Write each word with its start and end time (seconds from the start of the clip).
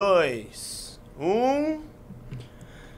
dois, 0.00 1.00
um. 1.20 1.80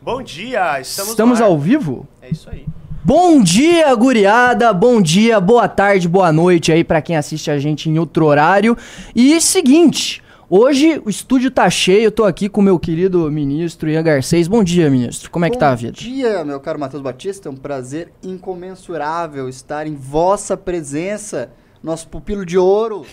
Bom 0.03 0.23
dia, 0.23 0.79
estamos, 0.83 1.13
Estamos 1.13 1.41
ao 1.41 1.59
vivo? 1.59 2.07
É 2.21 2.29
isso 2.29 2.51
aí. 2.51 2.67
Bom 3.03 3.43
dia, 3.43 3.95
guriada! 3.95 4.71
Bom 4.75 5.01
dia, 5.01 5.41
boa 5.41 5.67
tarde, 5.67 6.07
boa 6.07 6.31
noite 6.31 6.71
aí 6.71 6.85
pra 6.85 7.01
quem 7.01 7.17
assiste 7.17 7.51
a 7.51 7.59
gente 7.59 7.89
em 7.89 7.99
outro 7.99 8.27
horário. 8.27 8.77
E 9.17 9.41
seguinte, 9.41 10.23
hoje 10.47 11.01
o 11.03 11.09
estúdio 11.09 11.51
tá 11.51 11.71
cheio, 11.71 12.05
eu 12.05 12.13
tô 12.13 12.25
aqui 12.25 12.51
com 12.51 12.61
o 12.61 12.65
meu 12.65 12.79
querido 12.79 13.31
ministro 13.31 13.89
Ian 13.89 14.03
Garcês. 14.03 14.47
Bom 14.47 14.63
dia, 14.63 14.91
ministro. 14.91 15.31
Como 15.31 15.47
é 15.47 15.49
que 15.49 15.57
tá 15.57 15.71
a 15.71 15.75
vida? 15.75 15.93
Bom 15.93 16.03
dia, 16.03 16.45
meu 16.45 16.61
caro 16.61 16.79
Matheus 16.79 17.03
Batista. 17.03 17.49
É 17.49 17.51
um 17.51 17.57
prazer 17.57 18.13
incomensurável 18.23 19.49
estar 19.49 19.87
em 19.87 19.95
vossa 19.95 20.55
presença, 20.55 21.51
nosso 21.83 22.07
pupilo 22.09 22.45
de 22.45 22.59
ouro 22.59 23.07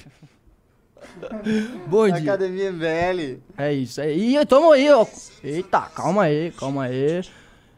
Bom 1.88 2.06
dia. 2.08 2.18
Academia 2.34 2.72
MBL. 2.72 3.40
É 3.58 3.74
isso 3.74 4.02
aí. 4.02 4.36
E 4.38 4.46
tamo 4.46 4.72
aí, 4.72 4.90
ó. 4.92 5.06
Eita, 5.44 5.82
calma 5.82 6.24
aí, 6.24 6.52
calma 6.52 6.84
aí. 6.86 7.22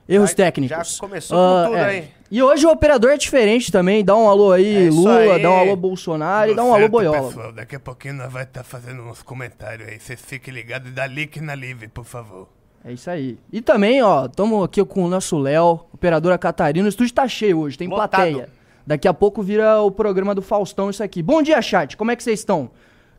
Erros 0.08 0.32
Já- 0.32 0.36
técnicos. 0.38 0.78
já 0.96 1.00
começou 1.00 1.38
com 1.38 1.66
tudo, 1.72 1.78
é. 1.78 1.98
hein? 1.98 2.08
E 2.32 2.42
hoje 2.42 2.66
o 2.66 2.70
operador 2.72 3.12
é 3.12 3.18
diferente 3.18 3.72
também. 3.72 4.04
Dá 4.04 4.16
um 4.16 4.28
alô 4.28 4.52
aí, 4.52 4.88
É 4.88 4.90
Lula, 4.90 5.20
aí. 5.36 5.42
dá 5.42 5.50
um 5.52 5.58
alô 5.60 5.76
Bolsonaro 5.76 6.52
e 6.52 6.56
dá 6.56 6.64
um 6.64 6.70
alô 6.70 6.80
certo, 6.80 6.92
Boiola. 6.92 7.28
pessoal. 7.28 7.52
Daqui 7.52 7.76
a 7.76 7.80
pouquinho 7.80 8.16
nós 8.16 8.32
vai 8.32 8.44
estar 8.44 8.64
fazendo 8.64 9.04
uns 9.04 9.22
comentários 9.22 9.88
aí. 9.88 10.00
Vocês 10.00 10.20
fiquem 10.20 10.54
ligados 10.54 10.90
e 10.90 10.92
dá 10.94 11.06
like 11.06 11.40
na 11.42 11.54
live, 11.54 11.88
por 11.90 12.06
favor. 12.06 12.48
É 12.84 12.92
isso 12.94 13.10
aí. 13.10 13.38
E 13.52 13.62
também, 13.62 14.02
ó, 14.02 14.28
tamo 14.28 14.64
aqui 14.64 14.84
com 14.84 15.04
o 15.04 15.08
nosso 15.10 15.38
Léo, 15.38 15.82
operadora 15.94 16.38
Catarina. 16.38 16.86
O 16.86 16.90
estúdio 16.90 17.14
tá 17.14 17.28
cheio 17.28 17.60
hoje, 17.60 17.78
tem 17.78 17.88
Lotado. 17.88 18.10
plateia. 18.10 18.50
Daqui 18.88 19.08
a 19.08 19.14
pouco 19.14 19.44
vira 19.44 19.80
o 19.82 19.92
programa 19.92 20.34
do 20.34 20.42
Faustão 20.42 20.90
isso 20.90 21.04
aqui. 21.04 21.22
Bom 21.22 21.42
dia, 21.44 21.62
chat. 21.62 21.96
Como 21.96 22.10
é 22.10 22.16
que 22.16 22.24
vocês 22.24 22.40
estão? 22.40 22.72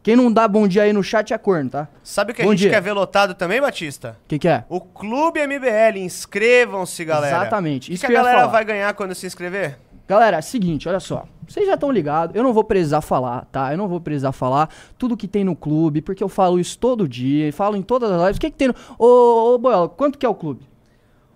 Quem 0.02 0.16
não 0.16 0.32
dá 0.32 0.48
bom 0.48 0.66
dia 0.66 0.82
aí 0.82 0.92
no 0.92 1.02
chat 1.02 1.34
é 1.34 1.38
corno, 1.38 1.68
tá? 1.70 1.88
Sabe 2.02 2.32
o 2.32 2.34
que 2.34 2.42
Bom 2.42 2.48
a 2.48 2.52
gente 2.52 2.60
dia. 2.60 2.70
quer 2.70 2.80
ver 2.80 2.92
lotado 2.92 3.34
também, 3.34 3.60
Batista? 3.60 4.16
O 4.24 4.28
que 4.28 4.38
que 4.38 4.48
é? 4.48 4.64
O 4.68 4.80
Clube 4.80 5.46
MBL, 5.46 5.98
inscrevam-se, 5.98 7.04
galera. 7.04 7.36
Exatamente, 7.36 7.90
O 7.90 7.94
que, 7.94 8.00
que 8.00 8.06
a 8.06 8.10
galera 8.10 8.46
vai 8.46 8.64
ganhar 8.64 8.94
quando 8.94 9.14
se 9.14 9.26
inscrever? 9.26 9.78
Galera, 10.08 10.38
é 10.38 10.40
o 10.40 10.42
seguinte, 10.42 10.88
olha 10.88 11.00
só. 11.00 11.24
Vocês 11.46 11.66
já 11.66 11.74
estão 11.74 11.90
ligados, 11.90 12.34
eu 12.34 12.42
não 12.42 12.52
vou 12.52 12.64
precisar 12.64 13.00
falar, 13.00 13.44
tá? 13.52 13.72
Eu 13.72 13.78
não 13.78 13.88
vou 13.88 14.00
precisar 14.00 14.32
falar 14.32 14.70
tudo 14.96 15.16
que 15.16 15.28
tem 15.28 15.44
no 15.44 15.54
clube, 15.54 16.00
porque 16.00 16.22
eu 16.24 16.28
falo 16.28 16.58
isso 16.58 16.78
todo 16.78 17.06
dia, 17.06 17.52
falo 17.52 17.76
em 17.76 17.82
todas 17.82 18.10
as 18.10 18.20
lives. 18.20 18.36
O 18.38 18.40
que 18.40 18.50
que 18.50 18.56
tem 18.56 18.68
no... 18.68 18.74
Ô, 18.98 19.54
ô 19.56 19.88
quanto 19.90 20.18
que 20.18 20.24
é 20.24 20.28
o 20.28 20.34
clube? 20.34 20.66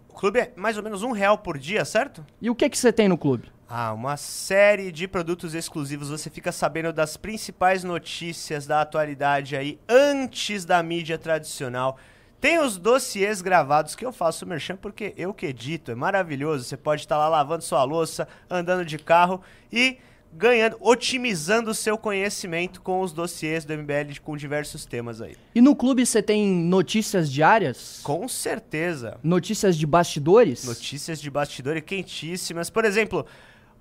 O 0.09 0.15
clube 0.15 0.39
é 0.39 0.53
mais 0.57 0.77
ou 0.79 0.83
menos 0.83 1.03
um 1.03 1.11
real 1.13 1.37
por 1.37 1.59
dia, 1.59 1.85
certo? 1.85 2.25
E 2.41 2.49
o 2.49 2.55
que 2.55 2.71
que 2.71 2.79
você 2.79 2.93
tem 2.93 3.09
no 3.09 3.19
clube? 3.19 3.49
Ah, 3.69 3.93
uma 3.93 4.17
série 4.17 4.93
de 4.93 5.09
produtos 5.09 5.55
exclusivos. 5.55 6.11
Você 6.11 6.29
fica 6.29 6.53
sabendo 6.53 6.93
das 6.93 7.17
principais 7.17 7.83
notícias 7.83 8.67
da 8.67 8.81
atualidade 8.81 9.57
aí 9.57 9.79
antes 9.89 10.65
da 10.65 10.83
mídia 10.83 11.19
tradicional. 11.19 11.99
Tem 12.41 12.59
os 12.59 12.77
dossiês 12.77 13.41
gravados 13.41 13.95
que 13.95 14.05
eu 14.05 14.13
faço 14.13 14.45
merchan 14.45 14.77
porque 14.77 15.15
eu 15.17 15.33
que 15.33 15.47
edito. 15.47 15.91
É 15.91 15.95
maravilhoso. 15.95 16.65
Você 16.65 16.77
pode 16.77 17.01
estar 17.01 17.17
lá 17.17 17.27
lavando 17.27 17.65
sua 17.65 17.83
louça, 17.85 18.29
andando 18.51 18.85
de 18.85 18.99
carro 18.99 19.41
e 19.73 19.97
ganhando, 20.31 20.77
otimizando 20.81 21.71
o 21.71 21.75
seu 21.75 21.97
conhecimento 21.97 22.83
com 22.83 23.01
os 23.01 23.13
dossiês 23.13 23.65
do 23.65 23.73
MBL 23.73 24.21
com 24.23 24.37
diversos 24.37 24.85
temas 24.85 25.23
aí. 25.23 25.37
E 25.55 25.61
no 25.61 25.75
clube 25.75 26.05
você 26.05 26.23
tem 26.23 26.47
notícias 26.47 27.33
diárias? 27.33 28.01
Com 28.03 28.29
certeza. 28.29 29.19
Notícias 29.23 29.77
de 29.77 29.87
bastidores? 29.87 30.65
Notícias 30.65 31.21
de 31.21 31.31
bastidores 31.31 31.83
quentíssimas. 31.83 32.69
Por 32.69 32.85
exemplo, 32.85 33.25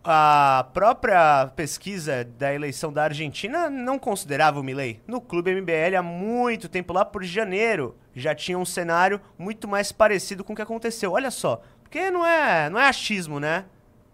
a 0.03 0.67
própria 0.73 1.47
pesquisa 1.55 2.25
da 2.37 2.53
eleição 2.53 2.91
da 2.91 3.03
Argentina 3.03 3.69
não 3.69 3.97
considerava 3.97 4.59
o 4.59 4.63
Milei. 4.63 4.99
No 5.07 5.21
Clube 5.21 5.53
MBL, 5.53 5.95
há 5.97 6.03
muito 6.03 6.67
tempo, 6.67 6.91
lá 6.91 7.05
por 7.05 7.23
janeiro, 7.23 7.95
já 8.13 8.35
tinha 8.35 8.57
um 8.57 8.65
cenário 8.65 9.21
muito 9.37 9.67
mais 9.67 9.91
parecido 9.91 10.43
com 10.43 10.53
o 10.53 10.55
que 10.55 10.61
aconteceu. 10.61 11.13
Olha 11.13 11.31
só, 11.31 11.61
porque 11.81 12.11
não 12.11 12.25
é, 12.25 12.69
não 12.69 12.79
é 12.79 12.87
achismo, 12.87 13.39
né? 13.39 13.65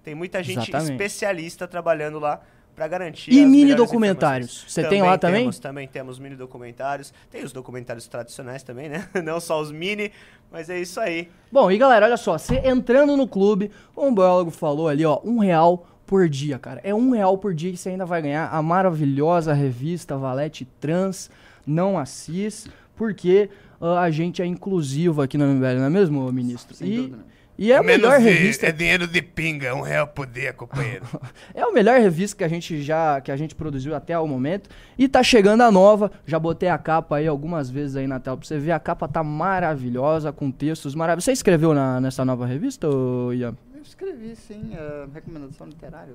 Tem 0.03 0.13
muita 0.13 0.43
gente 0.43 0.69
Exatamente. 0.69 0.91
especialista 0.91 1.67
trabalhando 1.67 2.19
lá 2.19 2.41
pra 2.79 2.87
garantir 2.87 3.33
E 3.33 3.43
as 3.43 3.49
mini 3.49 3.75
documentários? 3.75 4.63
Você 4.65 4.85
tem 4.85 5.01
lá 5.01 5.17
também? 5.17 5.41
Temos, 5.41 5.59
também 5.59 5.87
temos 5.87 6.17
mini 6.17 6.37
documentários. 6.37 7.13
Tem 7.29 7.43
os 7.43 7.51
documentários 7.51 8.07
tradicionais 8.07 8.63
também, 8.63 8.87
né? 8.87 9.09
Não 9.21 9.41
só 9.41 9.59
os 9.59 9.69
mini, 9.69 10.13
mas 10.49 10.69
é 10.69 10.79
isso 10.79 10.97
aí. 10.97 11.27
Bom, 11.51 11.69
e 11.69 11.77
galera, 11.77 12.05
olha 12.05 12.15
só, 12.15 12.37
você 12.37 12.55
entrando 12.63 13.17
no 13.17 13.27
clube, 13.27 13.69
como 13.93 14.07
o 14.07 14.15
biólogo 14.15 14.49
falou 14.49 14.87
ali, 14.87 15.05
ó, 15.05 15.19
um 15.25 15.39
real 15.39 15.85
por 16.07 16.29
dia, 16.29 16.57
cara. 16.57 16.79
É 16.81 16.95
um 16.95 17.11
real 17.11 17.37
por 17.37 17.53
dia 17.53 17.69
que 17.69 17.77
você 17.77 17.89
ainda 17.89 18.05
vai 18.05 18.21
ganhar 18.21 18.47
a 18.47 18.61
maravilhosa 18.61 19.53
revista 19.53 20.15
Valete 20.15 20.65
Trans, 20.79 21.29
não 21.67 21.99
assis, 21.99 22.65
porque 22.95 23.49
ah, 23.81 23.99
a 23.99 24.09
gente 24.09 24.41
é 24.41 24.45
inclusivo 24.45 25.21
aqui 25.21 25.37
no 25.37 25.45
MBL, 25.45 25.79
não 25.79 25.85
é 25.85 25.89
mesmo, 25.89 26.31
ministro? 26.31 26.73
Sem 26.73 26.87
e, 26.87 26.95
dúvida. 26.95 27.25
E 27.61 27.71
é 27.73 27.77
a 27.77 27.83
Menos 27.83 28.02
melhor 28.02 28.17
de- 28.20 28.23
revista. 28.30 28.65
É 28.67 28.71
dinheiro 28.71 29.05
de 29.05 29.21
pinga, 29.21 29.75
um 29.75 29.81
real 29.81 30.08
por 30.08 30.25
dia, 30.25 30.53
companheiro. 30.53 31.05
É 31.53 31.61
a 31.61 31.71
melhor 31.71 31.99
revista 31.99 32.37
que 32.37 32.43
a 32.43 32.47
gente 32.47 32.81
já 32.81 33.20
que 33.20 33.31
a 33.31 33.36
gente 33.36 33.53
produziu 33.53 33.93
até 33.93 34.17
o 34.17 34.25
momento 34.25 34.70
e 34.97 35.08
tá 35.09 35.21
chegando 35.21 35.61
a 35.61 35.70
nova. 35.71 36.09
Já 36.25 36.39
botei 36.39 36.70
a 36.70 36.77
capa 36.77 37.17
aí 37.17 37.27
algumas 37.27 37.70
vezes 37.70 37.97
aí 37.97 38.08
na 38.08 38.20
tela 38.20 38.37
pra 38.37 38.47
você 38.47 38.58
ver. 38.58 38.71
A 38.71 38.80
capa 38.80 39.08
tá 39.08 39.21
maravilhosa 39.23 40.31
com 40.31 40.49
textos 40.49 40.95
maravilhosos. 40.95 41.25
Você 41.25 41.31
escreveu 41.33 41.73
na, 41.73 41.99
nessa 41.99 42.23
nova 42.23 42.45
revista, 42.45 42.87
ô, 42.87 43.33
Ian? 43.33 43.55
Eu 43.76 43.81
escrevi, 43.81 44.36
sim, 44.36 44.71
a 44.76 45.08
recomendação 45.14 45.67
literária. 45.67 46.14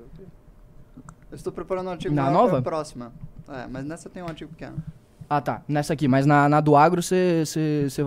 Eu 1.29 1.35
estou 1.35 1.53
preparando 1.53 1.87
um 1.87 1.91
artigo 1.91 2.13
Na 2.15 2.31
nova? 2.31 2.61
próxima. 2.61 3.11
É, 3.47 3.67
mas 3.69 3.85
nessa 3.85 4.09
tem 4.09 4.23
um 4.23 4.27
artigo 4.27 4.49
pequeno. 4.51 4.77
Ah, 5.29 5.41
tá. 5.41 5.61
Nessa 5.67 5.93
aqui, 5.93 6.07
mas 6.07 6.25
na, 6.25 6.47
na 6.47 6.61
do 6.61 6.75
agro 6.75 7.01
você 7.01 7.43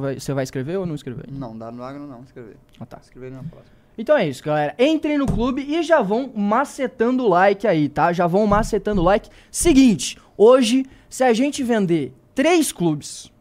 vai, 0.00 0.16
vai 0.16 0.44
escrever 0.44 0.76
ou 0.78 0.86
não 0.86 0.94
escrever? 0.94 1.24
Não, 1.30 1.56
dá 1.56 1.70
no 1.70 1.82
agro 1.82 2.06
não, 2.06 2.22
escrevi. 2.22 2.56
Ah, 2.78 2.86
tá. 2.86 2.98
Escrevi 3.02 3.30
na 3.30 3.42
próxima. 3.42 3.78
Então 3.96 4.16
é 4.16 4.28
isso, 4.28 4.44
galera. 4.44 4.74
Entrem 4.78 5.18
no 5.18 5.26
clube 5.26 5.62
e 5.62 5.82
já 5.82 6.00
vão 6.00 6.32
macetando 6.34 7.24
o 7.24 7.28
like 7.28 7.66
aí, 7.66 7.88
tá? 7.88 8.12
Já 8.12 8.28
vão 8.28 8.46
macetando 8.46 9.00
o 9.00 9.04
like. 9.04 9.28
Seguinte, 9.50 10.16
hoje, 10.36 10.86
se 11.10 11.24
a 11.24 11.32
gente 11.32 11.64
vender 11.64 12.14
três 12.32 12.70
clubes, 12.70 13.32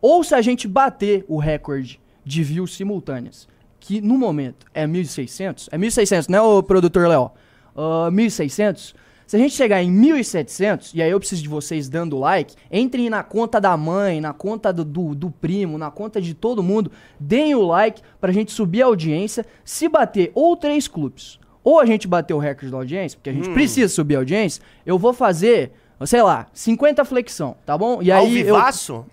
ou 0.00 0.22
se 0.22 0.32
a 0.34 0.40
gente 0.40 0.68
bater 0.68 1.24
o 1.26 1.38
recorde 1.38 2.00
de 2.24 2.44
views 2.44 2.76
simultâneas, 2.76 3.48
que 3.80 4.00
no 4.00 4.16
momento 4.16 4.66
é 4.72 4.86
1.600, 4.86 5.68
é 5.72 5.76
1.600, 5.76 6.28
né, 6.28 6.40
ô 6.40 6.62
produtor 6.62 7.08
Léo? 7.08 7.32
Ah, 7.74 8.08
1.600. 8.12 8.94
Se 9.30 9.36
a 9.36 9.38
gente 9.38 9.54
chegar 9.54 9.80
em 9.80 9.92
1.700, 9.92 10.90
e 10.92 11.00
aí 11.00 11.08
eu 11.08 11.20
preciso 11.20 11.40
de 11.40 11.48
vocês 11.48 11.88
dando 11.88 12.18
like, 12.18 12.56
entrem 12.68 13.08
na 13.08 13.22
conta 13.22 13.60
da 13.60 13.76
mãe, 13.76 14.20
na 14.20 14.32
conta 14.32 14.72
do, 14.72 14.84
do, 14.84 15.14
do 15.14 15.30
primo, 15.30 15.78
na 15.78 15.88
conta 15.88 16.20
de 16.20 16.34
todo 16.34 16.64
mundo, 16.64 16.90
deem 17.20 17.54
o 17.54 17.62
like 17.62 18.02
pra 18.20 18.32
gente 18.32 18.50
subir 18.50 18.82
a 18.82 18.86
audiência. 18.86 19.46
Se 19.64 19.88
bater 19.88 20.32
ou 20.34 20.56
três 20.56 20.88
clubes, 20.88 21.38
ou 21.62 21.78
a 21.78 21.86
gente 21.86 22.08
bater 22.08 22.34
o 22.34 22.38
recorde 22.38 22.72
da 22.72 22.78
audiência, 22.78 23.16
porque 23.16 23.30
a 23.30 23.32
gente 23.32 23.50
precisa 23.50 23.88
subir 23.88 24.16
a 24.16 24.18
audiência, 24.18 24.64
eu 24.84 24.98
vou 24.98 25.12
fazer, 25.12 25.70
sei 26.06 26.22
lá, 26.22 26.48
50 26.52 27.04
flexão, 27.04 27.54
tá 27.64 27.78
bom? 27.78 28.02
E 28.02 28.10
Ao 28.10 28.24
aí 28.24 28.40
eu, 28.40 28.56
vivaço? 28.56 29.06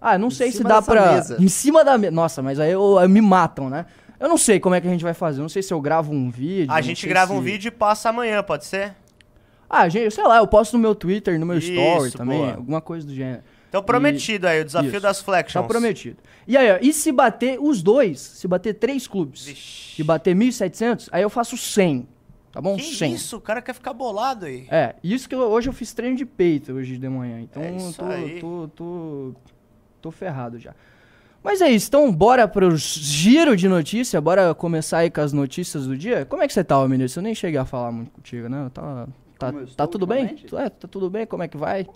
ah, 0.00 0.18
não 0.18 0.30
sei 0.30 0.50
se 0.50 0.64
dá 0.64 0.82
pra. 0.82 1.12
mesa. 1.12 1.36
Em 1.40 1.46
cima 1.46 1.84
da 1.84 1.96
mesa. 1.96 2.10
Nossa, 2.10 2.42
mas 2.42 2.58
aí 2.58 2.72
eu, 2.72 2.98
eu- 3.00 3.08
me 3.08 3.20
matam, 3.20 3.70
né? 3.70 3.86
Eu 4.18 4.28
não 4.28 4.36
sei 4.36 4.58
como 4.58 4.74
é 4.74 4.80
que 4.80 4.88
a 4.88 4.90
gente 4.90 5.04
vai 5.04 5.14
fazer. 5.14 5.38
Eu 5.38 5.42
não 5.42 5.48
sei 5.48 5.62
se 5.62 5.72
eu 5.72 5.80
gravo 5.80 6.12
um 6.12 6.28
vídeo. 6.28 6.72
A 6.72 6.80
gente 6.80 7.06
grava 7.06 7.32
um 7.32 7.38
se- 7.38 7.44
vídeo 7.44 7.68
e 7.68 7.70
passa 7.70 8.08
amanhã, 8.08 8.42
pode 8.42 8.64
ser? 8.64 8.96
Ah, 9.68 9.88
gente, 9.88 10.12
sei 10.14 10.24
lá, 10.24 10.38
eu 10.38 10.46
posto 10.46 10.74
no 10.74 10.78
meu 10.78 10.94
Twitter, 10.94 11.38
no 11.38 11.46
meu 11.46 11.58
Isso, 11.58 11.72
story 11.72 12.10
também, 12.12 12.38
boa. 12.38 12.54
alguma 12.54 12.80
coisa 12.80 13.06
do 13.06 13.14
gênero. 13.14 13.42
Então 13.68 13.82
prometido 13.82 14.46
aí, 14.46 14.60
o 14.60 14.64
desafio 14.64 14.90
Isso. 14.92 15.00
das 15.00 15.18
Tá 15.18 15.24
flexions. 15.24 15.66
prometido. 15.66 16.18
E 16.46 16.56
aí, 16.56 16.70
ó, 16.72 16.78
e 16.80 16.92
se 16.92 17.10
bater 17.10 17.58
os 17.60 17.82
dois, 17.82 18.20
se 18.20 18.46
bater 18.46 18.74
três 18.74 19.06
clubes, 19.08 19.46
Vixe. 19.46 19.96
se 19.96 20.04
bater 20.04 20.34
1.700, 20.36 21.08
aí 21.10 21.22
eu 21.22 21.30
faço 21.30 21.56
100, 21.56 22.06
tá 22.52 22.60
bom? 22.60 22.76
Que 22.76 22.82
100. 22.84 23.12
isso, 23.14 23.36
o 23.36 23.40
cara 23.40 23.60
quer 23.60 23.72
ficar 23.74 23.92
bolado 23.92 24.46
aí. 24.46 24.68
É, 24.70 24.94
isso 25.02 25.28
que 25.28 25.34
eu- 25.34 25.40
hoje 25.50 25.68
eu 25.68 25.72
fiz 25.72 25.92
treino 25.92 26.16
de 26.16 26.24
peito 26.24 26.72
hoje 26.72 26.96
de 26.98 27.08
manhã, 27.08 27.40
então 27.40 27.60
É 27.62 28.38
tô, 28.40 28.68
tô, 28.68 28.68
tô, 28.76 29.34
tô 30.02 30.10
ferrado 30.12 30.56
já. 30.60 30.72
Mas 31.42 31.60
é 31.60 31.68
isso, 31.68 31.88
então 31.88 32.10
bora 32.12 32.46
pro 32.46 32.74
giro 32.76 33.56
de 33.56 33.68
notícia, 33.68 34.20
bora 34.20 34.54
começar 34.54 34.98
aí 34.98 35.10
com 35.10 35.20
as 35.20 35.32
notícias 35.32 35.84
do 35.86 35.96
dia. 35.96 36.24
Como 36.24 36.42
é 36.42 36.46
que 36.46 36.54
você 36.54 36.62
tá, 36.62 36.78
ô 36.78 36.86
ministro? 36.88 37.18
Eu 37.20 37.24
nem 37.24 37.34
cheguei 37.34 37.58
a 37.58 37.64
falar 37.64 37.90
muito 37.90 38.10
contigo, 38.12 38.48
né? 38.48 38.70
Tá, 38.72 39.06
tá, 39.38 39.52
tá 39.76 39.86
tudo 39.86 40.06
bem? 40.06 40.36
É, 40.52 40.68
tá 40.68 40.88
tudo 40.88 41.08
bem? 41.10 41.26
Como 41.26 41.42
é 41.42 41.48
que 41.48 41.56
vai? 41.56 41.86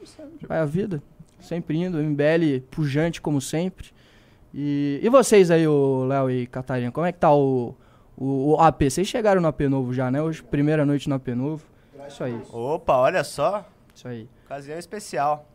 Vai 0.46 0.58
a 0.58 0.64
vida? 0.64 1.02
Sempre 1.40 1.78
indo, 1.78 1.98
MBL 1.98 2.60
pujante 2.70 3.20
como 3.20 3.40
sempre. 3.40 3.88
E, 4.52 4.98
e 5.02 5.08
vocês 5.08 5.50
aí, 5.50 5.66
o 5.66 6.04
Léo 6.04 6.30
e 6.30 6.46
Catarina, 6.46 6.90
como 6.90 7.06
é 7.06 7.12
que 7.12 7.18
tá 7.18 7.32
o, 7.32 7.74
o, 8.16 8.52
o 8.54 8.60
AP? 8.60 8.82
Vocês 8.90 9.06
chegaram 9.06 9.40
no 9.40 9.48
AP 9.48 9.60
novo 9.62 9.92
já, 9.92 10.10
né? 10.10 10.20
Hoje, 10.22 10.42
primeira 10.42 10.84
noite 10.84 11.08
no 11.08 11.14
AP 11.14 11.28
novo. 11.28 11.64
Isso 12.08 12.24
aí, 12.24 12.40
Opa, 12.50 12.96
olha 12.96 13.22
só. 13.22 13.66
isso 13.94 14.08
aí. 14.08 14.26
Ocasião 14.46 14.78
especial. 14.78 15.46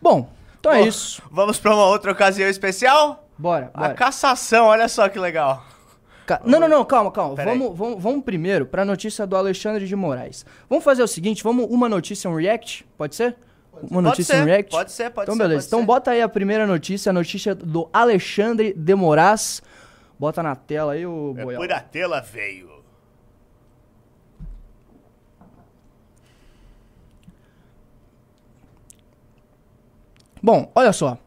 Bom, 0.00 0.30
então 0.60 0.72
é 0.72 0.80
Bom, 0.82 0.86
isso. 0.86 1.20
Vamos 1.30 1.58
pra 1.58 1.74
uma 1.74 1.86
outra 1.86 2.12
ocasião 2.12 2.48
especial? 2.48 3.28
Bora, 3.36 3.70
A 3.74 3.80
bora. 3.80 3.94
cassação, 3.94 4.66
olha 4.66 4.88
só 4.88 5.08
que 5.08 5.18
legal. 5.18 5.64
Ca- 6.28 6.42
Não, 6.44 6.60
não, 6.60 6.68
não, 6.68 6.84
calma, 6.84 7.10
calma. 7.10 7.34
Vamos, 7.42 7.74
vamos, 7.78 8.02
vamos 8.02 8.22
primeiro 8.22 8.66
pra 8.66 8.84
notícia 8.84 9.26
do 9.26 9.34
Alexandre 9.34 9.86
de 9.86 9.96
Moraes. 9.96 10.44
Vamos 10.68 10.84
fazer 10.84 11.02
o 11.02 11.06
seguinte, 11.08 11.42
vamos 11.42 11.66
uma 11.70 11.88
notícia, 11.88 12.28
um 12.28 12.36
react? 12.36 12.86
Pode 12.98 13.14
ser? 13.14 13.34
Uma 13.90 14.02
notícia 14.02 14.34
ser, 14.34 14.40
no 14.40 14.46
React? 14.46 14.70
pode 14.72 14.90
ser, 14.92 15.10
pode 15.10 15.24
então, 15.26 15.36
ser, 15.36 15.42
beleza. 15.42 15.60
pode 15.60 15.66
então 15.68 15.78
ser. 15.80 15.86
bota 15.86 16.10
aí 16.10 16.20
a 16.20 16.28
primeira 16.28 16.66
notícia, 16.66 17.10
a 17.10 17.12
notícia 17.12 17.54
do 17.54 17.88
Alexandre 17.92 18.74
de 18.76 18.94
Moraes. 18.94 19.62
Bota 20.18 20.42
na 20.42 20.54
tela 20.56 20.92
aí, 20.94 21.06
o 21.06 21.32
É 21.38 21.44
Boial. 21.44 21.62
por 21.62 21.72
a 21.72 21.80
tela 21.80 22.20
veio. 22.20 22.68
Bom, 30.42 30.70
olha 30.74 30.92
só. 30.92 31.18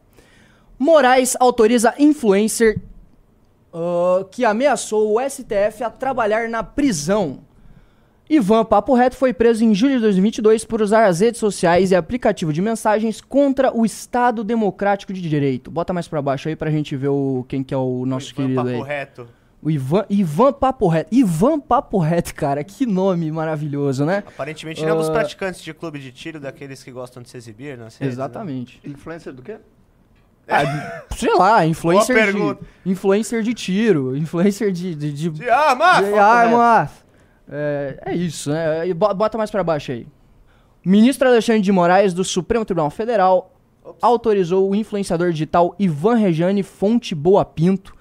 Moraes 0.79 1.35
autoriza 1.39 1.93
influencer 1.99 2.79
ah, 3.73 4.25
que 4.31 4.43
ameaçou 4.45 5.15
o 5.15 5.29
STF 5.29 5.83
a 5.83 5.89
trabalhar 5.89 6.49
na 6.49 6.63
prisão. 6.63 7.39
Ivan 8.29 8.63
Papo 8.63 8.93
Reto 8.93 9.17
foi 9.17 9.33
preso 9.33 9.61
em 9.65 9.75
julho 9.75 9.95
de 9.95 9.99
2022 10.01 10.63
por 10.63 10.81
usar 10.81 11.05
as 11.05 11.19
redes 11.19 11.37
sociais 11.39 11.91
e 11.91 11.95
aplicativo 11.95 12.53
de 12.53 12.61
mensagens 12.61 13.19
contra 13.19 13.75
o 13.75 13.85
Estado 13.85 14.41
Democrático 14.41 15.11
de 15.11 15.21
Direito. 15.21 15.69
Bota 15.69 15.91
mais 15.91 16.07
pra 16.07 16.21
baixo 16.21 16.47
aí 16.47 16.55
pra 16.55 16.71
gente 16.71 16.95
ver 16.95 17.09
o, 17.09 17.43
quem 17.49 17.61
que 17.61 17.73
é 17.73 17.77
o 17.77 18.05
nosso 18.05 18.27
Ivan 18.31 18.35
querido 18.35 18.55
Papo 18.55 18.69
aí. 18.69 18.81
reto. 18.83 19.27
O 19.61 19.69
Ivan, 19.69 20.05
Ivan 20.09 20.53
Papo 20.53 20.87
Reto. 20.87 21.13
Ivan 21.13 21.59
Papo 21.59 21.99
Reto, 21.99 22.33
cara, 22.33 22.63
que 22.63 22.85
nome 22.85 23.29
maravilhoso, 23.31 24.05
né? 24.05 24.23
Aparentemente 24.25 24.81
ele 24.81 24.89
é 24.89 24.93
um 24.93 24.97
dos 24.97 25.09
Ah. 25.09 25.11
praticantes 25.11 25.61
de 25.61 25.71
clube 25.73 25.99
de 25.99 26.11
tiro, 26.11 26.39
daqueles 26.39 26.81
que 26.83 26.89
gostam 26.91 27.21
de 27.21 27.29
se 27.29 27.35
exibir 27.37 27.77
redes, 27.77 27.99
né? 27.99 28.07
Exatamente. 28.07 28.79
Influencer 28.83 29.33
do 29.33 29.41
quê? 29.43 29.57
Ah, 30.51 31.03
sei 31.15 31.33
lá, 31.35 31.65
influencer 31.65 32.33
de, 32.33 32.57
influencer 32.85 33.41
de 33.43 33.53
tiro, 33.53 34.15
influencer 34.17 34.71
de, 34.71 34.93
de, 34.95 35.11
de, 35.11 35.29
De 35.29 35.49
arma! 35.49 36.01
de 36.01 36.13
arma. 36.13 36.89
É, 37.49 37.99
é 38.07 38.15
isso, 38.15 38.49
né? 38.51 38.93
Bo- 38.93 39.13
Bota 39.13 39.37
mais 39.37 39.49
pra 39.51 39.63
baixo 39.63 39.91
aí. 39.91 40.07
Ministro 40.85 41.27
Alexandre 41.27 41.61
de 41.61 41.71
Moraes 41.71 42.13
do 42.13 42.23
Supremo 42.23 42.65
Tribunal 42.65 42.89
Federal 42.89 43.53
autorizou 44.01 44.69
o 44.69 44.75
influenciador 44.75 45.31
digital 45.31 45.75
Ivan 45.79 46.15
Rejane 46.15 46.63
Fonte 46.63 47.13
Boa 47.15 47.43
Pinto, 47.45 47.93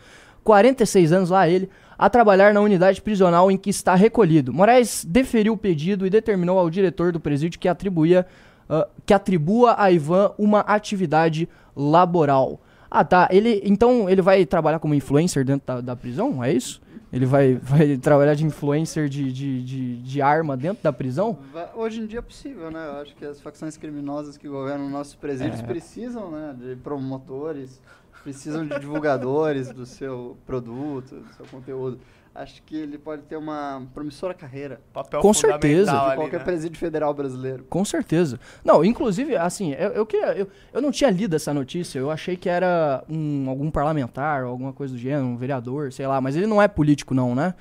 46 0.44 1.12
anos 1.12 1.30
lá 1.30 1.48
ele, 1.48 1.68
a 1.98 2.08
trabalhar 2.08 2.54
na 2.54 2.60
unidade 2.60 3.00
prisional 3.02 3.50
em 3.50 3.56
que 3.58 3.68
está 3.70 3.94
recolhido. 3.94 4.52
Moraes 4.52 5.04
deferiu 5.06 5.52
o 5.52 5.56
pedido 5.56 6.06
e 6.06 6.10
determinou 6.10 6.58
ao 6.58 6.70
diretor 6.70 7.12
do 7.12 7.20
presídio 7.20 7.60
que 7.60 7.68
atribuía 7.68 8.26
ah, 8.70 8.88
que 9.04 9.12
atribua 9.12 9.74
a 9.76 9.90
Ivan 9.90 10.32
uma 10.38 10.60
atividade 10.60 11.48
laboral. 11.76 12.60
Ah, 12.90 13.04
tá. 13.04 13.28
Ele, 13.30 13.60
então 13.64 14.08
ele 14.08 14.22
vai 14.22 14.44
trabalhar 14.46 14.78
como 14.78 14.94
influencer 14.94 15.44
dentro 15.44 15.66
da, 15.66 15.80
da 15.80 15.96
prisão? 15.96 16.42
É 16.42 16.52
isso? 16.52 16.80
Ele 17.12 17.26
vai, 17.26 17.54
vai 17.62 17.96
trabalhar 17.96 18.34
de 18.34 18.44
influencer 18.44 19.08
de, 19.08 19.32
de, 19.32 19.62
de, 19.62 19.96
de 20.02 20.22
arma 20.22 20.56
dentro 20.56 20.82
da 20.82 20.92
prisão? 20.92 21.38
Hoje 21.74 22.00
em 22.00 22.06
dia 22.06 22.20
é 22.20 22.22
possível, 22.22 22.70
né? 22.70 22.86
Eu 22.88 23.02
acho 23.02 23.14
que 23.16 23.24
as 23.24 23.40
facções 23.40 23.76
criminosas 23.76 24.36
que 24.36 24.48
governam 24.48 24.88
nossos 24.88 25.14
presídios 25.14 25.60
É. 25.60 25.62
precisam, 25.64 26.30
né? 26.30 26.54
De 26.58 26.76
promotores, 26.76 27.80
precisam 28.22 28.66
de 28.66 28.78
divulgadores 28.78 29.72
do 29.72 29.86
seu 29.86 30.36
produto, 30.46 31.16
do 31.16 31.34
seu 31.34 31.46
conteúdo. 31.46 31.98
Acho 32.32 32.62
que 32.62 32.76
ele 32.76 32.96
pode 32.96 33.22
ter 33.22 33.36
uma 33.36 33.82
promissora 33.92 34.32
carreira 34.32 34.80
Papel 34.92 35.20
Com 35.20 35.34
certeza. 35.34 35.90
de 35.90 35.96
ali, 35.98 36.16
qualquer 36.16 36.38
né? 36.38 36.44
presídio 36.44 36.78
federal 36.78 37.12
brasileiro. 37.12 37.64
Com 37.68 37.84
certeza. 37.84 38.38
Não, 38.64 38.84
inclusive, 38.84 39.34
assim, 39.36 39.72
eu, 39.72 39.90
eu, 39.90 40.06
queria- 40.06 40.34
eu, 40.36 40.48
eu 40.72 40.80
não 40.80 40.92
tinha 40.92 41.10
lido 41.10 41.34
essa 41.34 41.52
notícia, 41.52 41.98
eu 41.98 42.08
achei 42.08 42.36
que 42.36 42.48
era 42.48 43.02
um, 43.08 43.50
algum 43.50 43.68
parlamentar, 43.68 44.44
alguma 44.44 44.72
coisa 44.72 44.94
do 44.94 44.98
gênero, 44.98 45.24
um 45.24 45.36
vereador, 45.36 45.92
sei 45.92 46.06
lá, 46.06 46.20
mas 46.20 46.36
ele 46.36 46.46
não 46.46 46.62
é 46.62 46.68
político 46.68 47.14
não, 47.14 47.34
né? 47.34 47.52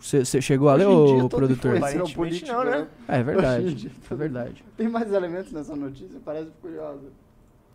Você 0.00 0.40
chegou 0.40 0.68
a 0.68 0.74
ler, 0.74 0.86
ô 0.86 1.28
produtor? 1.28 1.72
é 1.72 1.74
um 1.74 1.78
Aparentemente 1.78 2.14
político, 2.14 2.52
não, 2.52 2.64
né? 2.64 2.86
É 3.08 3.12
Hoje 3.14 3.20
em 3.20 3.24
verdade, 3.24 3.74
dia, 3.74 3.90
é 4.08 4.14
verdade. 4.14 4.64
Tem 4.76 4.88
mais 4.88 5.12
elementos 5.12 5.50
nessa 5.50 5.74
notícia, 5.74 6.20
parece 6.24 6.50
curiosa. 6.62 7.02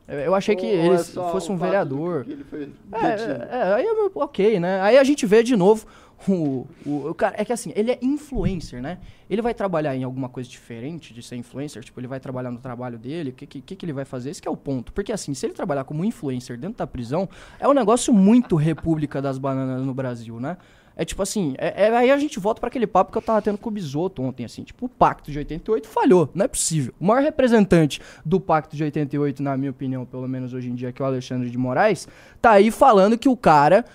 Eu, 0.07 0.35
achei 0.35 0.55
que 0.55 0.65
ele 0.65 0.95
é 0.95 0.97
fosse 0.97 1.51
um 1.51 1.57
vereador. 1.57 2.19
do 2.19 2.25
Que 2.25 2.31
ele 2.31 2.43
foi 2.43 2.69
É, 2.93 3.05
é, 3.05 3.47
é, 3.51 3.73
aí 3.75 3.85
é 3.85 3.93
ok, 4.15 4.59
né? 4.59 4.81
Aí 4.81 4.97
a 4.97 5.03
gente 5.03 5.25
vê 5.25 5.43
de 5.43 5.55
novo 5.55 5.85
o, 6.29 6.67
o, 6.85 7.09
o 7.09 7.13
cara. 7.13 7.35
É 7.37 7.45
que 7.45 7.53
assim, 7.53 7.71
ele 7.75 7.91
é 7.91 7.99
influencer, 8.01 8.81
né? 8.81 8.99
Ele 9.29 9.41
vai 9.41 9.53
trabalhar 9.53 9.95
em 9.95 10.03
alguma 10.03 10.29
coisa 10.29 10.49
diferente 10.49 11.13
de 11.13 11.23
ser 11.23 11.35
influencer, 11.35 11.83
tipo, 11.83 11.99
ele 11.99 12.07
vai 12.07 12.19
trabalhar 12.19 12.51
no 12.51 12.59
trabalho 12.59 12.97
dele, 12.97 13.29
o 13.29 13.33
que, 13.33 13.45
que, 13.45 13.75
que 13.75 13.85
ele 13.85 13.93
vai 13.93 14.05
fazer? 14.05 14.29
Esse 14.29 14.45
é 14.47 14.51
o 14.51 14.57
ponto. 14.57 14.91
Porque 14.91 15.11
assim, 15.11 15.33
se 15.33 15.45
ele 15.45 15.53
trabalhar 15.53 15.83
como 15.83 16.03
influencer 16.03 16.57
dentro 16.57 16.77
da 16.77 16.87
prisão, 16.87 17.29
é 17.59 17.67
um 17.67 17.73
negócio 17.73 18.13
muito 18.13 18.55
República 18.55 19.21
das 19.21 19.37
Bananas 19.37 19.85
no 19.85 19.93
Brasil, 19.93 20.39
né? 20.39 20.57
É 20.95 21.05
tipo 21.05 21.21
assim, 21.21 21.55
é, 21.57 21.87
é- 21.87 21.95
aí 21.95 22.11
a 22.11 22.17
gente 22.17 22.39
volta 22.39 22.59
pra 22.59 22.67
aquele 22.67 22.85
papo 22.85 23.11
que 23.11 23.17
eu 23.17 23.21
tava 23.21 23.41
tendo 23.41 23.57
com 23.57 23.69
o 23.69 23.71
Bisoto 23.71 24.21
ontem, 24.21 24.45
assim, 24.45 24.63
tipo, 24.63 24.85
o 24.85 24.89
Pacto 24.89 25.31
de 25.31 25.37
88 25.39 25.87
falhou, 25.87 26.29
não 26.35 26.45
é 26.45 26.47
possível. 26.47 26.93
O 26.99 27.05
maior 27.05 27.23
representante 27.23 28.01
do 28.25 28.39
Pacto 28.39 28.75
de 28.75 28.83
88, 28.83 29.41
na 29.41 29.55
minha 29.57 29.71
opinião, 29.71 30.05
pelo 30.05 30.27
menos 30.27 30.53
hoje 30.53 30.69
em 30.69 30.75
dia, 30.75 30.91
que 30.91 31.01
é 31.01 31.05
o 31.05 31.07
Alexandre 31.07 31.49
de 31.49 31.57
Moraes, 31.57 32.07
tá 32.41 32.51
aí 32.51 32.69
falando 32.69 33.17
que 33.17 33.29
o 33.29 33.37
cara 33.37 33.85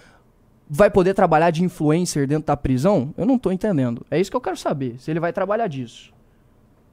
vai 0.69 0.91
poder 0.91 1.15
trabalhar 1.15 1.51
de 1.51 1.63
influencer 1.65 2.27
dentro 2.27 2.47
da 2.47 2.57
prisão? 2.57 3.13
Eu 3.17 3.25
não 3.27 3.39
tô 3.39 3.51
entendendo. 3.53 4.05
É 4.11 4.21
isso 4.21 4.31
que 4.31 4.37
eu 4.37 4.41
quero 4.41 4.57
saber, 4.57 4.97
se 4.99 5.11
ele 5.11 5.21
vai 5.21 5.33
trabalhar 5.33 5.67
disso. 5.69 6.15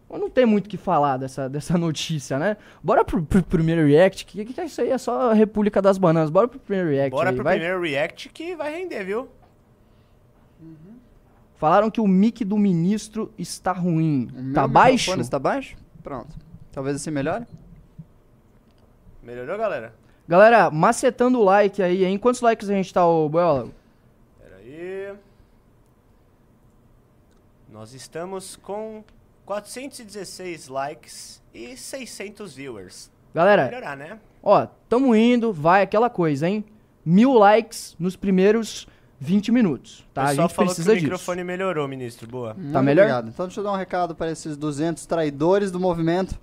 Eu 0.09 0.19
não 0.19 0.29
tem 0.29 0.45
muito 0.45 0.67
o 0.67 0.69
que 0.69 0.77
falar 0.77 1.17
dessa, 1.17 1.49
dessa 1.49 1.75
notícia, 1.79 2.37
né? 2.37 2.57
Bora 2.83 3.03
pro, 3.03 3.23
pro 3.23 3.41
primeiro 3.41 3.85
react, 3.87 4.25
que, 4.25 4.45
que 4.45 4.61
é 4.61 4.65
isso 4.65 4.79
aí? 4.81 4.89
É 4.91 4.97
só 4.97 5.31
a 5.31 5.33
República 5.33 5.81
das 5.81 5.97
Bananas. 5.97 6.29
Bora 6.29 6.47
pro 6.47 6.59
primeiro 6.59 6.89
react 6.91 7.11
Bora 7.11 7.29
aí, 7.31 7.35
pro 7.35 7.43
vai. 7.43 7.55
primeiro 7.57 7.81
react 7.81 8.29
que 8.29 8.55
vai 8.55 8.71
render, 8.79 9.03
viu? 9.03 9.27
Falaram 11.55 11.89
que 11.89 12.01
o 12.01 12.07
mic 12.07 12.43
do 12.43 12.57
ministro 12.57 13.31
está 13.37 13.71
ruim. 13.71 14.27
O 14.35 14.41
meu 14.41 14.53
Tá 14.53 14.67
baixo? 14.67 15.19
está 15.19 15.39
baixo? 15.39 15.75
Pronto. 16.03 16.35
Talvez 16.71 16.97
assim 16.97 17.09
melhore? 17.09 17.45
Melhorou, 19.23 19.57
galera? 19.57 19.93
Galera, 20.27 20.71
macetando 20.71 21.39
o 21.39 21.43
like 21.43 21.81
aí, 21.81 22.05
hein? 22.05 22.17
Quantos 22.17 22.41
likes 22.41 22.69
a 22.69 22.73
gente 22.73 22.93
tá, 22.93 23.05
ô 23.05 23.27
Boiola? 23.27 23.69
Pera 24.41 24.55
aí. 24.57 25.13
Nós 27.69 27.93
estamos 27.93 28.55
com 28.55 29.03
416 29.45 30.67
likes 30.69 31.41
e 31.53 31.75
600 31.75 32.55
viewers. 32.55 33.11
Galera, 33.33 33.65
Melhorar, 33.65 33.97
né? 33.97 34.19
ó, 34.41 34.67
tamo 34.87 35.15
indo, 35.15 35.51
vai 35.51 35.81
aquela 35.81 36.09
coisa, 36.09 36.47
hein? 36.47 36.63
Mil 37.03 37.33
likes 37.33 37.95
nos 37.99 38.15
primeiros 38.15 38.87
20 39.19 39.51
minutos, 39.51 40.05
tá? 40.13 40.23
A 40.25 40.33
gente 40.33 40.53
falou 40.53 40.67
precisa 40.69 40.91
que 40.91 40.97
o 40.97 40.99
disso. 40.99 41.05
microfone 41.05 41.43
melhorou, 41.43 41.87
ministro. 41.87 42.27
Boa. 42.27 42.53
Muito 42.53 42.81
melhor? 42.83 43.03
Obrigado. 43.03 43.29
Então 43.29 43.47
deixa 43.47 43.59
eu 43.59 43.63
dar 43.63 43.73
um 43.73 43.75
recado 43.75 44.15
para 44.15 44.31
esses 44.31 44.55
200 44.55 45.05
traidores 45.05 45.71
do 45.71 45.79
movimento. 45.79 46.39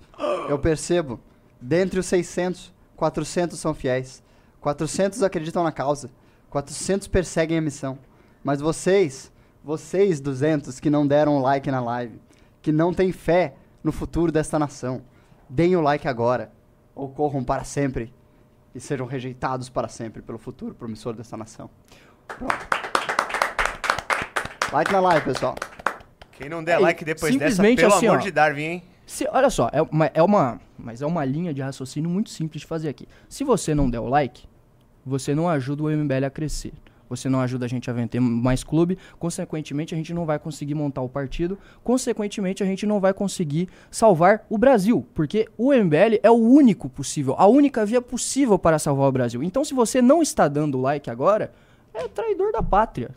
Eu 0.49 0.59
percebo, 0.59 1.19
dentre 1.59 1.99
os 1.99 2.05
600, 2.05 2.71
400 3.01 3.59
são 3.59 3.73
fiéis. 3.73 4.21
400 4.59 5.23
acreditam 5.23 5.63
na 5.63 5.71
causa. 5.71 6.11
400 6.51 7.07
perseguem 7.07 7.57
a 7.57 7.61
missão. 7.61 7.97
Mas 8.43 8.61
vocês, 8.61 9.31
vocês 9.63 10.19
200 10.19 10.79
que 10.79 10.87
não 10.87 11.07
deram 11.07 11.37
o 11.37 11.41
like 11.41 11.71
na 11.71 11.81
live, 11.81 12.21
que 12.61 12.71
não 12.71 12.93
têm 12.93 13.11
fé 13.11 13.55
no 13.83 13.91
futuro 13.91 14.31
desta 14.31 14.59
nação, 14.59 15.01
deem 15.49 15.75
o 15.75 15.81
like 15.81 16.07
agora. 16.07 16.51
Ou 16.93 17.09
corram 17.09 17.43
para 17.43 17.63
sempre 17.63 18.13
e 18.75 18.79
sejam 18.79 19.07
rejeitados 19.07 19.67
para 19.67 19.87
sempre 19.87 20.21
pelo 20.21 20.37
futuro 20.37 20.75
promissor 20.75 21.15
desta 21.15 21.35
nação. 21.35 21.71
Pronto. 22.27 22.53
Like 24.71 24.91
na 24.91 24.99
live, 24.99 25.25
pessoal. 25.25 25.55
Quem 26.33 26.47
não 26.47 26.63
der 26.63 26.73
É, 26.73 26.77
like 26.77 27.03
depois 27.03 27.35
dessa, 27.35 27.63
pelo 27.63 27.95
assim, 27.95 28.05
amor 28.05 28.19
ó. 28.19 28.21
de 28.21 28.31
Darwin, 28.31 28.61
hein? 28.61 28.83
Se- 29.11 29.27
olha 29.29 29.49
só, 29.49 29.69
é 29.73 29.81
uma, 29.81 30.05
é 30.13 30.23
uma. 30.23 30.61
Mas 30.79 31.01
é 31.01 31.05
uma 31.05 31.25
linha 31.25 31.53
de 31.53 31.61
raciocínio 31.61 32.09
muito 32.09 32.29
simples 32.29 32.61
de 32.61 32.67
fazer 32.67 32.87
aqui. 32.87 33.05
Se 33.27 33.43
você 33.43 33.75
não 33.75 33.89
der 33.89 33.99
o 33.99 34.07
like, 34.07 34.45
você 35.05 35.35
não 35.35 35.49
ajuda 35.49 35.83
o 35.83 35.89
MBL 35.89 36.25
a 36.25 36.29
crescer. 36.29 36.71
Você 37.09 37.27
não 37.27 37.41
ajuda 37.41 37.65
a 37.65 37.67
gente 37.67 37.89
a 37.89 37.93
vender 37.93 38.21
mais 38.21 38.63
clube, 38.63 38.97
consequentemente 39.19 39.93
a 39.93 39.97
gente 39.97 40.13
não 40.13 40.25
vai 40.25 40.39
conseguir 40.39 40.75
montar 40.75 41.01
o 41.01 41.09
partido, 41.09 41.59
consequentemente 41.83 42.63
a 42.63 42.65
gente 42.65 42.85
não 42.85 43.01
vai 43.01 43.13
conseguir 43.13 43.67
salvar 43.91 44.45
o 44.49 44.57
Brasil, 44.57 45.05
porque 45.13 45.45
o 45.57 45.73
MBL 45.73 46.21
é 46.23 46.31
o 46.31 46.35
único 46.35 46.87
possível, 46.87 47.35
a 47.37 47.45
única 47.45 47.85
via 47.85 48.01
possível 48.01 48.57
para 48.57 48.79
salvar 48.79 49.09
o 49.09 49.11
Brasil. 49.11 49.43
Então 49.43 49.65
se 49.65 49.73
você 49.73 50.01
não 50.01 50.21
está 50.21 50.47
dando 50.47 50.79
like 50.79 51.09
agora, 51.09 51.51
é 51.93 52.07
traidor 52.07 52.53
da 52.53 52.63
pátria. 52.63 53.11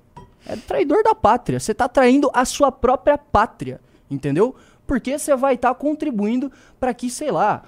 É 0.45 0.57
traidor 0.57 1.05
da 1.05 1.15
pátria. 1.15 1.61
Você 1.61 1.71
está 1.71 1.89
traindo 1.89 2.29
a 2.35 2.45
sua 2.45 2.73
própria 2.73 3.17
pátria, 3.17 3.81
entendeu? 4.11 4.57
Porque 4.87 5.19
você 5.19 5.35
vai 5.37 5.55
estar 5.55 5.75
contribuindo 5.75 6.51
para 6.79 6.93
que, 6.93 7.09
sei 7.09 7.31
lá, 7.31 7.63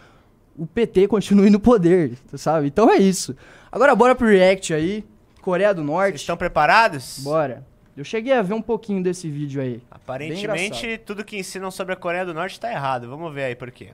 o 0.57 0.67
PT 0.67 1.09
continue 1.09 1.51
no 1.51 1.61
poder, 1.61 2.19
sabe? 2.35 2.67
Então 2.67 2.91
é 2.91 2.97
isso. 2.97 3.37
Agora 3.71 3.95
bora 3.95 4.15
pro 4.15 4.27
react 4.27 4.73
aí. 4.75 5.05
Coreia 5.41 5.73
do 5.73 5.83
Vocês 5.83 5.87
Norte. 5.87 6.17
estão 6.17 6.37
preparados? 6.37 7.21
Bora. 7.21 7.65
Eu 7.97 8.05
cheguei 8.05 8.33
a 8.33 8.43
ver 8.43 8.53
um 8.53 8.61
pouquinho 8.61 9.03
desse 9.03 9.29
vídeo 9.31 9.63
aí. 9.63 9.81
Aparentemente, 9.91 10.99
tudo 10.99 11.25
que 11.25 11.39
ensinam 11.39 11.71
sobre 11.71 11.95
a 11.95 11.97
Coreia 11.97 12.27
do 12.27 12.35
Norte 12.35 12.61
tá 12.61 12.71
errado. 12.71 13.09
Vamos 13.09 13.33
ver 13.33 13.45
aí 13.45 13.55
por 13.55 13.71
quê. 13.71 13.89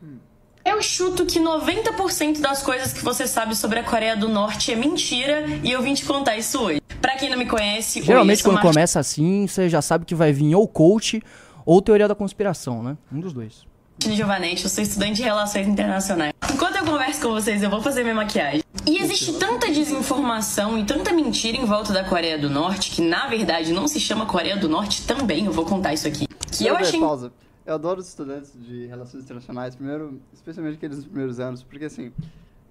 Eu 0.64 0.80
chuto 0.80 1.26
que 1.26 1.38
90% 1.38 2.40
das 2.40 2.62
coisas 2.62 2.92
que 2.92 3.04
você 3.04 3.26
sabe 3.26 3.54
sobre 3.56 3.78
a 3.78 3.84
Coreia 3.84 4.16
do 4.16 4.28
Norte 4.28 4.72
é 4.72 4.76
mentira 4.76 5.44
e 5.62 5.70
eu 5.70 5.82
vim 5.82 5.94
te 5.94 6.04
contar 6.04 6.36
isso 6.36 6.60
hoje. 6.60 6.80
Pra 7.00 7.16
quem 7.16 7.28
não 7.28 7.36
me 7.36 7.46
conhece, 7.46 8.00
Geralmente 8.00 8.42
quando 8.42 8.60
começa 8.60 9.00
assim, 9.00 9.46
você 9.46 9.68
já 9.68 9.82
sabe 9.82 10.04
que 10.04 10.14
vai 10.14 10.32
vir 10.32 10.54
ou 10.54 10.66
coach 10.68 11.20
ou 11.64 11.80
teoria 11.82 12.08
da 12.08 12.14
conspiração, 12.14 12.82
né? 12.82 12.96
Um 13.12 13.20
dos 13.20 13.32
dois. 13.32 13.66
Giovanetti, 14.00 14.64
eu 14.64 14.70
sou 14.70 14.82
estudante 14.82 15.16
de 15.16 15.22
Relações 15.22 15.68
Internacionais. 15.68 16.32
Enquanto 16.52 16.76
eu 16.76 16.84
converso 16.84 17.20
com 17.20 17.28
vocês, 17.28 17.62
eu 17.62 17.70
vou 17.70 17.80
fazer 17.80 18.02
minha 18.02 18.14
maquiagem. 18.14 18.62
E 18.86 18.98
existe 18.98 19.32
tanta 19.38 19.70
desinformação 19.70 20.76
e 20.78 20.84
tanta 20.84 21.12
mentira 21.12 21.56
em 21.56 21.64
volta 21.64 21.92
da 21.92 22.02
Coreia 22.02 22.36
do 22.36 22.50
Norte, 22.50 22.90
que 22.90 23.00
na 23.00 23.28
verdade 23.28 23.72
não 23.72 23.86
se 23.86 24.00
chama 24.00 24.26
Coreia 24.26 24.56
do 24.56 24.68
Norte 24.68 25.06
também, 25.06 25.46
eu 25.46 25.52
vou 25.52 25.64
contar 25.64 25.92
isso 25.94 26.08
aqui. 26.08 26.26
Que 26.50 26.66
eu 26.66 26.74
Deixa 26.74 26.88
achei. 26.90 27.00
pausa. 27.00 27.32
Eu 27.64 27.74
adoro 27.74 28.00
os 28.00 28.08
estudantes 28.08 28.52
de 28.60 28.86
relações 28.86 29.22
internacionais, 29.22 29.76
primeiro, 29.76 30.20
especialmente 30.32 30.74
aqueles 30.74 30.96
dos 30.96 31.06
primeiros 31.06 31.38
anos, 31.38 31.62
porque 31.62 31.84
assim, 31.84 32.12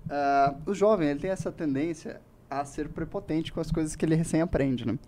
ah, 0.09 0.53
o 0.65 0.73
jovem 0.73 1.07
ele 1.09 1.19
tem 1.19 1.31
essa 1.31 1.49
tendência 1.49 2.19
a 2.51 2.65
ser 2.65 2.89
prepotente 2.89 3.53
com 3.53 3.61
as 3.61 3.71
coisas 3.71 3.95
que 3.95 4.03
ele 4.03 4.13
recém 4.13 4.41
aprende, 4.41 4.85
né? 4.85 4.99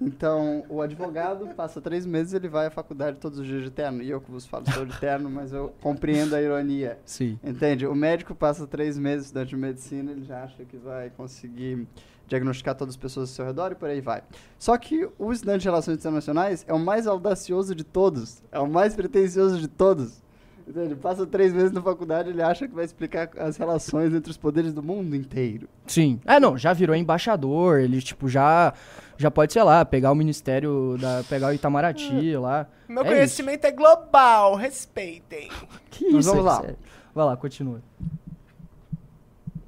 Então, 0.00 0.64
o 0.68 0.82
advogado 0.82 1.46
passa 1.54 1.80
três 1.80 2.04
meses, 2.04 2.34
ele 2.34 2.48
vai 2.48 2.66
à 2.66 2.70
faculdade 2.70 3.20
todos 3.20 3.38
os 3.38 3.46
dias 3.46 3.62
de 3.62 3.70
terno, 3.70 4.02
e 4.02 4.10
eu 4.10 4.20
que 4.20 4.28
vos 4.28 4.44
falo 4.44 4.68
sou 4.72 4.84
de 4.84 4.98
terno, 4.98 5.30
mas 5.30 5.52
eu 5.52 5.72
compreendo 5.80 6.34
a 6.34 6.42
ironia. 6.42 6.98
Sim. 7.04 7.38
Entende? 7.44 7.86
O 7.86 7.94
médico 7.94 8.34
passa 8.34 8.66
três 8.66 8.98
meses 8.98 9.26
estudante 9.26 9.50
de 9.50 9.56
medicina, 9.56 10.10
ele 10.10 10.24
já 10.24 10.42
acha 10.42 10.64
que 10.64 10.76
vai 10.76 11.10
conseguir 11.10 11.86
diagnosticar 12.26 12.74
todas 12.74 12.94
as 12.94 13.00
pessoas 13.00 13.30
ao 13.30 13.34
seu 13.34 13.44
redor 13.44 13.70
e 13.70 13.74
por 13.76 13.88
aí 13.88 14.00
vai. 14.00 14.22
Só 14.58 14.76
que 14.76 15.08
o 15.16 15.32
estudante 15.32 15.62
de 15.62 15.68
relações 15.68 15.98
internacionais 15.98 16.64
é 16.66 16.74
o 16.74 16.78
mais 16.78 17.06
audacioso 17.06 17.72
de 17.72 17.84
todos, 17.84 18.42
é 18.50 18.58
o 18.58 18.68
mais 18.68 18.96
pretensioso 18.96 19.60
de 19.60 19.68
todos. 19.68 20.22
Entende? 20.70 20.86
Ele 20.86 20.96
passa 20.96 21.26
três 21.26 21.52
meses 21.52 21.72
na 21.72 21.82
faculdade, 21.82 22.30
ele 22.30 22.40
acha 22.40 22.68
que 22.68 22.74
vai 22.74 22.84
explicar 22.84 23.28
as 23.36 23.56
relações 23.56 24.14
entre 24.14 24.30
os 24.30 24.36
poderes 24.36 24.72
do 24.72 24.82
mundo 24.82 25.16
inteiro. 25.16 25.68
Sim. 25.84 26.20
É, 26.24 26.38
não, 26.38 26.56
já 26.56 26.72
virou 26.72 26.94
embaixador, 26.94 27.80
ele, 27.80 28.00
tipo, 28.00 28.28
já. 28.28 28.72
Já 29.18 29.30
pode, 29.30 29.52
sei 29.52 29.62
lá, 29.62 29.84
pegar 29.84 30.10
o 30.12 30.14
ministério, 30.14 30.96
da, 30.98 31.22
pegar 31.28 31.48
o 31.48 31.52
Itamaraty 31.52 32.36
lá. 32.36 32.66
Meu 32.88 33.02
É 33.04 33.06
conhecimento 33.06 33.64
é 33.66 33.70
global, 33.70 34.54
respeitem. 34.54 35.50
Que 35.90 36.04
Mas 36.10 36.24
isso, 36.24 36.30
vamos 36.34 36.46
é 36.46 36.48
lá. 36.48 36.60
sério. 36.62 36.76
Vai 37.14 37.26
lá, 37.26 37.36
continua. 37.36 37.82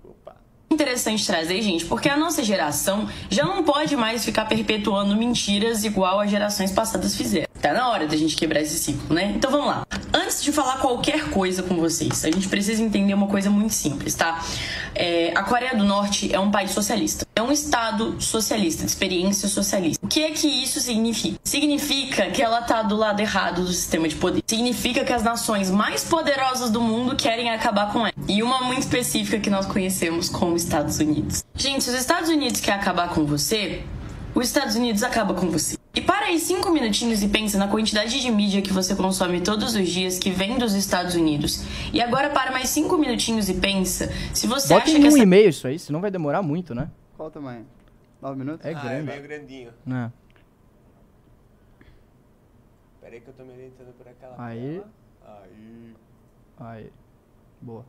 Opa. 0.04 0.37
interessante 0.71 1.26
trazer, 1.26 1.61
gente, 1.61 1.85
porque 1.85 2.09
a 2.09 2.16
nossa 2.16 2.42
geração 2.42 3.06
já 3.28 3.44
não 3.44 3.62
pode 3.62 3.94
mais 3.97 4.25
ficar 4.25 4.47
perpetuando 4.47 5.14
mentiras 5.16 5.85
igual 5.85 6.21
as 6.21 6.30
gerações 6.30 6.73
passadas 6.73 7.14
fizeram. 7.14 7.51
Tá 7.61 7.73
na 7.73 7.88
hora 7.88 8.06
da 8.06 8.16
gente 8.16 8.35
quebrar 8.35 8.61
esse 8.61 8.78
ciclo, 8.78 9.14
né? 9.14 9.32
Então 9.37 9.50
vamos 9.50 9.66
lá. 9.66 9.87
Antes 10.12 10.42
de 10.42 10.52
falar 10.52 10.78
qualquer 10.78 11.30
coisa 11.30 11.62
com 11.62 11.76
vocês, 11.76 12.25
a 12.25 12.30
gente 12.30 12.49
precisa 12.49 12.82
entender 12.82 13.14
uma 13.14 13.28
coisa 13.28 13.50
muito 13.50 13.73
simples, 13.73 14.14
tá? 14.14 14.44
É, 14.94 15.32
a 15.35 15.42
Coreia 15.42 15.75
do 15.75 15.85
Norte 15.85 16.35
é 16.35 16.38
um 16.38 16.50
país 16.50 16.73
socialista. 16.73 17.26
É 17.35 17.40
um 17.40 17.52
estado 17.52 18.21
socialista, 18.21 18.85
de 18.85 18.90
experiência 18.90 19.49
socialista. 19.49 20.04
O 20.04 20.09
que 20.09 20.23
é 20.23 20.30
que 20.30 20.47
isso 20.47 20.80
significa? 20.80 21.38
Significa 21.44 22.30
que 22.30 22.42
ela 22.42 22.62
tá 22.62 22.82
do 22.82 22.97
lado 22.97 23.21
errado 23.21 23.62
do 23.62 23.73
sistema 23.73 24.09
de 24.09 24.16
poder. 24.16 24.42
Significa 24.47 25.04
que 25.04 25.12
as 25.12 25.23
nações 25.23 25.71
mais 25.71 26.04
poderosas 26.04 26.71
do 26.71 26.80
mundo 26.80 27.16
querem 27.16 27.50
acabar 27.50 27.92
com 27.92 28.00
ela. 28.00 28.12
E 28.28 28.42
uma 28.42 28.62
muito 28.62 28.80
específica 28.80 29.38
que 29.38 29.49
nós 29.49 29.66
conhecemos 29.66 30.28
como 30.28 30.56
Estados 30.56 30.99
Unidos. 30.99 31.44
Gente, 31.54 31.85
se 31.85 31.90
os 31.90 31.97
Estados 31.97 32.28
Unidos 32.28 32.61
quer 32.61 32.73
acabar 32.73 33.09
com 33.11 33.25
você, 33.25 33.82
os 34.35 34.47
Estados 34.47 34.75
Unidos 34.76 35.02
acaba 35.02 35.35
com 35.35 35.49
você. 35.50 35.82
E 35.94 36.00
para 36.00 36.26
aí 36.26 36.38
cinco 36.38 36.70
minutinhos 36.70 37.22
e 37.22 37.28
pensa 37.28 37.58
na 37.58 37.68
quantidade 37.68 38.18
de 38.20 38.30
mídia 38.30 38.62
que 38.62 38.72
você 38.72 38.96
consome 38.96 39.42
todos 39.42 39.75
os 39.75 39.88
dias 39.88 40.18
que 40.18 40.30
vem 40.30 40.56
dos 40.56 40.72
Estados 40.72 41.14
Unidos. 41.14 41.64
E 41.92 42.00
agora 42.00 42.30
para 42.30 42.50
mais 42.50 42.70
cinco 42.70 42.96
minutinhos 42.96 43.49
e 43.50 43.54
pensa 43.54 44.08
se 44.34 44.46
você 44.46 44.72
Bota 44.72 44.84
acha 44.87 44.96
em 44.96 45.00
que 45.00 45.06
um 45.06 45.08
essa 45.08 45.18
e-mail 45.18 45.50
isso 45.50 45.66
aí, 45.66 45.78
senão 45.78 46.00
vai 46.00 46.11
demorar 46.11 46.40
muito, 46.42 46.75
né? 46.75 46.90
Qual 47.14 47.28
o 47.28 47.30
tamanho? 47.30 47.66
Nove 48.22 48.38
minutos? 48.38 48.64
É 48.64 48.68
Ah, 48.68 48.78
é 48.78 48.82
grande. 48.82 49.06
meio 49.06 49.22
grandinho. 49.22 49.70
É. 49.87 50.11
Pera 53.02 53.14
aí 53.14 53.20
que 53.20 53.28
eu 53.28 53.34
tô 53.34 53.44
me 53.44 53.52
orientando 53.52 53.92
por 53.99 54.08
aquela 54.08 54.34
Aí. 54.38 54.80
tela. 54.80 55.42
Aí. 55.44 55.94
Aí. 56.58 56.92
Boa. 57.61 57.84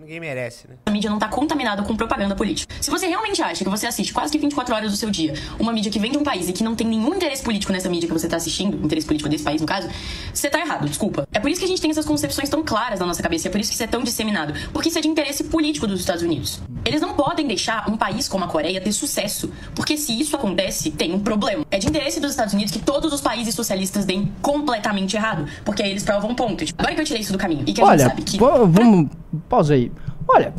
Ninguém 0.00 0.20
merece, 0.20 0.68
né? 0.68 0.76
a 0.86 0.90
mídia 0.90 1.10
não 1.10 1.18
tá 1.18 1.28
contaminada 1.28 1.82
com 1.82 1.96
propaganda 1.96 2.34
política. 2.36 2.72
Se 2.80 2.90
você 2.90 3.06
realmente 3.06 3.42
acha 3.42 3.64
que 3.64 3.70
você 3.70 3.86
assiste 3.86 4.12
quase 4.12 4.30
que 4.32 4.38
24 4.38 4.74
horas 4.74 4.90
do 4.90 4.96
seu 4.96 5.10
dia 5.10 5.34
uma 5.58 5.72
mídia 5.72 5.90
que 5.90 5.98
vem 5.98 6.10
de 6.10 6.18
um 6.18 6.22
país 6.22 6.48
e 6.48 6.52
que 6.52 6.62
não 6.62 6.74
tem 6.74 6.86
nenhum 6.86 7.14
interesse 7.14 7.42
político 7.42 7.72
nessa 7.72 7.88
mídia 7.88 8.06
que 8.06 8.12
você 8.12 8.28
tá 8.28 8.36
assistindo, 8.36 8.76
interesse 8.84 9.06
político 9.06 9.28
desse 9.28 9.44
país 9.44 9.60
no 9.60 9.66
caso, 9.66 9.88
você 10.32 10.48
tá 10.48 10.60
errado, 10.60 10.88
desculpa. 10.88 11.26
É 11.32 11.40
por 11.40 11.50
isso 11.50 11.60
que 11.60 11.64
a 11.64 11.68
gente 11.68 11.80
tem 11.80 11.90
essas 11.90 12.06
concepções 12.06 12.48
tão 12.48 12.62
claras 12.62 13.00
na 13.00 13.06
nossa 13.06 13.22
cabeça, 13.22 13.48
é 13.48 13.50
por 13.50 13.60
isso 13.60 13.70
que 13.70 13.74
isso 13.74 13.82
é 13.82 13.86
tão 13.86 14.02
disseminado, 14.02 14.54
porque 14.72 14.88
isso 14.88 14.98
é 14.98 15.00
de 15.00 15.08
interesse 15.08 15.44
político 15.44 15.86
dos 15.86 16.00
Estados 16.00 16.22
Unidos. 16.22 16.60
Eles 16.88 17.00
não 17.02 17.12
podem 17.12 17.46
deixar 17.46 17.88
um 17.88 17.96
país 17.96 18.26
como 18.28 18.44
a 18.44 18.48
Coreia 18.48 18.80
ter 18.80 18.92
sucesso, 18.92 19.50
porque 19.74 19.96
se 19.96 20.18
isso 20.18 20.34
acontece, 20.34 20.90
tem 20.90 21.12
um 21.12 21.18
problema. 21.20 21.64
É 21.70 21.78
de 21.78 21.86
interesse 21.86 22.18
dos 22.18 22.30
Estados 22.30 22.54
Unidos 22.54 22.72
que 22.72 22.78
todos 22.78 23.12
os 23.12 23.20
países 23.20 23.54
socialistas 23.54 24.06
deem 24.06 24.32
completamente 24.40 25.14
errado, 25.14 25.44
porque 25.64 25.82
aí 25.82 25.90
eles 25.90 26.02
provam 26.02 26.34
pontos. 26.34 26.72
Agora 26.78 26.94
que 26.94 27.00
eu 27.02 27.04
tirei 27.04 27.20
isso 27.20 27.32
do 27.32 27.38
caminho 27.38 27.62
e 27.66 27.72
que 27.74 27.80
a 27.80 27.84
Olha, 27.84 27.98
gente 27.98 28.08
sabe 28.08 28.22
que 28.22 28.38
va- 28.38 28.64
vamos. 28.64 29.10
Pausa 29.48 29.74
aí. 29.74 29.92
Olha, 30.26 30.54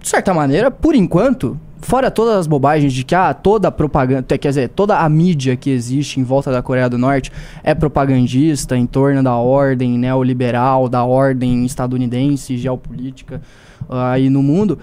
de 0.00 0.08
certa 0.08 0.34
maneira, 0.34 0.68
por 0.70 0.94
enquanto, 0.96 1.56
fora 1.80 2.10
todas 2.10 2.34
as 2.36 2.46
bobagens 2.48 2.92
de 2.92 3.04
que 3.04 3.14
ah, 3.14 3.32
toda 3.32 3.68
a 3.68 3.70
propaganda, 3.70 4.36
quer 4.36 4.48
dizer, 4.48 4.68
toda 4.70 4.98
a 4.98 5.08
mídia 5.08 5.56
que 5.56 5.70
existe 5.70 6.18
em 6.18 6.24
volta 6.24 6.50
da 6.50 6.60
Coreia 6.60 6.88
do 6.88 6.98
Norte 6.98 7.30
é 7.62 7.72
propagandista 7.74 8.76
em 8.76 8.84
torno 8.86 9.22
da 9.22 9.36
ordem 9.36 9.96
neoliberal, 9.96 10.88
da 10.88 11.04
ordem 11.04 11.64
estadunidense, 11.64 12.56
geopolítica 12.56 13.40
ah, 13.88 14.10
aí 14.12 14.28
no 14.28 14.42
mundo. 14.42 14.78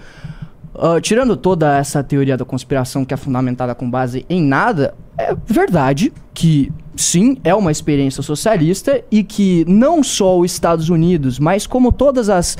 Ah, 0.78 1.00
tirando 1.00 1.36
toda 1.36 1.76
essa 1.76 2.02
teoria 2.02 2.36
da 2.36 2.44
conspiração 2.44 3.04
que 3.04 3.14
é 3.14 3.16
fundamentada 3.16 3.74
com 3.74 3.90
base 3.90 4.26
em 4.28 4.42
nada, 4.42 4.94
é 5.16 5.34
verdade 5.46 6.12
que 6.34 6.70
sim, 6.94 7.38
é 7.42 7.54
uma 7.54 7.72
experiência 7.72 8.22
socialista 8.22 9.02
e 9.10 9.24
que 9.24 9.64
não 9.66 10.02
só 10.02 10.38
os 10.38 10.52
Estados 10.52 10.90
Unidos, 10.90 11.38
mas 11.38 11.66
como 11.66 11.90
todas 11.90 12.28
as 12.28 12.58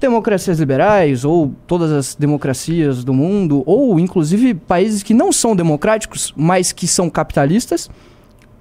democracias 0.00 0.58
liberais 0.58 1.24
ou 1.24 1.54
todas 1.66 1.92
as 1.92 2.14
democracias 2.14 3.04
do 3.04 3.12
mundo, 3.12 3.62
ou 3.66 3.98
inclusive 4.00 4.54
países 4.54 5.02
que 5.02 5.14
não 5.14 5.30
são 5.30 5.54
democráticos, 5.54 6.32
mas 6.36 6.72
que 6.72 6.86
são 6.86 7.10
capitalistas, 7.10 7.90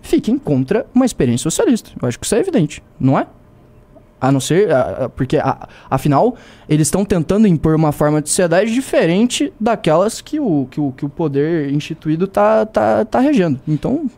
fiquem 0.02 0.38
contra 0.38 0.86
uma 0.94 1.06
experiência 1.06 1.44
socialista. 1.44 1.92
Eu 2.02 2.08
acho 2.08 2.20
que 2.20 2.26
isso 2.26 2.36
é 2.36 2.40
evidente, 2.40 2.84
não 3.00 3.18
é? 3.18 3.28
A 4.24 4.32
não 4.32 4.40
ser. 4.40 4.72
a- 4.72 5.06
a- 5.06 5.10
porque, 5.10 5.36
a- 5.38 5.68
afinal, 5.90 6.36
eles 6.70 6.88
estão 6.88 7.04
tentando 7.04 7.46
impor 7.46 7.76
uma 7.76 7.92
forma 7.92 8.22
de 8.22 8.30
sociedade 8.30 8.74
diferente 8.74 9.52
daquelas 9.60 10.22
que 10.22 10.40
o, 10.40 10.66
que 10.72 10.80
o, 10.80 10.94
que 10.94 11.04
o 11.06 11.10
poder 11.10 11.70
instituído 11.74 12.26
tá, 12.26 12.66
tá, 12.66 13.04
tá 13.04 13.20
regendo. 13.20 13.60
Então, 13.68 14.10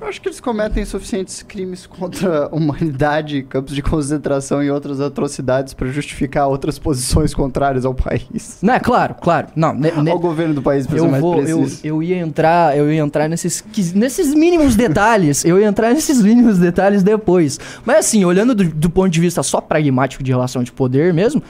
Eu 0.00 0.06
acho 0.06 0.20
que 0.22 0.28
eles 0.28 0.38
cometem 0.40 0.84
suficientes 0.84 1.42
crimes 1.42 1.84
contra 1.86 2.44
a 2.46 2.54
humanidade, 2.54 3.42
campos 3.42 3.74
de 3.74 3.82
concentração 3.82 4.62
e 4.62 4.70
outras 4.70 5.00
atrocidades 5.00 5.74
para 5.74 5.88
justificar 5.88 6.46
outras 6.46 6.78
posições 6.78 7.34
contrárias 7.34 7.84
ao 7.84 7.92
país. 7.92 8.58
não 8.62 8.74
é 8.74 8.78
claro, 8.80 9.16
claro. 9.20 9.48
Não, 9.56 9.74
ne- 9.74 9.90
ne- 9.90 10.10
Ao 10.10 10.18
governo 10.18 10.54
do 10.54 10.62
país, 10.62 10.86
eu 10.92 11.08
mais 11.08 11.20
vou, 11.20 11.42
eu, 11.42 11.58
preciso. 11.62 11.80
eu 11.86 12.02
ia 12.02 12.16
entrar, 12.16 12.76
eu 12.76 12.90
ia 12.92 13.00
entrar 13.00 13.28
nesses, 13.28 13.64
nesses 13.94 14.32
mínimos 14.34 14.76
detalhes, 14.76 15.44
eu 15.44 15.58
ia 15.58 15.66
entrar 15.66 15.92
nesses 15.92 16.22
mínimos 16.22 16.58
detalhes 16.58 17.02
depois. 17.02 17.58
Mas 17.84 17.98
assim, 17.98 18.24
olhando 18.24 18.54
do, 18.54 18.64
do 18.64 18.88
ponto 18.90 19.08
de 19.10 19.20
vista 19.20 19.42
só 19.42 19.60
pragmático 19.60 20.22
de 20.22 20.30
relação 20.30 20.62
de 20.62 20.70
poder 20.70 21.12
mesmo, 21.12 21.42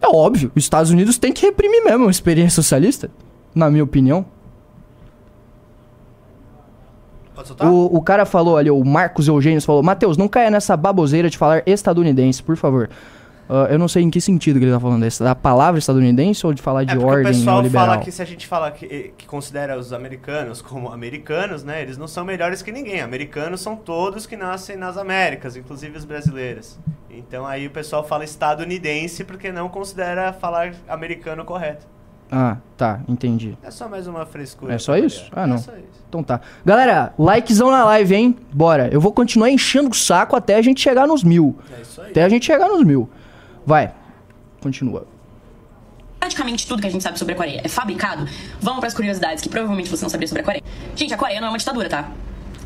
é 0.00 0.06
óbvio, 0.08 0.50
os 0.54 0.64
Estados 0.64 0.90
Unidos 0.90 1.16
têm 1.16 1.32
que 1.32 1.46
reprimir 1.46 1.84
mesmo 1.84 2.08
a 2.08 2.10
experiência 2.10 2.56
socialista, 2.56 3.08
na 3.54 3.70
minha 3.70 3.84
opinião. 3.84 4.26
Pode 7.38 7.46
soltar? 7.46 7.70
O, 7.70 7.86
o 7.96 8.02
cara 8.02 8.26
falou 8.26 8.56
ali, 8.56 8.68
o 8.68 8.84
Marcos 8.84 9.28
Eugênio 9.28 9.62
falou, 9.62 9.80
Matheus, 9.80 10.16
não 10.16 10.26
caia 10.26 10.50
nessa 10.50 10.76
baboseira 10.76 11.30
de 11.30 11.38
falar 11.38 11.62
estadunidense, 11.66 12.42
por 12.42 12.56
favor. 12.56 12.90
Ah, 13.48 13.68
eu 13.70 13.78
não 13.78 13.86
sei 13.86 14.02
em 14.02 14.10
que 14.10 14.20
sentido 14.20 14.58
que 14.58 14.64
ele 14.64 14.72
tá 14.72 14.80
falando 14.80 15.06
isso, 15.06 15.22
da 15.22 15.36
palavra 15.36 15.78
estadunidense 15.78 16.44
ou 16.44 16.52
de 16.52 16.60
falar 16.60 16.82
de 16.82 16.90
É 16.90 16.94
porque 16.96 17.06
o 17.06 17.08
ordem 17.08 17.32
pessoal 17.32 17.64
fala 17.64 17.98
que 17.98 18.10
se 18.10 18.20
a 18.20 18.24
gente 18.24 18.44
fala 18.44 18.72
que, 18.72 19.14
que 19.16 19.24
considera 19.24 19.78
os 19.78 19.92
americanos 19.92 20.60
como 20.60 20.90
americanos, 20.90 21.62
né? 21.62 21.80
Eles 21.80 21.96
não 21.96 22.08
são 22.08 22.24
melhores 22.24 22.60
que 22.60 22.72
ninguém. 22.72 23.02
Americanos 23.02 23.60
são 23.60 23.76
todos 23.76 24.26
que 24.26 24.36
nascem 24.36 24.76
nas 24.76 24.96
Américas, 24.96 25.54
inclusive 25.54 25.96
os 25.96 26.04
brasileiros. 26.04 26.76
Então 27.08 27.46
aí 27.46 27.68
o 27.68 27.70
pessoal 27.70 28.02
fala 28.02 28.24
estadunidense 28.24 29.22
porque 29.22 29.52
não 29.52 29.68
considera 29.68 30.32
falar 30.32 30.74
americano 30.88 31.44
correto. 31.44 31.86
Ah, 32.30 32.56
tá, 32.76 33.00
entendi. 33.08 33.56
É 33.62 33.70
só 33.70 33.88
mais 33.88 34.06
uma 34.06 34.26
frescura. 34.26 34.74
É 34.74 34.78
só 34.78 34.92
pra 34.92 35.00
isso? 35.00 35.30
Ah, 35.32 35.46
não. 35.46 35.56
É 35.56 35.58
só 35.58 35.72
isso. 35.72 35.98
Então 36.08 36.22
tá. 36.22 36.40
Galera, 36.64 37.12
likezão 37.18 37.70
na 37.70 37.84
live, 37.84 38.14
hein? 38.14 38.36
Bora. 38.52 38.88
Eu 38.92 39.00
vou 39.00 39.12
continuar 39.12 39.50
enchendo 39.50 39.90
o 39.90 39.94
saco 39.94 40.36
até 40.36 40.56
a 40.56 40.62
gente 40.62 40.80
chegar 40.80 41.06
nos 41.06 41.22
mil. 41.24 41.56
É 41.76 41.82
isso 41.82 42.00
aí. 42.00 42.10
Até 42.10 42.24
a 42.24 42.28
gente 42.28 42.44
chegar 42.46 42.68
nos 42.68 42.82
mil. 42.84 43.08
Vai. 43.66 43.92
Continua. 44.60 45.06
praticamente 46.18 46.66
tudo 46.66 46.82
que 46.82 46.88
a 46.88 46.90
gente 46.90 47.02
sabe 47.02 47.18
sobre 47.18 47.32
a 47.34 47.36
Coreia 47.36 47.60
é 47.64 47.68
fabricado, 47.68 48.26
vamos 48.60 48.80
pras 48.80 48.92
curiosidades 48.92 49.42
que 49.42 49.48
provavelmente 49.48 49.88
você 49.88 50.04
não 50.04 50.10
sabia 50.10 50.26
sobre 50.26 50.42
a 50.42 50.44
Coreia. 50.44 50.62
Gente, 50.96 51.14
a 51.14 51.16
Coreia 51.16 51.40
não 51.40 51.48
é 51.48 51.50
uma 51.50 51.58
ditadura, 51.58 51.88
tá? 51.88 52.10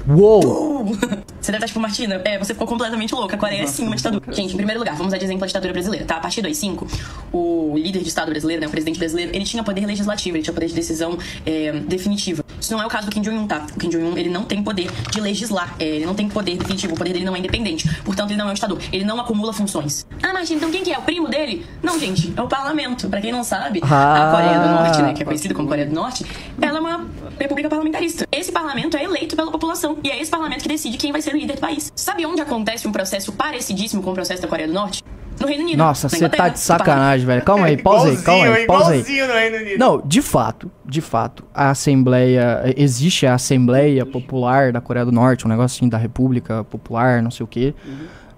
Uou! 0.09 0.87
Você 1.42 1.50
deve 1.50 1.64
estar 1.64 1.66
tipo, 1.66 1.80
Martina, 1.80 2.22
é, 2.25 2.38
você 2.38 2.54
ficou 2.54 2.68
completamente 2.68 3.12
louca. 3.12 3.34
A 3.34 3.38
Coreia 3.38 3.62
é 3.62 3.66
sim 3.66 3.84
uma 3.84 3.96
ditadura. 3.96 4.32
Gente, 4.32 4.54
em 4.54 4.56
primeiro 4.56 4.78
lugar, 4.78 4.94
vamos 4.94 5.11
dar 5.11 5.18
de 5.18 5.25
exemplo 5.25 5.42
a 5.42 5.46
ditadura 5.49 5.72
brasileira, 5.72 6.06
tá? 6.06 6.16
A 6.16 6.20
partir 6.20 6.40
do 6.40 6.46
AI-5, 6.46 6.87
o 7.32 7.75
líder 7.76 8.00
de 8.02 8.08
Estado 8.08 8.30
brasileiro, 8.30 8.61
né, 8.61 8.68
o 8.68 8.70
presidente 8.70 8.96
brasileiro, 8.99 9.34
ele 9.34 9.44
tinha 9.44 9.64
poder 9.64 9.84
legislativo, 9.84 10.37
ele 10.37 10.44
tinha 10.44 10.54
poder 10.54 10.68
de 10.68 10.75
decisão 10.75 11.18
é, 11.44 11.72
definitiva. 11.72 12.44
Isso 12.61 12.72
não 12.72 12.80
é 12.80 12.87
o 12.87 12.88
caso 12.88 13.06
do 13.06 13.12
Kim 13.12 13.22
Jong-un, 13.22 13.49
tá? 13.49 13.66
O 13.75 13.78
Kim 13.80 13.88
Jong-un, 13.88 14.16
ele 14.16 14.28
não 14.30 14.44
tem 14.44 14.62
poder 14.62 14.88
de 15.11 15.20
legislar. 15.20 15.75
É, 15.80 15.84
ele 15.84 16.06
não 16.06 16.14
tem 16.14 16.28
poder 16.28 16.56
definitivo. 16.56 16.94
O 16.94 16.96
poder 16.96 17.12
dele 17.12 17.25
não 17.25 17.34
é 17.34 17.40
independente. 17.40 17.88
Portanto, 18.04 18.30
ele 18.30 18.38
não 18.38 18.49
é 18.49 18.52
um 18.52 18.54
ditador. 18.54 18.78
Ele 18.92 19.04
não 19.04 19.18
acumula 19.20 19.52
funções. 19.52 20.06
Ah, 20.22 20.32
mas 20.32 20.49
então 20.49 20.70
quem 20.70 20.84
que 20.84 20.92
é? 20.92 20.99
O 20.99 21.02
primo 21.02 21.28
dele? 21.28 21.66
Não, 21.82 21.99
gente. 21.99 22.32
É 22.37 22.40
o 22.40 22.46
parlamento. 22.46 23.08
Pra 23.08 23.20
quem 23.20 23.32
não 23.32 23.42
sabe, 23.42 23.80
Ah. 23.82 24.28
a 24.28 24.30
Coreia 24.30 24.61
do 24.61 24.68
Norte, 24.68 25.02
né? 25.02 25.12
Que 25.12 25.22
é 25.22 25.25
conhecida 25.25 25.54
como 25.54 25.66
Coreia 25.66 25.87
do 25.88 25.94
Norte, 25.94 26.25
ela 26.61 26.78
é 26.78 26.80
uma 26.80 27.06
república 27.40 27.68
parlamentarista. 27.68 28.28
Esse 28.30 28.52
parlamento 28.52 28.96
é 28.96 29.02
eleito 29.02 29.34
pela 29.34 29.50
população. 29.50 29.99
E 30.04 30.08
é 30.08 30.22
esse 30.22 30.30
parlamento 30.30 30.62
que 30.62 30.68
decide 30.68 30.96
quem 30.96 31.11
vai 31.11 31.20
ser 31.20 31.31
o 31.34 31.38
líder 31.38 31.54
do 31.54 31.60
país. 31.60 31.92
Sabe 31.94 32.24
onde 32.26 32.40
acontece 32.40 32.86
um 32.86 32.92
processo 32.92 33.32
parecidíssimo 33.32 34.02
com 34.02 34.10
o 34.10 34.14
processo 34.14 34.42
da 34.42 34.48
Coreia 34.48 34.68
do 34.68 34.74
Norte? 34.74 35.02
No 35.40 35.46
Reino 35.46 35.64
Unido. 35.64 35.78
Nossa, 35.78 36.08
você 36.08 36.28
tá 36.28 36.48
de 36.48 36.60
sacanagem, 36.60 37.26
velho. 37.26 37.42
Calma 37.42 37.66
aí, 37.66 37.76
pausa 37.76 38.10
aí, 38.10 38.16
calma 38.22 38.54
aí, 38.54 38.66
pausa 38.66 38.92
aí. 38.92 39.02
no 39.02 39.32
Reino 39.32 39.56
Unido. 39.56 39.78
Não, 39.78 40.00
de 40.04 40.22
fato, 40.22 40.70
de 40.84 41.00
fato, 41.00 41.44
a 41.54 41.70
Assembleia. 41.70 42.62
Existe 42.76 43.26
a 43.26 43.34
Assembleia 43.34 44.04
Popular 44.04 44.72
da 44.72 44.80
Coreia 44.80 45.04
do 45.04 45.12
Norte, 45.12 45.46
um 45.46 45.48
negócio 45.48 45.76
assim 45.76 45.88
da 45.88 45.98
República 45.98 46.62
Popular, 46.64 47.22
não 47.22 47.30
sei 47.30 47.44
o 47.44 47.46
quê. 47.46 47.74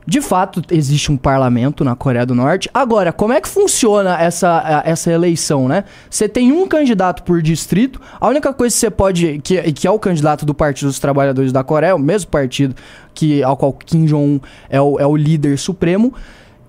De 0.06 0.20
fato, 0.20 0.62
existe 0.70 1.10
um 1.10 1.16
parlamento 1.16 1.82
na 1.82 1.96
Coreia 1.96 2.26
do 2.26 2.34
Norte. 2.34 2.68
Agora, 2.74 3.10
como 3.10 3.32
é 3.32 3.40
que 3.40 3.48
funciona 3.48 4.20
essa, 4.20 4.82
essa 4.84 5.10
eleição, 5.10 5.66
né? 5.66 5.84
Você 6.10 6.28
tem 6.28 6.52
um 6.52 6.68
candidato 6.68 7.22
por 7.22 7.40
distrito. 7.40 7.98
A 8.20 8.28
única 8.28 8.52
coisa 8.52 8.74
que 8.74 8.80
você 8.80 8.90
pode. 8.90 9.38
Que, 9.42 9.72
que 9.72 9.86
é 9.86 9.90
o 9.90 9.98
candidato 9.98 10.44
do 10.44 10.52
Partido 10.52 10.88
dos 10.88 10.98
Trabalhadores 10.98 11.52
da 11.52 11.64
Coreia, 11.64 11.96
o 11.96 11.98
mesmo 11.98 12.30
partido 12.30 12.74
que, 13.14 13.42
ao 13.42 13.56
qual 13.56 13.72
Kim 13.72 14.04
Jong-un 14.04 14.40
é 14.68 14.78
o, 14.78 15.00
é 15.00 15.06
o 15.06 15.16
líder 15.16 15.58
supremo. 15.58 16.12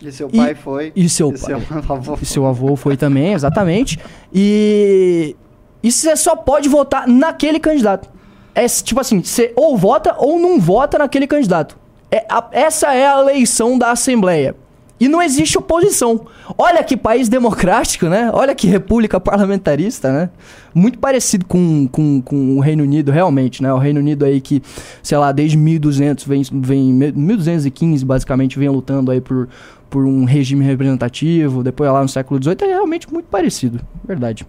E 0.01 0.11
seu 0.13 0.29
E- 0.31 0.37
pai 0.37 0.55
foi. 0.55 0.93
e 0.95 1.09
seu 1.09 1.33
e 1.33 1.37
seu 1.37 1.59
pai. 1.59 1.81
avô 1.89 2.17
E 2.21 2.25
seu 2.25 2.45
avô 2.45 2.75
foi 2.77 2.95
também, 2.95 3.33
exatamente. 3.33 3.99
E. 4.33 5.35
E 5.83 5.91
você 5.91 6.15
só 6.15 6.35
pode 6.35 6.67
votar 6.69 7.05
naquele 7.07 7.59
candidato. 7.59 8.09
É 8.55 8.65
tipo 8.67 8.99
assim, 9.01 9.21
você 9.21 9.51
ou 9.57 9.77
vota 9.77 10.15
ou 10.17 10.39
não 10.39 10.59
vota 10.59 10.97
naquele 10.97 11.27
candidato. 11.27 11.77
É, 12.11 12.25
a- 12.29 12.47
essa 12.51 12.93
é 12.93 13.07
a 13.07 13.19
eleição 13.19 13.77
da 13.77 13.91
Assembleia. 13.91 14.55
E 14.97 15.09
não 15.09 15.21
existe 15.21 15.57
oposição. 15.57 16.25
Olha 16.57 16.81
que 16.81 16.95
país 16.95 17.27
democrático, 17.27 18.05
né? 18.05 18.29
Olha 18.33 18.55
que 18.55 18.65
república 18.65 19.19
parlamentarista, 19.19 20.09
né? 20.11 20.29
Muito 20.73 20.97
parecido 20.99 21.45
com, 21.45 21.85
com, 21.89 22.21
com 22.21 22.55
o 22.57 22.61
Reino 22.61 22.83
Unido, 22.83 23.11
realmente, 23.11 23.61
né? 23.61 23.73
O 23.73 23.77
Reino 23.77 23.99
Unido 23.99 24.23
aí 24.23 24.39
que, 24.39 24.63
sei 25.03 25.17
lá, 25.17 25.33
desde 25.33 25.57
1200, 25.57 26.23
vem, 26.25 26.43
vem 26.49 26.93
1215, 26.93 28.05
basicamente, 28.05 28.57
vem 28.57 28.69
lutando 28.69 29.11
aí 29.11 29.19
por, 29.19 29.49
por 29.89 30.05
um 30.05 30.23
regime 30.23 30.63
representativo. 30.63 31.61
Depois 31.61 31.91
lá 31.91 32.01
no 32.01 32.07
século 32.07 32.41
XVIII 32.41 32.55
é 32.61 32.67
realmente 32.67 33.11
muito 33.11 33.25
parecido. 33.25 33.81
Verdade. 34.05 34.47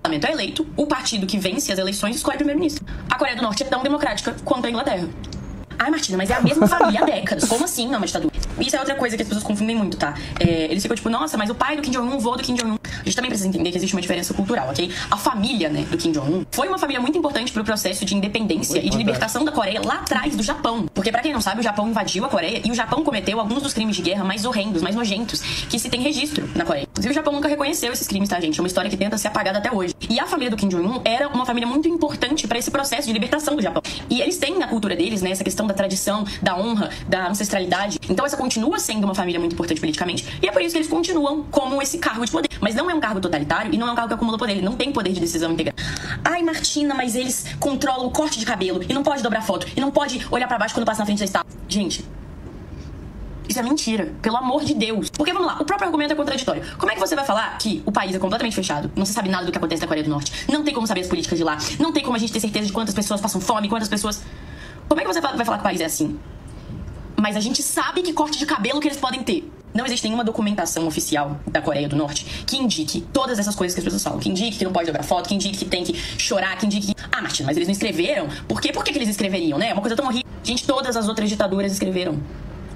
parlamento 0.00 0.24
é 0.28 0.32
eleito, 0.32 0.64
o 0.76 0.86
partido 0.86 1.26
que 1.26 1.36
vence 1.38 1.72
as 1.72 1.78
eleições 1.80 2.14
escolhe 2.14 2.36
primeiro-ministro. 2.36 2.84
A 3.10 3.18
Coreia 3.18 3.36
do 3.36 3.42
Norte 3.42 3.64
é 3.64 3.66
tão 3.66 3.82
democrática 3.82 4.36
quanto 4.44 4.66
a 4.66 4.70
Inglaterra. 4.70 5.08
Ai, 5.78 5.90
Martina, 5.90 6.18
mas 6.18 6.30
é 6.30 6.34
a 6.34 6.40
mesma 6.40 6.66
família 6.66 7.02
há 7.02 7.04
décadas. 7.04 7.48
Como 7.48 7.64
assim 7.64 7.86
não 7.86 7.94
é 7.94 7.96
uma 7.98 8.06
ditadura? 8.06 8.32
Isso 8.60 8.76
é 8.76 8.78
outra 8.78 8.94
coisa 8.94 9.16
que 9.16 9.22
as 9.22 9.28
pessoas 9.28 9.44
confundem 9.44 9.74
muito, 9.74 9.96
tá? 9.96 10.14
É, 10.38 10.64
eles 10.70 10.82
ficam 10.82 10.94
tipo, 10.94 11.08
nossa, 11.08 11.36
mas 11.36 11.50
o 11.50 11.54
pai 11.54 11.76
do 11.76 11.82
Kim 11.82 11.90
Jong-un, 11.90 12.16
o 12.16 12.20
vô 12.20 12.36
do 12.36 12.42
Kim 12.42 12.54
Jong-un. 12.54 12.76
A 12.84 13.04
gente 13.04 13.16
também 13.16 13.30
precisa 13.30 13.48
entender 13.48 13.70
que 13.70 13.78
existe 13.78 13.94
uma 13.94 14.00
diferença 14.00 14.32
cultural, 14.34 14.68
ok? 14.68 14.90
A 15.10 15.16
família, 15.16 15.68
né, 15.68 15.82
do 15.90 15.96
Kim 15.96 16.12
Jong-un 16.12 16.44
foi 16.50 16.68
uma 16.68 16.78
família 16.78 17.00
muito 17.00 17.18
importante 17.18 17.52
pro 17.52 17.64
processo 17.64 18.04
de 18.04 18.14
independência 18.14 18.78
e 18.78 18.88
de 18.88 18.96
libertação 18.96 19.44
da 19.44 19.52
Coreia 19.52 19.80
lá 19.84 19.96
atrás 19.96 20.36
do 20.36 20.42
Japão. 20.42 20.86
Porque, 20.94 21.10
pra 21.10 21.20
quem 21.20 21.32
não 21.32 21.40
sabe, 21.40 21.60
o 21.60 21.62
Japão 21.62 21.88
invadiu 21.88 22.24
a 22.24 22.28
Coreia 22.28 22.60
e 22.64 22.70
o 22.70 22.74
Japão 22.74 23.02
cometeu 23.02 23.40
alguns 23.40 23.62
dos 23.62 23.72
crimes 23.72 23.96
de 23.96 24.02
guerra 24.02 24.24
mais 24.24 24.44
horrendos, 24.44 24.82
mais 24.82 24.94
nojentos, 24.94 25.40
que 25.68 25.78
se 25.78 25.88
tem 25.88 26.00
registro 26.02 26.48
na 26.54 26.64
Coreia. 26.64 26.86
Inclusive, 26.90 27.12
o 27.12 27.14
Japão 27.14 27.32
nunca 27.32 27.48
reconheceu 27.48 27.92
esses 27.92 28.06
crimes, 28.06 28.28
tá, 28.28 28.40
gente? 28.40 28.58
É 28.58 28.62
uma 28.62 28.68
história 28.68 28.90
que 28.90 28.96
tenta 28.96 29.18
ser 29.18 29.28
apagada 29.28 29.58
até 29.58 29.72
hoje. 29.72 29.94
E 30.12 30.20
a 30.20 30.26
família 30.26 30.50
do 30.50 30.58
Kim 30.58 30.68
Jong-un 30.68 31.00
era 31.06 31.26
uma 31.26 31.46
família 31.46 31.66
muito 31.66 31.88
importante 31.88 32.46
pra 32.46 32.58
esse 32.58 32.70
processo 32.70 33.06
de 33.06 33.14
libertação 33.14 33.56
do 33.56 33.62
Japão. 33.62 33.80
E 34.10 34.20
eles 34.20 34.36
têm 34.36 34.58
na 34.58 34.68
cultura 34.68 34.94
deles, 34.94 35.22
né, 35.22 35.30
essa 35.30 35.42
questão 35.42 35.66
da 35.66 35.72
tradição, 35.72 36.22
da 36.42 36.54
honra, 36.54 36.90
da 37.08 37.30
ancestralidade. 37.30 37.98
Então, 38.10 38.26
essa 38.26 38.36
continua 38.36 38.78
sendo 38.78 39.04
uma 39.04 39.14
família 39.14 39.40
muito 39.40 39.54
importante 39.54 39.80
politicamente. 39.80 40.38
E 40.42 40.46
é 40.46 40.52
por 40.52 40.60
isso 40.60 40.72
que 40.72 40.80
eles 40.80 40.90
continuam 40.90 41.44
como 41.50 41.80
esse 41.80 41.96
cargo 41.96 42.26
de 42.26 42.30
poder. 42.30 42.50
Mas 42.60 42.74
não 42.74 42.90
é 42.90 42.94
um 42.94 43.00
cargo 43.00 43.22
totalitário 43.22 43.72
e 43.72 43.78
não 43.78 43.88
é 43.88 43.92
um 43.92 43.94
cargo 43.94 44.08
que 44.08 44.14
acumula 44.16 44.36
poder. 44.36 44.52
Ele 44.52 44.60
não 44.60 44.74
tem 44.74 44.92
poder 44.92 45.14
de 45.14 45.20
decisão 45.20 45.50
integral. 45.50 45.74
Ai, 46.22 46.42
Martina, 46.42 46.94
mas 46.94 47.16
eles 47.16 47.46
controlam 47.58 48.06
o 48.06 48.10
corte 48.10 48.38
de 48.38 48.44
cabelo 48.44 48.84
e 48.86 48.92
não 48.92 49.02
pode 49.02 49.22
dobrar 49.22 49.40
foto 49.40 49.66
e 49.74 49.80
não 49.80 49.90
pode 49.90 50.26
olhar 50.30 50.46
pra 50.46 50.58
baixo 50.58 50.74
quando 50.74 50.84
passa 50.84 51.00
na 51.00 51.06
frente 51.06 51.20
da 51.20 51.24
estátua. 51.24 51.50
Gente, 51.66 52.04
isso 53.52 53.60
é 53.60 53.62
mentira, 53.62 54.12
pelo 54.20 54.36
amor 54.36 54.64
de 54.64 54.74
Deus. 54.74 55.10
Porque 55.10 55.32
vamos 55.32 55.46
lá, 55.46 55.58
o 55.60 55.64
próprio 55.64 55.86
argumento 55.86 56.12
é 56.12 56.16
contraditório. 56.16 56.62
Como 56.78 56.90
é 56.90 56.94
que 56.94 57.00
você 57.00 57.14
vai 57.14 57.24
falar 57.24 57.56
que 57.58 57.82
o 57.86 57.92
país 57.92 58.14
é 58.14 58.18
completamente 58.18 58.54
fechado, 58.54 58.90
não 58.96 59.04
se 59.04 59.12
sabe 59.12 59.28
nada 59.28 59.46
do 59.46 59.52
que 59.52 59.58
acontece 59.58 59.82
na 59.82 59.86
Coreia 59.86 60.04
do 60.04 60.10
Norte, 60.10 60.32
não 60.50 60.64
tem 60.64 60.74
como 60.74 60.86
saber 60.86 61.02
as 61.02 61.06
políticas 61.06 61.38
de 61.38 61.44
lá, 61.44 61.58
não 61.78 61.92
tem 61.92 62.02
como 62.02 62.16
a 62.16 62.18
gente 62.18 62.32
ter 62.32 62.40
certeza 62.40 62.66
de 62.66 62.72
quantas 62.72 62.94
pessoas 62.94 63.20
passam 63.20 63.40
fome, 63.40 63.68
quantas 63.68 63.88
pessoas. 63.88 64.22
Como 64.88 65.00
é 65.00 65.04
que 65.04 65.12
você 65.12 65.20
vai 65.20 65.44
falar 65.44 65.58
que 65.58 65.62
o 65.62 65.64
país 65.64 65.80
é 65.80 65.84
assim? 65.84 66.18
Mas 67.16 67.36
a 67.36 67.40
gente 67.40 67.62
sabe 67.62 68.02
que 68.02 68.12
corte 68.12 68.38
de 68.38 68.46
cabelo 68.46 68.80
que 68.80 68.88
eles 68.88 68.98
podem 68.98 69.22
ter. 69.22 69.48
Não 69.74 69.86
existe 69.86 70.04
nenhuma 70.04 70.24
documentação 70.24 70.86
oficial 70.86 71.40
da 71.46 71.62
Coreia 71.62 71.88
do 71.88 71.96
Norte 71.96 72.44
que 72.46 72.56
indique 72.56 73.00
todas 73.12 73.38
essas 73.38 73.54
coisas 73.54 73.74
que 73.74 73.80
as 73.80 73.84
pessoas 73.84 74.02
falam. 74.02 74.18
Que 74.18 74.28
indique 74.28 74.58
que 74.58 74.64
não 74.64 74.72
pode 74.72 74.86
dobrar 74.86 75.02
foto, 75.02 75.28
que 75.28 75.34
indique 75.34 75.58
que 75.58 75.64
tem 75.64 75.84
que 75.84 75.94
chorar, 75.94 76.58
que 76.58 76.66
indique 76.66 76.94
que. 76.94 77.02
Ah, 77.10 77.22
Martina, 77.22 77.46
mas 77.46 77.56
eles 77.56 77.68
não 77.68 77.72
escreveram? 77.72 78.28
Por 78.48 78.60
quê? 78.60 78.72
Por 78.72 78.84
que, 78.84 78.92
que 78.92 78.98
eles 78.98 79.08
escreveriam, 79.08 79.58
né? 79.58 79.70
É 79.70 79.72
uma 79.72 79.80
coisa 79.80 79.96
tão 79.96 80.06
horrível. 80.06 80.26
Gente, 80.42 80.66
todas 80.66 80.96
as 80.96 81.08
outras 81.08 81.30
ditaduras 81.30 81.72
escreveram. 81.72 82.20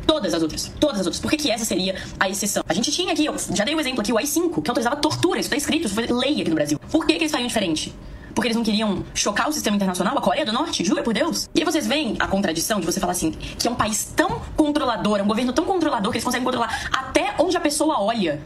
Todas 0.06 0.32
as 0.32 0.42
outras. 0.42 0.72
Todas 0.78 1.00
as 1.00 1.06
outras. 1.06 1.20
Por 1.20 1.30
que, 1.30 1.36
que 1.36 1.50
essa 1.50 1.64
seria 1.64 1.96
a 2.18 2.28
exceção? 2.28 2.62
A 2.68 2.74
gente 2.74 2.90
tinha 2.92 3.12
aqui, 3.12 3.26
eu 3.26 3.34
já 3.54 3.64
dei 3.64 3.74
o 3.74 3.76
um 3.76 3.80
exemplo 3.80 4.00
aqui, 4.00 4.12
o 4.12 4.18
AI-5, 4.18 4.62
que 4.62 4.70
autorizava 4.70 4.96
tortura. 4.96 5.40
Isso 5.40 5.50
tá 5.50 5.56
escrito, 5.56 5.86
isso 5.86 5.94
foi 5.94 6.06
lei 6.06 6.40
aqui 6.40 6.48
no 6.48 6.54
Brasil. 6.54 6.78
Por 6.90 7.06
que, 7.06 7.14
que 7.14 7.22
eles 7.22 7.32
fariam 7.32 7.48
diferente? 7.48 7.94
Porque 8.34 8.48
eles 8.48 8.56
não 8.56 8.62
queriam 8.62 9.02
chocar 9.14 9.48
o 9.48 9.52
sistema 9.52 9.76
internacional, 9.76 10.16
a 10.16 10.20
Coreia 10.20 10.44
do 10.44 10.52
Norte? 10.52 10.84
Jura 10.84 11.02
por 11.02 11.14
Deus? 11.14 11.48
E 11.54 11.60
aí 11.60 11.64
vocês 11.64 11.86
veem 11.86 12.16
a 12.18 12.28
contradição 12.28 12.78
de 12.78 12.86
você 12.86 13.00
falar 13.00 13.12
assim, 13.12 13.30
que 13.30 13.66
é 13.66 13.70
um 13.70 13.74
país 13.74 14.12
tão 14.14 14.42
controlador, 14.54 15.18
é 15.18 15.22
um 15.22 15.26
governo 15.26 15.54
tão 15.54 15.64
controlador 15.64 16.12
que 16.12 16.18
eles 16.18 16.24
conseguem 16.24 16.44
controlar 16.44 16.88
até 16.92 17.34
onde 17.38 17.56
a 17.56 17.60
pessoa 17.60 17.98
olha. 17.98 18.42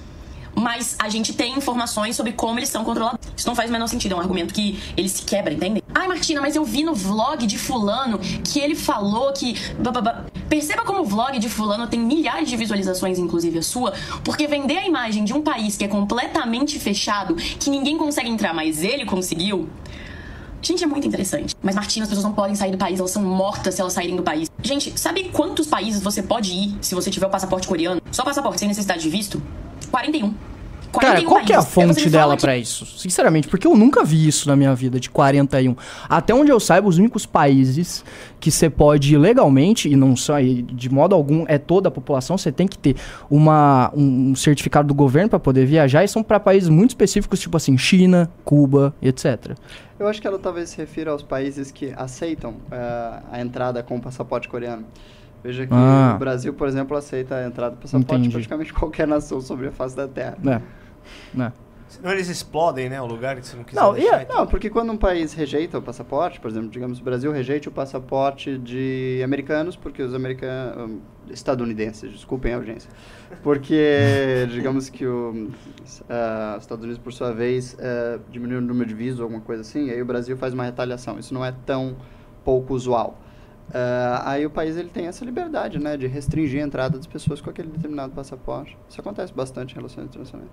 Mas 0.54 0.96
a 0.98 1.08
gente 1.08 1.32
tem 1.32 1.56
informações 1.56 2.16
sobre 2.16 2.32
como 2.32 2.58
eles 2.58 2.68
são 2.68 2.84
controlados. 2.84 3.20
Isso 3.36 3.46
não 3.46 3.54
faz 3.54 3.70
o 3.70 3.72
menor 3.72 3.86
sentido, 3.86 4.12
é 4.12 4.16
um 4.16 4.20
argumento 4.20 4.52
que 4.52 4.78
ele 4.96 5.08
se 5.08 5.22
quebra, 5.22 5.52
entende? 5.52 5.82
Ai, 5.94 6.08
Martina, 6.08 6.40
mas 6.40 6.56
eu 6.56 6.64
vi 6.64 6.82
no 6.82 6.94
vlog 6.94 7.46
de 7.46 7.58
fulano 7.58 8.18
que 8.18 8.58
ele 8.58 8.74
falou 8.74 9.32
que... 9.32 9.54
Perceba 10.48 10.82
como 10.82 11.00
o 11.00 11.04
vlog 11.04 11.38
de 11.38 11.48
fulano 11.48 11.86
tem 11.86 12.00
milhares 12.00 12.48
de 12.48 12.56
visualizações, 12.56 13.18
inclusive 13.18 13.58
a 13.58 13.62
sua, 13.62 13.94
porque 14.24 14.46
vender 14.46 14.78
a 14.78 14.86
imagem 14.86 15.24
de 15.24 15.32
um 15.32 15.40
país 15.40 15.76
que 15.76 15.84
é 15.84 15.88
completamente 15.88 16.78
fechado, 16.78 17.36
que 17.36 17.70
ninguém 17.70 17.96
consegue 17.96 18.28
entrar, 18.28 18.52
mas 18.52 18.82
ele 18.82 19.04
conseguiu... 19.04 19.68
Gente, 20.62 20.84
é 20.84 20.86
muito 20.86 21.06
interessante. 21.06 21.54
Mas, 21.62 21.74
Martina, 21.74 22.02
as 22.02 22.08
pessoas 22.10 22.24
não 22.24 22.34
podem 22.34 22.54
sair 22.54 22.70
do 22.70 22.76
país, 22.76 22.98
elas 22.98 23.12
são 23.12 23.22
mortas 23.22 23.76
se 23.76 23.80
elas 23.80 23.94
saírem 23.94 24.14
do 24.14 24.22
país. 24.22 24.50
Gente, 24.62 24.92
sabe 25.00 25.30
quantos 25.32 25.66
países 25.66 26.02
você 26.02 26.22
pode 26.22 26.52
ir 26.52 26.76
se 26.82 26.94
você 26.94 27.10
tiver 27.10 27.26
o 27.26 27.30
passaporte 27.30 27.66
coreano? 27.66 28.02
Só 28.12 28.22
passaporte, 28.24 28.58
sem 28.58 28.68
necessidade 28.68 29.00
de 29.00 29.08
visto? 29.08 29.42
41. 29.90 30.34
Cara, 30.92 31.22
41 31.22 31.28
qual 31.28 31.44
que 31.44 31.52
é 31.52 31.56
a 31.56 31.62
fonte 31.62 32.10
dela 32.10 32.34
que- 32.34 32.42
pra 32.42 32.58
isso? 32.58 32.84
Sinceramente, 32.84 33.46
porque 33.46 33.64
eu 33.64 33.76
nunca 33.76 34.02
vi 34.04 34.26
isso 34.26 34.48
na 34.48 34.56
minha 34.56 34.74
vida, 34.74 34.98
de 34.98 35.08
41. 35.08 35.76
Até 36.08 36.34
onde 36.34 36.50
eu 36.50 36.58
saiba, 36.58 36.88
os 36.88 36.98
únicos 36.98 37.24
países 37.24 38.04
que 38.40 38.50
você 38.50 38.68
pode 38.68 39.14
ir 39.14 39.16
legalmente, 39.18 39.88
e 39.88 39.94
não 39.94 40.16
só, 40.16 40.40
de 40.40 40.90
modo 40.90 41.14
algum, 41.14 41.44
é 41.46 41.58
toda 41.58 41.86
a 41.86 41.92
população, 41.92 42.36
você 42.36 42.50
tem 42.50 42.66
que 42.66 42.76
ter 42.76 42.96
uma, 43.30 43.92
um 43.94 44.34
certificado 44.34 44.88
do 44.88 44.94
governo 44.94 45.28
pra 45.30 45.38
poder 45.38 45.64
viajar, 45.64 46.02
e 46.02 46.08
são 46.08 46.24
pra 46.24 46.40
países 46.40 46.68
muito 46.68 46.90
específicos, 46.90 47.38
tipo 47.38 47.56
assim, 47.56 47.78
China, 47.78 48.28
Cuba, 48.44 48.92
etc. 49.00 49.52
Eu 49.96 50.08
acho 50.08 50.20
que 50.20 50.26
ela 50.26 50.40
talvez 50.40 50.70
se 50.70 50.76
refira 50.78 51.12
aos 51.12 51.22
países 51.22 51.70
que 51.70 51.92
aceitam 51.96 52.54
eh, 52.72 53.20
a 53.30 53.40
entrada 53.40 53.80
com 53.80 53.96
o 53.96 54.00
passaporte 54.00 54.48
coreano. 54.48 54.84
Veja 55.42 55.66
que 55.66 55.72
Ah. 55.74 56.12
o 56.16 56.18
Brasil, 56.18 56.52
por 56.54 56.68
exemplo, 56.68 56.96
aceita 56.96 57.36
a 57.36 57.46
entrada 57.46 57.74
do 57.76 57.80
passaporte 57.80 58.12
Entendi. 58.14 58.28
de 58.28 58.34
praticamente 58.34 58.72
qualquer 58.72 59.06
nação 59.06 59.40
sobre 59.40 59.68
a 59.68 59.72
face 59.72 59.96
da 59.96 60.06
Terra. 60.08 60.36
É. 60.46 60.60
né? 61.34 61.52
Senão 61.88 62.12
eles 62.12 62.28
explodem, 62.28 62.88
né? 62.88 63.00
O 63.02 63.06
lugar 63.06 63.34
que 63.34 63.44
você 63.44 63.56
não 63.56 63.64
quiser 63.64 63.80
Não, 63.80 63.96
e 63.96 64.00
deixar. 64.02 64.20
é- 64.20 64.22
então. 64.22 64.36
Não, 64.36 64.46
porque 64.46 64.70
quando 64.70 64.92
um 64.92 64.96
país 64.96 65.32
rejeita 65.32 65.76
o 65.78 65.82
passaporte, 65.82 66.38
por 66.38 66.48
exemplo, 66.48 66.68
digamos, 66.68 67.00
o 67.00 67.02
Brasil 67.02 67.32
rejeite 67.32 67.66
o 67.68 67.72
passaporte 67.72 68.56
de 68.58 69.20
americanos, 69.24 69.74
porque 69.76 70.00
os 70.02 70.14
americanos. 70.14 70.98
estadunidenses, 71.30 72.10
desculpem 72.10 72.52
a 72.54 72.58
urgência. 72.58 72.90
Porque, 73.42 74.46
digamos 74.50 74.88
que 74.90 75.06
o, 75.06 75.48
ah, 76.08 76.54
os 76.58 76.64
Estados 76.64 76.84
Unidos, 76.84 76.98
por 77.02 77.12
sua 77.12 77.32
vez, 77.32 77.76
ah, 77.80 78.18
diminuiu 78.30 78.58
o 78.58 78.62
número 78.62 78.88
de 78.88 78.94
visos 78.94 79.20
ou 79.20 79.24
alguma 79.24 79.40
coisa 79.42 79.62
assim, 79.62 79.86
e 79.86 79.90
aí 79.92 80.02
o 80.02 80.04
Brasil 80.04 80.36
faz 80.36 80.52
uma 80.52 80.64
retaliação. 80.64 81.18
Isso 81.18 81.32
não 81.32 81.44
é 81.44 81.52
tão 81.64 81.96
pouco 82.44 82.74
usual. 82.74 83.18
Ah, 83.72 84.22
aí 84.32 84.44
o 84.44 84.50
país 84.50 84.76
ele 84.76 84.88
tem 84.88 85.06
essa 85.06 85.24
liberdade, 85.24 85.78
né, 85.78 85.96
de 85.96 86.06
restringir 86.06 86.62
a 86.62 86.66
entrada 86.66 86.96
das 86.96 87.06
pessoas 87.06 87.40
com 87.40 87.50
aquele 87.50 87.68
determinado 87.68 88.12
passaporte. 88.12 88.76
Isso 88.88 89.00
acontece 89.00 89.32
bastante 89.32 89.72
em 89.72 89.76
relações 89.76 90.06
internacionais. 90.06 90.50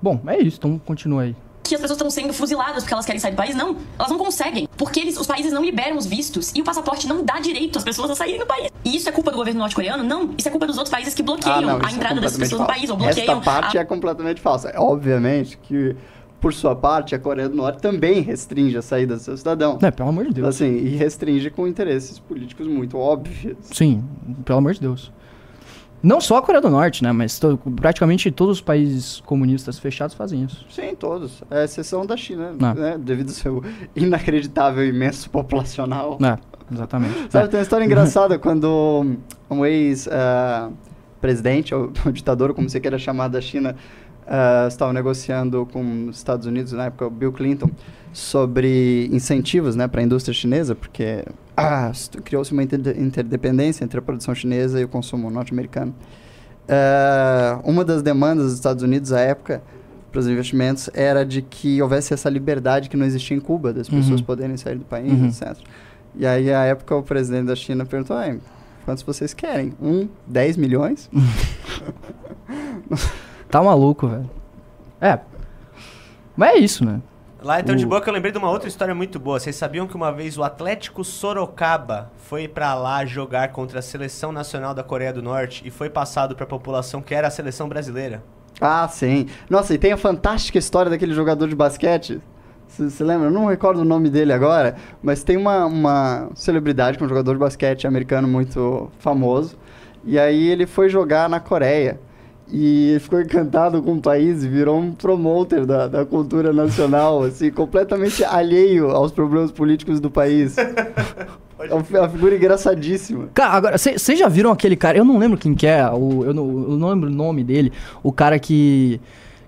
Bom, 0.00 0.20
é 0.26 0.38
isso, 0.38 0.58
então 0.58 0.78
continua 0.78 1.22
aí. 1.22 1.36
que 1.68 1.74
as 1.74 1.80
pessoas 1.80 1.98
estão 1.98 2.10
sendo 2.10 2.32
fuziladas 2.32 2.82
porque 2.82 2.94
elas 2.94 3.04
querem 3.04 3.20
sair 3.20 3.32
do 3.32 3.36
país. 3.36 3.54
Não, 3.54 3.76
elas 3.98 4.10
não 4.10 4.18
conseguem. 4.18 4.68
Porque 4.76 5.00
eles, 5.00 5.18
os 5.18 5.26
países 5.26 5.52
não 5.52 5.62
liberam 5.62 5.96
os 5.96 6.06
vistos 6.06 6.52
e 6.54 6.60
o 6.60 6.64
passaporte 6.64 7.06
não 7.06 7.24
dá 7.24 7.38
direito 7.40 7.78
às 7.78 7.84
pessoas 7.84 8.10
a 8.10 8.14
saírem 8.14 8.38
do 8.38 8.46
país. 8.46 8.70
E 8.84 8.96
isso 8.96 9.08
é 9.08 9.12
culpa 9.12 9.30
do 9.30 9.36
governo 9.36 9.60
norte-coreano? 9.60 10.02
Não. 10.02 10.34
Isso 10.36 10.48
é 10.48 10.50
culpa 10.50 10.66
dos 10.66 10.76
outros 10.76 10.90
países 10.90 11.14
que 11.14 11.22
bloqueiam 11.22 11.56
a 11.56 11.78
isso 11.78 11.88
é 11.88 11.92
entrada 11.92 12.20
dessas 12.20 12.36
completamente 12.36 12.40
pessoas 12.40 12.60
no 12.60 12.66
falso. 12.66 12.72
país 12.72 12.90
ou 12.90 12.96
bloqueiam. 12.96 13.38
Esta 13.38 13.44
parte 13.44 13.78
a... 13.78 13.80
é 13.80 13.84
completamente 13.84 14.40
falsa. 14.40 14.72
Obviamente 14.76 15.58
que 15.58 15.94
por 16.40 16.52
sua 16.54 16.74
parte, 16.76 17.14
a 17.14 17.18
Coreia 17.18 17.48
do 17.48 17.56
Norte 17.56 17.80
também 17.80 18.20
restringe 18.20 18.76
a 18.76 18.82
saída 18.82 19.16
do 19.16 19.22
seu 19.22 19.36
cidadão. 19.36 19.78
É, 19.82 19.90
pelo 19.90 20.08
amor 20.08 20.24
de 20.26 20.34
Deus. 20.34 20.48
Assim, 20.48 20.66
e 20.76 20.96
restringe 20.96 21.50
com 21.50 21.66
interesses 21.66 22.18
políticos 22.18 22.66
muito 22.66 22.96
óbvios. 22.96 23.56
Sim, 23.62 24.04
pelo 24.44 24.58
amor 24.58 24.74
de 24.74 24.80
Deus. 24.80 25.12
Não 26.00 26.20
só 26.20 26.36
a 26.36 26.42
Coreia 26.42 26.62
do 26.62 26.70
Norte, 26.70 27.02
né? 27.02 27.10
Mas 27.10 27.40
to- 27.40 27.58
praticamente 27.74 28.30
todos 28.30 28.58
os 28.58 28.60
países 28.60 29.20
comunistas 29.26 29.80
fechados 29.80 30.14
fazem 30.14 30.44
isso. 30.44 30.64
Sim, 30.70 30.94
todos. 30.96 31.42
É 31.50 31.64
exceção 31.64 32.06
da 32.06 32.16
China, 32.16 32.54
Ah. 32.60 32.72
né? 32.72 32.96
Devido 32.96 33.30
ao 33.30 33.34
seu 33.34 33.64
inacreditável 33.96 34.86
imenso 34.86 35.28
populacional. 35.28 36.16
É, 36.22 36.38
exatamente. 36.72 37.26
Sabe, 37.30 37.48
tem 37.48 37.58
uma 37.58 37.62
história 37.64 37.82
engraçada 37.84 38.38
quando 38.38 39.16
um 39.50 39.66
ex-presidente, 41.20 41.74
ou, 41.74 41.90
ou 42.06 42.12
ditador, 42.12 42.54
como 42.54 42.68
você 42.68 42.78
queira 42.80 42.98
chamar 42.98 43.26
da 43.28 43.40
China, 43.40 43.74
ah, 44.28 44.66
estava 44.68 44.92
negociando 44.92 45.66
com 45.72 46.08
os 46.08 46.16
Estados 46.16 46.46
Unidos, 46.46 46.72
na 46.72 46.86
época, 46.86 47.06
o 47.06 47.10
Bill 47.10 47.32
Clinton, 47.32 47.70
sobre 48.12 49.08
incentivos 49.12 49.76
né, 49.76 49.86
para 49.88 50.00
a 50.00 50.04
indústria 50.04 50.34
chinesa, 50.34 50.74
porque 50.74 51.24
ah, 51.56 51.90
criou-se 52.24 52.52
uma 52.52 52.62
inter- 52.62 52.98
interdependência 53.00 53.84
entre 53.84 53.98
a 53.98 54.02
produção 54.02 54.34
chinesa 54.34 54.80
e 54.80 54.84
o 54.84 54.88
consumo 54.88 55.30
norte-americano. 55.30 55.94
Ah, 56.68 57.60
uma 57.64 57.84
das 57.84 58.02
demandas 58.02 58.46
dos 58.46 58.54
Estados 58.54 58.82
Unidos 58.82 59.12
à 59.12 59.20
época 59.20 59.62
para 60.10 60.20
os 60.20 60.26
investimentos 60.28 60.88
era 60.94 61.24
de 61.24 61.42
que 61.42 61.80
houvesse 61.82 62.14
essa 62.14 62.28
liberdade 62.30 62.88
que 62.88 62.96
não 62.96 63.04
existia 63.06 63.36
em 63.36 63.40
Cuba, 63.40 63.72
das 63.72 63.88
pessoas 63.88 64.20
Uhum. 64.20 64.26
poderem 64.26 64.56
sair 64.56 64.76
do 64.76 64.84
país, 64.84 65.12
Uhum. 65.12 65.26
etc. 65.26 65.56
E 66.16 66.26
aí, 66.26 66.52
à 66.52 66.64
época, 66.64 66.96
o 66.96 67.02
presidente 67.02 67.46
da 67.46 67.54
China 67.54 67.84
perguntou: 67.84 68.16
"Ai, 68.16 68.38
quantos 68.86 69.02
vocês 69.02 69.34
querem? 69.34 69.74
Um, 69.80 70.08
10 70.26 70.56
milhões? 70.56 71.10
Tá 73.50 73.62
maluco, 73.62 74.06
velho. 74.08 74.28
É. 75.00 75.18
Mas 76.36 76.50
é 76.54 76.58
isso, 76.58 76.84
né? 76.84 77.00
Lá 77.42 77.60
em 77.60 77.64
Tão 77.64 77.76
de 77.76 77.84
O- 77.86 77.88
Boca 77.88 78.08
eu 78.08 78.14
lembrei 78.14 78.32
de 78.32 78.38
uma 78.38 78.50
outra 78.50 78.68
história 78.68 78.94
muito 78.94 79.18
boa. 79.18 79.38
Vocês 79.38 79.54
sabiam 79.54 79.86
que 79.86 79.94
uma 79.94 80.12
vez 80.12 80.36
o 80.36 80.42
Atlético 80.42 81.04
Sorocaba 81.04 82.10
foi 82.18 82.48
pra 82.48 82.74
lá 82.74 83.04
jogar 83.04 83.52
contra 83.52 83.78
a 83.78 83.82
seleção 83.82 84.32
nacional 84.32 84.74
da 84.74 84.82
Coreia 84.82 85.12
do 85.12 85.22
Norte 85.22 85.62
e 85.64 85.70
foi 85.70 85.88
passado 85.88 86.34
pra 86.34 86.44
população 86.46 87.00
que 87.00 87.14
era 87.14 87.28
a 87.28 87.30
seleção 87.30 87.68
brasileira? 87.68 88.22
Ah, 88.60 88.88
sim. 88.88 89.26
Nossa, 89.48 89.72
e 89.72 89.78
tem 89.78 89.92
a 89.92 89.96
fantástica 89.96 90.58
história 90.58 90.90
daquele 90.90 91.14
jogador 91.14 91.46
de 91.48 91.54
basquete. 91.54 92.20
Você 92.66 93.02
lembra? 93.04 93.28
Eu 93.28 93.30
não 93.30 93.46
recordo 93.46 93.80
o 93.80 93.84
nome 93.84 94.10
dele 94.10 94.32
agora, 94.32 94.74
mas 95.02 95.22
tem 95.22 95.36
uma, 95.36 95.64
uma 95.64 96.28
celebridade, 96.34 96.98
que 96.98 97.02
é 97.04 97.06
um 97.06 97.08
jogador 97.08 97.32
de 97.34 97.38
basquete 97.38 97.86
americano 97.86 98.26
muito 98.28 98.90
famoso. 98.98 99.56
E 100.04 100.18
aí 100.18 100.48
ele 100.48 100.66
foi 100.66 100.88
jogar 100.88 101.28
na 101.28 101.38
Coreia. 101.40 102.00
E 102.50 102.90
ele 102.90 103.00
ficou 103.00 103.20
encantado 103.20 103.82
com 103.82 103.94
o 103.94 104.00
país 104.00 104.42
e 104.42 104.48
virou 104.48 104.78
um 104.78 104.92
promoter 104.92 105.66
da, 105.66 105.86
da 105.86 106.06
cultura 106.06 106.52
nacional, 106.52 107.22
assim, 107.22 107.50
completamente 107.50 108.24
alheio 108.24 108.90
aos 108.90 109.12
problemas 109.12 109.52
políticos 109.52 110.00
do 110.00 110.10
país. 110.10 110.56
É 111.60 111.74
uma 111.74 111.82
uma 111.82 112.08
figura 112.08 112.36
engraçadíssima. 112.36 113.28
Cara, 113.34 113.52
agora, 113.52 113.78
vocês 113.78 114.16
já 114.16 114.28
viram 114.28 114.52
aquele 114.52 114.76
cara? 114.76 114.96
Eu 114.96 115.04
não 115.04 115.18
lembro 115.18 115.36
quem 115.36 115.54
que 115.54 115.66
é, 115.66 115.84
o, 115.90 116.24
eu, 116.24 116.32
não, 116.32 116.48
eu 116.48 116.78
não 116.78 116.88
lembro 116.88 117.10
o 117.10 117.12
nome 117.12 117.42
dele. 117.42 117.72
O 118.02 118.12
cara 118.12 118.38
que. 118.38 119.00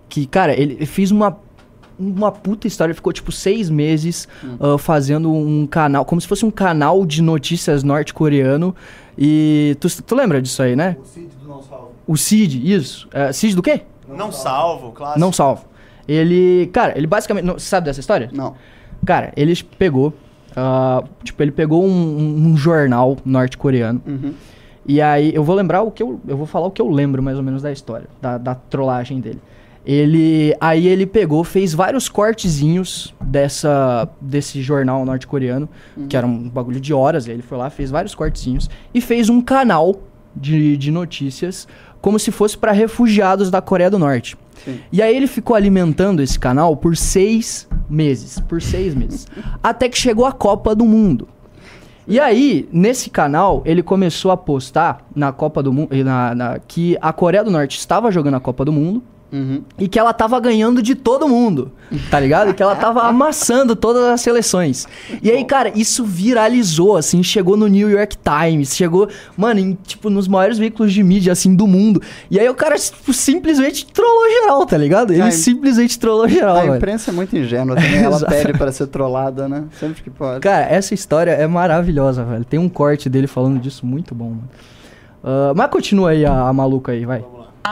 Que, 0.08 0.26
cara, 0.26 0.52
ele 0.58 0.84
fez 0.86 1.10
uma. 1.10 1.38
Uma 1.96 2.32
puta 2.32 2.66
história, 2.66 2.92
ele 2.92 2.96
ficou 2.96 3.12
tipo 3.12 3.30
seis 3.30 3.68
meses 3.68 4.26
ah, 4.58 4.78
fazendo 4.78 5.30
um 5.30 5.66
canal, 5.66 6.02
como 6.02 6.18
se 6.18 6.26
fosse 6.26 6.46
um 6.46 6.50
canal 6.50 7.04
de 7.04 7.22
notícias 7.22 7.84
norte-coreano. 7.84 8.74
E. 9.16 9.76
Tu, 9.78 10.02
tu 10.02 10.14
lembra 10.16 10.42
disso 10.42 10.62
aí, 10.62 10.74
né? 10.74 10.96
O 11.00 11.04
Cid 11.04 11.28
do 11.40 11.46
Não 11.46 11.62
Salvo. 11.62 11.89
O 12.10 12.16
Cid, 12.16 12.60
isso. 12.72 13.08
É, 13.12 13.32
Cid 13.32 13.54
do 13.54 13.62
quê? 13.62 13.82
Não, 14.08 14.32
salvo, 14.32 14.90
claro. 14.92 15.20
Não 15.20 15.32
salvo. 15.32 15.64
Ele. 16.08 16.68
Cara, 16.72 16.96
ele 16.96 17.06
basicamente. 17.06 17.44
não- 17.44 17.58
sabe 17.58 17.84
dessa 17.84 18.00
história? 18.00 18.28
Não. 18.32 18.54
Cara, 19.06 19.32
ele 19.36 19.54
pegou. 19.78 20.12
ah, 20.56 21.04
tipo, 21.22 21.40
ele 21.42 21.52
pegou 21.52 21.84
um, 21.84 21.88
um- 21.88 22.46
um 22.48 22.56
jornal 22.56 23.16
norte-coreano. 23.24 24.02
Uhum. 24.04 24.32
E 24.84 25.00
aí, 25.00 25.32
eu 25.32 25.44
vou 25.44 25.54
lembrar 25.54 25.82
o 25.82 25.90
que 25.92 26.02
eu. 26.02 26.20
Eu 26.26 26.36
vou 26.36 26.46
falar 26.46 26.66
o 26.66 26.70
que 26.72 26.82
eu 26.82 26.88
lembro 26.90 27.22
mais 27.22 27.36
ou 27.36 27.42
menos 27.44 27.62
da 27.62 27.70
história, 27.70 28.08
da, 28.20 28.36
da 28.38 28.54
trollagem 28.56 29.20
dele. 29.20 29.40
Ele. 29.86 30.52
Aí 30.60 30.88
ele 30.88 31.06
pegou, 31.06 31.44
fez 31.44 31.72
vários 31.72 32.08
cortezinhos 32.08 33.14
dessa, 33.20 34.08
desse 34.20 34.60
jornal 34.60 35.04
norte-coreano, 35.04 35.68
que 36.08 36.16
era 36.16 36.26
um 36.26 36.48
bagulho 36.48 36.80
de 36.80 36.92
horas. 36.92 37.26
Aí 37.26 37.32
ele 37.34 37.42
foi 37.42 37.56
lá, 37.56 37.70
fez 37.70 37.90
vários 37.90 38.14
cortezinhos 38.14 38.68
e 38.92 39.00
fez 39.00 39.28
um 39.28 39.40
canal 39.40 39.94
de, 40.36 40.76
de 40.76 40.90
notícias 40.90 41.66
como 42.00 42.18
se 42.18 42.30
fosse 42.30 42.56
para 42.56 42.72
refugiados 42.72 43.50
da 43.50 43.60
Coreia 43.60 43.90
do 43.90 43.98
Norte. 43.98 44.36
Sim. 44.64 44.80
E 44.92 45.00
aí 45.00 45.16
ele 45.16 45.26
ficou 45.26 45.56
alimentando 45.56 46.22
esse 46.22 46.38
canal 46.38 46.76
por 46.76 46.96
seis 46.96 47.66
meses. 47.88 48.38
Por 48.40 48.60
seis 48.60 48.94
meses. 48.94 49.26
até 49.62 49.88
que 49.88 49.96
chegou 49.98 50.26
a 50.26 50.32
Copa 50.32 50.74
do 50.74 50.84
Mundo. 50.84 51.28
E 52.06 52.18
aí, 52.18 52.68
nesse 52.72 53.08
canal, 53.08 53.62
ele 53.64 53.82
começou 53.82 54.30
a 54.32 54.36
postar 54.36 55.06
na 55.14 55.30
Copa 55.32 55.62
do 55.62 55.72
Mundo. 55.72 55.88
Na, 56.04 56.34
na- 56.34 56.58
que 56.58 56.96
a 57.00 57.12
Coreia 57.12 57.44
do 57.44 57.50
Norte 57.50 57.78
estava 57.78 58.10
jogando 58.10 58.34
a 58.34 58.40
Copa 58.40 58.64
do 58.64 58.72
Mundo 58.72 59.02
Uhum. 59.32 59.62
e 59.78 59.86
que 59.86 59.96
ela 59.98 60.12
tava 60.12 60.40
ganhando 60.40 60.82
de 60.82 60.96
todo 60.96 61.28
mundo, 61.28 61.70
tá 62.10 62.18
ligado? 62.18 62.50
E 62.50 62.54
que 62.54 62.60
ela 62.62 62.74
tava 62.74 63.02
amassando 63.02 63.76
todas 63.76 64.02
as 64.04 64.20
seleções. 64.20 64.88
E 65.22 65.30
aí, 65.30 65.44
cara, 65.44 65.70
isso 65.76 66.04
viralizou, 66.04 66.96
assim, 66.96 67.22
chegou 67.22 67.56
no 67.56 67.68
New 67.68 67.88
York 67.88 68.16
Times, 68.18 68.74
chegou, 68.74 69.08
mano, 69.36 69.60
em, 69.60 69.78
tipo, 69.86 70.10
nos 70.10 70.26
maiores 70.26 70.58
veículos 70.58 70.92
de 70.92 71.00
mídia, 71.02 71.32
assim, 71.32 71.54
do 71.54 71.66
mundo. 71.66 72.02
E 72.28 72.40
aí 72.40 72.48
o 72.48 72.54
cara, 72.54 72.76
tipo, 72.76 73.12
simplesmente 73.12 73.86
trollou 73.86 74.28
geral, 74.30 74.66
tá 74.66 74.76
ligado? 74.76 75.12
Ele 75.12 75.22
Ah, 75.22 75.28
em- 75.28 75.30
simplesmente 75.30 75.96
trollou 75.98 76.28
geral, 76.28 76.56
A 76.56 76.60
velho. 76.62 76.76
imprensa 76.76 77.10
é 77.12 77.14
muito 77.14 77.36
ingênua 77.36 77.76
também, 77.76 77.98
ela 78.02 78.18
pede 78.26 78.52
para 78.58 78.72
ser 78.72 78.88
trollada, 78.88 79.48
né? 79.48 79.64
Sempre 79.78 80.02
que 80.02 80.10
pode. 80.10 80.40
Cara, 80.40 80.64
essa 80.66 80.92
história 80.92 81.30
é 81.30 81.46
maravilhosa, 81.46 82.24
velho. 82.24 82.44
Tem 82.44 82.58
um 82.58 82.68
corte 82.68 83.08
dele 83.08 83.28
falando 83.28 83.60
disso 83.60 83.86
muito 83.86 84.12
bom, 84.14 84.30
mano. 84.30 84.48
Ah, 85.22 85.52
mas 85.54 85.70
continua 85.70 86.10
aí 86.10 86.24
a, 86.26 86.48
a 86.48 86.52
maluca 86.52 86.92
aí, 86.92 87.04
vai. 87.04 87.24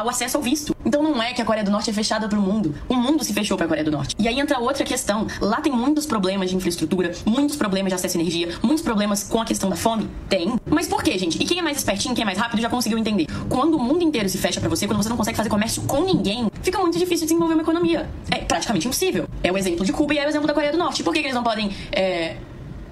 O 0.05 0.09
acesso 0.09 0.37
ao 0.37 0.42
visto. 0.42 0.77
Então 0.85 1.03
não 1.03 1.22
é 1.22 1.33
que 1.33 1.42
a 1.42 1.44
Coreia 1.44 1.64
do 1.64 1.70
Norte 1.70 1.90
é 1.90 1.92
fechada 1.92 2.29
pro 2.29 2.40
mundo. 2.40 2.74
O 2.88 2.94
mundo 2.94 3.24
se 3.24 3.33
fechou 3.33 3.57
pra 3.57 3.66
Coreia 3.66 3.85
do 3.85 3.90
Norte. 3.90 4.14
E 4.18 4.29
aí 4.29 4.38
entra 4.38 4.59
outra 4.59 4.85
questão. 4.85 5.27
Lá 5.40 5.61
tem 5.61 5.72
muitos 5.72 6.07
problemas 6.07 6.51
de 6.51 6.57
infraestrutura, 6.57 7.12
muitos 7.24 7.57
problemas 7.57 7.90
de 7.90 7.94
acesso 7.94 8.16
à 8.16 8.20
energia, 8.20 8.55
muitos 8.62 8.83
problemas 8.83 9.24
com 9.24 9.40
a 9.40 9.44
questão 9.44 9.68
da 9.68 9.77
fome. 9.77 10.09
Tem. 10.29 10.59
Mas 10.66 10.87
por 10.87 11.03
quê, 11.03 11.18
gente? 11.18 11.42
E 11.42 11.44
quem 11.44 11.59
é 11.59 11.62
mais 11.62 11.79
espertinho, 11.79 12.14
quem 12.14 12.22
é 12.22 12.24
mais 12.24 12.38
rápido 12.38 12.61
já 12.61 12.68
conseguiu 12.68 12.98
entender. 12.98 13.27
Quando 13.48 13.74
o 13.74 13.79
mundo 13.79 14.03
inteiro 14.03 14.29
se 14.29 14.38
fecha 14.38 14.61
pra 14.61 14.68
você, 14.68 14.87
quando 14.87 15.03
você 15.03 15.09
não 15.09 15.16
consegue 15.16 15.37
fazer 15.37 15.48
comércio 15.48 15.83
com 15.83 16.03
ninguém, 16.03 16.51
fica 16.62 16.79
muito 16.79 16.98
difícil 16.98 17.27
desenvolver 17.27 17.55
uma 17.55 17.62
economia. 17.62 18.09
É 18.31 18.38
praticamente 18.38 18.87
impossível. 18.87 19.29
É 19.42 19.51
o 19.51 19.59
exemplo 19.59 19.85
de 19.85 19.92
Cuba 19.92 20.14
e 20.14 20.18
é 20.18 20.27
o 20.27 20.29
exemplo 20.29 20.46
da 20.46 20.55
Coreia 20.55 20.72
do 20.72 20.79
Norte. 20.79 21.03
Por 21.03 21.12
que, 21.12 21.20
que 21.20 21.27
eles 21.27 21.35
não 21.35 21.42
podem 21.42 21.70
é, 21.92 22.37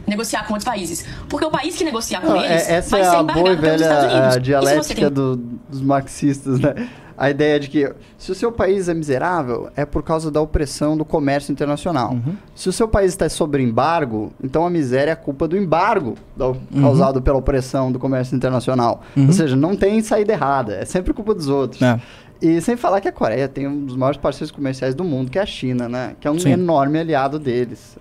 negociar 0.07 0.45
com 0.47 0.53
outros 0.55 0.64
países? 0.69 1.05
Porque 1.29 1.45
o 1.45 1.51
país 1.51 1.77
que 1.77 1.85
negociar 1.85 2.21
com 2.21 2.29
Não, 2.29 2.37
eles 2.37 2.69
é- 2.69 2.75
essa 2.77 2.90
vai 2.90 3.01
é 3.01 3.05
ser 3.05 3.16
a 3.16 3.21
embargado 3.23 3.40
boa 3.40 3.53
e 3.53 3.57
pelos 3.61 3.81
Estados 3.81 4.05
velha 4.05 4.16
Unidos. 4.19 4.37
a 4.37 4.40
dialética 4.40 4.95
tem 5.03 5.11
do- 5.12 5.37
dos 5.37 5.81
marxistas, 5.83 6.61
né? 6.61 6.88
A 7.19 7.31
ideia 7.31 7.59
de 7.59 7.69
que 7.71 7.90
se 8.19 8.31
o 8.31 8.35
seu 8.35 8.53
país 8.53 8.90
é 8.90 8.95
miserável, 8.95 9.71
é 9.75 9.87
por 9.87 10.03
causa 10.03 10.31
da 10.31 10.38
opressão 10.38 10.99
do 10.99 11.03
comércio 11.03 11.51
internacional. 11.51 12.14
Se 12.55 12.69
o 12.69 12.73
seu 12.75 12.87
país 12.87 13.12
está 13.12 13.27
sob 13.27 13.59
embargo, 13.62 14.35
então 14.45 14.66
a 14.66 14.69
miséria 14.69 15.12
é 15.12 15.14
culpa 15.16 15.49
do 15.49 15.57
embargo 15.57 16.14
da- 16.37 16.53
causado 16.79 17.23
pela 17.23 17.38
opressão 17.38 17.90
do 17.90 17.99
comércio 17.99 18.37
internacional. 18.37 19.01
Ou 19.16 19.33
seja, 19.33 19.57
não 19.57 19.75
tem 19.75 20.03
saída 20.03 20.35
errada, 20.35 20.75
é 20.75 20.85
sempre 20.85 21.14
culpa 21.14 21.33
dos 21.35 21.49
outros. 21.49 21.81
É. 21.81 21.99
E 22.42 22.61
sem 22.61 22.77
falar 22.77 23.01
que 23.01 23.09
a 23.09 23.12
Coreia 23.12 23.49
tem 23.49 23.66
um 23.66 23.87
dos 23.87 23.97
maiores 23.97 24.21
parceiros 24.21 24.51
comerciais 24.51 24.95
do 24.95 25.03
mundo, 25.03 25.31
que 25.31 25.38
é 25.38 25.42
a 25.42 25.47
China, 25.47 25.88
né? 25.88 26.16
Que 26.21 26.29
é 26.29 26.31
um 26.31 26.38
Sim. 26.38 26.51
enorme 26.51 26.99
aliado 26.99 27.38
deles. 27.38 27.97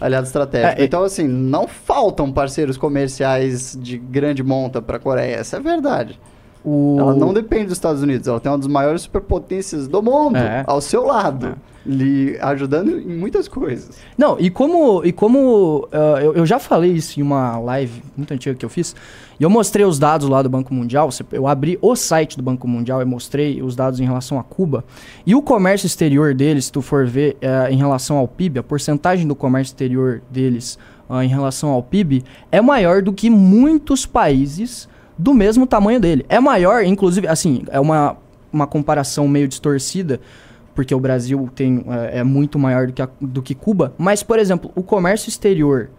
Aliado 0.00 0.26
estratégico. 0.26 0.80
É, 0.80 0.82
e- 0.82 0.86
então, 0.86 1.02
assim, 1.04 1.26
não 1.28 1.68
faltam 1.68 2.32
parceiros 2.32 2.76
comerciais 2.76 3.76
de 3.80 3.98
grande 3.98 4.42
monta 4.42 4.80
para 4.80 4.96
a 4.96 5.00
Coreia. 5.00 5.36
Essa 5.36 5.56
é 5.56 5.58
a 5.58 5.62
verdade. 5.62 6.18
O... 6.64 6.96
Ela 6.98 7.14
não 7.14 7.32
depende 7.32 7.64
dos 7.64 7.72
Estados 7.74 8.02
Unidos. 8.02 8.28
Ela 8.28 8.38
tem 8.40 8.50
uma 8.52 8.58
das 8.58 8.66
maiores 8.66 9.02
superpotências 9.02 9.88
do 9.88 10.02
mundo 10.02 10.36
É. 10.36 10.64
ao 10.66 10.80
seu 10.80 11.04
lado. 11.06 11.56
Lhe 11.86 12.36
ajudando 12.42 12.90
em 13.00 13.16
muitas 13.16 13.48
coisas. 13.48 13.96
Não, 14.16 14.38
e 14.38 14.50
como, 14.50 15.02
e 15.02 15.12
como 15.12 15.88
ah, 15.90 16.18
eu, 16.20 16.34
eu 16.34 16.44
já 16.44 16.58
falei 16.58 16.92
isso 16.92 17.18
em 17.18 17.22
uma 17.22 17.58
live 17.58 18.02
muito 18.14 18.34
antiga 18.34 18.54
que 18.54 18.64
eu 18.64 18.68
fiz, 18.68 18.94
e 19.38 19.42
eu 19.42 19.48
mostrei 19.48 19.86
os 19.86 19.98
dados 19.98 20.28
lá 20.28 20.42
do 20.42 20.50
Banco 20.50 20.74
Mundial, 20.74 21.08
eu 21.32 21.46
abri 21.46 21.78
o 21.80 21.96
site 21.96 22.36
do 22.36 22.42
Banco 22.42 22.68
Mundial 22.68 23.00
e 23.00 23.06
mostrei 23.06 23.62
os 23.62 23.74
dados 23.74 23.98
em 23.98 24.04
relação 24.04 24.38
a 24.38 24.42
Cuba, 24.44 24.84
e 25.26 25.34
o 25.34 25.40
comércio 25.40 25.86
exterior 25.86 26.34
deles, 26.34 26.66
se 26.66 26.72
tu 26.72 26.82
for 26.82 27.06
ver 27.06 27.38
eh, 27.40 27.68
em 27.70 27.78
relação 27.78 28.18
ao 28.18 28.28
PIB, 28.28 28.58
a 28.58 28.62
porcentagem 28.62 29.26
do 29.26 29.34
comércio 29.34 29.70
exterior 29.72 30.20
deles 30.30 30.78
ah, 31.08 31.24
em 31.24 31.28
relação 31.28 31.70
ao 31.70 31.82
PIB 31.82 32.22
é 32.52 32.60
maior 32.60 33.00
do 33.00 33.10
que 33.10 33.30
muitos 33.30 34.04
países 34.04 34.86
do 35.20 35.34
mesmo 35.34 35.66
tamanho 35.66 36.00
dele. 36.00 36.24
É 36.28 36.40
maior, 36.40 36.82
inclusive, 36.82 37.28
assim, 37.28 37.62
é 37.70 37.78
uma, 37.78 38.16
uma 38.50 38.66
comparação 38.66 39.28
meio 39.28 39.46
distorcida, 39.46 40.18
porque 40.74 40.94
o 40.94 41.00
Brasil 41.00 41.48
tem, 41.54 41.84
é, 41.88 42.20
é 42.20 42.24
muito 42.24 42.58
maior 42.58 42.86
do 42.86 42.92
que, 42.94 43.02
a- 43.02 43.08
do 43.20 43.42
que 43.42 43.54
Cuba. 43.54 43.92
Mas, 43.98 44.22
por 44.22 44.38
exemplo, 44.38 44.70
o 44.74 44.82
comércio 44.82 45.28
exterior 45.28 45.90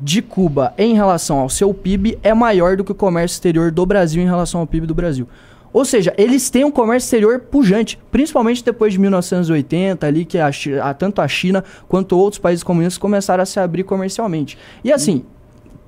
de 0.00 0.20
Cuba 0.20 0.74
em 0.76 0.94
relação 0.94 1.38
ao 1.38 1.48
seu 1.48 1.72
PIB 1.72 2.18
é 2.22 2.34
maior 2.34 2.76
do 2.76 2.82
que 2.82 2.90
o 2.90 2.94
comércio 2.94 3.36
exterior 3.36 3.70
do 3.70 3.86
Brasil 3.86 4.20
em 4.20 4.26
relação 4.26 4.60
ao 4.60 4.66
PIB 4.66 4.86
do 4.88 4.94
Brasil. 4.94 5.28
Ou 5.72 5.84
seja, 5.84 6.12
eles 6.18 6.50
têm 6.50 6.64
um 6.64 6.70
comércio 6.70 7.06
exterior 7.06 7.38
pujante, 7.38 7.98
principalmente 8.10 8.64
depois 8.64 8.92
de 8.92 8.98
1980, 8.98 10.04
ali 10.06 10.24
que 10.24 10.36
a, 10.38 10.50
tanto 10.98 11.22
a 11.22 11.28
China 11.28 11.62
quanto 11.88 12.18
outros 12.18 12.40
países 12.40 12.64
comunistas 12.64 12.98
começaram 12.98 13.42
a 13.42 13.46
se 13.46 13.60
abrir 13.60 13.84
comercialmente. 13.84 14.58
E 14.82 14.92
assim, 14.92 15.24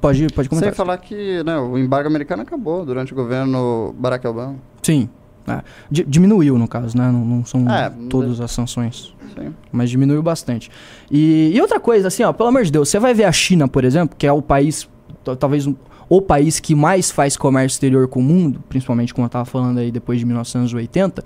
pode, 0.08 0.26
pode 0.34 0.48
comentar. 0.48 0.70
Sem 0.70 0.76
falar 0.76 0.98
que 0.98 1.42
né, 1.44 1.56
o 1.58 1.78
embargo 1.78 2.08
americano 2.08 2.42
acabou 2.42 2.84
durante 2.84 3.12
o 3.12 3.16
governo 3.16 3.94
Barack 3.98 4.26
Obama. 4.26 4.56
Sim. 4.82 5.08
É. 5.46 5.60
Di- 5.90 6.04
diminuiu, 6.04 6.56
no 6.58 6.66
caso, 6.66 6.96
né? 6.96 7.10
Não, 7.10 7.24
não 7.24 7.44
são 7.44 7.68
É, 7.70 7.90
todas 8.08 8.40
as 8.40 8.50
sanções. 8.50 9.14
Sim. 9.38 9.52
Mas 9.72 9.90
diminuiu 9.90 10.22
bastante. 10.22 10.70
E, 11.10 11.50
e 11.54 11.60
outra 11.60 11.78
coisa, 11.78 12.08
assim, 12.08 12.22
ó, 12.22 12.32
pelo 12.32 12.48
amor 12.48 12.64
de 12.64 12.72
Deus, 12.72 12.88
você 12.88 12.98
vai 12.98 13.12
ver 13.12 13.24
a 13.24 13.32
China, 13.32 13.68
por 13.68 13.84
exemplo, 13.84 14.16
que 14.16 14.26
é 14.26 14.32
o 14.32 14.40
país, 14.40 14.88
talvez 15.38 15.66
um- 15.66 15.74
o 16.08 16.22
país 16.22 16.60
que 16.60 16.74
mais 16.74 17.10
faz 17.10 17.36
comércio 17.36 17.76
exterior 17.76 18.08
com 18.08 18.20
o 18.20 18.22
mundo, 18.22 18.62
principalmente 18.68 19.12
como 19.12 19.26
eu 19.26 19.30
tava 19.30 19.44
falando 19.44 19.78
aí 19.78 19.90
depois 19.90 20.18
de 20.18 20.24
1980. 20.26 21.22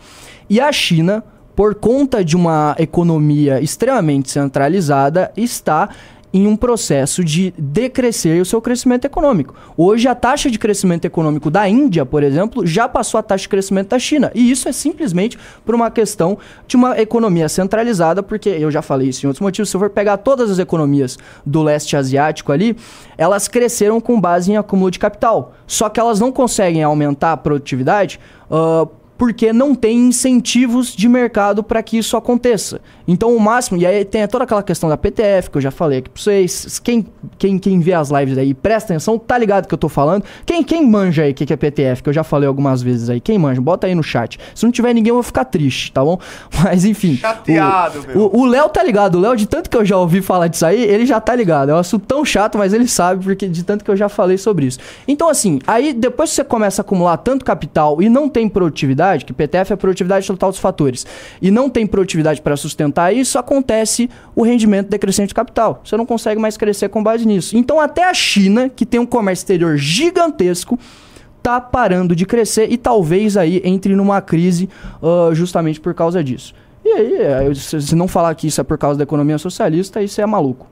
E 0.51 0.61
a 0.61 0.71
China, 0.73 1.23
por 1.55 1.75
conta 1.77 2.25
de 2.25 2.35
uma 2.37 2.75
economia 2.79 3.61
extremamente 3.61 4.31
centralizada, 4.31 5.31
está 5.37 5.89
em 6.33 6.47
um 6.47 6.57
processo 6.57 7.25
de 7.25 7.55
decrescer 7.57 8.41
o 8.41 8.45
seu 8.45 8.61
crescimento 8.61 9.05
econômico. 9.05 9.55
Hoje 9.77 10.09
a 10.09 10.15
taxa 10.15 10.51
de 10.51 10.59
crescimento 10.59 11.05
econômico 11.05 11.51
da 11.51 11.69
Índia, 11.69 12.05
por 12.05 12.23
exemplo, 12.23 12.67
já 12.67 12.89
passou 12.89 13.19
a 13.19 13.23
taxa 13.23 13.43
de 13.43 13.49
crescimento 13.49 13.89
da 13.89 13.99
China. 13.99 14.31
E 14.35 14.51
isso 14.51 14.69
é 14.69 14.73
simplesmente 14.73 15.39
por 15.65 15.75
uma 15.75 15.91
questão 15.91 16.39
de 16.67 16.77
uma 16.77 16.99
economia 17.01 17.49
centralizada, 17.49 18.23
porque 18.23 18.49
eu 18.49 18.71
já 18.71 18.83
falei 18.83 19.09
isso 19.09 19.25
em 19.25 19.29
outros 19.29 19.41
motivos, 19.41 19.71
se 19.71 19.77
eu 19.77 19.81
for 19.81 19.91
pegar 19.91 20.19
todas 20.19 20.51
as 20.51 20.59
economias 20.59 21.19
do 21.45 21.63
leste 21.63 21.97
asiático 21.97 22.53
ali, 22.53 22.77
elas 23.17 23.49
cresceram 23.49 24.01
com 24.01 24.21
base 24.21 24.53
em 24.53 24.57
acúmulo 24.57 24.91
de 24.91 24.99
capital. 24.99 25.55
Só 25.67 25.89
que 25.89 25.99
elas 25.99 26.21
não 26.21 26.31
conseguem 26.31 26.83
aumentar 26.83 27.33
a 27.33 27.37
produtividade 27.37 28.21
ah, 28.51 28.87
porque 29.19 29.53
não 29.53 29.75
tem 29.75 29.99
incentivos 29.99 30.95
de 30.95 31.09
mercado 31.09 31.63
para 31.63 31.83
que 31.83 31.99
isso 31.99 32.17
aconteça. 32.17 32.81
Então, 33.07 33.35
o 33.35 33.41
máximo, 33.41 33.79
e 33.79 33.85
aí 33.87 34.05
tem 34.05 34.27
toda 34.29 34.45
aquela 34.45 34.63
questão 34.63 34.89
da 34.89 34.97
PTF, 34.97 35.51
que 35.51 35.57
eu 35.57 35.63
já 35.63 35.71
falei 35.71 35.99
aqui 35.99 36.11
para 36.11 36.23
vocês. 36.23 36.79
Quem, 36.79 37.07
quem, 37.39 37.59
quem 37.59 37.81
vê 37.81 37.95
as 37.95 38.11
lives 38.11 38.39
aí, 38.39 38.55
presta 38.55 38.93
atenção, 38.93 39.19
tá 39.19 39.37
ligado 39.37 39.67
que 39.67 39.75
eu 39.75 39.79
tô 39.79 39.89
falando. 39.89 40.23
Quem, 40.47 40.63
quem 40.63 40.87
manja 40.87 41.23
aí 41.23 41.33
o 41.33 41.35
que, 41.35 41.45
que 41.47 41.53
é 41.53 41.57
PTF, 41.57 42.03
que 42.03 42.09
eu 42.11 42.13
já 42.13 42.23
falei 42.23 42.47
algumas 42.47 42.81
vezes 42.83 43.11
aí, 43.11 43.21
quem 43.21 43.39
manja, 43.39 43.61
bota 43.61 43.87
aí 43.87 43.95
no 43.95 44.03
chat. 44.03 44.39
Se 44.55 44.65
não 44.65 44.71
tiver 44.71 44.93
ninguém, 44.93 45.09
eu 45.09 45.15
vou 45.15 45.23
ficar 45.23 45.45
triste, 45.47 45.91
tá 45.91 46.05
bom? 46.05 46.19
Mas 46.63 46.85
enfim. 46.85 47.17
Chateado, 47.17 48.01
o- 48.01 48.07
meu. 48.07 48.27
o, 48.27 48.41
o 48.43 48.47
Léo 48.47 48.69
tá 48.69 48.83
ligado, 48.85 49.17
o 49.17 49.21
Léo, 49.21 49.35
de 49.37 49.47
tanto 49.47 49.69
que 49.71 49.77
eu 49.77 49.85
já 49.85 49.97
ouvi 49.97 50.21
falar 50.23 50.47
disso 50.49 50.65
aí, 50.67 50.81
ele 50.81 51.07
já 51.07 51.19
tá 51.21 51.35
ligado. 51.35 51.71
É 51.71 51.75
um 51.75 51.79
assunto 51.79 52.07
tão 52.07 52.25
chato, 52.25 52.57
mas 52.59 52.73
ele 52.73 52.87
sabe, 52.87 53.25
porque 53.25 53.49
de 53.49 53.65
tanto 53.65 53.85
que 53.85 53.91
eu 53.91 53.97
já 53.97 54.09
falei 54.09 54.39
sobre 54.39 54.67
isso. 54.67 54.79
Então, 55.09 55.29
assim, 55.29 55.59
aí 55.67 55.93
depois 55.93 56.31
que 56.31 56.37
você 56.37 56.45
começa 56.45 56.83
a 56.83 56.85
acumular 56.85 57.17
tanto 57.17 57.45
capital 57.45 58.01
e 58.03 58.09
não 58.09 58.29
tem 58.29 58.49
produtividade, 58.49 59.08
que 59.17 59.33
PTF 59.33 59.73
é 59.73 59.75
a 59.75 59.77
produtividade 59.77 60.27
total 60.27 60.51
dos 60.51 60.59
fatores, 60.59 61.07
e 61.41 61.51
não 61.51 61.71
tem 61.71 61.87
produtividade 61.87 62.41
para 62.41 62.57
sustentar 62.57 63.15
isso, 63.15 63.39
acontece 63.39 64.11
o 64.35 64.43
rendimento 64.43 64.89
decrescente 64.89 65.33
do 65.33 65.35
capital. 65.35 65.81
Você 65.85 65.97
não 65.97 66.07
consegue 66.07 66.41
mais 66.41 66.57
crescer 66.57 66.89
com 66.89 67.03
base 67.03 67.27
nisso. 67.27 67.57
Então, 67.57 67.81
até 67.81 68.05
a 68.05 68.15
China, 68.15 68.69
que 68.69 68.85
tem 68.85 69.01
um 69.01 69.07
comércio 69.07 69.43
exterior 69.43 69.77
gigantesco, 69.77 70.79
tá 71.43 71.61
parando 71.61 72.15
de 72.15 72.27
crescer 72.27 72.71
e 72.71 72.77
talvez 72.77 73.37
aí 73.37 73.63
entre 73.65 73.95
numa 73.97 74.21
crise 74.21 74.69
ah, 75.03 75.31
justamente 75.33 75.81
por 75.81 75.95
causa 75.95 76.23
disso. 76.23 76.55
E 76.85 76.89
aí, 76.89 77.15
é, 77.17 77.55
se 77.55 77.95
não 77.95 78.09
falar 78.09 78.35
que 78.35 78.47
isso 78.47 78.61
é 78.61 78.65
por 78.65 78.79
causa 78.79 78.99
da 78.99 79.05
economia 79.05 79.39
socialista, 79.39 80.03
isso 80.03 80.21
é 80.21 80.27
maluco. 80.27 80.67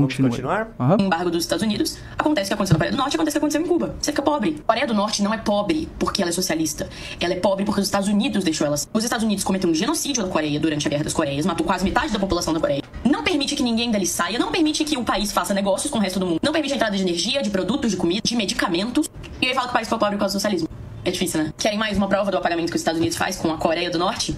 Aí. 0.00 0.30
continuar? 0.30 0.68
Aham. 0.78 0.96
embargo 1.00 1.30
dos 1.30 1.44
Estados 1.44 1.62
Unidos, 1.62 1.98
acontece 2.18 2.46
o 2.46 2.48
que 2.48 2.54
aconteceu 2.54 2.74
na 2.74 2.78
Coreia 2.78 2.92
do 2.92 2.98
Norte, 2.98 3.16
acontece 3.16 3.36
o 3.36 3.40
que 3.40 3.44
aconteceu 3.44 3.62
em 3.62 3.66
Cuba. 3.66 3.94
Você 4.00 4.12
fica 4.12 4.22
pobre. 4.22 4.56
A 4.60 4.72
Coreia 4.72 4.86
do 4.86 4.94
Norte 4.94 5.22
não 5.22 5.32
é 5.32 5.38
pobre 5.38 5.88
porque 5.98 6.22
ela 6.22 6.30
é 6.30 6.32
socialista. 6.32 6.88
Ela 7.20 7.34
é 7.34 7.36
pobre 7.36 7.64
porque 7.64 7.80
os 7.80 7.86
Estados 7.86 8.08
Unidos 8.08 8.44
deixou 8.44 8.66
ela. 8.66 8.76
Os 8.92 9.04
Estados 9.04 9.24
Unidos 9.24 9.44
cometeram 9.44 9.72
um 9.72 9.74
genocídio 9.74 10.22
na 10.22 10.28
Coreia 10.28 10.58
durante 10.60 10.86
a 10.86 10.90
Guerra 10.90 11.04
das 11.04 11.12
Coreias, 11.12 11.46
matou 11.46 11.66
quase 11.66 11.84
metade 11.84 12.12
da 12.12 12.18
população 12.18 12.52
da 12.52 12.60
Coreia. 12.60 12.82
Não 13.04 13.22
permite 13.22 13.54
que 13.54 13.62
ninguém 13.62 13.90
dali 13.90 14.06
saia, 14.06 14.38
não 14.38 14.50
permite 14.50 14.84
que 14.84 14.96
o 14.96 15.04
país 15.04 15.32
faça 15.32 15.54
negócios 15.54 15.90
com 15.90 15.98
o 15.98 16.02
resto 16.02 16.18
do 16.18 16.26
mundo. 16.26 16.40
Não 16.42 16.52
permite 16.52 16.72
a 16.72 16.76
entrada 16.76 16.96
de 16.96 17.02
energia, 17.02 17.42
de 17.42 17.50
produtos, 17.50 17.92
de 17.92 17.96
comida, 17.96 18.22
de 18.24 18.36
medicamentos. 18.36 19.08
E 19.40 19.46
aí 19.46 19.54
fala 19.54 19.66
que 19.66 19.70
o 19.70 19.74
país 19.74 19.88
foi 19.88 19.98
pobre 19.98 20.16
por 20.16 20.20
causa 20.20 20.32
do 20.32 20.40
socialismo. 20.40 20.68
É 21.04 21.10
difícil, 21.10 21.42
né? 21.42 21.52
Querem 21.56 21.78
mais 21.78 21.96
uma 21.96 22.08
prova 22.08 22.32
do 22.32 22.36
apagamento 22.36 22.70
que 22.70 22.76
os 22.76 22.80
Estados 22.80 22.98
Unidos 22.98 23.16
faz 23.16 23.36
com 23.36 23.52
a 23.52 23.56
Coreia 23.56 23.90
do 23.90 23.98
Norte? 23.98 24.36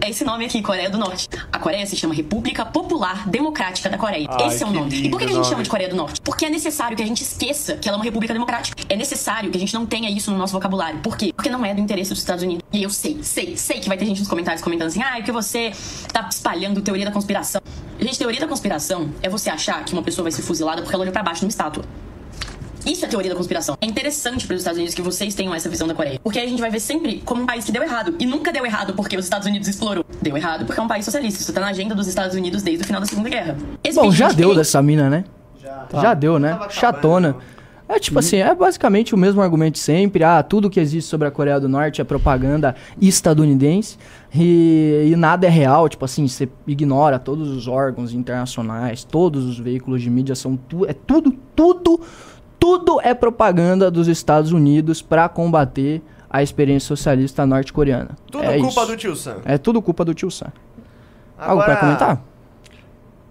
É 0.00 0.10
esse 0.10 0.24
nome 0.24 0.44
aqui, 0.44 0.62
Coreia 0.62 0.88
do 0.88 0.96
Norte. 0.96 1.28
A 1.52 1.58
Coreia 1.58 1.84
se 1.84 1.96
chama 1.96 2.14
República 2.14 2.64
Popular 2.64 3.28
Democrática 3.28 3.88
da 3.90 3.98
Coreia. 3.98 4.28
Ai, 4.30 4.46
esse 4.46 4.62
é 4.62 4.66
o 4.66 4.70
que 4.70 4.78
nome. 4.78 5.06
E 5.06 5.10
por 5.10 5.18
que, 5.18 5.26
que 5.26 5.32
a 5.32 5.34
gente 5.34 5.48
chama 5.48 5.62
de 5.62 5.68
Coreia 5.68 5.88
do 5.88 5.96
Norte? 5.96 6.20
Porque 6.20 6.46
é 6.46 6.50
necessário 6.50 6.96
que 6.96 7.02
a 7.02 7.06
gente 7.06 7.22
esqueça 7.22 7.76
que 7.76 7.88
ela 7.88 7.96
é 7.96 7.98
uma 7.98 8.04
república 8.04 8.32
democrática. 8.32 8.80
É 8.88 8.94
necessário 8.94 9.50
que 9.50 9.56
a 9.56 9.60
gente 9.60 9.74
não 9.74 9.84
tenha 9.84 10.08
isso 10.08 10.30
no 10.30 10.38
nosso 10.38 10.52
vocabulário. 10.52 11.00
Por 11.00 11.16
quê? 11.16 11.32
Porque 11.34 11.50
não 11.50 11.64
é 11.64 11.74
do 11.74 11.80
interesse 11.80 12.10
dos 12.10 12.20
Estados 12.20 12.44
Unidos. 12.44 12.62
E 12.72 12.82
eu 12.82 12.90
sei, 12.90 13.18
sei, 13.22 13.56
sei 13.56 13.80
que 13.80 13.88
vai 13.88 13.98
ter 13.98 14.06
gente 14.06 14.20
nos 14.20 14.28
comentários 14.28 14.62
comentando 14.62 14.88
assim: 14.88 15.02
ah, 15.02 15.14
é 15.14 15.16
porque 15.16 15.32
você 15.32 15.72
tá 16.12 16.28
espalhando 16.30 16.80
teoria 16.80 17.04
da 17.04 17.10
conspiração. 17.10 17.60
Gente, 17.98 18.16
teoria 18.16 18.40
da 18.40 18.46
conspiração 18.46 19.10
é 19.20 19.28
você 19.28 19.50
achar 19.50 19.84
que 19.84 19.92
uma 19.92 20.02
pessoa 20.02 20.22
vai 20.22 20.32
ser 20.32 20.42
fuzilada 20.42 20.82
porque 20.82 20.94
ela 20.94 21.02
olhou 21.02 21.12
pra 21.12 21.24
baixo 21.24 21.42
numa 21.42 21.50
estátua. 21.50 21.84
Isso 22.88 23.04
é 23.04 23.08
teoria 23.08 23.30
da 23.30 23.36
conspiração. 23.36 23.76
É 23.80 23.86
interessante 23.86 24.46
para 24.46 24.54
os 24.54 24.62
Estados 24.62 24.78
Unidos 24.78 24.94
que 24.94 25.02
vocês 25.02 25.34
tenham 25.34 25.54
essa 25.54 25.68
visão 25.68 25.86
da 25.86 25.94
Coreia. 25.94 26.18
Porque 26.22 26.38
a 26.38 26.46
gente 26.46 26.58
vai 26.58 26.70
ver 26.70 26.80
sempre 26.80 27.20
como 27.22 27.42
um 27.42 27.46
país 27.46 27.64
que 27.64 27.70
deu 27.70 27.82
errado. 27.82 28.14
E 28.18 28.24
nunca 28.24 28.50
deu 28.50 28.64
errado 28.64 28.94
porque 28.94 29.16
os 29.16 29.24
Estados 29.24 29.46
Unidos 29.46 29.68
explorou. 29.68 30.04
Deu 30.22 30.36
errado 30.36 30.64
porque 30.64 30.80
é 30.80 30.82
um 30.82 30.88
país 30.88 31.04
socialista. 31.04 31.42
Isso 31.42 31.52
tá 31.52 31.60
na 31.60 31.68
agenda 31.68 31.94
dos 31.94 32.08
Estados 32.08 32.34
Unidos 32.34 32.62
desde 32.62 32.82
o 32.82 32.86
final 32.86 33.00
da 33.00 33.06
Segunda 33.06 33.28
Guerra. 33.28 33.56
Esse 33.84 34.00
Bom, 34.00 34.10
já 34.10 34.32
deu 34.32 34.54
dessa 34.54 34.82
mina, 34.82 35.10
né? 35.10 35.24
Já. 35.60 35.86
Já 35.92 36.14
deu, 36.14 36.38
né? 36.38 36.58
Chatona. 36.70 37.36
É 37.88 37.98
tipo 37.98 38.18
assim, 38.18 38.36
é 38.36 38.54
basicamente 38.54 39.14
o 39.14 39.18
mesmo 39.18 39.40
argumento 39.40 39.74
de 39.74 39.78
sempre. 39.78 40.22
Ah, 40.22 40.42
tudo 40.42 40.68
que 40.68 40.78
existe 40.78 41.08
sobre 41.08 41.26
a 41.26 41.30
Coreia 41.30 41.58
do 41.58 41.68
Norte 41.68 42.02
é 42.02 42.04
propaganda 42.04 42.74
estadunidense 43.00 43.96
e, 44.34 45.08
e 45.10 45.16
nada 45.16 45.46
é 45.46 45.50
real. 45.50 45.88
Tipo 45.88 46.04
assim, 46.04 46.28
você 46.28 46.46
ignora 46.66 47.18
todos 47.18 47.48
os 47.48 47.66
órgãos 47.66 48.12
internacionais, 48.12 49.04
todos 49.04 49.46
os 49.46 49.58
veículos 49.58 50.02
de 50.02 50.10
mídia 50.10 50.34
são 50.34 50.54
tu, 50.54 50.84
é 50.84 50.92
tudo, 50.92 51.34
tudo, 51.56 51.98
tudo 52.58 53.00
é 53.02 53.14
propaganda 53.14 53.90
dos 53.90 54.08
Estados 54.08 54.52
Unidos 54.52 55.00
pra 55.02 55.28
combater 55.28 56.02
a 56.30 56.42
experiência 56.42 56.88
socialista 56.88 57.46
norte-coreana. 57.46 58.10
Tudo 58.30 58.44
é 58.44 58.58
culpa 58.58 58.82
isso. 58.82 58.90
do 58.90 58.96
tio 58.96 59.16
Sam. 59.16 59.36
É 59.44 59.56
tudo 59.56 59.80
culpa 59.80 60.04
do 60.04 60.14
tio 60.14 60.30
Sam. 60.30 60.52
Algo 61.38 61.64
pra 61.64 61.76
comentar? 61.76 62.22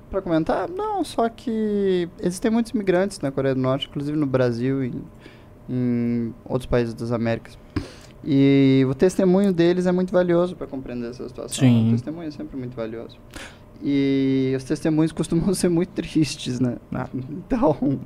Pra 0.10 0.22
comentar? 0.22 0.70
Não, 0.70 1.04
só 1.04 1.28
que 1.28 2.10
existem 2.20 2.50
muitos 2.50 2.72
imigrantes 2.72 3.20
na 3.20 3.30
Coreia 3.32 3.54
do 3.54 3.62
Norte, 3.62 3.88
inclusive 3.90 4.18
no 4.18 4.26
Brasil 4.26 4.84
e 4.84 4.94
em 5.70 6.34
outros 6.46 6.66
países 6.66 6.94
das 6.94 7.12
Américas. 7.12 7.58
E 8.24 8.86
o 8.90 8.96
testemunho 8.96 9.54
deles 9.54 9.86
é 9.86 9.92
muito 9.92 10.12
valioso 10.12 10.56
para 10.56 10.66
compreender 10.66 11.10
essa 11.10 11.28
situação. 11.28 11.60
Sim. 11.60 11.90
O 11.90 11.92
testemunho 11.92 12.28
é 12.28 12.32
sempre 12.32 12.58
muito 12.58 12.76
valioso. 12.76 13.18
E 13.84 14.54
os 14.58 14.64
testemunhos 14.64 15.12
costumam 15.14 15.54
ser 15.54 15.70
muito 15.70 15.90
tristes, 15.90 16.60
né? 16.60 16.78
Ah. 16.94 17.08
Então, 17.14 18.00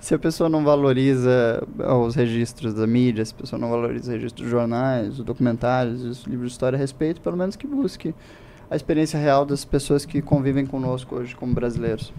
se 0.00 0.14
a 0.14 0.18
pessoa 0.18 0.48
não 0.48 0.64
valoriza 0.64 1.66
os 2.04 2.14
registros 2.14 2.74
da 2.74 2.86
mídia, 2.86 3.24
se 3.24 3.34
a 3.34 3.36
pessoa 3.36 3.60
não 3.60 3.70
valoriza 3.70 4.04
os 4.04 4.08
registros 4.08 4.42
dos 4.42 4.50
jornais, 4.50 5.18
os 5.18 5.24
documentários, 5.24 6.02
os 6.02 6.24
livros 6.24 6.48
de 6.48 6.52
história 6.52 6.76
a 6.76 6.78
respeito, 6.78 7.20
pelo 7.20 7.36
menos 7.36 7.56
que 7.56 7.66
busque 7.66 8.14
a 8.70 8.76
experiência 8.76 9.18
real 9.18 9.46
das 9.46 9.64
pessoas 9.64 10.04
que 10.04 10.20
convivem 10.20 10.66
conosco 10.66 11.16
hoje 11.16 11.34
como 11.34 11.54
brasileiros. 11.54 12.12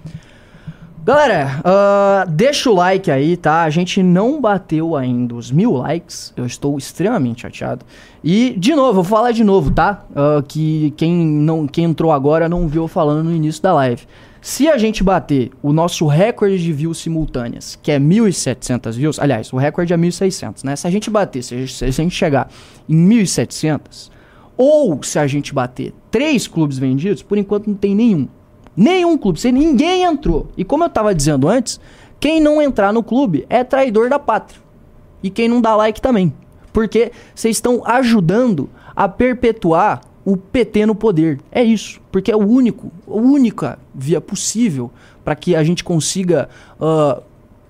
Galera, 1.02 1.62
ah, 1.64 2.26
deixa 2.28 2.70
o 2.70 2.76
like 2.76 3.10
aí, 3.10 3.38
tá? 3.38 3.64
A 3.64 3.70
gente 3.70 4.04
não 4.04 4.42
bateu 4.42 4.96
ainda 4.96 5.34
os 5.34 5.50
mil 5.50 5.72
likes. 5.72 6.34
Eu 6.36 6.46
estou 6.46 6.78
extremamente 6.78 7.42
chateado. 7.42 7.86
E, 8.24 8.54
de 8.58 8.76
novo, 8.76 8.96
vou 8.96 9.04
falar 9.04 9.32
de 9.32 9.44
novo, 9.44 9.72
tá? 9.72 10.06
Ah, 10.16 10.44
que 10.46 10.94
quem, 10.98 11.16
não, 11.16 11.68
quem 11.68 11.86
entrou 11.86 12.12
agora 12.12 12.50
não 12.50 12.68
viu 12.68 12.88
falando 12.88 13.24
no 13.24 13.36
início 13.36 13.64
da 13.64 13.74
live. 13.74 14.06
Se 14.42 14.70
a 14.70 14.78
gente 14.78 15.04
bater 15.04 15.52
o 15.62 15.74
nosso 15.74 16.06
recorde 16.06 16.58
de 16.58 16.72
views 16.72 16.98
simultâneas, 17.00 17.78
que 17.82 17.92
é 17.92 18.00
1.700 18.00 18.94
views, 18.94 19.20
aliás, 19.20 19.52
o 19.52 19.58
recorde 19.58 19.94
é 19.94 19.98
1.600, 19.98 20.64
né? 20.64 20.76
Se 20.76 20.88
a 20.88 20.90
gente 20.90 21.10
bater, 21.10 21.44
se 21.44 21.56
a 21.56 21.58
gente, 21.58 21.74
se 21.74 21.86
a 21.86 21.92
gente 21.92 22.16
chegar 22.16 22.50
em 22.88 23.10
1.700, 23.10 24.10
ou 24.56 25.02
se 25.04 25.18
a 25.18 25.28
gente 25.28 25.54
bater 25.54 25.94
três 26.12 26.48
clubes 26.48 26.78
vendidos, 26.78 27.22
por 27.24 27.38
enquanto 27.38 27.68
não 27.68 27.76
tem 27.76 27.96
nenhum. 27.96 28.28
Nenhum 28.80 29.18
clube, 29.18 29.38
se 29.42 29.52
ninguém 29.52 30.04
entrou. 30.04 30.48
E 30.56 30.64
como 30.64 30.86
eu 30.86 30.90
tava 30.90 31.14
dizendo 31.14 31.50
antes, 31.50 31.82
quem 32.18 32.40
não 32.40 32.62
entrar 32.62 32.94
no 32.94 33.04
clube 33.04 33.46
é 33.50 33.62
traidor 33.62 34.10
da 34.10 34.18
pátria. 34.18 34.62
E 35.22 35.30
quem 35.30 35.50
não 35.50 35.60
dá 35.60 35.76
like 35.76 36.00
também. 36.00 36.34
Porque 36.72 37.12
vocês 37.36 37.58
estão 37.58 37.82
ajudando 37.86 38.70
a 38.96 39.10
perpetuar 39.10 40.00
o 40.24 40.38
PT 40.38 40.86
no 40.86 40.96
poder. 40.96 41.42
É 41.52 41.62
isso. 41.62 42.00
Porque 42.10 42.32
é 42.32 42.36
o 42.38 42.40
único, 42.48 42.90
a 43.06 43.14
única 43.14 43.78
via 43.94 44.22
possível 44.22 44.90
para 45.26 45.36
que 45.36 45.58
a 45.58 45.64
gente 45.64 45.84
consiga 45.84 46.48
ah, 46.80 47.22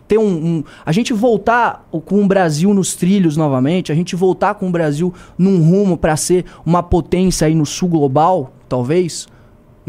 ter 0.07 0.19
um, 0.19 0.27
um- 0.27 0.63
A 0.85 0.91
gente 0.91 1.11
voltar 1.11 1.87
com 2.05 2.23
o 2.23 2.27
Brasil 2.27 2.71
nos 2.71 2.93
trilhos 2.93 3.35
novamente, 3.35 3.91
a 3.91 3.95
gente 3.95 4.15
voltar 4.15 4.53
com 4.53 4.67
o 4.67 4.71
Brasil 4.71 5.11
num 5.35 5.59
rumo 5.67 5.97
para 5.97 6.15
ser 6.15 6.45
uma 6.63 6.83
potência 6.83 7.47
aí 7.47 7.55
no 7.55 7.65
sul 7.65 7.89
global, 7.89 8.53
talvez. 8.67 9.27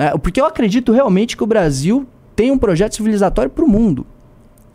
Né? 0.00 0.16
Porque 0.16 0.40
eu 0.40 0.46
acredito 0.46 0.92
realmente 0.92 1.36
que 1.36 1.44
o 1.44 1.46
Brasil 1.46 2.06
tem 2.34 2.50
um 2.50 2.56
projeto 2.56 2.96
civilizatório 2.96 3.50
para 3.50 3.62
o 3.62 3.68
mundo. 3.68 4.06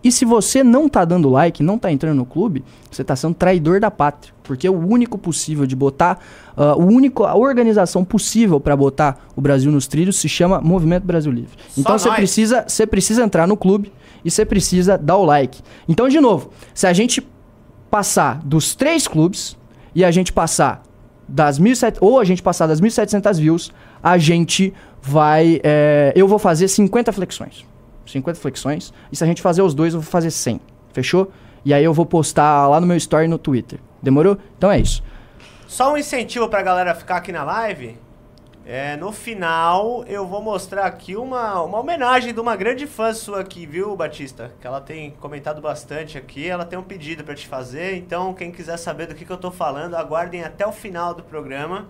E 0.04 0.12
se 0.12 0.24
você 0.24 0.64
não 0.64 0.88
tá 0.88 1.04
dando 1.04 1.28
like, 1.32 1.64
não 1.64 1.80
tá 1.80 1.92
entrando 1.92 2.18
no 2.18 2.28
clube, 2.28 2.64
você 2.92 3.04
tá 3.04 3.16
sendo 3.16 3.34
traidor 3.34 3.80
da 3.80 3.90
pátria. 3.90 4.32
Porque 4.44 4.70
o 4.70 4.78
único 4.78 5.18
possível 5.18 5.66
de 5.66 5.76
botar, 5.76 6.20
uh, 6.56 6.80
o 6.80 6.86
único, 6.86 7.24
a 7.24 7.36
organização 7.36 8.06
possível 8.06 8.60
para 8.60 8.78
botar 8.78 9.26
o 9.36 9.42
Brasil 9.42 9.72
nos 9.72 9.88
trilhos 9.88 10.18
se 10.18 10.30
chama 10.30 10.62
Movimento 10.62 11.06
Brasil 11.06 11.32
Livre. 11.32 11.58
Só 11.70 11.82
então 11.82 11.98
você 11.98 12.12
precisa, 12.12 12.64
você 12.68 12.86
precisa 12.86 13.24
entrar 13.24 13.48
no 13.48 13.58
clube 13.58 13.92
e 14.24 14.30
você 14.30 14.46
precisa 14.46 14.96
dar 14.96 15.18
o 15.18 15.26
like. 15.26 15.60
Então, 15.90 16.08
de 16.08 16.20
novo, 16.20 16.52
se 16.72 16.86
a 16.86 16.94
gente 16.94 17.28
passar 17.90 18.42
dos 18.46 18.76
três 18.76 19.08
clubes 19.08 19.58
e 19.96 20.06
a 20.06 20.12
gente 20.12 20.32
passar 20.32 20.84
das 21.28 21.60
1.700 21.60 21.98
ou 22.00 22.20
a 22.20 22.24
gente 22.24 22.44
passar 22.44 22.68
das 22.68 22.80
1.700 22.80 23.40
views, 23.40 23.72
a 24.04 24.20
gente 24.20 24.72
vai. 25.06 25.60
é, 25.64 26.12
eu 26.16 26.28
vou 26.28 26.40
fazer 26.40 26.68
50 26.68 27.12
flexões. 27.12 27.66
50 28.06 28.40
flexões. 28.40 28.94
E 29.12 29.16
se 29.16 29.24
a 29.24 29.28
gente 29.28 29.42
fazer 29.42 29.62
os 29.62 29.74
dois, 29.74 29.94
eu 29.94 30.02
vou 30.02 30.10
fazer 30.10 30.32
100. 30.32 30.60
Fechou? 30.94 31.32
E 31.64 31.74
aí 31.74 31.84
eu 31.84 31.94
vou 31.94 32.06
postar 32.06 32.68
lá 32.68 32.80
no 32.80 32.88
meu 32.88 32.98
story 32.98 33.28
no 33.28 33.38
Twitter. 33.38 33.80
Demorou? 34.02 34.38
Então 34.58 34.72
é 34.72 34.80
isso. 34.80 35.04
Só 35.68 35.94
um 35.94 35.98
incentivo 35.98 36.48
pra 36.48 36.62
galera 36.62 36.94
ficar 36.94 37.18
aqui 37.18 37.32
na 37.32 37.44
live. 37.44 37.98
É, 38.68 38.96
no 38.98 39.12
final, 39.12 40.04
eu 40.08 40.26
vou 40.26 40.42
mostrar 40.42 40.86
aqui 40.86 41.16
uma, 41.16 41.62
uma 41.62 41.80
homenagem 41.80 42.34
de 42.34 42.40
uma 42.40 42.56
grande 42.56 42.88
fã 42.88 43.14
sua 43.14 43.42
aqui, 43.42 43.64
viu, 43.64 43.96
Batista? 43.96 44.54
Que 44.60 44.66
ela 44.66 44.82
tem 44.82 45.12
comentado 45.12 45.62
bastante 45.62 46.18
aqui, 46.18 46.50
ela 46.50 46.66
tem 46.66 46.78
um 46.78 46.84
pedido 46.84 47.24
pra 47.24 47.36
te 47.36 47.48
fazer. 47.48 47.96
Então, 47.96 48.34
quem 48.34 48.52
quiser 48.52 48.78
saber 48.78 49.06
do 49.06 49.14
que, 49.14 49.24
que 49.24 49.32
eu 49.32 49.38
tô 49.38 49.52
falando, 49.52 49.96
aguardem 49.96 50.44
até 50.44 50.66
o 50.66 50.72
final 50.72 51.14
do 51.14 51.22
programa, 51.22 51.88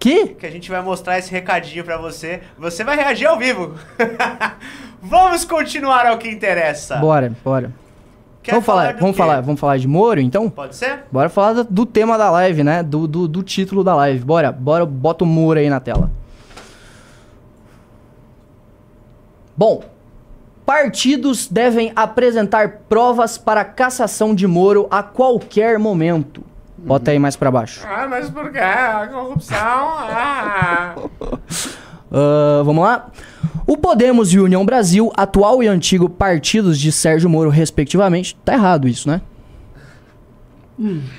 Que? 0.00 0.28
que 0.28 0.46
a 0.46 0.50
gente 0.50 0.70
vai 0.70 0.80
mostrar 0.80 1.18
esse 1.18 1.30
recadinho 1.30 1.84
pra 1.84 1.98
você. 1.98 2.40
Você 2.58 2.82
vai 2.82 2.96
reagir 2.96 3.26
ao 3.26 3.38
vivo. 3.38 3.74
Vamos 5.02 5.44
continuar 5.44 6.06
ao 6.06 6.16
que 6.16 6.26
interessa. 6.28 6.96
Bora, 6.96 7.32
bora. 7.44 7.70
Quer 8.42 8.52
vamos 8.52 8.64
falar, 8.64 8.94
do 8.94 9.00
vamos 9.00 9.14
quê? 9.14 9.18
falar, 9.18 9.40
vamos 9.42 9.60
falar 9.60 9.76
de 9.76 9.86
Moro, 9.86 10.18
então? 10.18 10.48
Pode 10.48 10.74
ser? 10.74 11.04
Bora 11.12 11.28
falar 11.28 11.52
do, 11.52 11.64
do 11.64 11.84
tema 11.84 12.16
da 12.16 12.30
live, 12.30 12.64
né? 12.64 12.82
Do, 12.82 13.06
do, 13.06 13.28
do 13.28 13.42
título 13.42 13.84
da 13.84 13.94
live. 13.94 14.24
Bora, 14.24 14.50
bora, 14.50 14.86
bota 14.86 15.24
o 15.24 15.26
Moro 15.26 15.58
aí 15.58 15.68
na 15.68 15.78
tela. 15.78 16.10
Bom, 19.54 19.84
partidos 20.64 21.46
devem 21.46 21.92
apresentar 21.94 22.80
provas 22.88 23.36
para 23.36 23.62
cassação 23.62 24.34
de 24.34 24.46
Moro 24.46 24.88
a 24.90 25.02
qualquer 25.02 25.78
momento. 25.78 26.42
Bota 26.84 27.10
aí 27.10 27.18
mais 27.18 27.36
pra 27.36 27.50
baixo. 27.50 27.86
Ah, 27.86 28.06
mas 28.08 28.30
por 28.30 28.50
quê? 28.50 28.58
A 28.58 29.08
corrupção. 29.12 29.56
Ah. 29.58 30.94
Ah, 32.12 32.62
vamos 32.64 32.82
lá? 32.82 33.08
O 33.64 33.76
Podemos 33.76 34.32
e 34.32 34.40
o 34.40 34.44
União 34.44 34.66
Brasil, 34.66 35.12
atual 35.16 35.62
e 35.62 35.68
antigo 35.68 36.08
partidos 36.08 36.76
de 36.76 36.90
Sérgio 36.90 37.30
Moro, 37.30 37.50
respectivamente. 37.50 38.36
Tá 38.44 38.54
errado 38.54 38.88
isso, 38.88 39.08
né? 39.08 39.20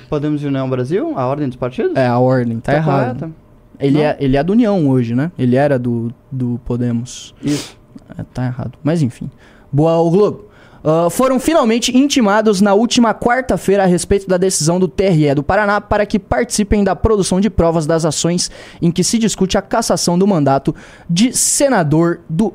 Podemos 0.08 0.42
União 0.44 0.68
Brasil? 0.68 1.14
A 1.16 1.26
ordem 1.26 1.48
dos 1.48 1.56
partidos? 1.56 1.92
É, 1.96 2.06
a 2.06 2.18
ordem, 2.18 2.60
tá, 2.60 2.74
errado. 2.74 3.20
correta. 3.20 3.30
Ele 3.78 3.98
Não? 3.98 4.04
é, 4.04 4.16
ele 4.20 4.36
é 4.36 4.44
do 4.44 4.52
União 4.52 4.88
hoje, 4.88 5.14
né? 5.14 5.32
Ele 5.38 5.56
era 5.56 5.78
do, 5.78 6.12
do 6.30 6.60
Podemos. 6.64 7.34
Isso. 7.42 7.76
É, 8.18 8.22
tá 8.34 8.44
errado. 8.44 8.72
Mas 8.82 9.02
enfim. 9.02 9.30
Boa, 9.72 9.96
o 9.96 10.10
Globo. 10.10 10.44
Ah, 10.84 11.08
foram 11.10 11.38
finalmente 11.38 11.96
intimados 11.96 12.60
na 12.60 12.74
última 12.74 13.14
quarta-feira 13.14 13.84
a 13.84 13.86
respeito 13.86 14.26
da 14.26 14.36
decisão 14.36 14.80
do 14.80 14.88
TRE 14.88 15.34
do 15.34 15.42
Paraná 15.42 15.80
para 15.80 16.04
que 16.04 16.18
participem 16.18 16.82
da 16.82 16.96
produção 16.96 17.40
de 17.40 17.48
provas 17.48 17.86
das 17.86 18.04
ações 18.04 18.50
em 18.80 18.90
que 18.90 19.04
se 19.04 19.18
discute 19.18 19.56
a 19.56 19.62
cassação 19.62 20.18
do 20.18 20.26
mandato 20.26 20.74
de 21.08 21.32
senador 21.36 22.20
do 22.28 22.52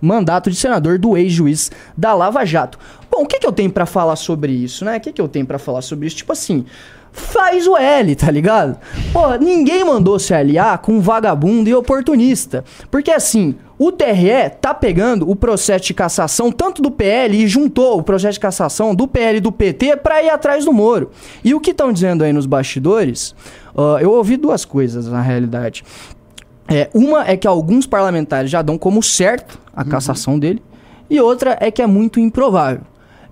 mandato 0.00 0.50
de 0.50 0.56
senador 0.56 0.98
do 0.98 1.16
ex-juiz 1.16 1.70
da 1.96 2.14
Lava 2.14 2.44
Jato. 2.44 2.78
Bom, 3.10 3.22
o 3.22 3.26
que, 3.26 3.38
que 3.40 3.46
eu 3.46 3.52
tenho 3.52 3.70
pra 3.70 3.86
falar 3.86 4.14
sobre 4.14 4.52
isso, 4.52 4.84
né? 4.84 4.98
O 4.98 5.00
que, 5.00 5.10
que 5.10 5.20
eu 5.20 5.26
tenho 5.26 5.46
pra 5.46 5.58
falar 5.58 5.80
sobre 5.82 6.06
isso? 6.06 6.16
Tipo 6.16 6.32
assim, 6.32 6.66
faz 7.16 7.66
o 7.66 7.76
L, 7.76 8.14
tá 8.14 8.30
ligado? 8.30 8.78
Pô, 9.12 9.34
ninguém 9.36 9.84
mandou 9.84 10.18
se 10.18 10.34
aliar 10.34 10.78
com 10.78 11.00
vagabundo 11.00 11.68
e 11.68 11.74
oportunista. 11.74 12.62
Porque 12.90 13.10
assim, 13.10 13.56
o 13.78 13.90
TRE 13.90 14.50
tá 14.60 14.74
pegando 14.74 15.28
o 15.28 15.34
processo 15.34 15.86
de 15.86 15.94
cassação 15.94 16.52
tanto 16.52 16.82
do 16.82 16.90
PL 16.90 17.36
e 17.36 17.48
juntou 17.48 17.98
o 17.98 18.02
processo 18.02 18.34
de 18.34 18.40
cassação 18.40 18.94
do 18.94 19.08
PL 19.08 19.38
e 19.38 19.40
do 19.40 19.50
PT 19.50 19.96
pra 19.96 20.22
ir 20.22 20.28
atrás 20.28 20.64
do 20.66 20.72
Moro. 20.72 21.10
E 21.42 21.54
o 21.54 21.60
que 21.60 21.70
estão 21.70 21.92
dizendo 21.92 22.22
aí 22.22 22.32
nos 22.32 22.46
bastidores, 22.46 23.34
ah, 23.76 23.98
eu 24.00 24.12
ouvi 24.12 24.36
duas 24.36 24.64
coisas 24.64 25.08
na 25.08 25.20
realidade. 25.20 25.84
É, 26.68 26.90
uma 26.92 27.26
é 27.26 27.36
que 27.36 27.46
alguns 27.46 27.86
parlamentares 27.86 28.50
já 28.50 28.60
dão 28.60 28.76
como 28.76 29.02
certo 29.02 29.58
a 29.74 29.84
cassação 29.84 30.38
dele, 30.38 30.62
e 31.08 31.20
outra 31.20 31.56
é 31.60 31.70
que 31.70 31.80
é 31.80 31.86
muito 31.86 32.18
improvável. 32.18 32.80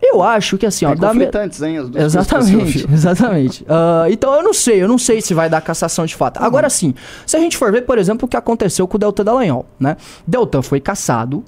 Eu 0.07 0.23
acho 0.23 0.59
que 0.59 0.67
assim, 0.67 0.85
ó, 0.85 0.91
Bem 0.91 0.99
da 0.99 1.15
me- 1.15 1.25
hein? 1.25 1.79
As 1.79 1.89
duas 1.89 2.05
Exatamente, 2.05 2.87
exatamente. 2.93 3.67
Ah, 3.69 4.05
então 4.11 4.35
eu 4.35 4.43
não 4.43 4.53
sei, 4.53 4.83
eu 4.83 4.89
não 4.89 4.99
sei 4.99 5.21
se 5.21 5.33
vai 5.35 5.49
dar 5.49 5.61
cassação 5.61 6.05
de 6.05 6.15
fato. 6.15 6.39
Agora 6.43 6.69
sim, 6.69 6.95
se 7.27 7.37
a 7.37 7.41
gente 7.41 7.57
for 7.57 7.73
ver, 7.73 7.83
por 7.83 7.99
exemplo, 7.99 8.27
o 8.27 8.29
que 8.29 8.37
aconteceu 8.37 8.87
com 8.87 8.97
o 8.97 8.99
Deltan 9.01 9.25
Dallagnol, 9.25 9.67
né? 9.79 9.97
Deltan 10.27 10.63
foi 10.63 10.81
caçado 10.81 11.43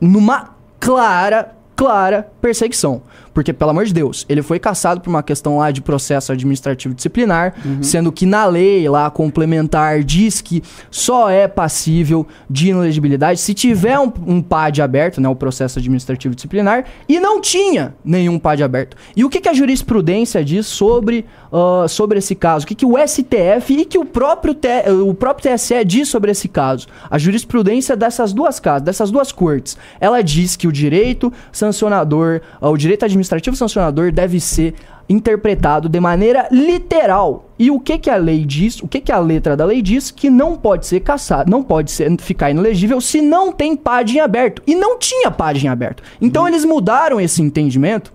numa 0.00 0.50
clara, 0.78 1.54
clara 1.74 2.28
perseguição. 2.40 3.02
Porque, 3.34 3.52
pelo 3.52 3.70
amor 3.70 3.84
de 3.86 3.94
Deus, 3.94 4.26
ele 4.28 4.42
foi 4.42 4.58
caçado 4.58 5.00
por 5.00 5.08
uma 5.08 5.22
questão 5.22 5.56
lá 5.58 5.70
de 5.70 5.80
processo 5.80 6.32
administrativo 6.32 6.94
disciplinar, 6.94 7.54
sendo 7.80 8.12
que 8.12 8.26
na 8.26 8.44
lei 8.44 8.88
lá 8.88 9.10
complementar 9.10 10.02
diz 10.02 10.40
que 10.40 10.62
só 10.90 11.30
é 11.30 11.48
passível 11.48 12.26
de 12.48 12.68
inelegibilidade 12.70 13.40
se 13.40 13.54
tiver 13.54 13.98
um, 13.98 14.12
um 14.26 14.42
PAD 14.42 14.82
aberto, 14.82 15.20
né, 15.20 15.28
o 15.28 15.34
processo 15.34 15.78
administrativo 15.78 16.34
disciplinar, 16.34 16.84
e 17.08 17.18
não 17.18 17.40
tinha 17.40 17.94
nenhum 18.04 18.38
PAD 18.38 18.62
aberto. 18.62 18.96
E 19.16 19.24
o 19.24 19.30
que, 19.30 19.40
que 19.40 19.48
a 19.48 19.54
jurisprudência 19.54 20.44
diz 20.44 20.66
sobre, 20.66 21.24
ah, 21.50 21.86
sobre 21.88 22.18
esse 22.18 22.34
caso? 22.34 22.64
O 22.64 22.68
que, 22.68 22.74
que 22.74 22.86
o 22.86 22.96
STF 22.98 23.72
e 23.72 23.84
que 23.84 23.98
o 23.98 24.04
próprio, 24.04 24.54
T- 24.54 24.90
o 24.90 25.14
próprio 25.14 25.54
TSE 25.54 25.84
diz 25.84 26.08
sobre 26.08 26.30
esse 26.32 26.48
caso? 26.48 26.86
A 27.10 27.16
jurisprudência 27.18 27.96
dessas 27.96 28.32
duas 28.32 28.60
casas, 28.60 28.82
dessas 28.82 29.10
duas 29.10 29.32
cortes, 29.32 29.78
ela 29.98 30.22
diz 30.22 30.54
que 30.54 30.68
o 30.68 30.72
direito 30.72 31.32
sancionador, 31.50 32.40
ah, 32.60 32.68
o 32.68 32.76
direito 32.76 33.04
administrativo 33.04 33.21
sancionador 33.56 34.10
deve 34.12 34.38
ser 34.40 34.74
interpretado 35.08 35.88
de 35.88 36.00
maneira 36.00 36.48
literal. 36.50 37.46
E 37.58 37.70
o 37.70 37.78
que 37.78 37.98
que 37.98 38.08
a 38.10 38.16
lei 38.16 38.44
diz? 38.44 38.80
O 38.80 38.88
que 38.88 39.00
que 39.00 39.12
a 39.12 39.18
letra 39.18 39.56
da 39.56 39.64
lei 39.64 39.82
diz? 39.82 40.10
Que 40.10 40.30
não 40.30 40.56
pode 40.56 40.86
ser 40.86 41.00
caçado, 41.00 41.50
não 41.50 41.62
pode 41.62 41.90
ser 41.90 42.10
ficar 42.20 42.50
inelegível 42.50 43.00
se 43.00 43.20
não 43.20 43.52
tem 43.52 43.76
em 44.18 44.20
aberto. 44.20 44.62
E 44.66 44.74
não 44.74 44.98
tinha 44.98 45.30
em 45.66 45.68
aberto. 45.70 46.02
Então 46.20 46.46
eles 46.48 46.64
mudaram 46.64 47.20
esse 47.20 47.42
entendimento. 47.42 48.12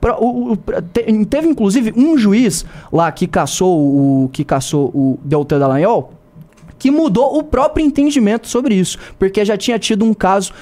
Pra- 0.00 0.16
o- 0.18 0.56
pra- 0.56 0.82
te- 0.82 1.24
teve 1.26 1.46
inclusive 1.46 1.92
um 1.96 2.18
juiz 2.18 2.64
lá 2.92 3.12
que 3.12 3.26
caçou 3.28 3.78
o 4.24 4.28
que 4.32 4.42
caçou 4.44 4.86
o 4.88 5.18
Deltan 5.22 5.60
Dallagnol 5.60 6.12
que 6.82 6.90
mudou 6.90 7.38
o 7.38 7.44
próprio 7.44 7.86
entendimento 7.86 8.48
sobre 8.48 8.74
isso, 8.74 8.98
porque 9.16 9.44
já 9.44 9.56
tinha 9.56 9.78
tido 9.78 10.04
um 10.04 10.12
caso 10.12 10.52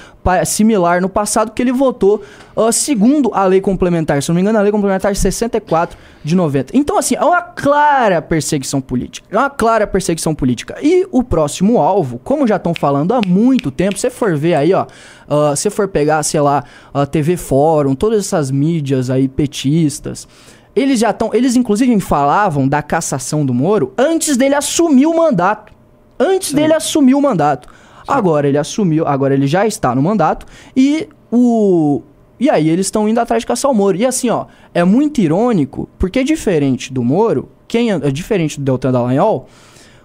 similar 0.45 1.01
no 1.01 1.09
passado 1.09 1.51
que 1.51 1.59
ele 1.59 1.71
votou 1.71 2.21
ah, 2.55 2.71
segundo 2.71 3.31
a 3.33 3.43
lei 3.45 3.59
complementar, 3.59 4.21
se 4.21 4.29
não 4.29 4.35
me 4.35 4.41
engano, 4.41 4.59
a 4.59 4.61
lei 4.61 4.71
complementar 4.71 5.15
64 5.15 5.97
de 6.23 6.35
90. 6.35 6.77
Então, 6.77 6.95
assim, 6.95 7.15
é 7.15 7.25
uma 7.25 7.41
clara 7.41 8.21
perseguição 8.21 8.79
política. 8.79 9.27
É 9.31 9.35
uma 9.35 9.49
clara 9.49 9.87
perseguição 9.87 10.35
política. 10.35 10.77
E 10.79 11.07
o 11.11 11.23
próximo 11.23 11.79
alvo, 11.79 12.19
como 12.19 12.45
já 12.45 12.57
estão 12.57 12.75
falando 12.75 13.15
há 13.15 13.21
muito 13.25 13.71
tempo, 13.71 13.97
se 13.97 14.11
for 14.11 14.37
ver 14.37 14.53
aí, 14.53 14.75
ó, 14.75 14.85
ah, 15.27 15.55
se 15.55 15.71
for 15.71 15.87
pegar, 15.87 16.21
sei 16.21 16.41
lá, 16.41 16.63
a 16.93 17.03
TV 17.07 17.35
Fórum, 17.35 17.95
todas 17.95 18.19
essas 18.19 18.51
mídias 18.51 19.09
aí 19.09 19.27
petistas, 19.27 20.27
eles 20.75 20.99
já 20.99 21.09
estão, 21.09 21.31
eles 21.33 21.55
inclusive 21.55 21.99
falavam 21.99 22.67
da 22.67 22.83
cassação 22.83 23.43
do 23.43 23.55
Moro 23.55 23.91
antes 23.97 24.37
dele 24.37 24.53
assumir 24.53 25.07
o 25.07 25.17
mandato 25.17 25.80
antes 26.21 26.53
dele 26.53 26.73
assumir 26.73 27.15
o 27.15 27.21
mandato. 27.21 27.67
Agora 28.07 28.47
ele 28.47 28.57
assumiu, 28.57 29.07
agora 29.07 29.33
ele 29.33 29.47
já 29.47 29.65
está 29.65 29.95
no 29.95 30.01
mandato 30.01 30.45
e 30.75 31.07
o 31.31 32.01
e 32.39 32.49
aí 32.49 32.69
eles 32.69 32.87
estão 32.87 33.07
indo 33.07 33.19
atrás 33.19 33.43
de 33.43 33.47
caçar 33.47 33.69
o 33.69 33.73
Moro. 33.73 33.95
E 33.95 34.05
assim, 34.05 34.29
ó, 34.29 34.47
é 34.73 34.83
muito 34.83 35.21
irônico, 35.21 35.87
porque 35.99 36.23
diferente 36.23 36.91
do 36.91 37.03
Moro, 37.03 37.49
quem 37.67 37.91
é 37.91 37.99
diferente 38.09 38.59
do 38.59 38.63
Deltan 38.63 38.91
Dallagnol, 38.91 39.47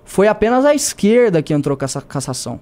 foi 0.04 0.28
apenas 0.28 0.64
a 0.66 0.74
esquerda 0.74 1.42
que 1.42 1.54
entrou 1.54 1.76
com 1.78 1.84
essa 1.84 2.00
cassação. 2.02 2.60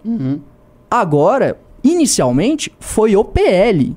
Agora, 0.89 1.59
inicialmente, 1.83 2.73
foi 2.79 3.17
o 3.17 3.25
PL. 3.25 3.97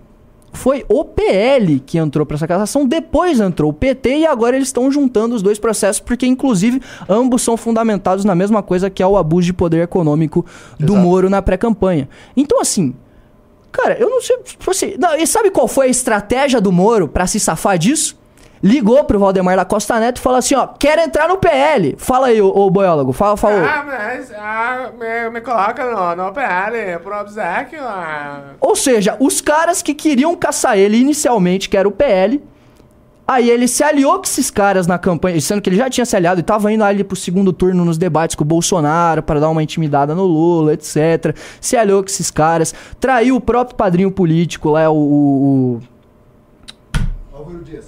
Foi 0.57 0.83
o 0.89 1.05
PL 1.05 1.79
que 1.79 1.99
entrou 1.99 2.25
para 2.25 2.35
essa 2.35 2.47
cassação, 2.47 2.83
depois 2.83 3.39
entrou 3.39 3.69
o 3.69 3.73
PT 3.73 4.17
e 4.17 4.25
agora 4.25 4.55
eles 4.55 4.69
estão 4.69 4.91
juntando 4.91 5.35
os 5.35 5.43
dois 5.43 5.60
processos, 5.60 5.99
porque 5.99 6.25
inclusive 6.25 6.81
ambos 7.08 7.43
são 7.43 7.55
fundamentados 7.55 8.25
na 8.25 8.33
mesma 8.33 8.63
coisa 8.63 8.89
que 8.89 9.03
é 9.03 9.08
o 9.08 9.17
abuso 9.17 9.45
de 9.45 9.53
poder 9.53 9.83
econômico 9.83 10.43
do 10.79 10.93
Exato. 10.93 11.08
Moro 11.08 11.29
na 11.29 11.43
pré-campanha. 11.43 12.10
Então, 12.35 12.60
assim, 12.60 12.95
cara, 13.71 13.97
eu 13.99 14.10
não 14.10 14.19
sei. 14.19 14.35
Tipo 14.37 14.71
assim, 14.71 14.95
não, 14.97 15.15
e 15.15 15.27
sabe 15.27 15.51
qual 15.51 15.67
foi 15.67 15.85
a 15.85 15.89
estratégia 15.89 16.60
do 16.60 16.71
Moro 16.71 17.08
para 17.08 17.27
se 17.27 17.39
safar 17.39 17.77
disso? 17.77 18.17
Ligou 18.63 19.03
pro 19.03 19.19
Valdemar 19.19 19.55
da 19.55 19.65
Costa 19.65 19.99
Neto 19.99 20.17
e 20.17 20.21
falou 20.21 20.39
assim, 20.39 20.55
ó, 20.55 20.67
quero 20.67 21.01
entrar 21.01 21.27
no 21.27 21.37
PL. 21.37 21.95
Fala 21.97 22.27
aí, 22.27 22.41
ô, 22.41 22.47
ô 22.47 22.69
boiólogo, 22.69 23.13
fala, 23.13 23.37
fala. 23.37 23.65
Ah, 23.65 23.83
mas 23.85 24.31
ah, 24.33 24.89
me, 24.97 25.29
me 25.29 25.41
coloca 25.41 25.85
no, 25.85 26.23
no 26.23 26.33
PL, 26.33 26.99
por 26.99 27.13
obsequio. 27.13 27.81
Ah. 27.81 28.53
Ou 28.60 28.75
seja, 28.75 29.15
os 29.19 29.41
caras 29.41 29.81
que 29.81 29.93
queriam 29.93 30.35
caçar 30.35 30.77
ele 30.77 30.97
inicialmente, 30.97 31.69
que 31.69 31.77
era 31.77 31.87
o 31.87 31.91
PL, 31.91 32.41
aí 33.27 33.49
ele 33.49 33.67
se 33.67 33.83
aliou 33.83 34.15
com 34.15 34.23
esses 34.23 34.49
caras 34.49 34.87
na 34.87 34.97
campanha, 34.97 35.39
sendo 35.41 35.62
que 35.62 35.69
ele 35.69 35.75
já 35.75 35.89
tinha 35.89 36.05
se 36.05 36.15
aliado 36.15 36.39
e 36.39 36.43
tava 36.43 36.71
indo 36.71 36.83
ali 36.83 37.03
pro 37.03 37.15
segundo 37.15 37.51
turno 37.51 37.83
nos 37.83 37.97
debates 37.97 38.35
com 38.35 38.43
o 38.43 38.47
Bolsonaro 38.47 39.21
para 39.21 39.39
dar 39.39 39.49
uma 39.49 39.62
intimidada 39.62 40.15
no 40.15 40.23
Lula, 40.23 40.73
etc. 40.73 41.35
Se 41.60 41.75
aliou 41.75 42.01
com 42.01 42.10
esses 42.10 42.31
caras, 42.31 42.73
traiu 42.99 43.35
o 43.35 43.41
próprio 43.41 43.75
padrinho 43.75 44.12
político 44.12 44.69
lá, 44.71 44.89
o. 44.89 44.95
o, 44.95 45.79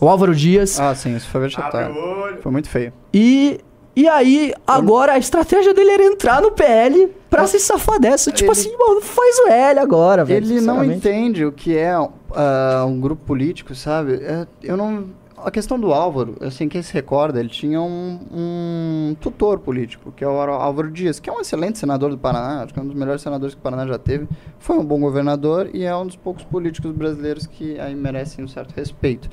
o- 0.01 0.05
o 0.05 0.09
Álvaro 0.09 0.35
Dias. 0.35 0.79
Ah, 0.79 0.93
sim, 0.95 1.15
isso 1.15 1.27
foi 1.29 1.39
Abre 1.41 1.55
vexatório. 1.55 1.95
o 1.95 2.21
olho. 2.21 2.41
Foi 2.41 2.51
muito 2.51 2.69
feio. 2.69 2.91
E. 3.13 3.59
E 3.95 4.07
aí, 4.07 4.53
agora 4.65 5.13
a 5.13 5.17
estratégia 5.17 5.73
dele 5.73 5.89
era 5.91 6.03
entrar 6.05 6.41
no 6.41 6.51
PL 6.51 7.09
pra 7.29 7.45
se 7.47 7.59
safar 7.59 7.99
dessa. 7.99 8.31
Tipo 8.31 8.51
Ele- 8.53 8.59
assim, 8.59 8.77
mano, 8.77 9.01
faz 9.01 9.37
o 9.39 9.47
L 9.49 9.79
agora, 9.79 10.23
velho. 10.23 10.37
Ele 10.45 10.61
não 10.61 10.81
entende 10.85 11.43
o 11.43 11.51
que 11.51 11.75
é 11.75 11.91
ah, 12.33 12.85
um 12.87 12.97
grupo 13.01 13.25
político, 13.25 13.75
sabe? 13.75 14.13
É, 14.23 14.47
eu 14.63 14.77
não. 14.77 15.05
A 15.41 15.51
questão 15.51 15.79
do 15.79 15.93
Álvaro, 15.93 16.35
assim, 16.41 16.67
quem 16.67 16.81
se 16.81 16.93
recorda, 16.93 17.39
ele 17.39 17.47
tinha 17.47 17.81
um, 17.81 18.19
um 18.31 19.15
tutor 19.21 19.59
político, 19.59 20.11
que 20.11 20.23
é 20.23 20.27
o 20.27 20.31
Álvaro 20.31 20.91
Dias, 20.91 21.17
que 21.19 21.29
é 21.29 21.33
um 21.33 21.39
excelente 21.39 21.77
senador 21.77 22.09
do 22.09 22.17
Paraná, 22.17 22.63
acho 22.63 22.73
que 22.73 22.79
é 22.79 22.83
um 22.83 22.87
dos 22.87 22.95
melhores 22.95 23.21
senadores 23.21 23.55
que 23.55 23.59
o 23.59 23.63
Paraná 23.63 23.87
já 23.87 23.97
teve. 23.97 24.27
Foi 24.59 24.77
um 24.77 24.83
bom 24.83 24.99
governador 24.99 25.69
e 25.73 25.83
é 25.85 25.95
um 25.95 26.05
dos 26.05 26.17
poucos 26.17 26.43
políticos 26.43 26.91
brasileiros 26.91 27.47
que 27.47 27.79
aí 27.79 27.95
merecem 27.95 28.43
um 28.43 28.49
certo 28.49 28.73
respeito. 28.73 29.29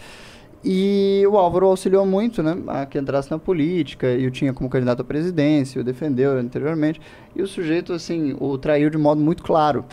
E 0.65 1.25
o 1.29 1.37
Álvaro 1.37 1.67
auxiliou 1.67 2.07
muito, 2.07 2.43
né, 2.43 2.57
a 2.69 2.87
que 2.87 2.99
entrasse 2.99 3.31
na 3.31 3.39
política, 3.39 4.13
e 4.13 4.27
o 4.27 4.31
tinha 4.31 4.53
como 4.53 4.71
candidato 4.71 5.03
à 5.03 5.05
presidência, 5.05 5.81
o 5.81 5.85
defendeu 5.85 6.39
anteriormente, 6.39 7.01
e 7.35 7.43
o 7.43 7.47
sujeito, 7.47 7.93
assim, 7.93 8.37
o 8.39 8.57
traiu 8.57 8.91
de 8.91 8.99
modo 8.99 9.21
muito 9.21 9.43
claro. 9.43 9.85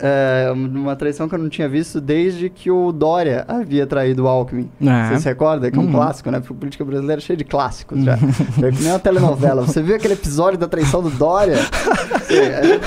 É, 0.00 0.52
uma 0.54 0.94
traição 0.94 1.28
que 1.28 1.34
eu 1.34 1.38
não 1.38 1.48
tinha 1.48 1.68
visto 1.68 2.00
desde 2.00 2.48
que 2.48 2.70
o 2.70 2.92
Dória 2.92 3.44
havia 3.48 3.86
traído 3.86 4.24
o 4.24 4.28
Alckmin. 4.28 4.70
É. 4.80 5.08
Você 5.08 5.20
se 5.22 5.28
recorda? 5.28 5.70
Que 5.70 5.76
é 5.76 5.80
um 5.80 5.86
Uhum. 5.86 5.92
clássico, 5.92 6.30
né? 6.30 6.38
Porque 6.40 6.52
a 6.52 6.56
política 6.56 6.84
brasileira 6.84 7.20
é 7.20 7.24
cheia 7.24 7.36
de 7.36 7.44
clássicos 7.44 8.02
já. 8.04 8.14
É 8.62 8.70
que 8.72 8.82
nem 8.82 8.92
uma 8.92 8.98
telenovela. 8.98 9.62
Você 9.66 9.82
viu 9.82 9.96
aquele 9.96 10.14
episódio 10.14 10.58
da 10.58 10.68
traição 10.68 11.02
do 11.02 11.10
Dória? 11.10 11.56
Sim, 12.28 12.38
a 12.38 12.62
gente... 12.62 12.84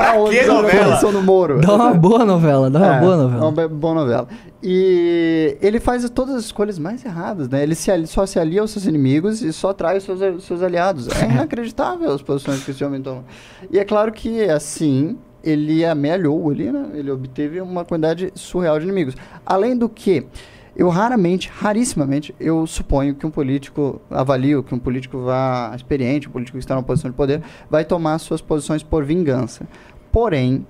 Ah, 0.00 0.14
o 0.18 0.28
Que 0.30 0.42
novela? 0.44 0.86
traição 0.86 1.12
do 1.12 1.22
Moro. 1.22 1.60
Dá 1.60 1.74
uma 1.74 1.94
boa 1.94 2.24
novela, 2.24 2.68
dá 2.70 2.78
uma 2.78 2.96
É, 2.96 3.00
boa 3.00 3.14
É 3.14 3.16
novela. 3.16 3.42
uma 3.44 3.52
be- 3.52 3.68
boa 3.68 3.94
novela. 3.94 4.28
E 4.62 5.56
ele 5.60 5.78
faz 5.78 6.08
todas 6.10 6.34
as 6.36 6.44
escolhas 6.46 6.78
mais 6.78 7.04
erradas, 7.04 7.48
né? 7.48 7.62
Ele 7.62 7.74
se 7.74 7.90
ali- 7.90 8.06
só 8.06 8.24
se 8.26 8.38
alia 8.38 8.60
aos 8.62 8.70
seus 8.70 8.86
inimigos 8.86 9.42
e 9.42 9.52
só 9.52 9.72
trai 9.72 9.98
os 9.98 10.04
seus, 10.04 10.20
os 10.20 10.44
seus 10.44 10.62
aliados. 10.62 11.06
É 11.08 11.26
inacreditável 11.30 12.10
as 12.12 12.22
posições 12.22 12.64
que 12.64 12.70
esse 12.70 12.82
homem 12.82 13.02
toma. 13.02 13.24
E 13.70 13.78
é 13.78 13.84
claro 13.84 14.10
que, 14.10 14.42
assim, 14.48 15.16
ele 15.44 15.84
amealhou 15.84 16.50
ali, 16.50 16.72
né? 16.72 16.90
Ele 16.94 17.10
obteve 17.10 17.60
uma 17.60 17.84
quantidade 17.84 18.32
surreal 18.34 18.78
de 18.78 18.84
inimigos. 18.84 19.14
Além 19.44 19.76
do 19.76 19.88
que, 19.88 20.26
eu 20.74 20.88
raramente, 20.88 21.50
rarissimamente, 21.54 22.34
eu 22.40 22.66
suponho 22.66 23.14
que 23.14 23.26
um 23.26 23.30
político, 23.30 24.00
avalio 24.10 24.62
que 24.62 24.74
um 24.74 24.78
político 24.78 25.18
vá 25.18 25.72
experiente, 25.74 26.28
um 26.28 26.32
político 26.32 26.56
que 26.56 26.64
está 26.64 26.74
numa 26.74 26.82
posição 26.82 27.10
de 27.10 27.16
poder, 27.16 27.42
vai 27.70 27.84
tomar 27.84 28.18
suas 28.18 28.40
posições 28.40 28.82
por 28.82 29.04
vingança. 29.04 29.68
Porém, 30.10 30.66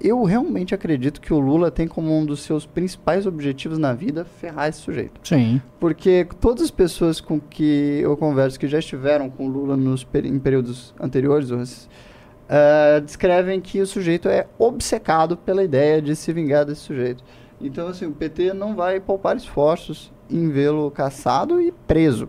eu 0.00 0.22
realmente 0.24 0.74
acredito 0.74 1.20
que 1.20 1.32
o 1.32 1.38
Lula 1.38 1.70
tem 1.70 1.88
como 1.88 2.16
um 2.16 2.24
dos 2.24 2.40
seus 2.40 2.66
principais 2.66 3.26
objetivos 3.26 3.78
na 3.78 3.92
vida 3.92 4.24
ferrar 4.24 4.68
esse 4.68 4.80
sujeito. 4.80 5.20
Sim. 5.22 5.60
Porque 5.80 6.26
todas 6.40 6.64
as 6.64 6.70
pessoas 6.70 7.20
com 7.20 7.40
que 7.40 8.00
eu 8.02 8.16
converso 8.16 8.58
que 8.58 8.68
já 8.68 8.78
estiveram 8.78 9.30
com 9.30 9.46
o 9.46 9.48
Lula 9.48 9.76
nos, 9.76 10.06
em 10.24 10.38
períodos 10.38 10.94
anteriores 11.00 11.50
eh, 12.48 13.00
descrevem 13.00 13.60
que 13.60 13.80
o 13.80 13.86
sujeito 13.86 14.28
é 14.28 14.46
obcecado 14.58 15.36
pela 15.36 15.62
ideia 15.64 16.00
de 16.02 16.14
se 16.16 16.32
vingar 16.32 16.64
desse 16.64 16.82
sujeito. 16.82 17.22
Então, 17.60 17.88
assim, 17.88 18.06
o 18.06 18.12
PT 18.12 18.52
não 18.52 18.74
vai 18.76 19.00
poupar 19.00 19.36
esforços 19.36 20.12
em 20.30 20.48
vê-lo 20.50 20.90
caçado 20.90 21.60
e 21.60 21.72
preso. 21.86 22.28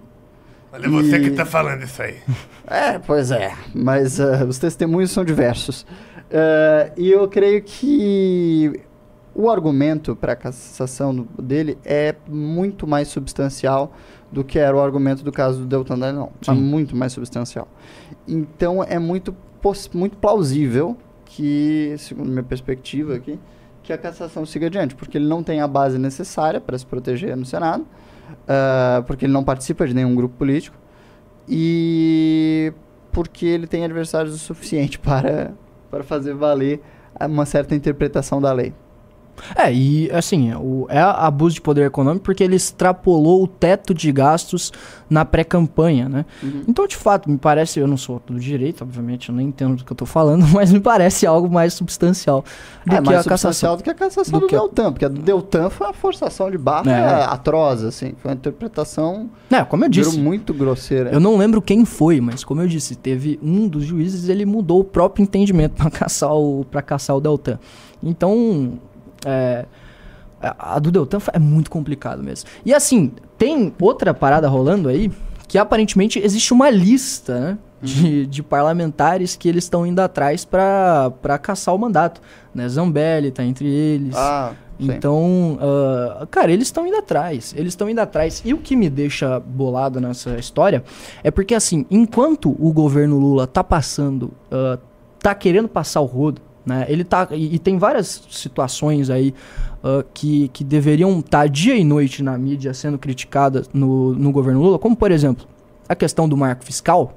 Olha, 0.71 0.89
você 0.89 1.17
E- 1.17 1.21
que 1.21 1.31
tá 1.31 1.45
falando 1.45 1.83
isso 1.83 2.01
aí. 2.01 2.17
É, 2.69 2.99
pois 2.99 3.31
é. 3.31 3.53
Mas 3.73 4.19
eh, 4.19 4.43
os 4.43 4.57
testemunhos 4.59 5.11
são 5.11 5.23
diversos. 5.23 5.85
Eh, 6.29 6.91
e 6.97 7.09
eu 7.11 7.25
creio 7.29 7.61
que 7.63 8.81
o 9.33 9.49
argumento 9.49 10.15
para 10.15 10.33
a 10.33 10.35
cassação 10.35 11.15
do- 11.15 11.41
dele 11.41 11.77
é 11.85 12.13
muito 12.27 12.85
mais 12.85 13.07
substancial 13.07 13.93
do 14.29 14.43
que 14.43 14.59
era 14.59 14.75
o 14.75 14.81
argumento 14.81 15.23
do 15.23 15.31
caso 15.31 15.59
do 15.59 15.65
Deltan 15.65 15.97
Dallagnol. 15.97 16.33
É 16.45 16.51
muito 16.51 16.93
mais 16.95 17.13
substancial. 17.13 17.67
Então 18.27 18.83
é 18.83 18.99
muito, 18.99 19.33
muito 19.93 20.17
plausível 20.17 20.97
que, 21.25 21.95
segundo 21.97 22.29
minha 22.29 22.43
perspectiva 22.43 23.15
aqui, 23.15 23.39
que 23.83 23.93
a 23.93 23.97
cassação 23.97 24.45
siga 24.45 24.67
adiante, 24.67 24.95
porque 24.95 25.17
ele 25.17 25.27
não 25.27 25.41
tem 25.41 25.61
a 25.61 25.67
base 25.67 25.97
necessária 25.97 26.59
para 26.59 26.77
se 26.77 26.85
proteger 26.85 27.35
no 27.37 27.45
Senado, 27.45 27.85
ah, 28.47 29.03
porque 29.07 29.25
ele 29.25 29.33
não 29.33 29.43
participa 29.43 29.87
de 29.87 29.93
nenhum 29.93 30.15
grupo 30.15 30.35
político 30.37 30.75
e 31.47 32.73
porque 33.11 33.45
ele 33.45 33.67
tem 33.67 33.85
adversários 33.85 34.35
o 34.35 34.37
suficiente 34.37 34.99
para, 34.99 35.53
para 35.89 36.03
fazer 36.03 36.33
valer 36.33 36.81
uma 37.19 37.45
certa 37.45 37.75
interpretação 37.75 38.41
da 38.41 38.51
lei. 38.51 38.73
É, 39.55 39.71
e 39.73 40.09
assim, 40.11 40.53
o, 40.55 40.85
é 40.89 40.99
abuso 40.99 41.55
de 41.55 41.61
poder 41.61 41.85
econômico 41.85 42.23
porque 42.25 42.43
ele 42.43 42.55
extrapolou 42.55 43.43
o 43.43 43.47
teto 43.47 43.93
de 43.93 44.11
gastos 44.11 44.71
na 45.09 45.23
pré-campanha, 45.23 46.09
né? 46.09 46.25
Uhum. 46.43 46.63
Então, 46.67 46.85
de 46.87 46.95
fato, 46.95 47.29
me 47.29 47.37
parece, 47.37 47.79
eu 47.79 47.87
não 47.87 47.95
sou 47.97 48.21
do 48.27 48.39
direito, 48.39 48.81
obviamente, 48.83 49.29
eu 49.29 49.35
nem 49.35 49.47
entendo 49.47 49.75
do 49.77 49.85
que 49.85 49.91
eu 49.91 49.95
tô 49.95 50.05
falando, 50.05 50.45
mas 50.53 50.71
me 50.71 50.79
parece 50.79 51.25
algo 51.25 51.49
mais 51.49 51.73
substancial 51.73 52.43
do 52.85 52.93
é 52.93 52.97
que 52.97 53.05
mais 53.05 53.19
a 53.25 53.29
cassação. 53.29 53.51
substancial 53.51 53.77
do 53.77 53.83
que 53.83 53.89
a 53.89 53.93
cassação 53.93 54.39
Do 54.39 54.45
do, 54.45 54.47
que 54.47 54.55
Deltan, 54.55 54.91
porque 54.91 55.05
a 55.05 55.07
do 55.09 55.21
Deltan 55.21 55.69
foi 55.69 55.87
uma 55.87 55.93
forçação 55.93 56.51
de 56.51 56.57
barra 56.57 56.91
É. 56.91 57.23
atroz, 57.25 57.83
assim. 57.83 58.13
Foi 58.21 58.31
uma 58.31 58.35
interpretação 58.35 59.29
É, 59.49 59.63
como 59.63 59.85
eu 59.85 59.89
disse, 59.89 60.17
muito 60.19 60.53
grosseira. 60.53 61.09
eu 61.11 61.19
não 61.19 61.37
lembro 61.37 61.61
quem 61.61 61.85
foi, 61.85 62.19
mas 62.19 62.43
como 62.43 62.61
eu 62.61 62.67
disse, 62.67 62.95
teve 62.95 63.39
um 63.41 63.67
dos 63.67 63.85
juízes, 63.85 64.27
ele 64.29 64.45
mudou 64.45 64.81
o 64.81 64.83
próprio 64.83 65.23
entendimento 65.23 65.73
para 65.77 65.89
caçar 65.89 66.33
o 66.33 66.65
para 66.69 66.81
caçar 66.81 67.15
o 67.15 67.21
Deltan. 67.21 67.59
Então, 68.03 68.73
é, 69.25 69.65
a 70.41 70.79
do 70.79 70.91
Deltan 70.91 71.19
é 71.33 71.39
muito 71.39 71.69
complicado 71.69 72.23
mesmo. 72.23 72.49
E 72.65 72.73
assim, 72.73 73.11
tem 73.37 73.73
outra 73.79 74.13
parada 74.13 74.47
rolando 74.47 74.89
aí, 74.89 75.11
que 75.47 75.57
aparentemente 75.57 76.19
existe 76.19 76.53
uma 76.53 76.69
lista, 76.69 77.39
né? 77.39 77.57
De, 77.79 78.25
de 78.25 78.41
parlamentares 78.41 79.35
que 79.35 79.47
eles 79.47 79.65
estão 79.65 79.85
indo 79.85 79.99
atrás 79.99 80.43
para 80.43 81.39
caçar 81.39 81.75
o 81.75 81.77
mandato. 81.77 82.19
Né? 82.53 82.67
Zambelli 82.67 83.29
tá 83.29 83.43
entre 83.43 83.67
eles. 83.67 84.15
Ah. 84.15 84.53
Então, 84.79 85.59
ah, 85.61 86.27
cara, 86.29 86.51
eles 86.51 86.67
estão 86.67 86.87
indo 86.87 86.97
atrás. 86.97 87.53
Eles 87.55 87.73
estão 87.73 87.87
indo 87.87 87.99
atrás. 87.99 88.41
E 88.43 88.51
o 88.51 88.57
que 88.57 88.75
me 88.75 88.89
deixa 88.89 89.39
bolado 89.39 90.01
nessa 90.01 90.39
história 90.39 90.83
é 91.23 91.29
porque, 91.29 91.53
assim, 91.53 91.85
enquanto 91.91 92.55
o 92.59 92.71
governo 92.73 93.19
Lula 93.19 93.45
tá 93.45 93.63
passando, 93.63 94.31
ah, 94.51 94.79
tá 95.19 95.35
querendo 95.35 95.67
passar 95.67 96.01
o 96.01 96.05
rodo, 96.05 96.41
né? 96.67 96.85
Ele 96.89 97.03
tá. 97.03 97.27
E, 97.31 97.55
e 97.55 97.59
tem 97.59 97.77
várias 97.77 98.23
situações 98.29 99.09
aí 99.09 99.33
ah, 99.83 100.03
que, 100.13 100.49
que 100.49 100.63
deveriam 100.63 101.19
estar 101.19 101.47
dia 101.47 101.75
e 101.75 101.83
noite 101.83 102.21
na 102.21 102.37
mídia 102.37 102.73
sendo 102.73 102.97
criticadas 102.97 103.69
no, 103.73 104.13
no 104.13 104.31
governo 104.31 104.61
Lula, 104.61 104.77
como 104.77 104.95
por 104.95 105.11
exemplo, 105.11 105.47
a 105.87 105.95
questão 105.95 106.27
do 106.27 106.35
marco 106.35 106.65
fiscal 106.65 107.13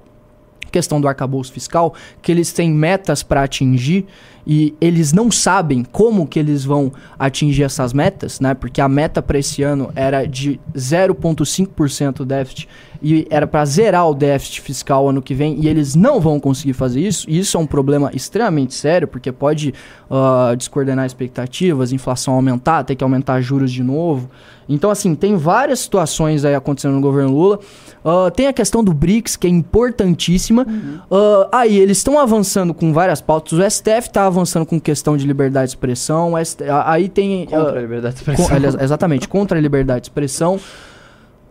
questão 0.71 1.01
do 1.01 1.09
arcabouço 1.09 1.53
fiscal, 1.53 1.95
que 2.23 2.31
eles 2.31 2.53
têm 2.53 2.71
metas 2.71 3.25
para 3.25 3.43
atingir 3.43 4.07
e 4.47 4.75
eles 4.81 5.13
não 5.13 5.31
sabem 5.31 5.85
como 5.85 6.27
que 6.27 6.39
eles 6.39 6.65
vão 6.65 6.93
atingir 7.19 7.65
essas 7.65 7.93
metas, 7.93 8.41
né? 8.41 8.55
Porque 8.55 8.81
a 8.81 8.89
meta 8.89 9.21
para 9.21 9.39
esse 9.39 9.63
ano 9.63 9.91
era 9.97 10.25
de 10.25 10.61
0,5% 10.75 12.25
déficit 12.25 12.69
e 13.03 13.27
era 13.31 13.47
para 13.47 13.65
zerar 13.65 14.09
o 14.09 14.15
déficit 14.15 14.61
fiscal 14.61 15.09
ano 15.09 15.23
que 15.23 15.35
vem 15.35 15.57
e 15.61 15.69
eles 15.69 15.95
não 15.95 16.21
vão 16.21 16.39
conseguir 16.39 16.73
fazer 16.75 17.01
isso. 17.01 17.25
E 17.29 17.39
isso 17.39 17.57
é 17.57 17.61
um 17.61 17.67
problema 17.67 18.11
extremamente 18.15 18.75
sério, 18.75 19.09
porque 19.09 19.33
pode 19.33 19.73
ah, 20.11 20.55
descoordenar 20.57 21.07
expectativas, 21.07 21.93
inflação 21.93 22.35
aumentar, 22.35 22.85
ter 22.85 22.95
que 22.95 23.03
aumentar 23.05 23.41
juros 23.41 23.73
de 23.73 23.83
novo. 23.83 24.31
Então, 24.69 24.89
assim, 24.89 25.17
tem 25.17 25.35
várias 25.37 25.81
situações 25.81 26.45
aí 26.45 26.55
acontecendo 26.55 26.93
no 26.93 27.01
governo 27.01 27.33
Lula. 27.33 27.59
Ah, 28.05 28.31
tem 28.31 28.47
a 28.47 28.53
questão 28.53 28.85
do 28.85 28.93
BRICS, 28.95 29.35
que 29.37 29.47
é 29.47 29.51
importantíssima. 29.51 30.65
Ah, 31.11 31.49
aí, 31.53 31.77
eles 31.79 31.99
estão 31.99 32.19
avançando 32.19 32.73
com 32.73 32.93
várias 32.93 33.21
pautas. 33.21 33.53
O 33.59 33.63
STF 33.71 34.09
está 34.09 34.27
avançando 34.27 34.65
com 34.67 34.81
questão 34.81 35.17
de 35.17 35.27
liberdade 35.27 35.67
de 35.67 35.77
expressão. 35.77 36.35
o 36.35 36.39
ST 36.39 36.65
a- 36.65 36.93
aí 36.93 37.09
tem. 37.09 37.47
Contra 37.47 37.79
a 37.79 37.83
liberdade 37.83 38.17
de 38.17 38.25
com- 38.25 38.31
expressão. 38.33 38.57
aliás, 38.57 38.77
exatamente, 38.81 39.27
contra 39.29 39.59
a 39.59 39.61
liberdade 39.61 40.03
de 40.03 40.07
expressão. 40.07 40.61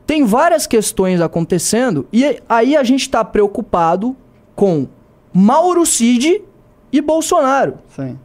Tem 0.09 0.25
várias 0.25 0.65
questões 0.65 1.21
acontecendo 1.21 2.07
e 2.11 2.41
aí 2.49 2.75
a 2.75 2.81
gente 2.83 3.01
está 3.01 3.23
preocupado 3.23 4.15
com 4.55 4.87
Mauro 5.31 5.85
Cid 5.85 6.41
e 6.91 6.99
Bolsonaro. 6.99 7.75
Sim. 7.95 8.17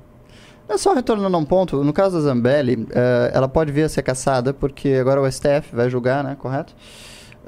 É 0.66 0.78
só 0.78 0.94
retornando 0.94 1.36
a 1.36 1.38
um 1.38 1.44
ponto, 1.44 1.84
no 1.84 1.92
caso 1.92 2.16
da 2.16 2.22
Zambelli, 2.22 2.88
eh, 2.90 3.30
ela 3.34 3.46
pode 3.46 3.70
vir 3.70 3.82
a 3.82 3.88
ser 3.90 4.02
caçada 4.02 4.54
porque 4.54 4.94
agora 4.98 5.20
o 5.20 5.30
STF 5.30 5.76
vai 5.76 5.90
julgar, 5.90 6.24
né, 6.24 6.34
correto? 6.38 6.74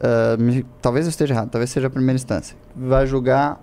Eh, 0.02 0.36
me- 0.38 0.66
talvez 0.82 1.06
eu 1.06 1.10
esteja 1.10 1.32
errado, 1.32 1.48
talvez 1.48 1.70
seja 1.70 1.86
a 1.86 1.90
primeira 1.90 2.16
instância. 2.16 2.58
Vai 2.76 3.06
julgar 3.06 3.58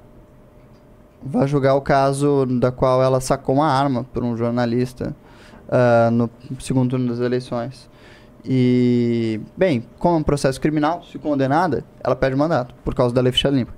vai 1.24 1.47
julgar 1.47 1.76
o 1.76 1.82
caso 1.82 2.47
da 2.47 2.71
qual 2.71 3.03
ela 3.03 3.21
sacou 3.21 3.53
uma 3.53 3.67
arma 3.67 4.05
por 4.11 4.24
um 4.24 4.36
jornalista 4.36 5.15
ah, 5.69 6.09
no 6.11 6.28
segundo 6.59 6.89
turno 6.89 7.07
das 7.09 7.19
eleições. 7.19 7.93
E, 8.46 9.39
bem, 9.56 9.86
como 9.98 10.16
é 10.16 10.20
um 10.20 10.24
processo 10.24 10.60
criminal, 10.60 11.04
se 11.04 11.18
condenada, 11.18 11.84
ela 12.04 12.16
perde 12.16 12.36
o 12.36 12.39
mandato 12.39 12.76
por 12.84 12.94
causa 12.94 13.14
da 13.14 13.22
lei 13.22 13.32
ficha 13.32 13.50
limpa. 13.50 13.74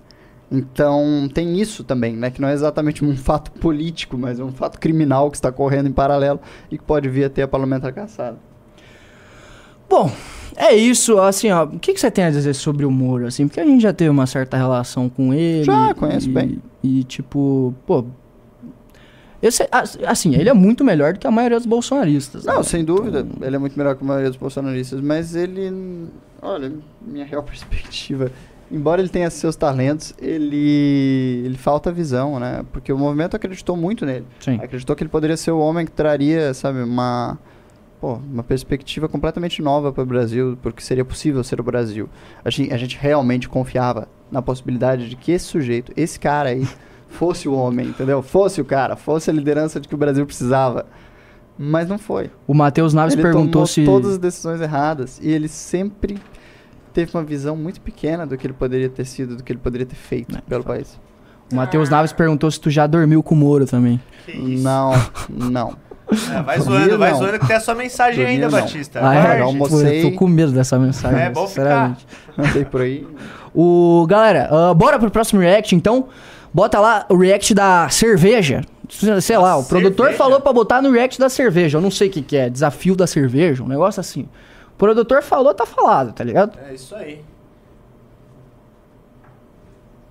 Então, 0.52 1.30
tem 1.34 1.60
isso 1.60 1.84
também, 1.84 2.16
né? 2.16 2.30
Que 2.30 2.42
não 2.42 2.48
é 2.48 2.54
exatamente 2.54 3.04
um 3.04 3.16
fato 3.18 3.52
político, 3.52 4.18
mas 4.18 4.40
é 4.40 4.44
um 4.44 4.52
fato 4.52 4.80
criminal 4.80 5.30
que 5.30 5.38
está 5.38 5.52
correndo 5.52 5.88
em 5.90 5.92
paralelo 5.92 6.40
e 6.72 6.78
que 6.78 6.84
pode 6.84 7.10
vir 7.10 7.26
a 7.26 7.30
ter 7.30 7.44
a 7.44 7.48
parlamentar 7.48 7.94
caçada. 7.94 8.38
Bom, 9.88 10.12
é 10.56 10.74
isso, 10.74 11.20
assim, 11.20 11.52
ó. 11.52 11.64
O 11.64 11.80
que, 11.80 11.94
que 11.94 12.00
você 12.00 12.10
tem 12.10 12.26
a 12.26 12.32
dizer 12.32 12.54
sobre 12.54 12.86
o 12.86 12.92
Moro, 12.92 13.28
assim? 13.28 13.48
Porque 13.48 13.60
a 13.60 13.66
gente 13.66 13.82
já 13.82 13.94
teve 13.94 14.10
uma 14.10 14.26
certa 14.26 14.58
relação 14.58 15.10
com 15.10 15.34
ele. 15.34 15.64
Já, 15.64 15.94
conheço 15.94 16.30
e, 16.30 16.32
bem. 16.32 16.62
E, 16.84 17.04
tipo, 17.04 17.74
pô. 17.86 18.06
As- 19.72 19.98
assim, 20.06 20.34
ele 20.36 20.50
é 20.50 20.54
muito 20.54 20.84
melhor 20.84 21.14
do 21.14 21.20
que 21.20 21.28
a 21.28 21.32
maioria 21.32 21.58
dos 21.58 21.66
bolsonaristas. 21.68 22.46
né? 22.46 22.54
Não, 22.54 22.64
sem 22.64 22.84
dúvida, 22.84 23.26
ele 23.42 23.56
é 23.56 23.60
muito 23.60 23.78
melhor 23.78 23.96
que 23.96 24.04
a 24.04 24.08
maioria 24.08 24.30
dos 24.30 24.38
bolsonaristas, 24.40 25.00
mas 25.02 25.36
ele, 25.36 26.08
olha, 26.42 26.72
minha 27.02 27.26
real 27.26 27.42
perspectiva, 27.44 28.32
embora 28.72 29.02
ele 29.02 29.10
tenha 29.10 29.30
seus 29.30 29.56
talentos, 29.56 30.14
ele, 30.20 31.44
ele 31.46 31.58
falta 31.58 31.92
visão, 31.92 32.40
né? 32.40 32.66
Porque 32.72 32.92
o 32.92 32.98
movimento 32.98 33.36
acreditou 33.36 33.78
muito 33.78 34.06
nele. 34.06 34.26
Sim. 34.40 34.56
Acreditou 34.56 34.96
que 34.96 35.04
ele 35.04 35.10
poderia 35.10 35.38
ser 35.38 35.52
o 35.52 35.60
homem 35.60 35.86
que 35.86 35.92
traria, 35.92 36.52
sabe, 36.54 36.82
uma, 36.82 37.38
pô, 38.02 38.14
uma 38.14 38.42
perspectiva 38.44 39.08
completamente 39.08 39.62
nova 39.62 39.92
para 39.94 40.02
o 40.04 40.06
Brasil, 40.08 40.58
porque 40.62 40.82
seria 40.82 41.06
possível 41.06 41.44
ser 41.44 41.60
o 41.60 41.64
Brasil. 41.64 42.10
A 42.44 42.50
gente, 42.50 42.74
a 42.74 42.78
gente 42.78 42.98
realmente 43.00 43.48
confiava 43.48 44.08
na 44.32 44.42
possibilidade 44.42 45.08
de 45.10 45.16
que 45.16 45.32
esse 45.32 45.46
sujeito, 45.46 45.92
esse 45.96 46.20
cara 46.20 46.50
aí, 46.50 46.68
fosse 47.16 47.48
o 47.48 47.54
homem, 47.54 47.88
entendeu? 47.88 48.22
Fosse 48.22 48.62
o 48.62 48.66
cara, 48.66 48.96
fosse 48.96 49.30
a 49.30 49.34
liderança 49.34 49.80
de 49.80 49.88
que 49.88 49.96
o 49.96 49.98
Brasil 49.98 50.26
precisava. 50.26 50.86
Mas 51.58 51.88
não 51.88 51.98
foi. 51.98 52.30
O 52.46 52.54
Matheus 52.54 52.94
Naves 52.94 53.14
ele 53.14 53.22
perguntou 53.22 53.52
tomou 53.64 53.68
se. 53.68 53.86
todas 53.86 54.12
as 54.12 54.18
decisões 54.18 54.60
erradas 54.60 55.20
e 55.22 55.30
ele 55.32 55.48
sempre 55.48 56.18
teve 56.94 57.12
uma 57.14 57.24
visão 57.24 57.56
muito 57.56 57.80
pequena 57.82 58.26
do 58.26 58.38
que 58.38 58.46
ele 58.46 58.54
poderia 58.54 58.90
ter 58.90 59.06
sido, 59.06 59.38
do 59.38 59.44
que 59.44 59.52
ele 59.54 59.60
poderia 59.60 59.86
ter 59.86 59.96
feito 59.96 60.36
É, 60.38 60.42
pelo 60.42 60.64
país. 60.64 61.00
O 61.52 61.56
Matheus 61.56 61.90
Naves 61.90 62.12
perguntou 62.12 62.50
se 62.52 62.60
tu 62.60 62.70
já 62.70 62.88
dormiu 62.88 63.22
com 63.24 63.36
o 63.36 63.38
Moro 63.38 63.66
também. 63.66 64.02
Que 64.26 64.32
isso. 64.32 64.64
Não, 64.64 64.92
não. 65.30 65.78
É, 66.12 66.42
vai 66.42 66.58
Dormir, 66.60 66.80
zoando, 66.80 66.98
vai 67.00 67.12
não. 67.12 67.18
zoando 67.20 67.40
que 67.40 67.48
tem 67.48 67.56
a 67.56 67.60
sua 67.60 67.76
mensagem 67.76 68.18
Dormir, 68.18 68.34
ainda, 68.34 68.50
não. 68.50 68.60
Batista. 68.62 69.00
Ah, 69.02 69.16
é? 69.16 69.40
Não, 69.40 69.58
Pô, 69.58 69.64
almocei. 69.64 70.04
eu 70.06 70.12
tô 70.12 70.18
com 70.18 70.28
medo 70.28 70.52
dessa 70.52 70.78
mensagem. 70.78 71.20
É 71.20 71.30
bom 71.30 71.48
ficar. 71.48 71.64
sinceramente. 71.96 72.08
Andei 72.38 72.66
por 72.66 72.82
aí. 72.82 73.08
O, 73.54 74.06
galera, 74.10 74.50
ah, 74.52 74.74
bora 74.74 75.00
pro 75.00 75.10
próximo 75.10 75.40
react, 75.42 75.74
então. 75.76 76.08
Bota 76.56 76.80
lá 76.80 77.06
o 77.10 77.18
react 77.18 77.54
da 77.54 77.90
cerveja. 77.90 78.62
Sei 79.22 79.38
lá, 79.38 79.58
o 79.58 79.66
produtor 79.66 80.06
cerveja? 80.06 80.18
falou 80.18 80.40
pra 80.40 80.54
botar 80.54 80.82
no 80.82 80.90
react 80.90 81.20
da 81.20 81.28
cerveja. 81.28 81.78
Eu 81.78 81.82
não 81.82 81.92
sei 81.92 82.08
o 82.08 82.12
que, 82.12 82.22
que 82.22 82.38
é. 82.38 82.50
Desafio 82.50 82.96
da 82.96 83.06
cerveja, 83.06 83.62
um 83.62 83.68
negócio 83.68 84.00
assim. 84.00 84.30
O 84.70 84.78
produtor 84.78 85.22
falou, 85.22 85.54
tá 85.54 85.66
falado, 85.66 86.14
tá 86.14 86.24
ligado? 86.24 86.58
É 86.58 86.74
isso 86.74 86.96
aí. 86.96 87.22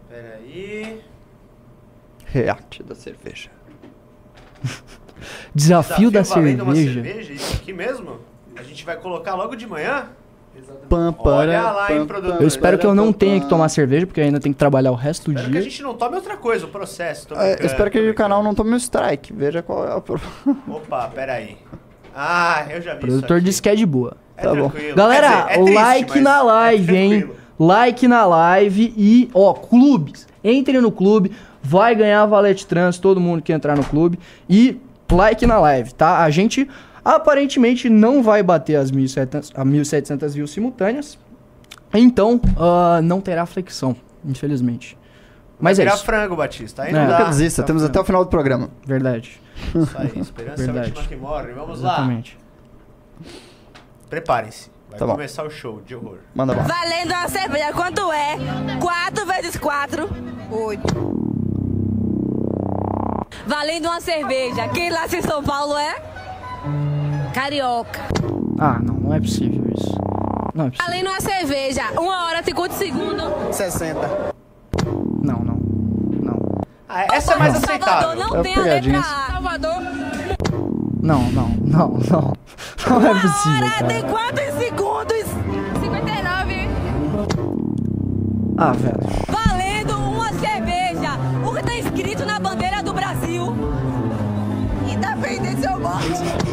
Pera 0.06 0.34
aí. 0.34 1.00
React 2.26 2.82
da 2.82 2.94
cerveja. 2.94 3.48
Desafio, 5.54 6.10
da 6.10 6.20
valendo 6.20 6.64
uma 6.64 6.74
cerveja. 6.74 7.02
cerveja? 7.02 7.32
Isso 7.32 7.54
aqui 7.54 7.72
mesmo? 7.72 8.20
A 8.54 8.62
gente 8.62 8.84
vai 8.84 8.98
colocar 8.98 9.34
logo 9.34 9.54
de 9.54 9.66
manhã? 9.66 10.10
Pam, 10.88 11.14
Olha 11.18 11.60
para, 11.60 11.72
lá, 11.72 11.92
hein, 11.92 11.98
pam, 12.00 12.06
produtor. 12.06 12.36
pam, 12.36 12.42
Eu 12.42 12.48
espero 12.48 12.78
que 12.78 12.86
eu 12.86 12.94
não 12.94 13.12
tenha 13.12 13.40
que 13.40 13.48
tomar 13.48 13.68
cerveja, 13.68 14.06
porque 14.06 14.20
eu 14.20 14.24
ainda 14.24 14.38
tenho 14.38 14.54
que 14.54 14.58
trabalhar 14.58 14.92
o 14.92 14.94
resto 14.94 15.24
do 15.30 15.32
Espero 15.32 15.50
que 15.52 15.58
a 15.58 15.60
dia. 15.60 15.70
gente 15.70 15.82
não 15.82 15.94
tome 15.94 16.16
outra 16.16 16.36
coisa, 16.36 16.66
o 16.66 16.68
processo. 16.68 17.26
tô 17.28 17.34
É, 17.34 17.38
brincando, 17.38 17.62
eu 17.62 17.66
espero 17.66 17.90
que 17.90 17.98
tô 18.00 18.08
o 18.10 18.14
canal 18.14 18.42
não 18.42 18.54
tome 18.54 18.70
um 18.72 18.76
strike. 18.76 19.32
Veja 19.32 19.62
qual 19.62 19.86
é 19.86 19.94
o 19.94 20.00
problema. 20.00 20.32
Opa, 20.68 21.08
pera 21.14 21.34
aí. 21.34 21.56
Ah, 22.14 22.66
eu 22.70 22.80
já 22.80 22.92
vi 22.92 22.98
O 22.98 23.00
produtor 23.00 23.24
isso 23.24 23.34
aqui. 23.38 23.44
disse 23.44 23.62
que 23.62 23.68
é 23.68 23.74
de 23.74 23.86
boa. 23.86 24.16
É 24.36 24.42
Tá 24.42 24.54
bom. 24.54 24.68
tranquilo. 24.70 24.96
Galera, 24.96 25.28
dizer, 25.28 25.50
é 25.50 25.54
triste, 25.64 25.74
like 25.74 26.10
mas 26.14 26.22
na 26.22 26.38
é 26.38 26.42
live, 26.42 26.96
hein? 26.96 27.10
tranquilo. 27.20 27.36
Like 27.58 28.08
na 28.08 28.24
live 28.26 28.94
e, 28.96 29.30
ó, 29.34 29.52
clubes. 29.54 30.26
Entre 30.42 30.80
no 30.80 30.92
clube, 30.92 31.32
vai 31.62 31.94
ganhar 31.94 32.24
valete 32.26 32.66
trans, 32.66 32.98
todo 32.98 33.20
mundo 33.20 33.42
que 33.42 33.52
entrar 33.52 33.76
no 33.76 33.84
clube. 33.84 34.18
E 34.48 34.78
like 35.10 35.46
na 35.46 35.58
live, 35.58 35.92
tá? 35.94 36.18
A 36.22 36.30
gente 36.30 36.68
aparentemente 37.04 37.88
não 37.90 38.22
vai 38.22 38.42
bater 38.42 38.76
as 38.76 38.90
1.700 38.90 39.52
a 39.54 39.64
1.700 39.64 40.28
views 40.30 40.50
simultâneas. 40.50 41.18
Então, 41.92 42.40
ah, 42.58 43.00
não 43.02 43.20
terá 43.20 43.46
flexão, 43.46 43.94
infelizmente. 44.24 44.96
Mas 45.60 45.78
é 45.78 45.82
Virar 45.84 45.94
isso, 45.94 46.04
frango, 46.04 46.34
Batista. 46.36 46.82
Aí 46.82 46.90
É. 46.90 46.92
não 46.92 47.06
dá. 47.06 47.18
Nunca 47.18 47.30
desista, 47.30 47.62
temos 47.62 47.84
até 47.84 48.00
o 48.00 48.04
final 48.04 48.24
do 48.24 48.30
programa. 48.30 48.68
verdade. 48.84 49.40
Isso 49.74 49.96
aí, 49.96 50.12
esperança 50.18 50.62
é 50.62 50.64
a 50.64 50.72
Verdade. 50.72 50.88
última 50.88 51.06
que 51.06 51.16
morre. 51.16 51.52
Vamos 51.52 51.80
lá. 51.80 51.92
Exatamente. 51.92 52.38
Preparem-se. 54.10 54.68
Vai 54.90 54.98
Tá 54.98 55.06
bom. 55.06 55.12
começar 55.12 55.44
o 55.44 55.50
show 55.50 55.80
de 55.86 55.94
horror. 55.94 56.18
Manda 56.34 56.54
lá. 56.54 56.62
Valendo 56.64 57.10
uma 57.12 57.28
cerveja, 57.28 57.72
quanto 57.72 58.12
é? 58.12 58.36
4 58.80 59.26
vezes 59.26 59.56
4? 59.56 60.08
8. 60.50 61.24
Valendo 63.46 63.86
uma 63.86 64.00
cerveja, 64.00 64.68
quem 64.68 64.90
nasce 64.90 65.16
em 65.18 65.22
São 65.22 65.42
Paulo 65.42 65.76
é? 65.76 65.94
Carioca. 67.34 68.00
Ah, 68.58 68.78
não, 68.80 68.94
não 68.94 69.12
é 69.14 69.20
possível 69.20 69.64
isso. 69.76 69.92
Não 70.54 70.66
é 70.66 70.70
possível. 70.70 70.86
Valendo 70.86 71.08
uma 71.10 71.20
cerveja, 71.20 71.82
uma 71.98 72.26
hora, 72.26 72.42
50 72.44 72.74
segundos. 72.74 73.24
60. 73.56 74.00
Não, 75.22 75.38
não. 75.40 75.58
Não. 76.22 76.40
Ah, 76.88 77.06
essa 77.12 77.32
é 77.32 77.36
mais 77.36 77.52
Salvador 77.54 77.88
aceitável. 77.88 78.16
não 78.28 78.36
É 78.38 78.42
tem 78.42 78.54
a 78.56 78.60
letra. 78.60 78.98
A. 79.00 79.02
Salvador, 79.32 79.74
Não, 81.02 81.22
não, 81.32 81.48
não, 81.48 81.88
não. 82.10 82.32
Não 82.88 83.06
é 83.06 83.10
uma 83.10 83.20
possível, 83.20 83.66
hora 83.66 83.84
tem 83.88 84.02
cara. 84.02 84.12
quantos 84.12 84.54
segundos? 84.58 85.24
59. 85.80 86.68
Ah, 88.56 88.72
velho. 88.72 89.00
Valendo 89.28 89.98
uma 89.98 90.32
cerveja, 90.34 91.18
o 91.44 91.52
que 91.54 91.62
tá 91.64 91.74
escrito 91.74 92.24
na 92.24 92.38
bandeira 92.38 92.82
do 92.82 92.92
Brasil. 92.94 93.52
Independência 94.88 95.72
ou 95.72 95.80
morte. 95.80 96.43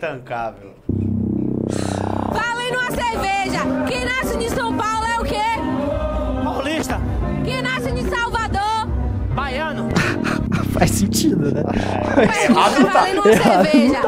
Intancável. 0.00 0.72
Valendo 2.32 2.78
uma 2.78 2.90
cerveja, 2.90 3.60
quem 3.86 4.02
nasce 4.06 4.38
de 4.38 4.48
São 4.48 4.74
Paulo 4.74 5.04
é 5.04 5.20
o 5.20 5.24
quê? 5.24 5.42
Paulista, 6.42 6.98
Quem 7.44 7.60
nasce 7.60 7.92
de 7.92 8.08
Salvador? 8.08 8.88
baiano, 9.34 9.90
Faz 10.72 10.90
sentido, 10.92 11.52
né? 11.52 11.62
Valendo 12.48 13.20
uma 13.20 13.36
cerveja. 13.36 14.00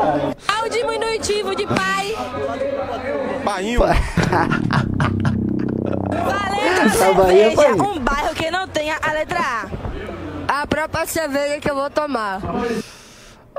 Ao 0.48 0.66
diminutivo 0.70 1.54
de 1.54 1.66
pai. 1.66 2.16
bainho, 3.44 3.84
é 3.84 3.94
cerveja, 6.88 7.54
Bahia. 7.54 7.74
um 7.74 7.98
bairro 7.98 8.34
que 8.34 8.50
não 8.50 8.66
tenha 8.66 8.96
a 9.02 9.12
letra 9.12 9.40
A. 10.48 10.62
A 10.62 10.66
própria 10.66 11.04
cerveja 11.04 11.60
que 11.60 11.70
eu 11.70 11.74
vou 11.74 11.90
tomar. 11.90 12.40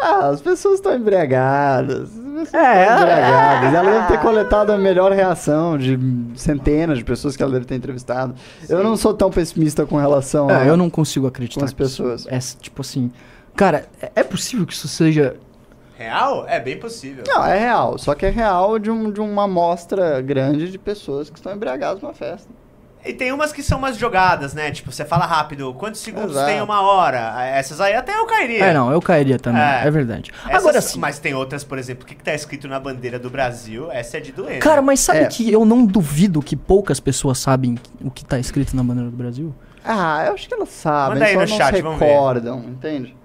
Ah, 0.04 0.30
as 0.30 0.42
pessoas 0.42 0.76
estão 0.76 0.94
embriagadas. 0.96 2.10
As 2.12 2.50
pessoas 2.50 2.54
É, 2.54 2.82
estão 2.84 2.98
é. 2.98 3.02
embriagadas. 3.02 3.74
Ela 3.74 3.92
deve 3.92 4.08
ter 4.08 4.20
coletado 4.20 4.72
a 4.72 4.78
melhor 4.78 5.12
reação 5.12 5.78
de 5.78 5.98
centenas 6.36 6.98
de 6.98 7.04
pessoas 7.04 7.36
que 7.38 7.44
ela 7.44 7.52
deve 7.52 7.66
ter 7.66 7.76
entrevistado. 7.76 8.36
Eu 8.68 8.84
não 8.84 8.98
sou 8.98 9.14
tão 9.14 9.30
pessimista 9.32 9.86
com 9.86 9.96
relação 9.98 10.50
a. 10.50 10.66
É, 10.66 10.70
eu 10.70 10.76
não 10.76 10.90
consigo 10.90 11.26
acreditar. 11.28 11.60
Com 11.62 11.66
as 11.66 11.74
que 11.74 11.84
isso 11.84 12.04
pessoas. 12.04 12.28
É 12.28 12.38
tipo 12.62 12.82
assim. 12.82 13.12
Cara, 13.56 13.86
é- 14.02 14.12
é 14.18 14.24
possível 14.24 14.66
que 14.66 14.74
isso 14.74 14.88
seja. 14.88 15.36
Real? 15.96 16.46
É 16.48 16.60
bem 16.60 16.78
possível. 16.80 17.24
Não, 17.28 17.46
é 17.46 17.58
real. 17.60 17.98
Só 18.00 18.16
que 18.16 18.26
é 18.26 18.30
real 18.30 18.80
de, 18.80 18.90
um, 18.90 19.12
de 19.12 19.22
uma 19.22 19.44
amostra 19.44 20.20
grande 20.22 20.70
de 20.72 20.78
pessoas 20.80 21.30
que 21.30 21.38
estão 21.38 21.54
embriagadas 21.54 22.02
numa 22.02 22.14
festa. 22.16 22.50
E 23.06 23.12
tem 23.14 23.34
umas 23.34 23.52
que 23.52 23.62
são 23.62 23.78
umas 23.80 23.98
jogadas, 23.98 24.54
né? 24.54 24.72
Tipo, 24.72 24.90
você 24.92 25.04
fala 25.04 25.26
rápido, 25.26 25.74
quantos 25.74 26.00
segundos 26.00 26.32
Exato. 26.32 26.46
tem 26.48 26.62
uma 26.62 26.82
hora? 26.82 27.36
Essas 27.48 27.82
aí 27.82 27.94
até 27.94 28.18
eu 28.18 28.26
cairia. 28.26 28.64
É, 28.66 28.74
não, 28.74 28.92
eu 28.94 29.02
cairia 29.02 29.38
também. 29.38 29.62
É. 29.62 29.86
É, 29.86 29.92
verdade. 29.92 30.32
Essas- 30.48 30.56
Agora 30.56 30.82
sim. 30.82 31.00
Mas 31.00 31.20
tem 31.20 31.34
outras, 31.34 31.66
por 31.66 31.78
exemplo, 31.78 32.06
o 32.06 32.08
que, 32.08 32.16
que 32.16 32.24
tá 32.24 32.34
escrito 32.34 32.66
na 32.68 32.80
bandeira 32.80 33.20
do 33.20 33.30
Brasil? 33.30 33.92
Essa 33.92 34.18
é 34.18 34.20
de 34.22 34.32
doer. 34.32 34.60
Cara, 34.60 34.82
mas 34.82 35.02
sabe 35.02 35.20
É. 35.20 35.26
que 35.26 35.52
eu 35.52 35.66
não 35.66 35.86
duvido 35.86 36.42
que 36.42 36.56
poucas 36.56 37.00
pessoas 37.02 37.40
sabem 37.40 37.78
o 38.02 38.10
que 38.10 38.24
tá 38.24 38.40
escrito 38.40 38.74
na 38.74 38.84
bandeira 38.84 39.10
do 39.12 39.18
Brasil? 39.18 39.54
Ah, 39.84 40.24
eu 40.28 40.34
acho 40.34 40.48
que 40.48 40.54
elas 40.54 40.70
sabem, 40.70 41.16
Manda 41.16 41.26
aí 41.26 41.34
só 41.34 41.40
no 41.42 41.46
não 41.48 41.58
chat, 41.58 41.76
se 41.76 41.82
vamos 41.82 42.00
ver. 42.00 42.06
recordam, 42.06 42.60
entende? 42.60 43.18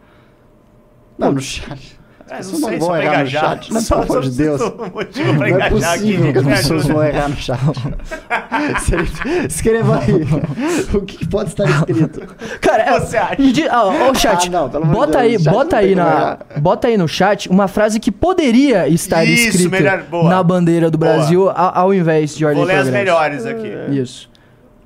Não, 1.16 1.30
no 1.32 1.40
chat. 1.40 1.97
É, 2.30 2.34
não 2.34 2.38
pessoas 2.38 2.60
sei, 2.60 2.78
não 2.78 2.86
vão 2.86 2.96
errar 2.96 3.04
no 3.04 3.14
engajar. 3.20 3.42
chat, 3.50 3.72
né? 3.72 3.80
Só- 3.80 4.00
Pelo 4.02 4.12
amor 4.18 4.22
de 4.22 4.30
Deus. 4.36 4.60
Não 4.60 5.44
é 5.60 5.70
possível 5.70 6.32
que 6.32 6.38
as 6.38 6.44
pessoas 6.46 6.86
vão 6.86 7.04
errar 7.04 7.28
no 7.28 7.36
chat. 7.36 7.58
Escreva 9.48 9.98
aí. 10.00 10.94
O 10.96 11.00
que 11.02 11.26
pode 11.26 11.50
estar 11.50 11.64
escrito? 11.68 12.20
Cara, 12.60 12.82
é, 12.82 13.00
Você 13.00 13.16
acha? 13.16 13.36
ó, 13.72 14.14
chat, 14.14 14.48
Ah, 14.48 14.50
não, 14.50 14.68
bota 14.68 15.18
aí, 15.20 15.36
o 15.36 15.40
chat 15.40 15.52
bota 15.52 15.76
não 15.76 15.78
aí 15.82 15.86
tem 15.88 15.96
como 15.96 16.08
na, 16.08 16.38
bota 16.58 16.88
aí 16.88 16.96
no 16.96 17.08
chat 17.08 17.48
uma 17.48 17.68
frase 17.68 17.98
que 18.00 18.10
poderia 18.10 18.88
estar 18.88 19.24
Isso, 19.24 19.56
escrita 19.62 20.04
na 20.24 20.42
bandeira 20.42 20.90
do. 20.90 20.98
Brasil 20.98 21.48
ao 21.54 21.94
invés 21.94 22.36
de 22.36 22.44
ordem 22.44 22.58
Vou 22.58 22.66
ler 22.66 22.78
as 22.80 22.88
melhores 22.88 23.46
aqui. 23.46 23.72
Isso. 23.90 24.28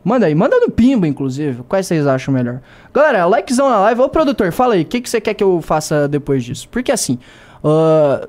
Manda 0.04 0.26
aí, 0.26 0.34
manda 0.34 0.58
no 0.58 0.70
Pimba, 0.70 1.06
inclusive. 1.06 1.62
Quais 1.68 1.86
vocês 1.86 2.06
acham 2.06 2.34
melhor? 2.34 2.60
Galera, 2.92 3.24
likezão 3.26 3.70
na 3.70 3.78
live. 3.80 4.00
Ô, 4.00 4.08
produtor, 4.08 4.50
fala 4.52 4.74
aí, 4.74 4.82
o 4.82 4.84
que, 4.84 5.00
que 5.00 5.08
você 5.08 5.20
quer 5.20 5.34
que 5.34 5.44
eu 5.44 5.60
faça 5.62 6.08
depois 6.08 6.42
disso? 6.42 6.68
Porque 6.68 6.90
assim, 6.90 7.18
ah, 7.64 8.26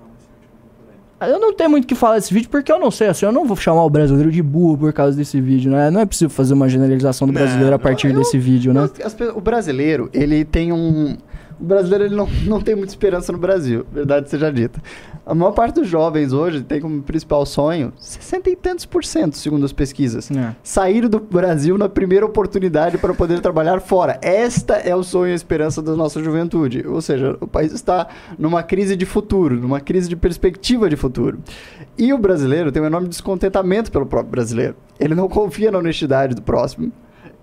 eu 1.28 1.40
não 1.40 1.54
tenho 1.54 1.70
muito 1.70 1.86
o 1.86 1.88
que 1.88 1.96
falar 1.96 2.16
desse 2.16 2.34
vídeo, 2.34 2.50
porque 2.50 2.72
eu 2.72 2.80
não 2.80 2.92
sei, 2.92 3.08
assim, 3.08 3.26
eu 3.26 3.32
não 3.32 3.46
vou 3.46 3.56
chamar 3.56 3.84
o 3.86 3.90
brasileiro 3.90 4.30
de 4.32 4.42
burro 4.42 4.78
por 4.78 4.94
causa 4.94 5.16
desse 5.16 5.40
vídeo, 5.40 5.72
né? 5.72 5.90
Não 5.90 6.02
é 6.02 6.06
possível 6.06 6.30
fazer 6.30 6.54
uma 6.54 6.68
generalização 6.68 7.28
do 7.28 7.34
Não, 7.34 7.42
brasileiro 7.42 7.74
a 7.74 7.80
partir 7.80 8.08
eu- 8.12 8.18
desse 8.20 8.38
vídeo, 8.38 8.74
né? 8.74 8.90
As 9.04 9.16
o 9.36 9.40
brasileiro, 9.42 10.10
ele 10.14 10.44
tem 10.44 10.72
um. 10.74 11.18
O 11.64 11.66
brasileiro 11.66 12.04
ele 12.04 12.16
não, 12.16 12.28
não 12.46 12.60
tem 12.60 12.76
muita 12.76 12.92
esperança 12.92 13.32
no 13.32 13.38
Brasil, 13.38 13.86
verdade 13.90 14.30
seja 14.30 14.52
dita. 14.52 14.84
A 15.26 15.34
maior 15.34 15.54
parte 15.54 15.76
dos 15.76 15.88
jovens 15.88 16.34
hoje 16.34 16.62
tem 16.62 16.82
como 16.82 17.02
principal 17.02 17.46
sonho 17.46 17.94
60 17.98 18.50
e 18.50 18.56
tantos 18.58 18.86
por 18.86 19.06
cento, 19.06 19.38
segundo 19.38 19.66
as 19.66 19.72
pesquisas. 19.72 20.30
É. 20.30 20.54
Sair 20.62 21.08
do 21.08 21.22
Brasil 21.22 21.78
na 21.78 21.88
primeira 21.88 22.26
oportunidade 22.26 22.98
para 22.98 23.14
poder 23.14 23.40
trabalhar 23.40 23.80
fora. 23.80 24.20
Esta 24.22 24.74
é 24.74 24.94
o 24.94 25.04
sonho 25.04 25.30
e 25.30 25.32
a 25.32 25.36
esperança 25.36 25.82
da 25.82 25.96
nossa 25.96 26.22
juventude. 26.22 26.86
Ou 26.86 27.02
seja, 27.02 27.38
o 27.40 27.48
país 27.48 27.72
está 27.72 28.10
numa 28.38 28.62
crise 28.62 28.98
de 28.98 29.06
futuro, 29.06 29.56
numa 29.56 29.80
crise 29.80 30.10
de 30.10 30.18
perspectiva 30.18 30.90
de 30.90 30.98
futuro. 30.98 31.40
E 31.98 32.12
o 32.12 32.18
brasileiro 32.18 32.74
tem 32.74 32.84
um 32.84 32.88
enorme 32.88 33.08
descontentamento 33.08 33.90
pelo 33.90 34.06
próprio 34.06 34.32
brasileiro. 34.32 34.76
Ele 35.00 35.16
não 35.16 35.30
confia 35.30 35.72
na 35.72 35.78
honestidade 35.78 36.36
do 36.36 36.42
próximo. 36.42 36.92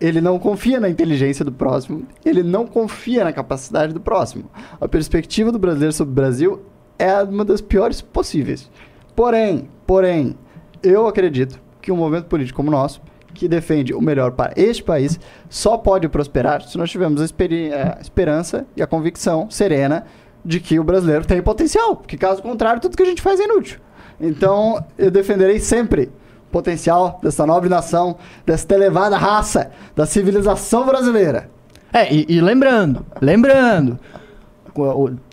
Ele 0.00 0.20
não 0.20 0.38
confia 0.38 0.80
na 0.80 0.88
inteligência 0.88 1.44
do 1.44 1.52
próximo. 1.52 2.06
Ele 2.24 2.42
não 2.42 2.66
confia 2.66 3.24
na 3.24 3.32
capacidade 3.32 3.92
do 3.92 4.00
próximo. 4.00 4.50
A 4.80 4.88
perspectiva 4.88 5.52
do 5.52 5.58
brasileiro 5.58 5.92
sobre 5.92 6.12
o 6.12 6.14
Brasil 6.14 6.62
é 6.98 7.22
uma 7.22 7.44
das 7.44 7.60
piores 7.60 8.00
possíveis. 8.00 8.70
Porém, 9.14 9.68
porém, 9.86 10.36
eu 10.82 11.06
acredito 11.06 11.60
que 11.82 11.92
um 11.92 11.96
movimento 11.96 12.26
político 12.26 12.56
como 12.56 12.68
o 12.68 12.72
nosso, 12.72 13.02
que 13.34 13.48
defende 13.48 13.92
o 13.92 14.00
melhor 14.00 14.32
para 14.32 14.52
este 14.56 14.82
país, 14.82 15.20
só 15.48 15.76
pode 15.76 16.08
prosperar 16.08 16.62
se 16.62 16.76
nós 16.76 16.90
tivermos 16.90 17.20
a 17.20 17.24
eh, 17.24 17.96
a 17.96 18.00
esperança 18.00 18.66
e 18.76 18.82
a 18.82 18.86
convicção 18.86 19.50
serena 19.50 20.04
de 20.44 20.60
que 20.60 20.80
o 20.80 20.84
brasileiro 20.84 21.26
tem 21.26 21.42
potencial. 21.42 21.96
Porque 21.96 22.16
caso 22.16 22.42
contrário, 22.42 22.80
tudo 22.80 22.96
que 22.96 23.02
a 23.02 23.06
gente 23.06 23.22
faz 23.22 23.38
é 23.38 23.44
inútil. 23.44 23.78
Então, 24.20 24.84
eu 24.98 25.10
defenderei 25.10 25.58
sempre 25.58 26.10
potencial 26.50 27.18
dessa 27.22 27.46
nobre 27.46 27.68
nação, 27.68 28.16
desta 28.44 28.74
elevada 28.74 29.16
raça, 29.16 29.70
da 29.94 30.06
civilização 30.06 30.84
brasileira. 30.86 31.50
É, 31.92 32.12
e, 32.12 32.26
e 32.28 32.40
lembrando, 32.40 33.04
lembrando, 33.20 33.98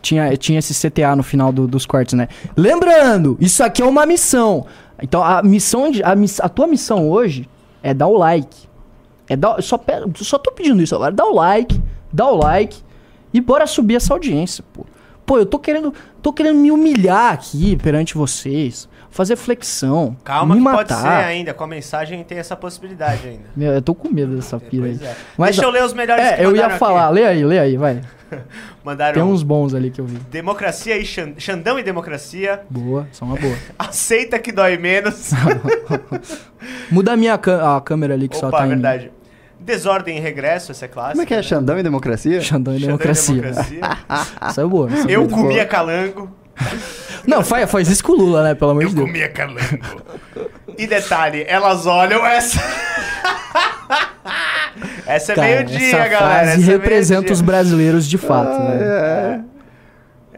tinha, 0.01 0.35
tinha 0.37 0.59
esse 0.59 0.73
CTA 0.89 1.15
no 1.15 1.23
final 1.23 1.51
do- 1.51 1.67
dos 1.67 1.85
cortes, 1.85 2.13
né? 2.13 2.27
Lembrando, 2.55 3.37
isso 3.39 3.63
aqui 3.63 3.81
é 3.81 3.85
uma 3.85 4.05
missão. 4.05 4.65
Então 5.01 5.23
a 5.23 5.43
missão, 5.43 5.91
de, 5.91 6.03
a, 6.03 6.15
miss- 6.15 6.39
a 6.39 6.49
tua 6.49 6.67
missão 6.67 7.09
hoje 7.09 7.47
é 7.83 7.93
dar 7.93 8.07
o 8.07 8.17
like. 8.17 8.67
É 9.29 9.35
dar, 9.35 9.61
só, 9.61 9.79
só 10.15 10.37
tô 10.39 10.51
pedindo 10.51 10.81
isso 10.81 10.95
agora, 10.95 11.11
dá 11.11 11.25
o 11.25 11.33
like, 11.35 11.79
dá 12.11 12.27
o 12.29 12.35
like 12.37 12.77
e 13.33 13.41
bora 13.41 13.67
subir 13.67 13.95
essa 13.95 14.13
audiência, 14.13 14.63
pô. 14.73 14.85
Pô, 15.25 15.37
eu 15.37 15.45
tô 15.45 15.59
querendo, 15.59 15.93
tô 16.21 16.31
querendo 16.31 16.57
me 16.57 16.71
humilhar 16.71 17.33
aqui 17.33 17.75
perante 17.75 18.15
vocês, 18.15 18.87
fazer 19.09 19.35
flexão, 19.35 20.15
Calma 20.23 20.53
me 20.55 20.61
que 20.61 20.63
matar. 20.65 20.77
pode 20.77 21.01
ser 21.01 21.07
ainda. 21.07 21.53
Com 21.53 21.63
a 21.63 21.67
mensagem 21.67 22.23
tem 22.23 22.37
essa 22.37 22.55
possibilidade 22.55 23.27
ainda. 23.27 23.45
Meu, 23.55 23.73
eu 23.73 23.81
tô 23.81 23.95
com 23.95 24.09
medo 24.09 24.35
dessa 24.35 24.59
pira 24.59 24.85
aí. 24.87 24.99
É. 25.01 25.15
Mas, 25.37 25.55
Deixa 25.55 25.63
eu 25.67 25.71
ler 25.71 25.83
os 25.83 25.93
melhores 25.93 26.23
que 26.27 26.33
É, 26.41 26.45
eu 26.45 26.55
ia 26.55 26.69
falar, 26.71 27.05
aqui. 27.05 27.13
lê 27.15 27.25
aí, 27.25 27.43
lê 27.45 27.59
aí, 27.59 27.77
vai. 27.77 28.01
Mandaram 28.83 29.13
Tem 29.15 29.23
uns 29.23 29.41
bons 29.43 29.73
ali 29.73 29.89
que 29.89 29.99
eu 30.01 30.05
vi. 30.05 30.17
Democracia 30.29 30.97
e 30.97 31.05
Xan- 31.05 31.33
Xandão 31.37 31.79
e 31.79 31.83
Democracia. 31.83 32.61
Boa, 32.69 33.07
só 33.11 33.25
uma 33.25 33.35
boa. 33.37 33.55
Aceita 33.79 34.37
que 34.39 34.51
dói 34.51 34.77
menos. 34.77 35.31
Muda 36.91 37.13
a 37.13 37.17
minha 37.17 37.33
a 37.35 37.81
câmera 37.81 38.13
ali 38.13 38.27
que 38.27 38.35
só 38.37 38.47
Opa, 38.49 38.59
tá 38.59 38.65
em 38.65 38.69
verdade. 38.69 39.11
Desordem 39.59 40.17
e 40.17 40.19
regresso, 40.19 40.71
essa 40.71 40.85
é 40.85 40.87
clássica. 40.87 41.13
Como 41.13 41.23
é 41.23 41.25
que 41.25 41.33
é? 41.33 41.37
né? 41.37 41.43
Xandão 41.43 41.79
e 41.79 41.83
democracia? 41.83 42.39
Xandão 42.41 42.73
e 42.75 42.79
Xandão 42.79 42.95
e 42.95 42.97
democracia. 42.97 43.41
democracia. 43.41 43.79
Essa 44.41 44.61
é 44.61 44.65
boa. 44.65 44.89
essa 44.91 45.11
é 45.11 45.15
Eu 45.15 45.19
muito 45.21 45.35
boa. 45.35 45.47
comia 45.47 45.65
calango. 45.65 46.29
Não, 47.27 47.43
faz, 47.43 47.69
faz 47.69 47.89
isso 47.89 48.03
com 48.03 48.13
o 48.13 48.15
Lula, 48.15 48.43
né? 48.43 48.55
Pelo 48.55 48.71
amor 48.71 48.83
Eu 48.83 48.89
de 48.89 48.95
Deus. 48.95 49.07
comia 49.07 49.29
calango. 49.29 49.59
E 50.77 50.87
detalhe, 50.87 51.43
elas 51.47 51.85
olham 51.85 52.25
essa. 52.25 52.57
essa 55.05 55.33
é 55.33 55.35
Cara, 55.35 55.47
meio-dia, 55.47 55.87
essa 55.87 56.07
galera. 56.07 56.19
frase 56.45 56.61
essa 56.61 56.61
é 56.61 56.65
representa 56.73 57.19
meio-dia. 57.21 57.33
os 57.33 57.41
brasileiros 57.41 58.07
de 58.07 58.17
fato, 58.17 58.59
né? 58.63 58.77
É. 58.81 59.39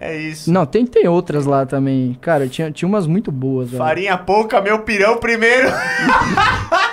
É 0.01 0.15
isso. 0.17 0.49
Não, 0.51 0.65
tem, 0.65 0.85
tem 0.85 1.07
outras 1.09 1.45
lá 1.45 1.65
também. 1.65 2.17
Cara, 2.21 2.47
tinha, 2.47 2.71
tinha 2.71 2.87
umas 2.87 3.05
muito 3.05 3.31
boas, 3.33 3.69
velho. 3.69 3.83
Farinha 3.83 4.17
pouca, 4.17 4.61
meu 4.61 4.79
pirão 4.79 5.17
primeiro. 5.17 5.67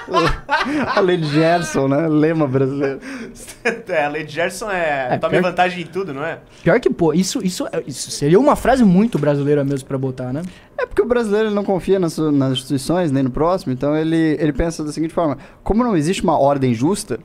A 0.95 1.01
Lady 1.01 1.27
Gerson, 1.27 1.89
né? 1.89 2.09
Lema 2.09 2.47
brasileiro. 2.47 3.01
é, 3.89 4.05
a 4.05 4.09
Lady 4.09 4.33
Gerson 4.33 4.71
é. 4.71 5.15
É, 5.15 5.19
tome 5.19 5.41
vantagem 5.41 5.83
em 5.83 5.87
tudo, 5.87 6.15
não 6.15 6.25
é? 6.25 6.39
Pior 6.63 6.79
que, 6.81 6.91
pô, 6.91 7.13
isso, 7.13 7.45
isso, 7.45 7.67
isso 7.87 8.11
seria 8.11 8.39
uma 8.39 8.57
frase 8.57 8.85
muito 8.85 9.19
brasileira 9.19 9.65
mesmo 9.65 9.87
pra 9.89 9.99
botar, 9.99 10.33
né? 10.33 10.43
É 10.79 10.87
porque 10.87 11.03
o 11.03 11.07
brasileiro 11.07 11.51
não 11.51 11.65
confia 11.65 11.99
nas, 11.99 12.17
nas 12.19 12.53
instituições 12.53 13.11
nem 13.11 13.23
no 13.23 13.31
próximo, 13.31 13.73
então 13.73 13.97
ele, 13.97 14.37
ele 14.39 14.53
pensa 14.53 14.85
da 14.85 14.93
seguinte 14.93 15.15
forma: 15.15 15.39
como 15.63 15.83
não 15.83 15.97
existe 15.97 16.23
uma 16.23 16.39
ordem 16.39 16.73
justa, 16.75 17.19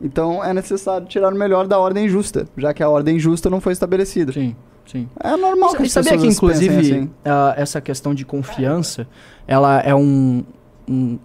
então 0.00 0.44
é 0.44 0.52
necessário 0.52 1.06
tirar 1.06 1.32
o 1.32 1.36
melhor 1.36 1.66
da 1.66 1.78
ordem 1.78 2.08
justa, 2.08 2.46
já 2.56 2.72
que 2.72 2.82
a 2.82 2.88
ordem 2.88 3.18
justa 3.18 3.50
não 3.50 3.60
foi 3.60 3.72
estabelecida. 3.72 4.32
Sim, 4.32 4.54
sim. 4.86 5.08
É 5.18 5.36
normal 5.36 5.74
que 5.74 5.82
E 5.82 5.86
as 5.86 5.92
sabia 5.92 6.12
que, 6.12 6.26
pessoas 6.26 6.36
inclusive, 6.62 6.76
assim. 6.76 7.10
ah, 7.24 7.54
essa 7.56 7.80
questão 7.80 8.14
de 8.14 8.24
confiança, 8.24 9.08
ela 9.46 9.80
é 9.80 9.94
um, 9.94 10.44
um, 10.88 11.18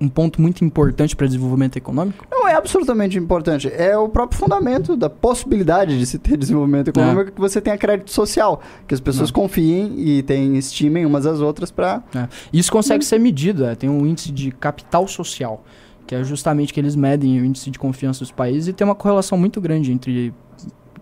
um 0.00 0.08
ponto 0.08 0.40
muito 0.40 0.64
importante 0.64 1.16
para 1.16 1.26
desenvolvimento 1.26 1.76
econômico? 1.76 2.24
Não 2.30 2.46
é 2.46 2.54
absolutamente 2.54 3.18
importante. 3.18 3.68
É 3.72 3.96
o 3.98 4.08
próprio 4.08 4.38
fundamento 4.38 4.96
da 4.96 5.10
possibilidade 5.10 5.98
de 5.98 6.06
se 6.06 6.18
ter 6.18 6.36
desenvolvimento 6.38 6.88
econômico 6.88 7.32
que 7.32 7.40
você 7.40 7.60
tenha 7.60 7.76
crédito 7.76 8.10
social. 8.12 8.60
Que 8.86 8.94
as 8.94 9.00
pessoas 9.00 9.30
É. 9.30 9.32
confiem 9.32 9.94
e 9.98 10.22
tenham, 10.22 10.54
estimem 10.54 11.04
umas 11.04 11.26
às 11.26 11.40
outras 11.40 11.70
para. 11.70 12.02
É. 12.14 12.28
Isso 12.52 12.70
consegue 12.70 13.04
ser 13.04 13.18
medido, 13.18 13.64
é, 13.64 13.74
tem 13.74 13.90
um 13.90 14.06
índice 14.06 14.30
de 14.30 14.50
capital 14.52 15.08
social, 15.08 15.64
que 16.06 16.14
é 16.14 16.22
justamente 16.22 16.72
que 16.72 16.78
eles 16.80 16.94
medem 16.94 17.40
o 17.40 17.44
índice 17.44 17.70
de 17.70 17.78
confiança 17.78 18.20
dos 18.20 18.30
países 18.30 18.68
e 18.68 18.72
tem 18.72 18.84
uma 18.84 18.94
correlação 18.94 19.36
muito 19.36 19.60
grande 19.60 19.90
entre 19.92 20.32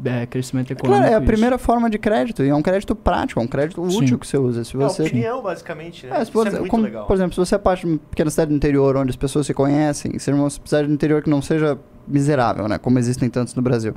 é, 0.04 0.26
crescimento 0.26 0.72
econômico 0.72 1.00
Claro, 1.00 1.12
é 1.12 1.16
a 1.16 1.18
isso. 1.18 1.26
primeira 1.26 1.58
forma 1.58 1.88
de 1.90 1.98
crédito. 1.98 2.42
E 2.44 2.48
é 2.48 2.54
um 2.54 2.62
crédito 2.62 2.94
prático, 2.94 3.40
é 3.40 3.42
um 3.42 3.46
crédito 3.46 3.88
Sim. 3.90 3.98
útil 3.98 4.18
que 4.18 4.26
você 4.26 4.36
usa. 4.38 4.64
Se 4.64 4.76
É 4.76 4.78
você. 4.78 5.02
opinião, 5.02 5.42
basicamente, 5.42 6.06
né? 6.06 6.20
É, 6.20 6.24
se 6.24 6.30
for- 6.30 6.46
Isso 6.46 6.56
é 6.56 6.60
muito 6.60 6.70
como, 6.70 6.82
legal. 6.84 7.06
Por 7.06 7.14
exemplo, 7.14 7.32
se 7.32 7.38
você 7.38 7.54
é 7.54 7.58
parte 7.58 7.86
de 7.86 7.92
uma 7.92 7.98
pequena 7.98 8.30
cidade 8.30 8.50
do 8.50 8.56
interior 8.56 8.96
onde 8.96 9.10
as 9.10 9.16
pessoas 9.16 9.46
se 9.46 9.54
conhecem, 9.54 10.18
seja 10.18 10.36
uma 10.36 10.50
cidade 10.50 10.88
do 10.88 10.94
interior 10.94 11.22
que 11.22 11.30
não 11.30 11.40
seja 11.42 11.78
miserável, 12.06 12.68
né? 12.68 12.78
Como 12.78 12.98
existem 12.98 13.28
tantos 13.28 13.54
no 13.54 13.62
Brasil. 13.62 13.92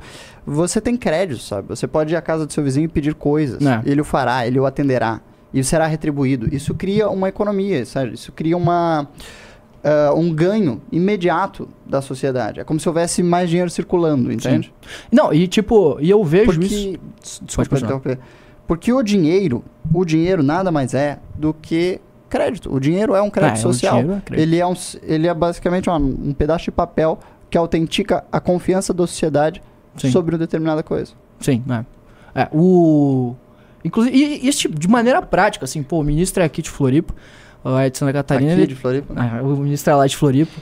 Você 0.46 0.80
tem 0.80 0.96
crédito, 0.96 1.40
sabe? 1.40 1.68
Você 1.68 1.86
pode 1.86 2.12
ir 2.12 2.16
à 2.16 2.22
casa 2.22 2.44
do 2.46 2.52
seu 2.52 2.62
vizinho 2.64 2.86
e 2.86 2.88
pedir 2.88 3.14
coisas. 3.14 3.64
É. 3.64 3.82
Ele 3.84 4.00
o 4.00 4.04
fará, 4.04 4.46
ele 4.46 4.58
o 4.58 4.66
atenderá. 4.66 5.20
E 5.54 5.62
será 5.64 5.86
retribuído. 5.86 6.52
Isso 6.54 6.74
cria 6.74 7.08
uma 7.08 7.28
economia, 7.28 7.84
sabe? 7.84 8.14
Isso 8.14 8.30
cria 8.32 8.56
uma... 8.56 9.08
ah, 9.82 10.12
um 10.14 10.32
ganho 10.32 10.80
imediato 10.92 11.68
da 11.86 12.00
sociedade. 12.00 12.60
É 12.60 12.64
como 12.64 12.78
se 12.80 12.88
houvesse 12.88 13.22
mais 13.22 13.48
dinheiro 13.48 13.70
circulando, 13.70 14.32
entende? 14.32 14.72
Não, 15.10 15.32
e 15.32 15.46
tipo, 15.48 15.96
e 16.00 16.10
eu 16.10 16.22
vejo 16.24 16.60
isso... 16.60 16.90
Porque, 16.92 17.00
Pode 17.00 17.46
Desculpa 17.46 17.78
interromper. 17.78 18.18
Porque 18.66 18.92
o 18.92 19.02
dinheiro, 19.02 19.64
o 19.92 20.04
dinheiro 20.04 20.42
nada 20.42 20.70
mais 20.70 20.94
é 20.94 21.18
do 21.36 21.52
que 21.52 22.00
crédito. 22.28 22.72
O 22.72 22.78
dinheiro 22.78 23.14
é 23.16 23.20
um 23.22 23.28
crédito 23.30 23.56
Ah, 23.56 23.58
é, 23.58 23.62
social. 23.62 23.98
é 23.98 24.02
crédito. 24.04 24.34
ele, 24.34 24.58
é 24.58 24.66
um, 24.66 24.74
ele 25.02 25.26
é 25.26 25.34
basicamente 25.34 25.88
uma- 25.90 25.98
um 25.98 26.32
pedaço 26.32 26.66
de 26.66 26.70
papel 26.70 27.18
que 27.50 27.58
autentica 27.58 28.22
a 28.30 28.38
confiança 28.38 28.94
da 28.94 29.04
sociedade 29.06 29.60
Sim. 29.96 30.12
sobre 30.12 30.34
uma 30.36 30.38
determinada 30.38 30.82
coisa. 30.84 31.12
Sim, 31.40 31.64
é. 31.68 32.42
É, 32.42 32.48
o... 32.52 33.34
Inclusive, 33.84 34.16
e, 34.16 34.44
e 34.44 34.48
esse 34.48 34.58
tipo, 34.60 34.78
de 34.78 34.86
maneira 34.86 35.20
prática, 35.20 35.64
assim, 35.64 35.82
pô, 35.82 35.98
o 35.98 36.04
ministro 36.04 36.42
é 36.42 36.46
aqui 36.46 36.62
de 36.62 36.70
Floripa, 36.70 37.12
ah, 37.64 37.82
é 37.84 37.90
de 37.90 37.98
Santa 37.98 38.12
Catarina, 38.12 38.52
Aqui 38.52 38.60
ele- 38.62 38.66
de 38.68 38.74
Floripa. 38.74 39.14
É, 39.38 39.42
o 39.42 39.56
ministro 39.56 39.92
é 39.92 39.96
lá 39.96 40.06
de 40.06 40.16
Floripa. 40.16 40.52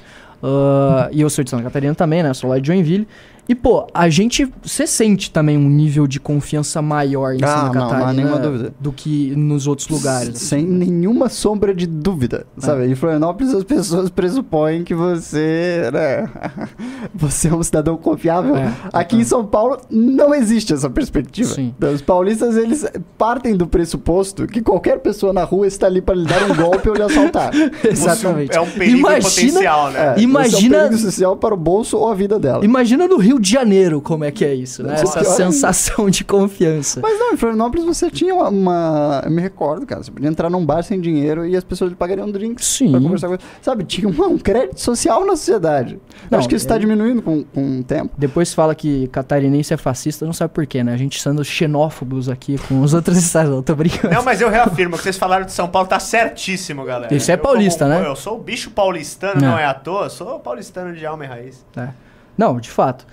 ah, 0.42 1.08
e 1.12 1.20
eu 1.20 1.30
sou 1.30 1.42
de 1.44 1.50
Santa 1.50 1.62
Catarina 1.64 1.94
também, 1.94 2.22
né? 2.22 2.32
Sou 2.34 2.50
lá 2.50 2.58
de 2.58 2.66
Joinville. 2.66 3.06
E, 3.48 3.54
pô, 3.54 3.86
a 3.94 4.08
gente. 4.10 4.46
Você 4.62 4.86
sente 4.86 5.30
também 5.30 5.56
um 5.56 5.68
nível 5.70 6.06
de 6.06 6.20
confiança 6.20 6.82
maior 6.82 7.34
em 7.34 7.38
Ah, 7.42 7.46
Santa 7.46 7.64
não, 7.66 7.72
não 7.72 7.86
há 7.86 7.90
Catarina 7.90 8.12
nenhuma 8.12 8.38
dúvida. 8.38 8.74
do 8.78 8.92
que 8.92 9.34
nos 9.36 9.66
outros 9.66 9.88
lugares. 9.88 10.28
assim. 10.30 10.44
Sem 10.46 10.64
nenhuma 10.66 11.28
sombra 11.30 11.74
de 11.74 11.86
dúvida, 11.86 12.46
sabe? 12.58 12.86
Em 12.86 12.94
Florianópolis 12.94 13.54
as 13.54 13.64
pessoas 13.64 14.10
pressupõem 14.10 14.84
que 14.84 14.94
você, 14.94 15.88
né, 15.92 16.28
você 17.14 17.48
é 17.48 17.54
um 17.54 17.62
cidadão 17.62 17.96
confiável. 17.96 18.54
É, 18.56 18.72
Aqui 18.92 19.16
em 19.16 19.24
São 19.24 19.44
Paulo 19.46 19.78
não 19.90 20.34
existe 20.34 20.72
essa 20.74 20.90
perspectiva. 20.90 21.48
Sim. 21.54 21.72
Então, 21.76 21.92
Os 21.94 22.02
paulistas, 22.02 22.56
eles 22.56 22.84
partem 23.16 23.56
do 23.56 23.66
pressuposto 23.66 24.46
que 24.46 24.60
qualquer 24.60 24.98
pessoa 25.00 25.32
na 25.32 25.44
rua 25.44 25.66
está 25.66 25.86
ali 25.86 26.00
para 26.02 26.14
lhe 26.14 26.26
dar 26.26 26.50
um 26.50 26.54
golpe 26.54 26.88
ou 26.88 26.94
lhe 26.94 27.02
assaltar. 27.02 27.50
Exatamente. 27.82 28.56
É 28.56 28.60
um 28.60 28.70
perigo 28.70 28.98
Imagina- 28.98 29.30
potencial, 29.30 29.90
né? 29.90 30.14
É, 30.16 30.20
Imagina- 30.20 30.58
Você 30.58 30.64
é 30.64 30.68
um 30.68 30.88
perigo 30.88 30.98
social 30.98 31.36
para 31.36 31.54
o 31.54 31.56
bolso 31.56 31.96
ou 31.96 32.10
a 32.10 32.14
vida 32.14 32.38
dela. 32.38 32.64
Imagina 32.64 33.06
no 33.08 33.16
Rio 33.16 33.37
de 33.38 33.50
Janeiro 33.50 34.00
como 34.00 34.24
é 34.24 34.30
que 34.30 34.44
é 34.44 34.54
isso, 34.54 34.82
né? 34.82 34.94
Essa 34.94 35.22
sensação 35.24 36.08
de 36.10 36.24
confiança. 36.24 37.00
Mas 37.02 37.18
não, 37.18 37.32
em 37.32 37.36
Florianópolis 37.36 37.84
você 37.84 38.10
tinha 38.10 38.34
uma, 38.34 38.48
uma- 38.48 39.22
Eu 39.24 39.30
me 39.30 39.40
recordo, 39.42 39.86
cara. 39.86 40.02
Você 40.02 40.10
podia 40.10 40.28
entrar 40.28 40.48
num 40.50 40.64
bar 40.64 40.82
sem 40.82 41.00
dinheiro 41.00 41.46
e 41.46 41.56
as 41.56 41.64
pessoas 41.64 41.90
lhe 41.90 41.96
pagariam 41.96 42.30
drinks 42.30 42.66
Sim. 42.66 42.90
pra 42.90 43.00
conversar 43.00 43.28
com 43.28 43.36
você. 43.36 43.42
Sabe, 43.62 43.84
tinha 43.84 44.08
uma- 44.08 44.26
um 44.26 44.38
crédito 44.38 44.80
social 44.80 45.24
na 45.24 45.36
sociedade. 45.36 45.94
Eu 45.94 46.00
Não, 46.30 46.38
acho 46.38 46.48
que 46.48 46.54
isso 46.54 46.64
está 46.64 46.76
é- 46.76 46.78
diminuindo 46.78 47.22
com, 47.22 47.44
com 47.44 47.80
o 47.80 47.84
tempo. 47.84 48.10
Depois 48.18 48.52
fala 48.54 48.74
que 48.74 49.08
catarinense 49.08 49.72
é 49.72 49.76
fascista, 49.76 50.24
não 50.26 50.32
sabe 50.32 50.52
por 50.52 50.66
quê, 50.66 50.82
né? 50.84 50.92
A 50.92 50.96
gente 50.96 51.20
sendo 51.20 51.44
xenófobos 51.44 52.28
aqui 52.28 52.58
com 52.68 52.80
os 52.82 52.94
outros 52.94 53.16
estados. 53.18 53.50
Não, 53.50 53.62
tô 53.62 53.74
brincando. 53.74 54.14
Não, 54.14 54.22
mas 54.22 54.40
eu 54.40 54.48
reafirmo, 54.50 54.94
o 54.94 54.98
que 54.98 55.04
vocês 55.04 55.16
falaram 55.18 55.44
de 55.44 55.52
São 55.52 55.68
Paulo 55.68 55.88
tá 55.88 55.98
certíssimo, 56.00 56.84
galera. 56.84 57.14
Isso 57.14 57.30
é 57.30 57.34
Eu 57.34 57.38
paulista, 57.38 57.84
como- 57.86 57.98
né? 58.00 58.06
Eu 58.06 58.16
sou 58.16 58.36
o 58.36 58.40
bicho 58.42 58.70
paulistano, 58.70 59.40
Não. 59.40 59.50
não 59.52 59.58
é 59.58 59.64
à 59.64 59.74
toa. 59.74 60.04
Eu 60.04 60.10
sou 60.10 60.38
paulistano 60.40 60.94
de 60.94 61.04
alma 61.06 61.24
e 61.24 61.28
raiz. 61.28 61.64
É. 61.76 61.88
Não, 62.36 62.58
de 62.60 62.70
fato. 62.70 63.06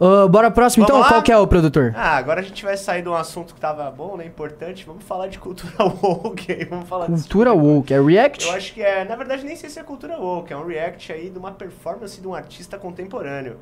Ah, 0.00 0.28
bora 0.28 0.48
próximo, 0.50 0.86
Vamos 0.86 0.96
então. 1.00 1.08
lá? 1.08 1.16
Qual 1.16 1.22
que 1.22 1.32
é 1.32 1.36
o 1.36 1.46
produtor? 1.46 1.92
Ah, 1.96 2.16
agora 2.16 2.40
a 2.40 2.42
gente 2.42 2.64
vai 2.64 2.76
sair 2.76 3.02
de 3.02 3.08
um 3.08 3.14
assunto 3.14 3.52
que 3.52 3.60
tava 3.60 3.90
bom, 3.90 4.16
né? 4.16 4.24
Importante. 4.24 4.84
Vamos 4.86 5.02
falar 5.02 5.26
de 5.26 5.38
cultura 5.40 5.72
woke 6.02 6.52
aí. 6.52 6.64
Vamos 6.64 6.88
falar 6.88 7.06
disso. 7.06 7.22
Cultura 7.24 7.52
woke. 7.52 7.92
É 7.92 8.00
react? 8.00 8.46
Eu 8.46 8.52
acho 8.54 8.72
que 8.72 8.80
é, 8.80 9.04
na 9.04 9.16
verdade, 9.16 9.44
nem 9.44 9.56
sei 9.56 9.68
se 9.68 9.78
é 9.80 9.82
cultura 9.82 10.16
woke, 10.16 10.52
é 10.52 10.56
um 10.56 10.64
react 10.66 11.12
aí 11.12 11.28
de 11.30 11.38
uma 11.38 11.50
performance 11.50 12.20
de 12.20 12.28
um 12.28 12.34
artista 12.34 12.78
contemporâneo. 12.78 13.56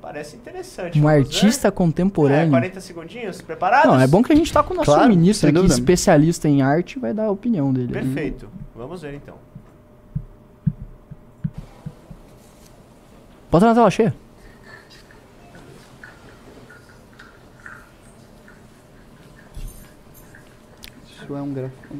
Parece 0.00 0.36
interessante. 0.36 0.98
Um 0.98 1.02
vamos 1.02 1.16
ver? 1.18 1.24
artista 1.24 1.68
É, 1.68 1.70
contemporâneo. 1.70 2.50
40 2.50 2.80
segundinhos, 2.80 3.42
preparados? 3.42 3.92
Não, 3.92 4.00
é 4.00 4.06
bom 4.06 4.22
que 4.22 4.32
a 4.32 4.36
gente 4.36 4.50
tá 4.50 4.62
com 4.62 4.72
o 4.72 4.76
nosso 4.78 4.90
Claro, 4.90 5.06
ministro 5.10 5.48
aqui, 5.50 5.54
dúvida. 5.56 5.74
especialista 5.74 6.48
em 6.48 6.62
arte, 6.62 6.98
vai 6.98 7.12
dar 7.12 7.24
a 7.26 7.30
opinião 7.30 7.70
dele. 7.70 7.92
Perfeito. 7.92 8.48
Vamos 8.74 9.02
ver 9.02 9.12
então. 9.12 9.34
Bota 13.50 13.66
na 13.66 13.74
tela 13.74 13.90
cheia. 13.90 14.14
É 21.36 21.40
um 21.40 21.54
gráfico. 21.54 21.94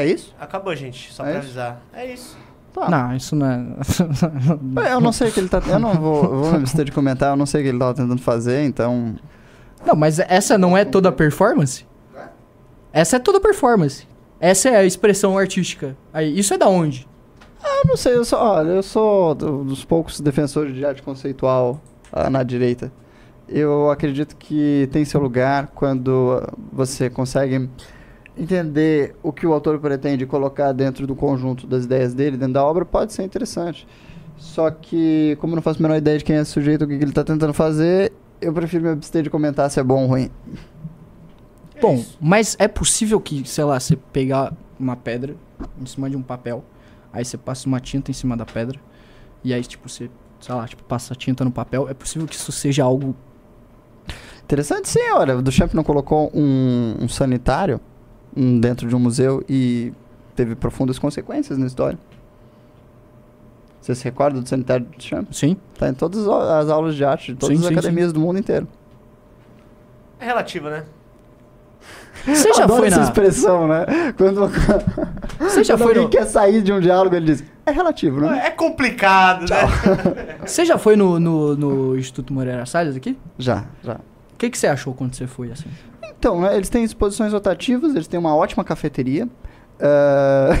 É 0.00 0.06
isso? 0.06 0.34
Acabou, 0.40 0.74
gente, 0.74 1.12
só 1.12 1.24
É 1.24 1.30
pra 1.30 1.38
isso? 1.40 1.46
avisar. 1.48 1.82
É 1.92 2.12
isso. 2.12 2.36
Tá. 2.72 2.88
Não, 2.88 3.16
isso 3.16 3.34
não 3.34 3.46
é. 4.84 4.92
Eu 4.92 5.00
não 5.00 5.10
sei 5.12 5.28
o 5.28 5.32
que 5.32 5.40
ele 5.40 5.48
tá. 5.48 5.60
Eu 5.66 5.78
não 5.78 5.94
vou, 5.94 6.22
eu 6.24 6.38
vou 6.42 6.50
me 6.52 6.56
abster 6.58 6.84
de 6.84 6.92
comentar, 6.92 7.30
eu 7.30 7.36
não 7.36 7.46
sei 7.46 7.60
o 7.60 7.64
que 7.64 7.68
ele 7.70 7.78
tava 7.78 7.94
tentando 7.94 8.20
fazer, 8.22 8.62
então. 8.64 9.16
Não, 9.84 9.96
mas 9.96 10.18
essa 10.20 10.56
não 10.56 10.76
é 10.76 10.84
toda 10.84 11.08
a 11.08 11.12
performance? 11.12 11.84
Essa 12.92 13.16
é 13.16 13.18
toda 13.18 13.38
a 13.38 13.40
performance. 13.40 14.06
Essa 14.38 14.68
é 14.70 14.76
a 14.76 14.84
expressão 14.84 15.36
artística. 15.36 15.96
Aí, 16.12 16.38
isso 16.38 16.54
é 16.54 16.58
da 16.58 16.68
onde? 16.68 17.08
Eu 17.62 17.84
não 17.88 17.96
sei, 17.96 18.14
eu 18.16 18.24
sou, 18.24 18.38
olha, 18.38 18.68
eu 18.70 18.82
sou 18.82 19.34
do- 19.34 19.64
dos 19.64 19.84
poucos 19.84 20.20
defensores 20.20 20.74
de 20.74 20.84
arte 20.84 21.02
conceitual 21.02 21.80
ah, 22.12 22.30
na 22.30 22.42
direita. 22.42 22.90
Eu 23.48 23.90
acredito 23.90 24.36
que 24.36 24.88
tem 24.92 25.04
seu 25.04 25.20
lugar 25.20 25.68
quando 25.74 26.40
ah, 26.42 26.52
você 26.72 27.10
consegue 27.10 27.68
entender 28.40 29.14
o 29.22 29.32
que 29.32 29.46
o 29.46 29.52
autor 29.52 29.78
pretende 29.78 30.24
colocar 30.24 30.72
dentro 30.72 31.06
do 31.06 31.14
conjunto 31.14 31.66
das 31.66 31.84
ideias 31.84 32.14
dele, 32.14 32.38
dentro 32.38 32.54
da 32.54 32.64
obra, 32.64 32.84
pode 32.86 33.12
ser 33.12 33.22
interessante. 33.22 33.86
Só 34.38 34.70
que, 34.70 35.36
como 35.40 35.52
eu 35.52 35.56
não 35.56 35.62
faço 35.62 35.78
a 35.78 35.82
menor 35.82 35.96
ideia 35.96 36.16
de 36.16 36.24
quem 36.24 36.36
é 36.36 36.40
esse 36.40 36.50
sujeito, 36.50 36.84
o 36.84 36.88
que 36.88 36.96
que 36.96 37.04
ele 37.04 37.10
está 37.10 37.22
tentando 37.22 37.52
fazer, 37.52 38.10
eu 38.40 38.52
prefiro 38.52 38.84
me 38.84 38.90
abster 38.90 39.22
de 39.22 39.28
comentar 39.28 39.70
se 39.70 39.78
é 39.78 39.82
bom 39.82 40.02
ou 40.02 40.08
ruim. 40.08 40.30
Bom, 41.80 42.02
mas 42.18 42.56
é 42.58 42.66
possível 42.66 43.20
que, 43.20 43.46
sei 43.46 43.64
lá, 43.64 43.78
você 43.78 43.96
pegar 43.96 44.54
uma 44.78 44.96
pedra 44.96 45.36
em 45.78 45.84
cima 45.84 46.08
de 46.08 46.16
um 46.16 46.22
papel, 46.22 46.64
aí 47.12 47.24
você 47.24 47.36
passa 47.36 47.68
uma 47.68 47.80
tinta 47.80 48.10
em 48.10 48.14
cima 48.14 48.36
da 48.36 48.46
pedra, 48.46 48.80
e 49.44 49.52
aí, 49.52 49.62
tipo, 49.62 49.88
você, 49.88 50.10
sei 50.40 50.54
lá, 50.54 50.66
tipo, 50.66 50.82
passa 50.84 51.14
tinta 51.14 51.44
no 51.44 51.50
papel. 51.50 51.88
É 51.88 51.94
possível 51.94 52.26
que 52.26 52.34
isso 52.34 52.52
seja 52.52 52.84
algo. 52.84 53.14
Interessante 54.44 54.88
sim, 54.88 55.10
olha, 55.12 55.36
o 55.36 55.42
Duchamp 55.42 55.74
não 55.74 55.84
colocou 55.84 56.30
um, 56.34 56.96
um 57.00 57.08
sanitário 57.08 57.80
dentro 58.34 58.88
de 58.88 58.94
um 58.94 58.98
museu 58.98 59.44
e 59.48 59.92
teve 60.34 60.54
profundas 60.54 60.98
consequências 60.98 61.58
na 61.58 61.66
história. 61.66 61.98
Você 63.80 63.94
se 63.94 64.04
recorda 64.04 64.40
do 64.40 64.48
sanitário 64.48 64.84
do 64.86 64.96
Duchamp? 64.96 65.32
Sim? 65.32 65.56
Tá 65.78 65.88
em 65.88 65.94
todas 65.94 66.26
as 66.28 66.68
aulas 66.68 66.94
de 66.94 67.04
arte 67.04 67.32
de 67.32 67.38
todas 67.38 67.56
Sim, 67.56 67.62
as 67.62 67.68
sim, 67.68 67.72
academias 67.72 68.12
do 68.12 68.20
mundo 68.20 68.38
inteiro. 68.38 68.68
É 70.18 70.26
relativo, 70.26 70.68
né? 70.68 70.84
Você 72.26 72.52
já 72.52 72.64
Adoro 72.64 72.80
foi 72.80 72.88
essa 72.88 72.98
na. 72.98 73.04
expressão, 73.04 73.66
né? 73.66 73.86
Quando, 74.16 74.46
Você 75.40 75.64
já 75.64 75.74
quando 75.74 75.82
foi 75.82 75.88
alguém 75.92 76.04
no. 76.04 76.10
quer 76.10 76.26
sair 76.26 76.60
de 76.60 76.70
um 76.70 76.78
diálogo, 76.78 77.16
ele 77.16 77.24
diz, 77.26 77.44
é 77.64 77.70
relativo, 77.70 78.20
né? 78.20 78.42
É 78.46 78.50
complicado, 78.50 79.46
né? 79.48 79.56
Você 80.44 80.66
já 80.66 80.76
foi 80.76 80.96
no, 80.96 81.18
no, 81.18 81.56
no 81.56 81.98
Instituto 81.98 82.34
Moreira 82.34 82.66
Salles 82.66 82.94
aqui? 82.94 83.16
Já, 83.38 83.64
já. 83.82 83.94
O 83.94 84.36
que, 84.36 84.50
que 84.50 84.58
você 84.58 84.66
achou 84.66 84.94
quando 84.94 85.14
você 85.14 85.26
foi 85.26 85.50
assim? 85.50 85.68
Então, 86.20 86.38
né, 86.42 86.54
eles 86.54 86.68
têm 86.68 86.84
exposições 86.84 87.32
rotativas, 87.32 87.94
eles 87.94 88.06
têm 88.06 88.20
uma 88.20 88.36
ótima 88.36 88.62
cafeteria. 88.62 89.26
ah, 89.80 90.50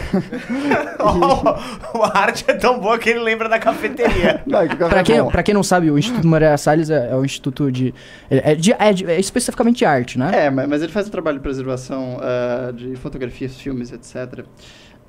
a 2.14 2.18
arte 2.18 2.46
é 2.48 2.54
tão 2.54 2.80
boa 2.80 2.98
que 2.98 3.10
ele 3.10 3.20
lembra 3.20 3.46
da 3.46 3.58
cafeteria. 3.58 4.42
não, 4.48 4.60
é 4.60 4.68
que 4.68 4.74
Pra 4.76 5.00
é 5.00 5.02
quem, 5.02 5.30
pra 5.30 5.42
quem 5.42 5.52
não 5.54 5.62
sabe, 5.62 5.90
o 5.90 5.98
Instituto 5.98 6.26
Moreira 6.26 6.56
Salles 6.56 6.88
é, 6.88 7.10
é 7.10 7.14
um 7.14 7.24
instituto 7.26 7.70
de. 7.70 7.92
É, 8.30 8.52
é 8.52 8.54
de- 8.54 8.72
é 8.72 8.92
de- 8.92 9.04
é 9.04 9.20
especificamente 9.20 9.76
de 9.76 9.84
arte, 9.84 10.18
né? 10.18 10.46
É, 10.46 10.50
mas, 10.50 10.66
mas 10.66 10.82
ele 10.82 10.92
faz 10.92 11.06
um 11.08 11.10
trabalho 11.10 11.36
de 11.36 11.42
preservação 11.42 12.18
ah, 12.22 12.72
de 12.72 12.96
fotografias, 12.96 13.54
filmes, 13.56 13.92
etc. 13.92 14.46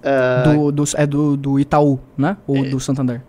Ah, 0.03 0.43
Do, 0.43 0.69
do- 0.71 0.83
é 0.97 1.07
do, 1.07 1.37
do 1.37 1.59
Itaú, 1.61 1.97
né? 2.17 2.35
Ou 2.45 2.63
do 2.69 2.77
Santander? 2.79 3.21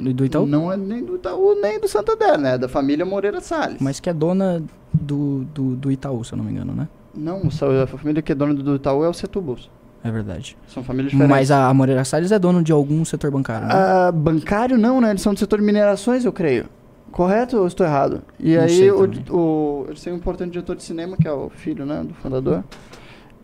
Do, 0.00 0.12
do 0.14 0.24
Itaú? 0.24 0.46
Não 0.46 0.72
é 0.72 0.76
nem 0.78 1.04
do 1.04 1.16
Itaú, 1.16 1.58
nem 1.60 1.78
do 1.80 1.88
Santander, 1.88 2.38
né? 2.38 2.54
É 2.54 2.58
da 2.58 2.68
família 2.68 3.04
Moreira 3.04 3.40
Salles. 3.40 3.78
Mas 3.80 3.98
que 4.00 4.08
é 4.10 4.12
dona 4.14 4.62
do, 4.92 5.44
do, 5.54 5.76
do 5.76 5.92
Itaú, 5.92 6.24
se 6.24 6.32
eu 6.32 6.38
não 6.38 6.44
me 6.44 6.52
engano, 6.52 6.72
né? 6.72 6.88
Não, 7.14 7.42
a 7.82 7.86
família 7.86 8.22
que 8.22 8.32
é 8.32 8.34
dona 8.34 8.54
do 8.54 8.76
Itaú 8.76 9.04
é 9.04 9.08
o 9.08 9.12
Setúbalos. 9.12 9.70
É 10.02 10.10
verdade. 10.10 10.56
São 10.66 10.82
famílias 10.82 11.12
diferentes. 11.12 11.36
Mas 11.36 11.50
a, 11.50 11.72
Moreira 11.74 12.04
Salles 12.04 12.32
é 12.32 12.38
dona 12.38 12.62
de 12.62 12.72
algum 12.72 13.04
setor 13.04 13.30
bancário, 13.30 13.66
né? 13.66 13.74
Ah, 13.74 14.12
bancário 14.12 14.78
não, 14.78 15.00
né? 15.00 15.10
Eles 15.10 15.20
são 15.20 15.34
do 15.34 15.38
setor 15.38 15.58
de 15.58 15.64
minerações, 15.64 16.24
eu 16.24 16.32
creio. 16.32 16.66
Correto 17.12 17.58
ou 17.58 17.66
estou 17.66 17.84
errado? 17.84 18.22
E 18.38 18.56
Não 18.56 18.62
aí, 18.62 18.90
o, 18.90 19.08
também. 19.08 19.24
o, 19.30 19.84
eles 19.88 20.02
têm 20.02 20.12
um 20.12 20.16
importante 20.16 20.52
diretor 20.52 20.76
de 20.76 20.82
cinema, 20.82 21.16
que 21.16 21.28
é 21.28 21.32
o 21.32 21.50
filho, 21.50 21.84
né? 21.84 22.02
Do 22.02 22.14
fundador. 22.14 22.64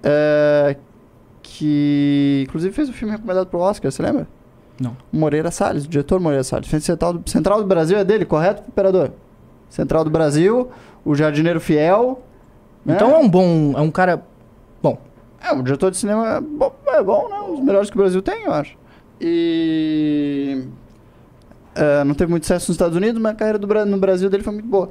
É, 0.02 0.76
que, 1.42 2.44
inclusive, 2.46 2.72
fez 2.72 2.88
o 2.88 2.92
filme 2.92 3.12
recomendado 3.12 3.48
pro 3.48 3.58
Oscar, 3.58 3.90
você 3.90 4.02
lembra? 4.02 4.26
Não. 4.80 4.96
Moreira 5.12 5.50
Salles, 5.50 5.84
o 5.84 5.88
diretor 5.88 6.20
Moreira 6.20 6.44
Salles. 6.44 6.68
Central 6.68 7.14
do, 7.14 7.30
Central 7.30 7.60
do 7.60 7.66
Brasil 7.66 7.98
é 7.98 8.04
dele, 8.04 8.24
correto, 8.24 8.62
operador? 8.68 9.10
Central 9.68 10.04
do 10.04 10.10
Brasil, 10.10 10.70
o 11.06 11.14
Jardineiro 11.14 11.60
Fiel. 11.60 12.20
né? 12.84 12.96
Então 12.96 13.12
é 13.12 13.18
um 13.18 13.28
bom. 13.28 13.72
É 13.76 13.80
um 13.80 13.90
cara. 13.90 14.22
Bom. 14.82 14.98
É, 15.40 15.52
o 15.52 15.62
diretor 15.62 15.92
de 15.92 15.96
cinema 15.96 16.36
é 16.36 16.40
bom, 16.40 16.74
é 16.88 17.02
bom, 17.02 17.28
né? 17.28 17.36
Um 17.48 17.54
dos 17.54 17.64
melhores 17.64 17.88
que 17.88 17.96
o 17.96 18.00
Brasil 18.00 18.20
tem, 18.20 18.42
eu 18.42 18.52
acho. 18.52 18.76
E. 19.20 20.64
é, 21.76 22.02
não 22.02 22.14
teve 22.14 22.30
muito 22.30 22.42
sucesso 22.42 22.68
nos 22.68 22.74
Estados 22.74 22.96
Unidos, 22.96 23.22
mas 23.22 23.32
a 23.32 23.36
carreira 23.36 23.58
do, 23.58 23.66
no 23.86 23.98
Brasil 23.98 24.28
dele 24.28 24.42
foi 24.42 24.52
muito 24.52 24.68
boa. 24.68 24.90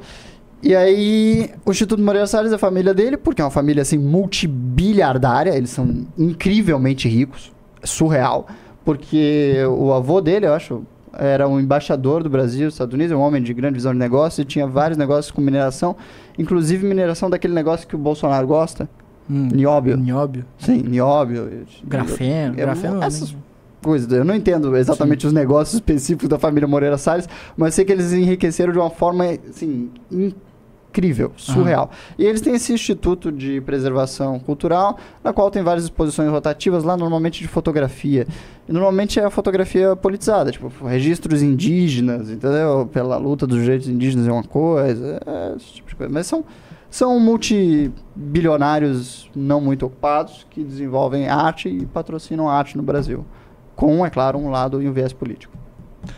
E 0.64 0.74
aí, 0.74 1.52
o 1.66 1.72
Instituto 1.72 2.02
Moreira 2.02 2.26
Salles 2.26 2.54
é 2.54 2.56
a 2.56 2.58
família 2.58 2.94
dele, 2.94 3.18
porque 3.18 3.42
é 3.42 3.46
uma 3.46 3.52
família 3.52 3.82
assim 3.82 3.98
multibiliardária, 3.98 5.56
eles 5.56 5.70
são 5.70 6.08
incrivelmente 6.18 7.10
ricos, 7.10 7.52
surreal, 7.84 8.48
porque 8.84 9.58
o 9.70 9.92
avô 9.94 10.22
dele, 10.22 10.48
eu 10.48 10.54
acho, 10.54 10.84
era 11.18 11.48
um 11.48 11.60
embaixador 11.60 12.24
do 12.24 12.30
Brasil, 12.30 12.66
dos 12.66 12.76
Estados 12.76 12.94
Unidos, 12.94 13.16
um 13.18 13.22
homem 13.22 13.42
de 13.42 13.54
grande 13.54 13.76
visão 13.76 13.94
de 13.94 14.00
negócio, 14.00 14.42
e 14.42 14.46
tinha 14.46 14.66
vários 14.68 14.98
negócios 14.98 15.32
com 15.32 15.42
mineração, 15.42 15.96
inclusive 16.38 16.86
mineração 16.88 17.30
daquele 17.30 17.54
negócio 17.54 17.88
que 17.88 17.96
o 17.96 18.00
Bolsonaro 18.00 18.46
gosta, 18.48 18.90
Hum, 19.30 19.50
nióbio. 19.52 19.98
nióbio. 19.98 20.46
Sim, 20.60 20.84
nióbio. 20.84 21.50
Grafeno. 21.84 22.54
É, 22.54 22.58
grafeno 22.58 23.04
essas 23.04 23.36
coisas. 23.82 24.12
Eu 24.12 24.24
não 24.24 24.36
entendo 24.36 24.76
exatamente 24.78 25.26
os 25.26 25.34
negócios 25.34 25.76
específicos 25.76 26.30
da 26.30 26.38
família 26.38 26.68
Moreira 26.68 26.98
Salles, 26.98 27.28
mas 27.58 27.74
sei 27.74 27.86
que 27.86 27.92
eles 27.92 28.14
enriqueceram 28.14 28.72
de 28.72 28.78
uma 28.80 28.90
forma, 28.90 29.26
assim, 29.50 29.90
incrível, 30.12 30.36
surreal. 31.38 31.90
E 32.18 32.26
eles 32.26 32.42
têm 32.42 32.56
esse 32.56 32.74
Instituto 32.74 33.32
de 33.32 33.62
Preservação 33.62 34.40
Cultural, 34.40 34.98
na 35.24 35.34
qual 35.34 35.52
tem 35.52 35.64
várias 35.64 35.86
exposições 35.86 36.30
rotativas 36.30 36.84
lá, 36.84 36.96
normalmente 36.96 37.42
de 37.42 37.48
fotografia. 37.48 38.28
E 38.68 38.72
normalmente 38.72 39.20
é 39.20 39.26
a 39.26 39.30
fotografia 39.30 39.96
politizada, 39.96 40.52
tipo, 40.52 40.72
registros 40.86 41.42
indígenas, 41.42 42.30
entendeu? 42.30 42.90
Pela 42.92 43.18
luta 43.18 43.46
dos 43.46 43.62
direitos 43.62 43.88
indígenas 43.88 44.28
é 44.28 44.32
uma 44.32 44.44
coisa, 44.44 45.20
é, 45.26 45.54
esse 45.56 45.74
tipo 45.74 45.90
de 45.90 45.96
coisa. 45.96 46.14
Mas 46.14 46.28
são 46.28 46.44
são 46.96 47.20
multibilionários 47.20 49.30
não 49.36 49.60
muito 49.60 49.86
ocupados 49.86 50.48
que 50.50 50.64
desenvolvem 50.64 51.28
arte 51.28 51.68
e 51.68 51.86
patrocinam 51.86 52.50
arte 52.50 52.78
no 52.78 52.84
Brasil. 52.84 53.26
Com, 53.76 54.06
é 54.06 54.10
claro, 54.10 54.40
um 54.40 54.50
lado 54.50 54.82
e 54.82 54.88
um 54.88 54.94
viés 54.94 55.12
político. 55.12 55.65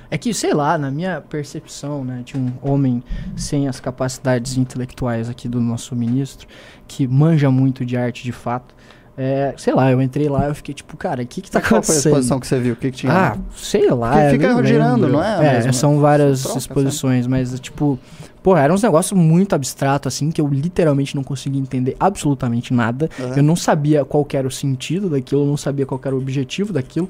É 0.09 0.17
que, 0.17 0.33
sei 0.33 0.53
lá, 0.53 0.77
na 0.77 0.89
minha 0.91 1.21
percepção, 1.21 2.03
né, 2.03 2.21
de 2.25 2.37
um 2.37 2.51
homem 2.61 3.03
sem 3.35 3.67
as 3.67 3.79
capacidades 3.79 4.57
intelectuais 4.57 5.29
aqui 5.29 5.47
do 5.47 5.59
nosso 5.59 5.95
ministro, 5.95 6.47
que 6.87 7.07
manja 7.07 7.49
muito 7.51 7.85
de 7.85 7.97
arte 7.97 8.23
de 8.23 8.31
fato, 8.31 8.75
é, 9.19 9.55
sei 9.57 9.73
lá, 9.73 9.91
eu 9.91 9.99
entrei 9.99 10.29
lá 10.29 10.45
e 10.45 10.49
eu 10.49 10.53
fiquei 10.55 10.75
tipo, 10.75 10.95
cara, 10.95 11.23
o 11.23 11.25
que 11.25 11.41
que 11.41 11.49
tá 11.49 11.59
Qual 11.59 11.67
foi 11.69 11.75
a 11.77 11.79
acontecendo? 11.79 12.11
exposição 12.11 12.39
que 12.39 12.45
você 12.45 12.59
viu? 12.59 12.73
O 12.73 12.75
que, 12.75 12.91
que 12.91 12.97
tinha? 12.97 13.11
Ah, 13.11 13.37
sei 13.55 13.89
lá. 13.89 14.11
Porque 14.11 14.45
eu 14.45 14.55
fica 14.57 14.65
girando, 14.67 15.07
não 15.09 15.23
é 15.23 15.57
É, 15.57 15.71
são 15.71 15.99
várias 15.99 16.43
troca, 16.43 16.59
exposições, 16.59 17.25
mas 17.25 17.59
tipo, 17.59 17.97
porra, 18.43 18.61
eram 18.61 18.75
uns 18.75 18.83
negócios 18.83 19.19
muito 19.19 19.55
abstratos 19.55 20.13
assim 20.13 20.29
que 20.29 20.39
eu 20.39 20.47
literalmente 20.47 21.15
não 21.15 21.23
conseguia 21.23 21.59
entender 21.59 21.97
absolutamente 21.99 22.71
nada. 22.71 23.09
Aham. 23.19 23.37
Eu 23.37 23.43
não 23.43 23.55
sabia 23.55 24.05
qual 24.05 24.23
era 24.33 24.47
o 24.47 24.51
sentido 24.51 25.09
daquilo, 25.09 25.41
eu 25.41 25.47
não 25.47 25.57
sabia 25.57 25.87
qual 25.87 25.99
era 26.05 26.13
o 26.13 26.19
objetivo 26.19 26.71
daquilo. 26.71 27.09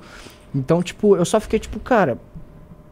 Então, 0.56 0.82
tipo, 0.82 1.18
eu 1.18 1.26
só 1.26 1.42
fiquei 1.42 1.60
tipo, 1.60 1.78
cara, 1.78 2.18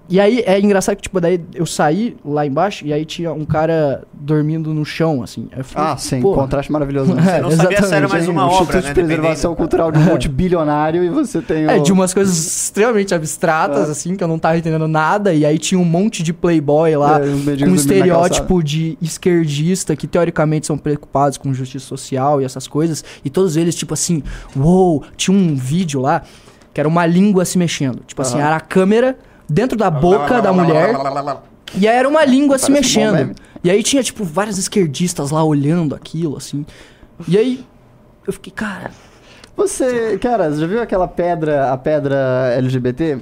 e 0.08 0.20
aí 0.20 0.43
é 0.45 0.60
engraçado 0.60 0.95
que, 0.95 1.01
tipo, 1.03 1.20
daí 1.20 1.41
eu 1.53 1.66
saí 1.66 2.16
lá 2.24 2.45
embaixo 2.45 2.86
e 2.86 2.93
aí 2.93 3.06
tinha 3.06 3.34
um 3.34 3.43
cara 3.45 4.03
dormindo 4.14 4.74
no 4.74 4.86
chão, 4.86 5.24
assim. 5.24 5.47
Falei, 5.64 5.91
Ah, 5.93 5.97
sim, 5.97 6.22
porra. 6.22 6.41
contraste 6.43 6.72
maravilhoso. 6.72 7.14
né? 7.14 7.22
Você 7.41 7.41
não 7.41 7.51
sabia 7.51 7.78
se 7.82 7.93
era 7.93 8.06
exatamente, 8.06 8.12
mais 8.12 8.28
uma 8.28 8.45
um 8.45 8.49
obra, 8.49 8.62
Instituto 8.62 8.84
né? 8.84 8.88
de 8.89 8.93
Preservação 8.93 9.51
dependendo. 9.51 9.56
Cultural 9.58 9.91
de 9.91 9.99
um 9.99 10.03
multibilionário 10.12 11.03
e 11.03 11.10
você 11.10 11.41
tem 11.41 11.66
o... 11.66 11.70
É, 11.72 11.80
de 11.80 11.91
umas 11.91 12.14
coisas 12.14 12.36
extremamente 12.38 13.14
abstratas, 13.16 13.88
É. 13.88 13.91
assim, 13.91 14.16
que 14.16 14.24
eu 14.24 14.28
não 14.28 14.38
tava 14.38 14.58
entendendo 14.58 14.88
nada. 14.88 15.34
E 15.34 15.45
aí 15.45 15.58
tinha 15.58 15.80
um 15.80 15.86
monte 15.86 16.22
de 16.22 16.34
playboy 16.34 16.95
lá, 16.95 17.20
É, 17.20 17.58
com 17.66 17.72
um 17.72 17.76
estereótipo 17.76 18.62
de 18.64 18.97
esquerdista, 19.01 19.95
que 19.95 20.08
teoricamente 20.08 20.68
são 20.68 20.78
preocupados 20.78 21.38
com 21.38 21.53
justiça 21.53 21.86
social 21.88 22.41
e 22.41 22.45
essas 22.45 22.68
coisas. 22.68 23.03
E 23.24 23.30
todos 23.30 23.58
eles, 23.58 23.76
tipo 23.76 23.93
assim, 23.93 24.22
uou, 24.56 25.03
tinha 25.18 25.36
um 25.36 25.56
vídeo 25.56 25.99
lá, 25.99 26.22
que 26.74 26.80
era 26.80 26.88
uma 26.88 27.06
língua 27.06 27.43
se 27.45 27.58
mexendo. 27.58 28.01
Tipo 28.06 28.22
assim, 28.22 28.39
era 28.39 28.56
a 28.56 28.60
câmera 28.60 29.18
dentro 29.50 29.78
da 29.78 29.89
boca 29.89 30.41
da 30.41 30.52
mulher. 30.52 30.96
E 31.76 31.88
aí 31.88 31.96
era 31.98 32.08
uma 32.08 32.24
língua 32.26 32.58
se 32.58 32.72
mexendo. 32.72 33.36
E 33.64 33.70
aí 33.70 33.82
tinha, 33.84 34.04
tipo, 34.04 34.24
vários 34.24 34.58
esquerdistas 34.58 35.32
lá 35.32 35.43
olhando 35.43 35.96
aquilo, 35.96 36.38
assim. 36.38 36.66
E 37.28 37.38
aí 37.38 37.66
eu 38.26 38.34
fiquei, 38.34 38.54
cara, 38.54 38.91
Você, 39.58 40.18
cara, 40.18 40.52
você 40.52 40.60
já 40.60 40.68
viu 40.68 40.82
aquela 40.82 41.08
pedra, 41.08 41.72
a 41.72 41.78
pedra 41.78 42.54
LGBT? 42.58 43.20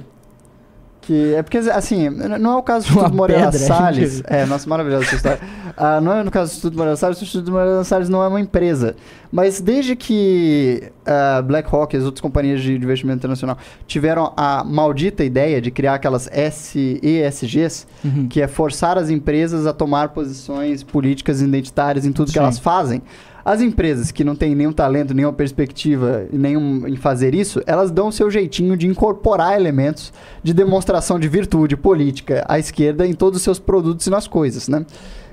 Que 1.06 1.34
é 1.34 1.42
porque, 1.42 1.58
assim, 1.58 2.08
não 2.08 2.52
é 2.52 2.56
o 2.56 2.62
caso 2.62 2.86
do 2.86 2.90
Instituto 2.92 3.14
Moreira 3.14 3.50
pedra 3.50 3.58
Salles. 3.58 4.22
É, 4.26 4.46
nossa, 4.46 4.66
maravilhosa 4.68 5.04
essa 5.04 5.16
história. 5.16 5.40
Ah, 5.76 6.00
não 6.00 6.12
é 6.12 6.22
no 6.22 6.30
caso 6.30 6.50
do 6.50 6.54
Instituto 6.54 6.76
Moreira 6.78 6.96
Salles, 6.96 7.20
o 7.20 7.24
Instituto 7.24 7.50
Moreira 7.52 7.84
Salles 7.84 8.08
não 8.08 8.22
é 8.22 8.28
uma 8.28 8.40
empresa. 8.40 8.96
Mas 9.30 9.60
desde 9.60 9.94
que 9.96 10.84
a 11.04 11.42
BlackRock 11.42 11.94
e 11.94 11.98
as 11.98 12.04
outras 12.04 12.20
companhias 12.22 12.62
de 12.62 12.74
investimento 12.74 13.18
internacional 13.18 13.58
tiveram 13.86 14.32
a 14.36 14.64
maldita 14.64 15.22
ideia 15.24 15.60
de 15.60 15.70
criar 15.70 15.94
aquelas 15.94 16.22
SESGs, 16.32 17.86
Uhum. 18.04 18.28
que 18.28 18.40
é 18.40 18.46
forçar 18.48 18.96
as 18.96 19.10
empresas 19.10 19.66
a 19.66 19.72
tomar 19.72 20.08
posições 20.10 20.82
políticas 20.82 21.40
identitárias 21.42 22.06
em 22.06 22.12
tudo 22.12 22.28
que 22.28 22.32
Sim. 22.34 22.38
elas 22.38 22.58
fazem. 22.58 23.02
As 23.44 23.60
empresas 23.60 24.10
que 24.10 24.24
não 24.24 24.34
têm 24.34 24.54
nenhum 24.54 24.72
talento, 24.72 25.12
nenhuma 25.12 25.32
perspectiva 25.32 26.26
nenhum 26.32 26.88
em 26.88 26.96
fazer 26.96 27.34
isso, 27.34 27.60
elas 27.66 27.90
dão 27.90 28.08
o 28.08 28.12
seu 28.12 28.30
jeitinho 28.30 28.74
de 28.74 28.86
incorporar 28.86 29.54
elementos 29.54 30.12
de 30.42 30.54
demonstração 30.54 31.20
de 31.20 31.28
virtude 31.28 31.76
política 31.76 32.42
à 32.48 32.58
esquerda 32.58 33.06
em 33.06 33.12
todos 33.12 33.36
os 33.36 33.42
seus 33.42 33.58
produtos 33.58 34.06
e 34.06 34.10
nas 34.10 34.26
coisas, 34.26 34.66
né? 34.66 34.86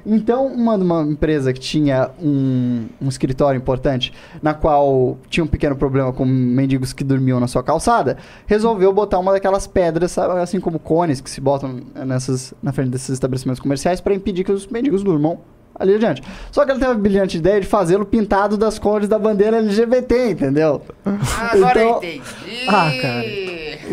Então, 0.06 0.48
uma, 0.48 0.76
uma 0.76 1.02
empresa 1.04 1.54
que 1.54 1.60
tinha 1.60 2.10
um, 2.20 2.88
um 3.00 3.08
escritório 3.08 3.58
importante, 3.58 4.12
na 4.42 4.54
qual 4.54 5.18
tinha 5.30 5.44
um 5.44 5.48
pequeno 5.48 5.76
problema 5.76 6.12
com 6.12 6.26
mendigos 6.26 6.92
que 6.92 7.04
dormiam 7.04 7.40
na 7.40 7.48
sua 7.48 7.64
calçada, 7.64 8.18
resolveu 8.48 8.92
botar 8.92 9.20
uma 9.20 9.32
daquelas 9.32 9.68
pedras, 9.68 10.12
sabe, 10.12 10.40
assim 10.40 10.60
como 10.60 10.80
cones 10.80 11.22
que 11.22 11.30
se 11.30 11.40
botam 11.40 11.82
nessas, 11.96 12.54
na 12.64 12.74
frente 12.74 12.90
desses 12.90 13.10
estabelecimentos 13.10 13.60
comerciais 13.60 14.02
para 14.02 14.14
impedir 14.14 14.44
que 14.44 14.52
os 14.52 14.66
mendigos 14.68 15.04
durmam 15.04 15.40
ali 15.82 15.96
adiante. 15.96 16.22
Só 16.52 16.64
que 16.66 16.72
ele 16.72 16.80
teve 16.80 16.92
a 16.92 16.96
brilhante 16.96 17.38
ideia 17.38 17.60
de 17.60 17.68
fazê-lo 17.68 18.06
pintado 18.06 18.56
das 18.58 18.78
cores 18.80 19.10
da 19.10 19.18
bandeira 19.20 19.58
LGBT, 19.58 20.32
entendeu? 20.32 20.82
Agora 21.52 21.80
eu 21.82 21.88
Então- 21.88 21.98
entendi. 21.98 22.22
Ah, 22.68 22.92
cara. 23.02 23.26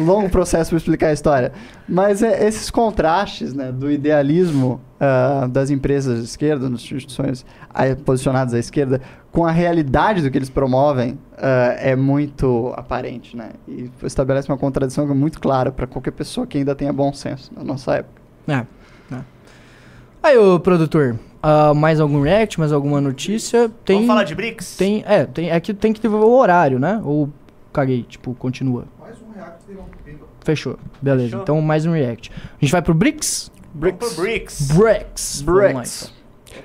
longo 0.05 0.29
processo 0.29 0.71
para 0.71 0.77
explicar 0.77 1.07
a 1.09 1.13
história. 1.13 1.53
Mas 1.89 2.23
é, 2.23 2.47
esses 2.47 2.71
contrastes 2.71 3.53
né, 3.55 3.73
do 3.73 3.91
idealismo 3.91 4.81
ah, 5.01 5.49
das 5.51 5.71
empresas 5.71 6.19
de 6.19 6.25
esquerda, 6.25 6.69
das 6.69 6.81
instituições 6.81 7.45
ah, 7.71 7.83
posicionadas 8.05 8.55
à 8.55 8.59
esquerda, 8.59 9.01
com 9.33 9.47
a 9.47 9.51
realidade 9.51 10.23
do 10.23 10.31
que 10.31 10.39
eles 10.39 10.51
promovem, 10.51 11.19
ah, 11.37 11.75
é 11.79 11.97
muito 11.97 12.73
aparente. 12.77 13.37
Né? 13.37 13.51
E 13.67 13.91
estabelece 14.05 14.49
uma 14.49 14.59
contradição 14.59 15.07
que 15.07 15.13
é 15.13 15.15
muito 15.15 15.41
clara 15.41 15.73
para 15.73 15.87
qualquer 15.87 16.13
pessoa 16.13 16.47
que 16.47 16.59
ainda 16.59 16.75
tenha 16.75 16.93
bom 16.93 17.13
senso 17.13 17.51
na 17.57 17.65
nossa 17.65 17.95
época. 17.97 18.21
É. 18.47 18.65
é. 19.15 19.19
Aí, 20.23 20.37
ô 20.37 20.59
produtor, 20.61 21.19
ah, 21.43 21.73
mais 21.75 22.01
algum 22.01 22.21
react, 22.23 22.59
mais 22.59 22.73
alguma 22.73 23.01
notícia? 23.01 23.71
Tem, 23.85 23.97
Vamos 23.97 24.09
falar 24.09 24.25
de 24.25 24.35
BRICS? 24.35 24.77
tem, 24.77 25.05
é, 25.07 25.25
tem, 25.25 25.51
é 25.51 25.61
que 25.61 25.73
tem 25.75 25.93
que 25.93 26.01
ter 26.01 26.09
o 26.09 26.31
horário, 26.31 26.79
né? 26.79 27.01
Ou 27.05 27.29
caguei, 27.73 28.03
tipo, 28.03 28.35
continua. 28.35 28.85
Mais 29.01 29.17
um 29.21 29.33
react 29.35 29.59
Fechou, 30.45 30.79
beleza. 31.03 31.25
Fechou? 31.29 31.43
Então 31.43 31.61
mais 31.61 31.85
um 31.87 31.93
react. 31.93 32.31
A 32.33 32.59
gente 32.61 32.73
vai 32.73 32.83
pro 32.83 32.95
BRICS? 32.95 33.51
Vamos 33.75 33.97
pro 33.99 34.23
BRICS. 34.23 34.73
BRICS. 34.73 35.45
Lá, 35.47 35.53
BRICS. 35.53 36.03
então. 36.05 36.19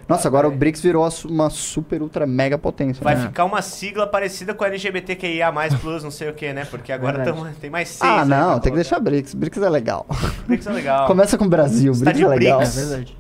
Nossa, 0.07 0.28
agora 0.28 0.47
o 0.47 0.51
BRICS 0.51 0.82
virou 0.82 1.07
uma 1.26 1.49
super, 1.49 2.01
ultra, 2.01 2.26
mega 2.26 2.57
potência. 2.57 3.03
Vai 3.03 3.15
né? 3.15 3.21
ficar 3.28 3.45
uma 3.45 3.61
sigla 3.61 4.07
parecida 4.07 4.53
com 4.53 4.65
LGBTQIA+, 4.65 5.51
plus, 5.80 6.03
não 6.03 6.09
sei 6.11 6.30
o 6.30 6.34
que, 6.34 6.51
né? 6.51 6.65
Porque 6.65 6.91
agora 6.91 7.24
tamo- 7.24 7.45
tem 7.59 7.69
mais 7.69 7.89
seis. 7.89 8.01
Ah, 8.11 8.26
não, 8.26 8.53
pra 8.53 8.59
tem 8.59 8.61
que 8.61 8.61
colocar. 8.61 8.76
deixar 8.76 8.99
BRICS. 8.99 9.34
BRICS 9.36 9.61
é 9.61 9.69
legal. 9.69 10.05
BRICS 10.47 10.67
é 10.67 10.71
legal. 10.71 11.07
Começa 11.07 11.38
com 11.38 11.45
o 11.45 11.49
Brasil, 11.49 11.93
Você 11.93 12.03
tá 12.03 12.11
BRICS 12.11 12.19
de 12.19 12.26
é 12.26 12.36
legal. 12.38 12.61
É 12.61 12.63
BRICS? 12.63 12.76
verdade. 12.89 13.17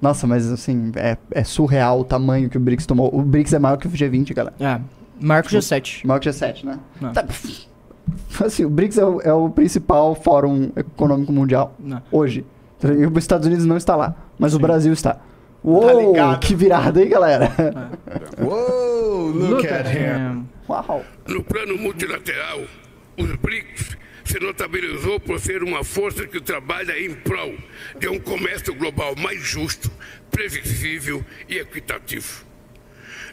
Nossa, 0.00 0.26
mas 0.26 0.50
assim, 0.50 0.90
é, 0.96 1.16
é 1.30 1.44
surreal 1.44 2.00
o 2.00 2.04
tamanho 2.04 2.48
que 2.48 2.56
o 2.56 2.60
BRICS 2.60 2.86
tomou. 2.86 3.14
O 3.14 3.22
BRICS 3.22 3.52
é 3.54 3.58
maior 3.58 3.76
que 3.76 3.86
o 3.86 3.90
G20, 3.90 4.32
galera. 4.34 4.54
É, 4.58 4.80
Marco 5.20 5.48
G7. 5.50 6.06
Maior 6.06 6.18
que 6.20 6.28
o 6.28 6.32
G7, 6.32 6.64
né? 6.64 6.78
Não. 7.00 7.12
Tá- 7.12 7.24
Assim, 8.44 8.64
o 8.64 8.70
BRICS 8.70 8.98
é 8.98 9.04
o, 9.04 9.20
é 9.20 9.32
o 9.32 9.50
principal 9.50 10.14
fórum 10.16 10.70
econômico 10.74 11.32
mundial 11.32 11.74
Não. 11.78 12.02
hoje. 12.10 12.44
E 12.82 13.06
os 13.06 13.18
Estados 13.18 13.46
Unidos 13.46 13.66
não 13.66 13.76
está 13.76 13.94
lá, 13.94 14.14
mas 14.38 14.52
o 14.52 14.56
Sim. 14.56 14.62
Brasil 14.62 14.92
está. 14.92 15.18
Uou, 15.62 16.12
ligado. 16.12 16.40
que 16.40 16.54
virada, 16.54 17.02
hein, 17.02 17.08
galera? 17.10 17.52
Whoa, 18.40 19.30
look, 19.32 19.50
Look 19.50 19.66
at 19.66 19.86
at 19.86 19.94
him. 19.94 20.38
him. 20.40 20.48
Uau. 20.68 21.04
No 21.28 21.44
plano 21.44 21.76
multilateral, 21.76 22.60
os 23.18 23.30
BRICS 23.36 23.96
se 24.30 24.38
notabilizou 24.38 25.18
por 25.18 25.40
ser 25.40 25.60
uma 25.64 25.82
força 25.82 26.24
que 26.24 26.40
trabalha 26.40 26.96
em 27.04 27.12
prol 27.12 27.52
de 27.98 28.08
um 28.08 28.20
comércio 28.20 28.72
global 28.72 29.16
mais 29.16 29.42
justo, 29.42 29.90
previsível 30.30 31.24
e 31.48 31.58
equitativo. 31.58 32.44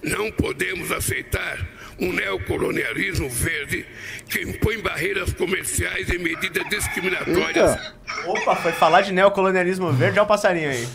Não 0.02 0.32
podemos 0.32 0.92
aceitar 0.92 1.68
um 2.00 2.12
neocolonialismo 2.12 3.30
verde 3.30 3.86
que 4.28 4.42
impõe 4.42 4.80
barreiras 4.80 5.34
comerciais 5.34 6.10
e 6.10 6.18
medidas 6.18 6.68
discriminatórias 6.68 7.76
Eita. 7.76 7.96
Opa, 8.26 8.56
foi 8.56 8.72
falar 8.72 9.02
de 9.02 9.12
neocolonialismo 9.12 9.92
verde, 9.92 10.18
olha 10.18 10.26
o 10.26 10.28
passarinho 10.28 10.70
aí. 10.70 10.88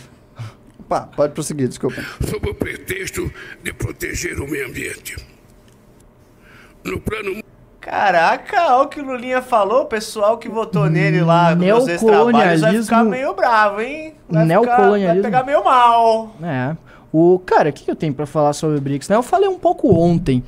Opa, 0.79 1.07
pode 1.15 1.33
prosseguir, 1.33 1.69
desculpa. 1.69 2.03
sob 2.29 2.49
o 2.49 2.53
pretexto 2.53 3.31
de 3.63 3.71
proteger 3.71 4.39
o 4.41 4.47
meio 4.47 4.67
ambiente. 4.67 5.15
No 6.83 6.99
plano 6.99 7.41
Caraca, 7.83 8.75
olha 8.75 8.83
o 8.83 8.87
que 8.87 9.01
o 9.01 9.05
Lulinha 9.05 9.41
falou, 9.41 9.81
o 9.81 9.85
pessoal 9.85 10.37
que 10.37 10.47
votou 10.47 10.89
nele 10.89 11.21
lá 11.21 11.53
nos 11.53 11.83
seus 11.83 12.01
trabalhos 12.01 12.61
vai 12.61 12.71
ficar 12.81 13.03
Neocolonialismo- 13.03 13.09
meio 13.09 13.33
bravo, 13.35 13.81
hein? 13.81 14.01
Vai, 14.01 14.11
ficar, 14.13 14.33
vai 14.33 14.45
Neocolonialismo- 14.45 15.23
pegar 15.23 15.43
meio 15.45 15.63
mal. 15.63 16.31
É. 16.41 16.75
O, 17.11 17.39
cara, 17.45 17.69
o 17.69 17.73
que 17.73 17.89
eu 17.91 17.95
tenho 17.95 18.13
pra 18.13 18.25
falar 18.25 18.53
sobre 18.53 18.77
o 18.77 18.81
BRICS? 18.81 19.09
Né? 19.09 19.15
Eu 19.15 19.21
falei 19.23 19.47
um 19.49 19.59
pouco 19.59 19.93
ontem. 19.93 20.41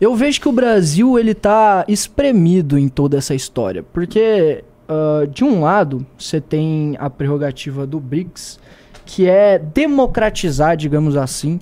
Eu 0.00 0.14
vejo 0.16 0.40
que 0.40 0.48
o 0.48 0.52
Brasil 0.52 1.18
ele 1.18 1.34
tá 1.34 1.84
espremido 1.86 2.78
em 2.78 2.88
toda 2.88 3.18
essa 3.18 3.34
história, 3.34 3.84
porque 3.92 4.64
ah, 4.88 5.26
de 5.30 5.44
um 5.44 5.60
lado, 5.60 6.06
você 6.18 6.40
tem 6.40 6.96
a 6.98 7.10
prerrogativa 7.10 7.86
do 7.86 8.00
BRICS, 8.00 8.58
que 9.04 9.28
é 9.28 9.58
democratizar, 9.58 10.76
digamos 10.76 11.16
assim, 11.16 11.60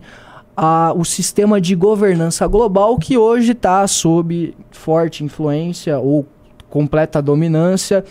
a- 0.56 0.92
o 0.96 1.04
sistema 1.04 1.60
de 1.60 1.74
governança 1.74 2.46
global 2.46 2.96
que 2.98 3.16
hoje 3.18 3.52
está 3.52 3.86
sob 3.86 4.54
forte 4.70 5.22
influência 5.24 5.98
ou 5.98 6.26
completa 6.70 7.20
dominância 7.22 8.04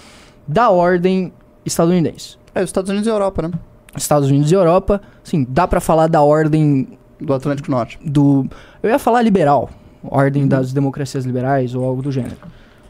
da 0.47 0.69
ordem 0.69 1.33
estadunidense. 1.65 2.37
É, 2.53 2.59
os 2.63 2.69
Estados 2.69 2.89
Unidos 2.89 3.07
e 3.07 3.09
Europa, 3.09 3.41
né? 3.41 3.51
Estados 3.97 4.29
Unidos 4.29 4.51
e 4.51 4.55
Europa, 4.55 5.01
sim, 5.23 5.45
dá 5.49 5.67
para 5.67 5.79
falar 5.81 6.07
da 6.07 6.21
ordem 6.21 6.87
Do 7.19 7.33
Atlântico 7.33 7.71
Norte. 7.71 7.97
do. 8.05 8.45
Eu 8.83 8.89
ia 8.89 8.99
falar 8.99 9.21
liberal, 9.21 9.69
ordem 10.03 10.47
das 10.47 10.71
democracias 10.73 11.25
liberais 11.25 11.73
ou 11.73 11.83
algo 11.83 12.01
do 12.01 12.11
gênero. 12.11 12.35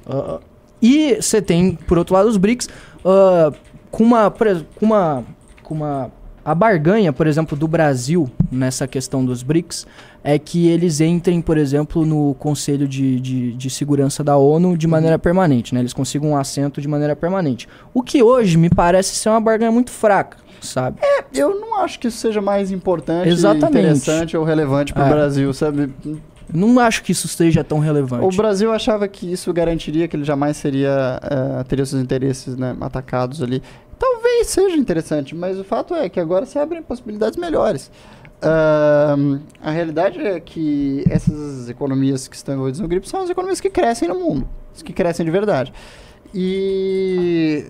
Ah, 0.07 0.39
e 0.81 1.15
você 1.21 1.41
tem, 1.41 1.75
por 1.75 1.97
outro 1.97 2.13
lado, 2.15 2.27
os 2.27 2.37
BRICS 2.37 2.67
ah, 3.05 3.51
com 3.91 4.03
uma. 4.03 4.29
com 4.31 4.85
uma. 4.85 5.23
com 5.63 5.73
uma. 5.75 6.11
A 6.45 6.53
barganha, 6.53 7.11
por 7.11 7.25
exemplo, 7.25 7.57
do 7.57 7.67
Brasil 7.67 8.29
nessa 8.51 8.87
questão 8.87 9.25
dos 9.25 9.41
BRICS 9.41 9.87
é 10.23 10.37
que 10.37 10.67
eles 10.67 11.01
entrem, 11.01 11.41
por 11.41 11.57
exemplo, 11.57 12.05
no 12.05 12.35
Conselho 12.35 12.87
de, 12.87 13.19
de, 13.19 13.53
de 13.53 13.69
Segurança 13.71 14.23
da 14.23 14.37
ONU 14.37 14.77
de 14.77 14.85
maneira 14.85 15.17
permanente, 15.17 15.73
né? 15.73 15.79
Eles 15.79 15.91
consigam 15.91 16.29
um 16.29 16.37
assento 16.37 16.79
de 16.79 16.87
maneira 16.87 17.15
permanente. 17.15 17.67
O 17.95 18.03
que 18.03 18.21
hoje 18.21 18.57
me 18.59 18.69
parece 18.69 19.15
ser 19.15 19.29
uma 19.29 19.41
barganha 19.41 19.71
muito 19.71 19.89
fraca, 19.89 20.37
sabe? 20.61 20.99
Eu 21.33 21.59
não 21.59 21.79
acho 21.79 21.99
que 21.99 22.07
isso 22.09 22.17
seja 22.19 22.41
mais 22.41 22.69
importante, 22.71 23.27
Exatamente. 23.27 23.79
interessante 23.79 24.37
ou 24.37 24.43
relevante 24.43 24.93
para 24.93 25.03
o 25.03 25.07
É. 25.07 25.09
Brasil, 25.09 25.51
sabe? 25.51 25.91
Não 26.53 26.79
acho 26.79 27.03
que 27.03 27.11
isso 27.11 27.27
seja 27.27 27.63
tão 27.63 27.79
relevante. 27.79 28.23
O 28.23 28.37
Brasil 28.37 28.71
achava 28.71 29.07
que 29.07 29.31
isso 29.31 29.51
garantiria 29.51 30.07
que 30.07 30.15
ele 30.15 30.23
jamais 30.23 30.55
seria 30.57 31.19
eh, 31.23 31.63
teria 31.67 31.83
seus 31.83 31.99
interesses 31.99 32.55
né, 32.55 32.75
atacados 32.79 33.41
ali. 33.41 33.63
Talvez 34.35 34.47
seja 34.47 34.75
interessante, 34.75 35.33
mas 35.35 35.57
o 35.57 35.63
fato 35.63 35.93
é 35.95 36.09
que 36.09 36.19
agora 36.19 36.45
se 36.45 36.59
abrem 36.59 36.81
possibilidades 36.83 37.37
melhores. 37.37 37.89
Ahn, 38.41 39.39
a 39.61 39.71
realidade 39.71 40.19
é 40.19 40.39
que 40.39 41.03
essas 41.09 41.69
economias 41.69 42.27
que 42.27 42.35
estão 42.35 42.53
envolvidas 42.53 42.79
no 42.81 42.87
GRIP 42.87 43.07
são 43.07 43.21
as 43.21 43.29
economias 43.29 43.61
que 43.61 43.69
crescem 43.69 44.07
no 44.09 44.15
mundo, 44.15 44.47
as 44.75 44.81
que 44.81 44.91
crescem 44.91 45.25
de 45.25 45.31
verdade. 45.31 45.71
E 46.33 47.65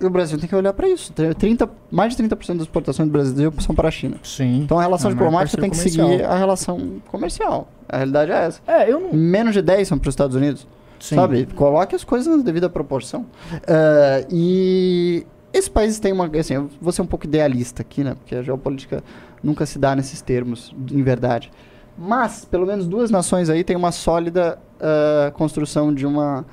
o 0.00 0.10
Brasil 0.10 0.38
tem 0.38 0.48
que 0.48 0.54
olhar 0.56 0.72
para 0.72 0.88
isso. 0.88 1.12
Tem 1.12 1.32
30, 1.32 1.70
mais 1.90 2.16
de 2.16 2.22
30% 2.24 2.54
das 2.54 2.62
exportações 2.62 3.08
do 3.08 3.12
Brasil 3.12 3.52
são 3.60 3.74
para 3.76 3.86
a 3.88 3.90
China. 3.92 4.16
Sim. 4.24 4.62
Então 4.64 4.76
a 4.78 4.82
relação 4.82 5.10
É 5.10 5.14
maior 5.14 5.24
diplomática 5.26 5.60
tem 5.60 5.70
que 5.70 5.76
parceiro 5.76 5.92
seguir 5.96 6.02
comercial. 6.04 6.32
a 6.32 6.36
relação 6.38 7.02
comercial. 7.12 7.68
A 7.88 7.96
realidade 7.98 8.32
é 8.32 8.44
essa. 8.44 8.60
É, 8.66 8.90
eu 8.90 8.98
não. 8.98 9.12
Menos 9.12 9.54
de 9.54 9.62
10 9.62 9.86
são 9.86 9.98
para 9.98 10.08
os 10.08 10.12
Estados 10.12 10.34
Unidos. 10.34 10.66
Sim. 10.98 11.14
Sabe? 11.14 11.46
Coloque 11.54 11.94
as 11.94 12.02
coisas 12.02 12.36
na 12.36 12.42
devida 12.42 12.68
proporção. 12.68 13.24
Ah, 13.68 14.26
e 14.28 15.24
esses 15.52 15.68
países 15.68 15.98
têm 15.98 16.12
uma. 16.12 16.26
Assim, 16.38 16.54
eu 16.54 16.70
vou 16.80 16.92
ser 16.92 17.02
um 17.02 17.06
pouco 17.06 17.26
idealista 17.26 17.82
aqui, 17.82 18.04
né? 18.04 18.14
Porque 18.14 18.34
a 18.34 18.42
geopolítica 18.42 19.02
nunca 19.42 19.64
se 19.66 19.78
dá 19.78 19.94
nesses 19.94 20.20
termos, 20.20 20.74
em 20.90 21.02
verdade. 21.02 21.50
Mas, 21.96 22.44
pelo 22.44 22.66
menos 22.66 22.86
duas 22.86 23.10
nações 23.10 23.50
aí 23.50 23.64
têm 23.64 23.76
uma 23.76 23.90
sólida 23.90 24.58
ah, 24.80 25.30
construção 25.34 25.92
de 25.92 26.06
uma. 26.06 26.44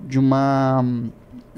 de 0.00 0.18
uma. 0.18 0.84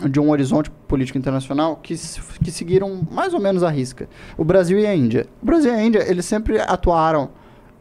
de 0.09 0.21
um 0.21 0.31
horizonte 0.31 0.71
político 0.89 1.19
internacional 1.19 1.77
que, 1.77 1.95
que 2.43 2.51
seguiram 2.51 3.07
mais 3.11 3.35
ou 3.35 3.41
menos 3.41 3.63
a 3.63 3.71
risca. 3.71 4.09
O 4.37 4.45
Brasil 4.45 4.79
e 4.79 4.87
a 4.87 4.95
Índia. 4.95 5.27
O 5.43 5.47
Brasil 5.47 5.73
e 5.73 5.75
a 5.75 5.83
Índia, 5.83 6.09
eles 6.09 6.25
sempre 6.25 6.61
atuaram 6.61 7.31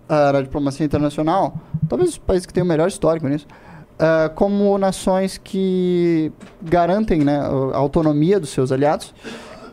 ah, 0.09 0.33
na 0.33 0.41
diplomacia 0.41 0.85
internacional, 0.85 1.57
talvez 1.87 2.11
os 2.11 2.17
países 2.17 2.45
que 2.45 2.53
têm 2.53 2.63
o 2.63 2.65
melhor 2.65 2.87
histórico 2.87 3.27
nisso, 3.27 3.47
ah, 4.03 4.29
como 4.35 4.77
nações 4.77 5.37
que 5.37 6.29
garantem 6.61 7.21
né, 7.21 7.39
a 7.39 7.77
autonomia 7.77 8.37
dos 8.37 8.49
seus 8.49 8.69
aliados 8.69 9.13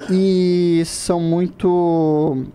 e 0.09 0.83
são 0.87 1.21
muito. 1.21 2.47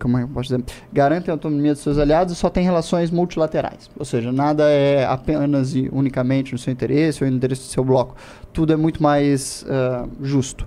Como 0.00 0.18
é 0.18 0.22
que 0.22 0.24
eu 0.24 0.34
posso 0.34 0.48
dizer? 0.48 0.64
Garantem 0.92 1.30
a 1.30 1.34
autonomia 1.34 1.74
dos 1.74 1.82
seus 1.84 1.96
aliados 1.96 2.32
e 2.32 2.36
só 2.36 2.50
têm 2.50 2.64
relações 2.64 3.12
multilaterais. 3.12 3.88
Ou 3.96 4.04
seja, 4.04 4.32
nada 4.32 4.68
é 4.68 5.04
apenas 5.06 5.76
e 5.76 5.88
unicamente 5.92 6.52
no 6.52 6.58
seu 6.58 6.72
interesse 6.72 7.22
ou 7.22 7.30
no 7.30 7.36
interesse 7.36 7.62
do 7.62 7.68
seu 7.68 7.84
bloco. 7.84 8.16
Tudo 8.52 8.72
é 8.72 8.76
muito 8.76 9.00
mais 9.00 9.64
ah, 9.68 10.08
justo. 10.20 10.66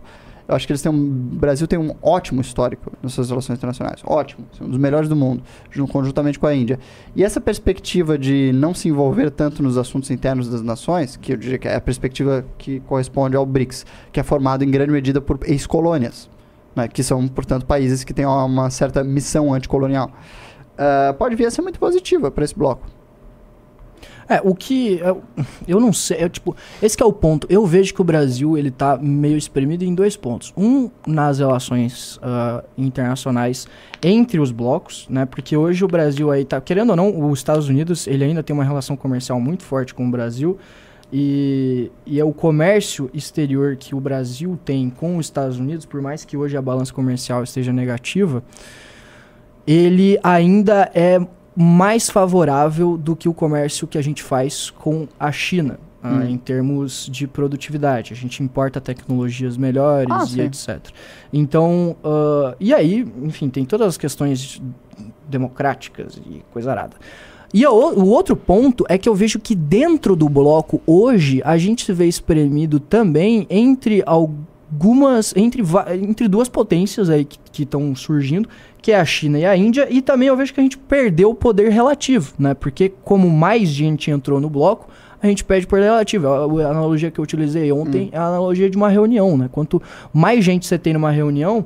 Eu 0.50 0.56
acho 0.56 0.66
que 0.66 0.74
eles 0.74 0.82
têm 0.82 0.92
um, 0.92 0.96
o 0.96 1.36
Brasil 1.36 1.68
tem 1.68 1.78
um 1.78 1.94
ótimo 2.02 2.42
histórico 2.42 2.92
nas 3.04 3.14
suas 3.14 3.30
relações 3.30 3.60
internacionais. 3.60 4.02
Ótimo. 4.04 4.48
Um 4.60 4.68
dos 4.68 4.80
melhores 4.80 5.08
do 5.08 5.16
mundo, 5.16 5.44
jun- 5.70 5.86
conjuntamente 5.86 6.40
com 6.40 6.48
a 6.48 6.56
Índia. 6.56 6.80
E 7.16 7.24
essa 7.24 7.40
perspectiva 7.40 8.18
de 8.18 8.52
não 8.52 8.74
se 8.74 8.90
envolver 8.90 9.30
tanto 9.30 9.62
nos 9.62 9.78
assuntos 9.78 10.10
internos 10.10 10.50
das 10.50 10.64
nações, 10.64 11.16
que 11.16 11.34
eu 11.34 11.38
diria 11.38 11.60
que 11.60 11.68
é 11.68 11.76
a 11.76 11.80
perspectiva 11.82 12.44
que 12.58 12.80
corresponde 12.80 13.36
ao 13.36 13.46
BRICS, 13.46 13.86
que 14.12 14.20
é 14.20 14.24
formado 14.24 14.64
em 14.64 14.72
grande 14.72 14.92
medida 14.92 15.22
por 15.22 15.38
ex-colônias, 15.46 16.28
né, 16.76 16.88
que 16.88 17.04
são, 17.04 17.28
portanto, 17.28 17.68
países 17.68 18.04
que 18.04 18.12
têm 18.12 18.26
uma, 18.26 18.72
certa 18.72 19.04
missão 19.04 19.54
anticolonial, 19.54 20.12
ah, 20.80 21.14
pode 21.18 21.36
vir 21.36 21.46
a 21.46 21.52
ser 21.52 21.62
muito 21.62 21.80
positiva 21.80 22.32
para 22.32 22.44
esse 22.44 22.58
bloco. 22.58 22.88
É, 24.30 24.40
o 24.44 24.54
que. 24.54 25.00
Eu, 25.00 25.24
eu 25.68 25.80
não 25.80 25.92
sei. 25.92 26.18
É, 26.18 26.30
tipo, 26.30 26.56
esse 26.84 27.02
é 27.02 27.06
o 27.06 27.12
ponto. 27.12 27.48
Eu 27.50 27.66
vejo 27.66 27.94
que 27.94 28.00
o 28.00 28.04
Brasil 28.04 28.56
ele 28.56 28.70
tá 28.70 28.96
meio 28.96 29.36
espremido 29.36 29.84
em 29.84 29.96
dois 29.96 30.16
pontos. 30.16 30.54
Um, 30.56 30.92
nas 31.08 31.40
relações 31.40 32.20
ah, 32.22 32.64
internacionais 32.78 33.68
entre 34.04 34.40
os 34.40 34.52
blocos, 34.52 35.08
né? 35.10 35.26
Porque 35.26 35.58
hoje 35.58 35.84
o 35.84 35.88
Brasil 35.88 36.30
aí 36.30 36.46
tá. 36.46 36.62
Querendo 36.62 36.92
ou 36.92 36.96
não, 36.96 37.30
os 37.32 37.40
Estados 37.40 37.68
Unidos 37.68 38.06
ele 38.06 38.24
ainda 38.24 38.44
tem 38.44 38.54
uma 38.54 38.64
relação 38.64 38.96
comercial 38.96 39.42
muito 39.42 39.64
forte 39.64 39.96
com 39.96 40.08
o 40.08 40.12
Brasil. 40.12 40.60
E, 41.12 41.92
e 42.06 42.20
é 42.20 42.24
o 42.24 42.32
comércio 42.32 43.10
exterior 43.12 43.76
que 43.78 43.96
o 43.96 44.00
Brasil 44.00 44.60
tem 44.64 44.92
com 44.92 45.18
os 45.18 45.26
Estados 45.26 45.58
Unidos, 45.58 45.84
por 45.84 46.04
mais 46.04 46.24
que 46.24 46.38
hoje 46.38 46.56
a 46.56 46.62
balança 46.62 46.94
comercial 46.94 47.44
esteja 47.44 47.74
negativa, 47.74 48.44
ele 49.66 50.20
ainda 50.22 50.92
é 50.94 51.20
mais 51.62 52.10
favorável 52.10 52.96
do 52.98 53.18
que 53.18 53.28
o 53.28 53.34
comércio 53.34 53.86
que 53.86 53.98
a 53.98 54.02
gente 54.02 54.24
faz 54.24 54.70
com 54.70 55.08
a 55.20 55.30
China, 55.30 55.78
ah, 56.02 56.10
Hum. 56.14 56.30
em 56.30 56.38
termos 56.38 57.10
de 57.12 57.28
produtividade. 57.28 58.14
A 58.14 58.16
gente 58.16 58.42
importa 58.42 58.80
tecnologias 58.80 59.58
melhores 59.58 60.10
Ah, 60.10 60.24
e 60.24 60.28
sim. 60.30 60.42
etc. 60.42 60.80
Então, 61.34 61.98
ah, 62.02 62.56
e 62.62 62.74
aí, 62.74 63.06
enfim, 63.22 63.50
tem 63.50 63.66
todas 63.66 63.88
as 63.88 63.98
questões 63.98 64.62
democráticas 65.28 66.20
e 66.26 66.42
coisa 66.52 66.72
arada. 66.72 66.96
E 67.54 67.66
o, 67.66 67.72
o 67.74 68.08
outro 68.08 68.36
ponto 68.38 68.86
é 68.88 68.98
que 68.98 69.10
eu 69.10 69.16
vejo 69.16 69.40
que 69.40 69.54
dentro 69.56 70.16
do 70.16 70.30
bloco 70.30 70.82
hoje 70.88 71.42
a 71.44 71.58
gente 71.58 71.84
se 71.86 71.92
vê 71.92 72.06
espremido 72.08 72.80
também 72.80 73.46
entre 73.50 74.02
algumas 74.72 75.36
entre, 75.36 75.64
entre 76.02 76.28
duas 76.28 76.48
potências 76.48 77.10
aí 77.10 77.26
que 77.26 77.64
estão 77.64 77.96
surgindo, 77.96 78.48
que 78.82 78.92
é 78.92 79.00
a 79.00 79.06
China 79.06 79.40
e 79.40 79.46
a 79.46 79.56
Índia, 79.56 79.88
e 79.90 80.02
também 80.02 80.28
eu 80.28 80.38
vejo 80.38 80.54
que 80.54 80.60
a 80.60 80.64
gente 80.64 80.78
perdeu 80.78 81.32
o 81.32 81.36
poder 81.36 81.70
relativo, 81.72 82.34
né? 82.38 82.54
Porque 82.54 82.90
como 83.04 83.30
mais 83.30 83.68
gente 83.70 84.10
entrou 84.12 84.40
no 84.40 84.50
bloco, 84.50 84.88
a 85.22 85.28
gente 85.28 85.44
perde 85.44 85.68
poder 85.68 85.84
relativo. 85.84 86.28
A, 86.28 86.44
analogia 86.70 87.12
que 87.12 87.20
eu 87.20 87.24
utilizei 87.24 87.72
ontem 87.72 88.10
é 88.12 88.18
a 88.18 88.28
analogia 88.28 88.70
de 88.70 88.78
uma 88.78 88.88
reunião, 88.90 89.38
né? 89.38 89.50
Quanto 89.52 89.82
mais 90.14 90.46
gente 90.46 90.66
você 90.66 90.78
tem 90.78 90.94
numa 90.94 91.12
reunião, 91.12 91.66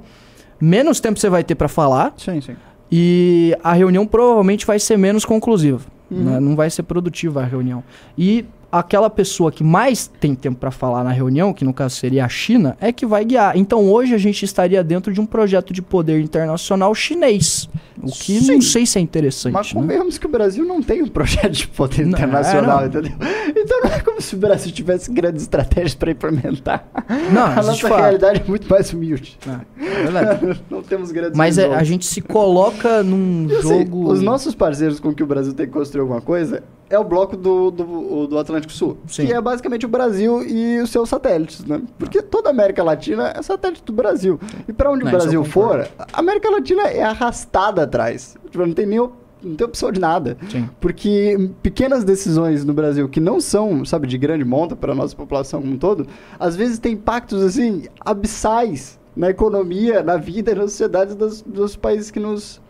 menos 0.59 0.99
tempo 0.99 1.19
você 1.19 1.29
vai 1.29 1.43
ter 1.43 1.55
para 1.55 1.67
falar, 1.67 2.13
Sim, 2.17 2.41
sim. 2.41 2.55
e 2.91 3.55
a 3.63 3.73
reunião 3.73 4.07
provavelmente 4.07 4.65
vai 4.65 4.79
ser 4.79 4.97
menos 4.97 5.23
conclusiva. 5.25 5.81
né? 6.09 6.39
Não 6.39 6.55
vai 6.55 6.69
ser 6.69 6.83
produtiva 6.83 7.41
a 7.41 7.45
reunião. 7.45 7.83
E 8.17 8.45
aquela 8.73 9.07
pessoa 9.07 9.51
que 9.51 9.63
mais 9.63 10.07
tem 10.19 10.33
tempo 10.33 10.57
para 10.57 10.71
falar 10.71 11.03
na 11.03 11.11
reunião, 11.11 11.53
que 11.53 11.63
no 11.63 11.71
caso 11.71 11.95
seria 11.95 12.25
a 12.25 12.29
China, 12.29 12.75
é 12.81 12.91
que 12.91 13.05
vai 13.05 13.23
guiar. 13.23 13.55
Então 13.55 13.87
hoje 13.87 14.15
a 14.15 14.17
gente 14.17 14.43
estaria 14.43 14.83
dentro 14.83 15.13
de 15.13 15.21
um 15.21 15.27
projeto 15.27 15.71
de 15.71 15.79
poder 15.79 16.19
internacional 16.19 16.95
chinês. 16.95 17.69
O 18.03 18.11
que 18.11 18.39
Sim. 18.41 18.53
não 18.53 18.61
sei 18.61 18.85
se 18.85 18.97
é 18.97 19.01
Mas 19.01 19.03
interessante. 19.03 19.53
né? 19.75 19.81
convenhamos 19.81 20.17
que 20.17 20.25
o 20.25 20.29
Brasil 20.29 20.65
não 20.65 20.81
tem 20.81 21.01
um 21.01 21.07
projeto 21.07 21.51
de 21.51 21.67
poder 21.67 22.05
Não, 22.05 22.09
internacional, 22.09 22.83
é, 22.83 22.87
entendeu? 22.87 23.13
Então 23.55 23.81
não 23.81 23.91
é 23.91 23.99
como 23.99 24.21
se 24.21 24.35
o 24.35 24.37
Brasil 24.37 24.71
tivesse 24.71 25.11
grandes 25.11 25.43
estratégias 25.43 25.95
para 25.95 26.11
implementar. 26.11 26.85
Não, 27.31 27.45
a 27.45 27.55
nossa 27.55 27.87
realidade 27.87 28.41
é 28.45 28.49
muito 28.49 28.67
mais 28.69 28.91
humilde. 28.91 29.37
É 29.77 30.03
verdade. 30.03 30.61
não 30.69 30.81
temos 30.81 31.11
grandes 31.11 31.37
Mas 31.37 31.57
é, 31.57 31.73
a 31.73 31.83
gente 31.83 32.05
se 32.05 32.21
coloca 32.21 33.01
num 33.03 33.47
assim, 33.51 33.61
jogo. 33.61 34.11
os 34.11 34.21
nossos 34.21 34.53
parceiros 34.53 34.99
com 34.99 35.13
que 35.13 35.23
o 35.23 35.27
Brasil 35.27 35.53
tem 35.53 35.65
que 35.65 35.71
construir 35.71 36.01
alguma 36.01 36.21
coisa 36.21 36.63
é 36.89 36.99
o 36.99 37.03
bloco 37.03 37.35
do, 37.35 37.71
do, 37.71 38.27
do 38.27 38.37
Atlântico 38.37 38.71
Sul, 38.71 38.97
Sim. 39.07 39.25
que 39.25 39.33
é 39.33 39.41
basicamente 39.41 39.85
o 39.85 39.89
Brasil 39.89 40.43
e 40.43 40.79
os 40.79 40.91
seus 40.91 41.09
satélites, 41.09 41.65
né? 41.65 41.81
Porque 41.97 42.21
toda 42.21 42.49
a 42.49 42.51
América 42.51 42.83
Latina 42.83 43.33
é 43.35 43.41
satélite 43.41 43.83
do 43.83 43.91
Brasil. 43.93 44.39
E 44.67 44.73
para 44.73 44.91
onde 44.91 45.03
Não, 45.03 45.11
o 45.11 45.11
Brasil 45.11 45.43
for, 45.43 45.87
a 45.97 46.19
América 46.19 46.49
Latina 46.51 46.83
é 46.83 47.01
arrastada 47.01 47.87
atrás. 47.93 48.35
Tipo, 48.49 48.65
não 48.65 48.73
tem 48.73 48.85
nem 48.85 48.99
não 49.45 49.55
tem 49.57 49.67
opção 49.67 49.91
de 49.91 49.99
nada. 49.99 50.37
Sim. 50.49 50.69
Porque 50.79 51.49
pequenas 51.61 52.05
decisões 52.05 52.63
no 52.63 52.73
Brasil 52.73 53.09
que 53.09 53.19
não 53.19 53.41
são, 53.41 53.83
sabe, 53.83 54.07
de 54.07 54.17
grande 54.17 54.45
monta 54.45 54.73
para 54.73 54.93
a 54.93 54.95
nossa 54.95 55.13
população 55.15 55.61
como 55.61 55.73
um 55.73 55.77
todo, 55.77 56.07
às 56.39 56.55
vezes 56.55 56.79
tem 56.79 56.93
impactos, 56.93 57.43
assim, 57.43 57.83
abissais 57.99 58.97
na 59.15 59.29
economia, 59.29 60.01
na 60.01 60.15
vida 60.15 60.51
e 60.51 60.55
nas 60.55 60.71
sociedades 60.71 61.13
dos, 61.13 61.41
dos 61.41 61.75
países 61.75 62.09
que 62.09 62.19
nos 62.21 62.61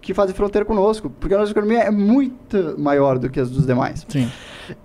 que 0.00 0.14
fazem 0.14 0.34
fronteira 0.34 0.64
conosco. 0.64 1.10
Porque 1.20 1.34
a 1.34 1.38
nossa 1.38 1.50
economia 1.50 1.80
é 1.80 1.90
muito 1.90 2.76
maior 2.78 3.18
do 3.18 3.28
que 3.28 3.38
as 3.40 3.50
dos 3.50 3.66
demais. 3.66 4.06
Sim. 4.08 4.30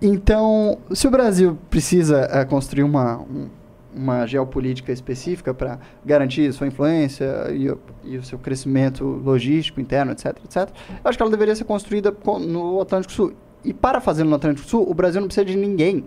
Então, 0.01 0.79
se 0.93 1.07
o 1.07 1.11
Brasil 1.11 1.57
precisa 1.69 2.27
eh, 2.31 2.43
construir 2.43 2.83
uma, 2.83 3.19
um- 3.19 3.47
uma 3.95 4.25
geopolítica 4.25 4.91
específica 4.91 5.53
para 5.53 5.79
garantir 6.05 6.51
sua 6.53 6.67
influência 6.67 7.51
e, 7.51 7.69
o- 7.69 7.79
e 8.03 8.17
o 8.17 8.23
seu 8.23 8.37
crescimento 8.39 9.03
logístico 9.03 9.81
interno, 9.81 10.11
etc, 10.13 10.27
etc. 10.45 10.69
Eu 11.03 11.09
acho 11.09 11.17
que 11.17 11.21
ela 11.23 11.31
deveria 11.31 11.55
ser 11.55 11.63
construída 11.65 12.11
co- 12.11 12.39
no 12.39 12.79
Atlântico 12.81 13.11
Sul. 13.13 13.33
E 13.63 13.73
para 13.73 13.99
fazer 14.01 14.23
no 14.23 14.35
Atlântico 14.35 14.67
Sul, 14.67 14.89
o 14.89 14.93
Brasil 14.93 15.19
não 15.21 15.27
precisa 15.27 15.45
de 15.45 15.55
ninguém. 15.57 16.05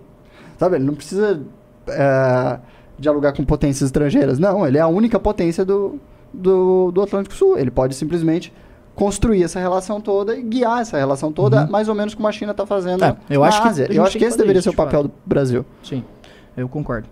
Sabe? 0.59 0.77
Ele 0.77 0.85
não 0.85 0.95
precisa 0.95 1.41
é, 1.89 2.59
dialogar 2.99 3.33
com 3.33 3.45
potências 3.45 3.89
estrangeiras. 3.89 4.39
Não, 4.39 4.67
ele 4.67 4.79
é 4.79 4.81
a 4.81 4.87
única 4.89 5.19
potência 5.21 5.65
do, 5.65 5.99
do, 6.33 6.91
do 6.91 7.03
Atlântico 7.03 7.35
Sul. 7.35 7.59
Ele 7.59 7.71
pode 7.71 7.95
simplesmente 7.95 8.53
construir 8.95 9.43
essa 9.43 9.59
relação 9.59 10.01
toda 10.01 10.37
e 10.37 10.43
guiar 10.43 10.81
essa 10.81 10.97
relação 10.97 11.33
toda, 11.33 11.67
mais 11.67 11.89
ou 11.89 11.95
menos 11.97 12.15
como 12.15 12.29
a 12.29 12.33
China 12.33 12.53
está 12.53 12.65
fazendo 12.65 13.05
É, 13.05 13.17
eu 13.29 13.41
na 13.41 13.49
acho 13.49 13.61
que 13.63 13.69
Ásia. 13.69 13.87
gente 13.87 13.97
Eu 13.97 14.03
acho 14.05 14.13
que 14.13 14.19
que 14.21 14.25
esse 14.25 14.39
deveria 14.39 14.61
isso, 14.61 14.71
ser 14.71 14.75
o 14.75 14.77
papel 14.77 15.03
do 15.05 15.13
Brasil. 15.27 15.67
Sim, 15.83 16.05
eu 16.57 16.69
concordo. 16.69 17.09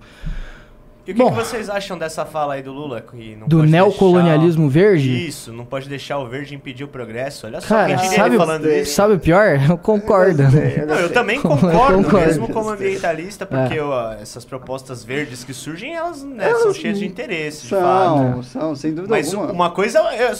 E 1.04 1.10
o 1.10 1.14
que, 1.16 1.20
Bom. 1.20 1.30
que 1.30 1.34
vocês 1.36 1.68
acham 1.68 1.98
dessa 1.98 2.24
fala 2.24 2.54
aí 2.54 2.62
do 2.62 2.72
Lula? 2.72 3.00
Que 3.00 3.34
não 3.34 3.48
Do 3.48 3.58
pode 3.58 3.72
neocolonialismo 3.72 4.70
deixar... 4.70 4.88
verde? 4.88 5.26
Isso, 5.26 5.52
não 5.52 5.64
pode 5.64 5.88
deixar 5.88 6.18
o 6.18 6.28
verde 6.28 6.54
impedir 6.54 6.84
o 6.84 6.88
progresso. 6.88 7.44
Olha 7.46 7.60
só 7.60 7.66
Cara, 7.74 7.96
quem 7.96 8.10
sabe, 8.10 8.28
ele 8.30 8.36
falando 8.36 8.70
isso. 8.70 8.94
sabe 8.94 9.14
o 9.14 9.18
pior? 9.18 9.58
Eu 9.68 9.76
concordo. 9.78 10.44
Não, 10.44 10.94
eu 11.00 11.12
também 11.12 11.36
Eu 11.38 11.42
concordo, 11.42 12.04
concordo. 12.04 12.18
mesmo 12.26 12.48
como 12.52 12.70
ambientalista, 12.70 13.44
porque 13.44 13.78
É. 13.78 13.82
ó, 13.82 14.12
essas 14.12 14.44
propostas 14.44 15.02
verdes 15.02 15.42
que 15.42 15.52
surgem, 15.52 15.92
elas 15.92 16.22
né, 16.22 16.54
são 16.54 16.72
cheias 16.72 17.00
de 17.00 17.06
interesse, 17.06 17.62
de 17.62 17.68
fato. 17.70 17.82
São, 17.82 18.42
são, 18.44 18.76
sem 18.76 18.94
dúvida 18.94 19.12
Mas 19.12 19.34
alguma. 19.34 19.52
uma 19.52 19.70
coisa 19.70 19.98
é, 20.14 20.32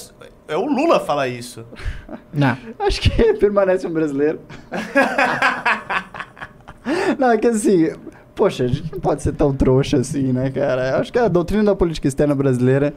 é 0.47 0.57
o 0.57 0.65
Lula 0.65 1.01
falar 1.01 1.27
isso. 1.27 1.67
Não. 2.33 2.57
Acho 2.79 3.01
que 3.01 3.35
permanece 3.41 3.85
um 3.85 3.93
brasileiro. 3.93 4.39
não, 7.19 7.33
é 7.33 7.37
que 7.39 7.49
assim, 7.49 7.91
poxa, 8.35 8.65
a 8.65 8.67
gente 8.69 8.91
não 8.93 9.01
pode 9.01 9.23
ser 9.23 9.33
tão 9.33 9.53
trouxa 9.55 9.99
assim, 9.99 10.33
né, 10.33 10.51
cara? 10.51 10.91
Eu 10.91 10.97
acho 10.99 11.13
que 11.13 11.19
a 11.19 11.29
doutrina 11.29 11.65
da 11.65 11.75
política 11.77 12.09
externa 12.09 12.35
brasileira, 12.35 12.95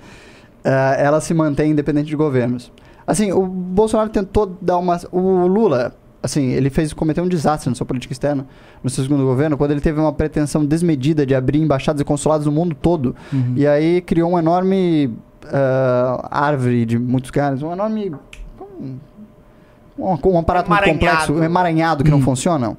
eh, 0.64 0.96
ela 1.00 1.20
se 1.22 1.34
mantém 1.34 1.72
independente 1.72 2.08
de 2.08 2.16
governos. 2.16 2.72
Assim, 3.06 3.32
o 3.32 3.46
Bolsonaro 3.46 4.10
tentou 4.10 4.58
dar 4.62 4.78
uma... 4.78 5.00
O 5.12 5.46
Lula, 5.46 5.94
assim, 6.24 6.48
ele 6.52 6.70
fez 6.72 6.92
cometeu 6.94 7.24
um 7.24 7.28
desastre 7.28 7.70
na 7.70 7.76
sua 7.76 7.86
política 7.86 8.12
externa, 8.14 8.48
no 8.84 8.90
seu 8.90 9.04
segundo 9.04 9.24
governo, 9.24 9.58
quando 9.58 9.72
ele 9.72 9.82
teve 9.82 10.00
uma 10.00 10.12
pretensão 10.12 10.66
desmedida 10.66 11.26
de 11.26 11.36
abrir 11.36 11.60
embaixadas 11.62 12.02
e 12.02 12.04
consulados 12.06 12.46
no 12.48 12.52
mundo 12.52 12.76
todo. 12.76 13.16
E 13.56 13.68
aí 13.68 14.02
criou 14.02 14.30
uma 14.32 14.40
enorme 14.40 15.14
ah, 15.46 16.28
árvore 16.32 16.86
de 16.86 16.98
muitos 16.98 17.30
caras, 17.30 17.62
um 17.62 17.72
enorme... 17.72 18.12
um- 18.82 18.96
um, 19.98 20.08
um 20.26 20.40
aparato 20.40 20.70
muito 20.70 20.84
Emaranhado. 20.84 21.00
complexo, 21.00 21.34
um 21.34 21.44
emaranhado 21.44 22.04
que 22.04 22.12
não 22.12 22.22
funcionam. 22.22 22.76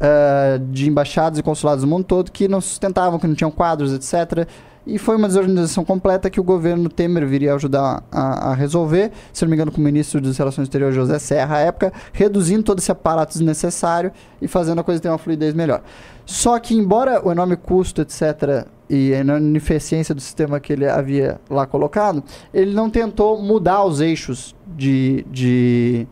Ah, 0.00 0.58
de 0.70 0.88
embaixadas 0.88 1.38
e 1.38 1.42
consulados 1.42 1.82
do 1.82 1.88
mundo 1.88 2.04
todo 2.04 2.32
que 2.32 2.48
não 2.48 2.60
sustentavam, 2.60 3.18
que 3.18 3.26
não 3.26 3.34
tinham 3.34 3.50
quadros, 3.50 3.92
etc. 3.92 4.48
E 4.86 4.98
foi 4.98 5.16
uma 5.16 5.28
desorganização 5.28 5.84
completa 5.84 6.30
que 6.30 6.40
o 6.40 6.42
governo 6.42 6.88
Temer 6.88 7.26
viria 7.26 7.54
ajudar 7.54 8.02
a, 8.10 8.50
a 8.50 8.54
resolver, 8.54 9.12
se 9.32 9.44
não 9.44 9.50
me 9.50 9.54
engano, 9.54 9.70
com 9.70 9.80
o 9.80 9.84
ministro 9.84 10.20
das 10.20 10.38
Relações 10.38 10.64
Exteriores, 10.64 10.96
José 10.96 11.18
Serra, 11.18 11.56
à 11.56 11.58
época, 11.60 11.92
reduzindo 12.12 12.62
todo 12.62 12.78
esse 12.78 12.90
aparato 12.90 13.34
desnecessário 13.34 14.10
e 14.40 14.48
fazendo 14.48 14.80
a 14.80 14.84
coisa 14.84 15.00
ter 15.00 15.08
uma 15.08 15.18
fluidez 15.18 15.54
melhor. 15.54 15.82
Só 16.24 16.58
que, 16.58 16.74
embora 16.74 17.24
o 17.26 17.30
enorme 17.30 17.56
custo, 17.56 18.00
etc., 18.00 18.66
e 18.88 19.14
a 19.14 19.20
ineficiência 19.20 20.12
do 20.12 20.20
sistema 20.20 20.58
que 20.58 20.72
ele 20.72 20.88
havia 20.88 21.40
lá 21.48 21.64
colocado, 21.64 22.24
ele 22.52 22.74
não 22.74 22.90
tentou 22.90 23.40
mudar 23.40 23.84
os 23.84 24.00
eixos 24.00 24.56
de, 24.76 25.24
de, 25.30 26.08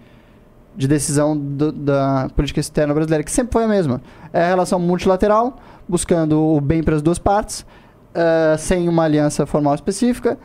de 0.79 0.87
decisão 0.87 1.37
do- 1.37 1.73
da 1.73 2.31
política 2.37 2.61
externa 2.61 2.95
brasileira, 2.95 3.25
que 3.25 3.33
sempre 3.33 3.53
foi 3.53 3.65
a 3.65 3.69
mesma. 3.69 4.01
É 4.33 4.45
a 4.45 4.47
relação 4.47 4.79
multilateral, 4.79 5.57
buscando 5.89 6.41
o 6.41 6.61
bem 6.61 6.85
para 6.85 6.95
as 6.95 7.03
duas 7.03 7.19
partes, 7.19 7.67
eh, 8.15 8.57
sem 8.57 8.89
uma 8.89 9.03
aliança 9.03 9.45
formal 9.45 9.75
específica, 9.75 10.39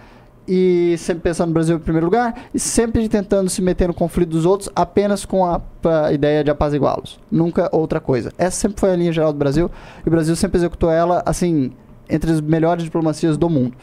e 0.48 0.96
sempre 0.98 1.22
pensando 1.22 1.50
no 1.50 1.54
Brasil 1.54 1.76
em 1.78 1.80
primeiro 1.80 2.08
lugar, 2.08 2.34
e 2.52 2.60
sempre 2.60 3.08
tentando 3.08 3.48
se 3.48 3.62
meter 3.62 3.88
no 3.88 3.94
conflito 3.94 4.30
dos 4.30 4.44
outros 4.44 4.70
apenas 4.76 5.24
com 5.24 5.46
a, 5.46 5.62
a 6.08 6.12
ideia 6.12 6.44
de 6.44 6.50
apaziguá-los. 6.50 7.20
Nunca 7.32 7.70
outra 7.72 8.00
coisa. 8.00 8.34
Essa 8.36 8.58
sempre 8.58 8.80
foi 8.80 8.92
a 8.92 8.96
linha 8.96 9.14
geral 9.14 9.32
do 9.32 9.38
Brasil, 9.38 9.70
e 10.04 10.08
o 10.08 10.12
Brasil 10.12 10.36
sempre 10.36 10.58
executou 10.58 10.90
ela, 10.90 11.22
assim, 11.28 11.72
entre 12.10 12.32
as 12.32 12.42
melhores 12.42 12.84
diplomacias 12.84 13.38
do 13.38 13.48
mundo. 13.50 13.78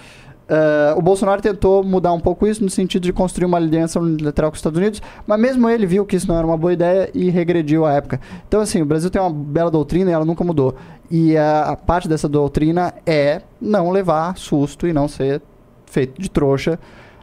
Eh, 0.53 0.95
o 0.97 1.01
Bolsonaro 1.01 1.41
tentou 1.41 1.85
mudar 1.85 2.13
um 2.13 2.19
pouco 2.19 2.45
isso 2.45 2.63
no 2.65 2.69
sentido 2.69 3.03
de 3.05 3.13
construir 3.13 3.47
uma 3.47 3.57
aliança 3.57 4.01
unilateral 4.01 4.51
com 4.51 4.55
os 4.55 4.59
Estados 4.59 4.77
Unidos, 4.79 5.01
mas 5.25 5.39
mesmo 5.41 5.69
ele 5.71 5.87
viu 5.87 6.05
que 6.05 6.17
isso 6.17 6.27
não 6.27 6.37
era 6.37 6.45
uma 6.45 6.57
boa 6.57 6.73
ideia 6.73 7.09
e 7.15 7.31
regrediu 7.31 7.87
à 7.87 7.93
época. 7.93 8.21
Então, 8.49 8.61
assim, 8.61 8.83
o 8.83 8.85
Brasil 8.85 9.09
tem 9.11 9.23
uma 9.23 9.31
bela 9.31 9.71
doutrina 9.71 10.11
e 10.11 10.13
ela 10.13 10.25
nunca 10.25 10.43
mudou. 10.43 10.75
E 11.09 11.37
a, 11.37 11.63
a 11.71 11.77
parte 11.77 12.09
dessa 12.09 12.29
doutrina 12.29 12.93
é 13.07 13.43
não 13.61 13.91
levar 13.91 14.37
susto 14.37 14.89
e 14.89 14.93
não 14.93 15.07
ser 15.07 15.41
feito 15.87 16.21
de 16.21 16.29
trouxa 16.29 16.79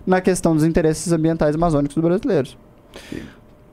na 0.05 0.21
questão 0.21 0.53
dos 0.55 0.63
interesses 0.63 1.11
ambientais 1.11 1.53
amazônicos 1.55 1.95
dos 1.95 2.03
brasileiros. 2.03 2.57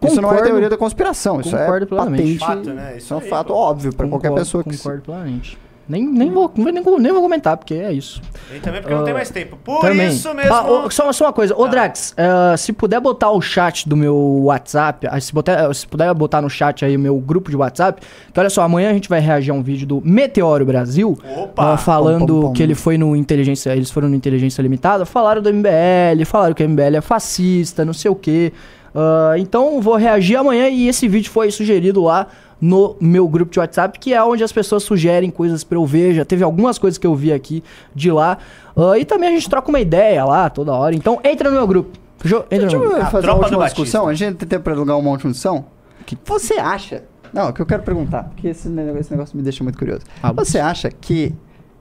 isso 0.02 0.20
não 0.20 0.32
é 0.34 0.42
teoria 0.42 0.68
da 0.68 0.76
conspiração, 0.76 1.40
isso 1.40 1.56
é 1.56 1.86
plenamente. 1.86 2.38
patente. 2.38 2.38
Fato, 2.40 2.70
né? 2.74 2.88
Isso 2.96 3.04
Isso 3.04 3.14
é 3.14 3.16
um 3.16 3.20
aí, 3.20 3.28
fato 3.28 3.52
óbvio 3.54 3.94
para 3.94 4.08
qualquer 4.08 4.28
Concordo- 4.30 4.44
pessoa 4.44 4.64
que 4.64 4.72
se- 4.76 4.82
Concordo 4.82 5.02
plenamente. 5.04 5.58
Nem, 5.88 6.06
nem, 6.06 6.30
vou, 6.30 6.50
nem, 6.56 6.82
vou, 6.82 6.98
nem 6.98 7.12
vou 7.12 7.20
comentar, 7.20 7.56
porque 7.56 7.74
é 7.74 7.92
isso. 7.92 8.22
E 8.54 8.58
também 8.58 8.80
porque 8.80 8.94
não 8.94 9.04
tem 9.04 9.12
mais 9.12 9.28
tempo. 9.30 9.58
Por 9.62 9.80
Também. 9.80 10.08
isso 10.08 10.32
mesmo. 10.34 10.52
Ah, 10.54 10.70
ô, 10.70 10.90
só, 10.90 11.12
só 11.12 11.26
uma 11.26 11.32
coisa. 11.32 11.54
Ô, 11.54 11.64
Tá. 11.64 11.70
Drax, 11.70 12.14
eh, 12.16 12.56
se 12.56 12.72
puder 12.72 13.00
botar 13.00 13.30
o 13.30 13.40
chat 13.40 13.88
do 13.88 13.96
meu 13.96 14.16
WhatsApp, 14.44 15.06
ah, 15.10 15.20
se, 15.20 15.32
botar, 15.32 15.72
se 15.74 15.86
puder 15.86 16.12
botar 16.14 16.40
no 16.40 16.48
chat 16.48 16.84
aí 16.84 16.96
o 16.96 17.00
meu 17.00 17.18
grupo 17.18 17.50
de 17.50 17.56
WhatsApp, 17.56 18.00
que 18.32 18.40
olha 18.40 18.48
só, 18.50 18.62
amanhã 18.62 18.90
a 18.90 18.92
gente 18.94 19.08
vai 19.08 19.20
reagir 19.20 19.50
a 19.50 19.54
um 19.54 19.62
vídeo 19.62 19.86
do 19.86 20.00
Meteoro 20.04 20.64
Brasil, 20.64 21.18
Opa! 21.36 21.74
ah, 21.74 21.76
falando 21.76 22.26
Pom, 22.26 22.40
pom, 22.40 22.46
pom. 22.48 22.52
que 22.52 22.62
ele 22.62 22.74
foi 22.74 22.96
no 22.96 23.14
Inteligência, 23.16 23.74
eles 23.74 23.90
foram 23.90 24.08
no 24.08 24.14
Inteligência 24.14 24.62
Limitada, 24.62 25.04
falaram 25.04 25.42
do 25.42 25.52
MBL, 25.52 26.24
falaram 26.24 26.54
que 26.54 26.62
o 26.64 26.68
MBL 26.68 26.96
é 26.96 27.00
fascista, 27.00 27.84
não 27.84 27.92
sei 27.92 28.10
o 28.10 28.14
quê. 28.14 28.52
Ah, 28.94 29.34
então 29.38 29.80
vou 29.80 29.96
reagir 29.96 30.36
amanhã 30.36 30.68
e 30.68 30.88
esse 30.88 31.08
vídeo 31.08 31.30
foi 31.30 31.50
sugerido 31.50 32.02
lá 32.02 32.28
no 32.60 32.96
meu 33.00 33.26
grupo 33.28 33.52
de 33.52 33.58
WhatsApp, 33.58 33.98
que 33.98 34.14
é 34.14 34.22
onde 34.22 34.42
as 34.44 34.52
pessoas 34.52 34.82
sugerem 34.82 35.30
coisas 35.30 35.64
pra 35.64 35.76
eu 35.76 35.84
ver. 35.84 36.14
Já 36.14 36.24
teve 36.24 36.44
algumas 36.44 36.78
coisas 36.78 36.96
que 36.96 37.06
eu 37.06 37.14
vi 37.14 37.32
aqui 37.32 37.62
de 37.94 38.10
lá. 38.10 38.38
Ah, 38.76 38.98
e 38.98 39.04
também 39.04 39.28
a 39.30 39.32
gente 39.32 39.48
troca 39.50 39.68
uma 39.68 39.80
ideia 39.80 40.24
lá 40.24 40.48
toda 40.48 40.72
hora. 40.72 40.94
Então 40.94 41.20
entra 41.24 41.50
no 41.50 41.56
meu 41.56 41.66
grupo. 41.66 41.98
Fechou? 42.18 42.40
Entra 42.50 42.58
Deixa 42.60 42.76
no 42.76 42.82
meu 42.82 42.90
grupo. 42.90 43.02
eu 43.02 43.06
A 43.06 43.10
fazer 43.10 43.26
uma 43.30 43.36
última 43.36 43.64
discussão. 43.64 44.08
A 44.08 44.14
gente 44.14 44.36
tem 44.36 44.48
tempo 44.48 44.64
para 44.64 44.72
alugar 44.72 44.98
uma 44.98 45.10
última 45.10 45.32
discussão? 45.32 45.66
que 46.06 46.16
você 46.24 46.54
acha? 46.54 47.04
Não, 47.32 47.48
o 47.48 47.52
que 47.52 47.60
eu 47.60 47.66
quero 47.66 47.82
perguntar, 47.82 48.24
porque 48.24 48.48
esse 48.48 48.68
negócio, 48.68 49.00
esse 49.00 49.10
negócio 49.10 49.36
me 49.36 49.42
deixa 49.42 49.64
muito 49.64 49.76
curioso. 49.78 50.02
Ah, 50.22 50.32
você 50.32 50.58
acha 50.60 50.88
que 50.88 51.34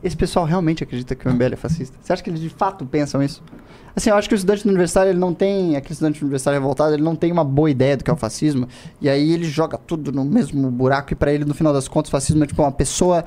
esse 0.03 0.15
pessoal 0.17 0.45
realmente 0.45 0.83
acredita 0.83 1.15
que 1.15 1.27
o 1.27 1.31
MBL 1.33 1.53
é 1.53 1.55
fascista? 1.55 1.97
Você 2.01 2.11
acha 2.13 2.21
que 2.23 2.29
eles 2.29 2.41
de 2.41 2.49
fato 2.49 2.85
pensam 2.85 3.21
isso? 3.23 3.41
Assim, 3.95 4.09
eu 4.09 4.15
acho 4.15 4.27
que 4.27 4.33
o 4.33 4.37
estudante 4.37 4.67
universitário, 4.67 5.11
ele 5.11 5.19
não 5.19 5.33
tem, 5.33 5.75
aquele 5.75 5.93
estudante 5.93 6.21
universitário 6.23 6.59
revoltado, 6.59 6.93
ele 6.95 7.03
não 7.03 7.15
tem 7.15 7.31
uma 7.31 7.43
boa 7.43 7.69
ideia 7.69 7.95
do 7.95 8.03
que 8.03 8.09
é 8.09 8.13
o 8.13 8.17
fascismo, 8.17 8.67
e 8.99 9.07
aí 9.07 9.31
ele 9.31 9.45
joga 9.45 9.77
tudo 9.77 10.11
no 10.11 10.25
mesmo 10.25 10.69
buraco, 10.71 11.13
e 11.13 11.15
pra 11.15 11.31
ele, 11.31 11.45
no 11.45 11.53
final 11.53 11.71
das 11.71 11.87
contas, 11.87 12.09
o 12.09 12.11
fascismo 12.11 12.43
é 12.43 12.47
tipo 12.47 12.61
uma 12.61 12.71
pessoa 12.71 13.23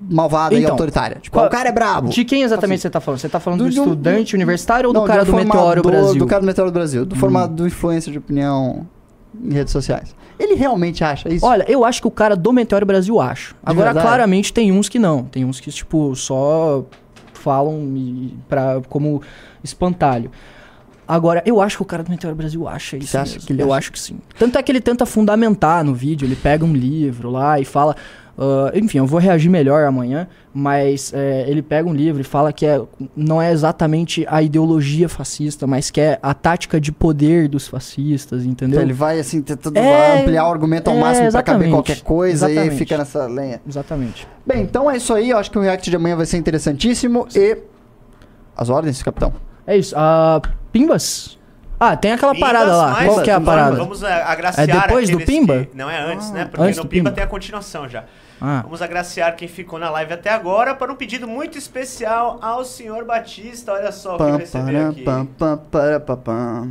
malvada 0.00 0.54
e 0.54 0.58
Então, 0.60 0.70
autoritária. 0.72 1.18
Tipo, 1.20 1.36
qual- 1.36 1.46
o 1.46 1.50
cara 1.50 1.68
é 1.68 1.72
brabo. 1.72 2.08
De 2.08 2.24
quem 2.24 2.42
exatamente 2.42 2.80
você 2.80 2.88
tá 2.88 3.00
falando? 3.00 3.20
Você 3.20 3.28
tá 3.28 3.40
falando 3.40 3.58
do, 3.58 3.64
Do- 3.64 3.70
estudante 3.70 4.34
universitário 4.34 4.88
ou 4.88 4.94
Não, 4.94 5.02
do 5.02 5.06
cara 5.06 5.24
do 5.24 5.32
um 5.32 5.36
Meteoro 5.36 5.82
Brasil? 5.82 6.14
Do 6.20 6.26
cara 6.26 6.40
do 6.40 6.46
Meteoro 6.46 6.70
do 6.70 6.74
Brasil, 6.74 7.04
do 7.04 7.16
formado 7.16 7.54
do 7.54 7.66
influência 7.66 8.10
de 8.10 8.16
opinião 8.18 8.86
em 9.34 9.52
redes 9.52 9.72
sociais. 9.72 10.14
Ele 10.38 10.54
realmente 10.54 11.04
acha 11.04 11.28
isso? 11.28 11.44
Olha, 11.44 11.64
eu 11.68 11.84
acho 11.84 12.00
que 12.00 12.08
o 12.08 12.10
cara 12.10 12.34
do 12.34 12.52
Meteoro 12.52 12.86
Brasil 12.86 13.20
acha. 13.20 13.54
Agora, 13.62 13.86
verdade? 13.86 14.06
claramente, 14.06 14.52
tem 14.52 14.72
uns 14.72 14.88
que 14.88 14.98
não. 14.98 15.24
Tem 15.24 15.44
uns 15.44 15.60
que, 15.60 15.70
tipo, 15.70 16.16
só 16.16 16.84
falam 17.34 17.92
e 17.96 18.34
pra, 18.48 18.80
como 18.88 19.22
espantalho. 19.62 20.30
Agora, 21.06 21.42
eu 21.44 21.60
acho 21.60 21.76
que 21.78 21.82
o 21.82 21.86
cara 21.86 22.02
do 22.02 22.10
Meteoro 22.10 22.36
Brasil 22.36 22.68
acha 22.68 22.96
isso. 22.96 23.08
Você 23.08 23.18
acha 23.18 23.32
mesmo. 23.32 23.46
que 23.46 23.52
ele 23.52 23.62
eu 23.62 23.72
acha? 23.72 23.78
acho 23.78 23.92
que 23.92 23.98
sim. 23.98 24.18
Tanto 24.38 24.56
é 24.56 24.62
que 24.62 24.70
ele 24.70 24.80
tenta 24.80 25.04
fundamentar 25.04 25.84
no 25.84 25.92
vídeo. 25.92 26.24
Ele 26.24 26.36
pega 26.36 26.64
um 26.64 26.72
livro 26.72 27.30
lá 27.30 27.58
e 27.58 27.64
fala. 27.64 27.96
Ah, 28.40 28.70
enfim, 28.74 28.96
eu 28.98 29.06
vou 29.06 29.20
reagir 29.20 29.50
melhor 29.50 29.84
amanhã, 29.84 30.26
mas 30.52 31.12
é, 31.14 31.44
ele 31.46 31.60
pega 31.62 31.86
um 31.88 31.92
livro 31.92 32.20
e 32.20 32.24
fala 32.24 32.52
que 32.52 32.64
é, 32.64 32.80
não 33.14 33.40
é 33.40 33.52
exatamente 33.52 34.24
a 34.28 34.40
ideologia 34.42 35.08
fascista, 35.08 35.66
mas 35.66 35.90
que 35.90 36.00
é 36.00 36.18
a 36.22 36.32
tática 36.32 36.80
de 36.80 36.90
poder 36.90 37.46
dos 37.48 37.68
fascistas, 37.68 38.44
entendeu? 38.46 38.76
Então 38.78 38.82
ele 38.82 38.94
vai 38.94 39.20
assim 39.20 39.42
tentando 39.42 39.76
É, 39.76 40.22
ampliar 40.22 40.48
o 40.48 40.50
argumento 40.50 40.88
ao 40.88 40.96
é, 40.96 41.00
máximo 41.00 41.30
pra 41.30 41.42
caber 41.42 41.68
qualquer 41.70 42.00
coisa 42.00 42.46
e 42.46 42.52
aí 42.52 42.52
Exatamente. 42.54 42.78
fica 42.78 42.96
nessa 42.98 43.26
lenha. 43.26 43.60
Exatamente. 43.68 44.26
Bem, 44.46 44.62
então 44.62 44.90
é 44.90 44.96
isso 44.96 45.12
aí. 45.12 45.28
Eu 45.30 45.36
acho 45.38 45.50
que 45.50 45.58
o 45.58 45.60
react 45.62 45.90
de 45.90 45.94
amanhã 45.96 46.16
vai 46.16 46.24
ser 46.26 46.38
interessantíssimo 46.38 47.28
e 47.36 47.58
as 48.56 48.68
ordens, 48.70 49.02
capitão. 49.02 49.32
É 49.66 49.76
isso. 49.76 49.94
Ah, 49.96 50.40
Pimbas? 50.72 51.38
Ah, 51.78 51.96
tem 51.96 52.12
aquela 52.12 52.34
Pimbas, 52.34 52.50
parada 52.50 52.76
lá. 52.76 53.04
Qual 53.04 53.22
que 53.22 53.30
é 53.30 53.34
a 53.34 53.40
parada? 53.40 53.76
Vamos 53.76 54.02
a- 54.04 54.24
agraciar 54.32 54.68
É 54.68 54.80
depois 54.80 55.08
do 55.08 55.18
Pimba? 55.20 55.66
que- 55.70 55.76
Não, 55.76 55.88
é 55.88 56.00
antes, 56.12 56.30
Ah, 56.30 56.34
né? 56.34 56.44
Porque 56.46 56.62
antes 56.62 56.76
no 56.76 56.82
do 56.84 56.88
Pimba 56.88 57.04
Pimba. 57.10 57.12
tem 57.16 57.24
a 57.24 57.26
continuação 57.26 57.88
já. 57.88 58.04
Ah, 58.40 58.62
Vamos 58.62 58.80
agraciar 58.82 59.36
quem 59.36 59.48
ficou 59.48 59.78
na 59.78 59.90
live 59.90 60.12
até 60.14 60.30
agora 60.30 60.74
para 60.74 60.92
um 60.92 60.96
pedido 60.96 61.26
muito 61.28 61.58
especial 61.58 62.38
ao 62.40 62.64
senhor 62.64 63.04
Batista. 63.04 63.72
Olha 63.72 63.92
só 63.92 64.18
o 64.18 64.22
que 64.22 64.30
eu 64.30 64.34
Pam, 64.34 64.36
recebi 64.36 64.64
para, 64.72 64.88
aqui. 64.88 65.02
pam, 65.02 65.26
pam, 65.26 65.58
para, 65.70 66.00
pam, 66.00 66.16
pam. 66.18 66.70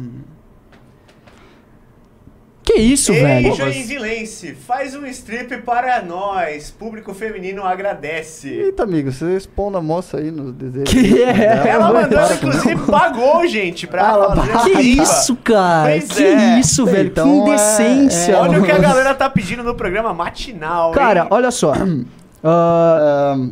Que 2.72 2.80
isso, 2.80 3.12
Ei, 3.12 3.22
velho? 3.24 3.56
Joinvilense, 3.56 4.54
faz 4.54 4.96
um 4.96 5.04
strip 5.08 5.58
para 5.64 6.04
nós. 6.04 6.70
Público 6.70 7.16
feminino 7.16 7.66
agradece. 7.66 8.48
Eita, 8.48 8.84
amigo, 8.84 9.12
você 9.12 9.36
expondo 9.36 9.80
a 9.80 9.82
moça 9.82 10.18
aí 10.18 10.30
nos 10.30 10.54
desejos. 10.54 10.90
Que 10.94 11.24
é? 11.24 11.68
Ela 11.68 11.92
mandou, 11.92 12.20
ela, 12.20 12.34
inclusive, 12.36 12.76
pagou, 12.86 13.48
gente, 13.48 13.88
pra 13.88 14.08
Ah, 14.08 14.12
ela 14.14 14.36
fazer 14.46 14.70
Que 14.76 14.82
isso, 14.82 15.36
cara? 15.38 15.90
Pois 15.90 16.12
que 16.12 16.24
é. 16.24 16.60
isso, 16.60 16.86
velho? 16.86 17.08
Então, 17.10 17.26
que 17.26 17.50
é- 17.50 17.54
indecência. 17.54 18.34
é- 18.34 18.38
Olha 18.38 18.60
o 18.60 18.64
que 18.64 18.72
a 18.72 18.78
galera 18.78 19.16
tá 19.16 19.28
pedindo 19.32 19.64
no 19.64 19.74
programa 19.74 20.14
matinal, 20.14 20.92
Cara, 20.92 21.22
hein? 21.22 21.28
olha 21.32 21.50
só. 21.50 21.74
Ahn, 22.44 23.52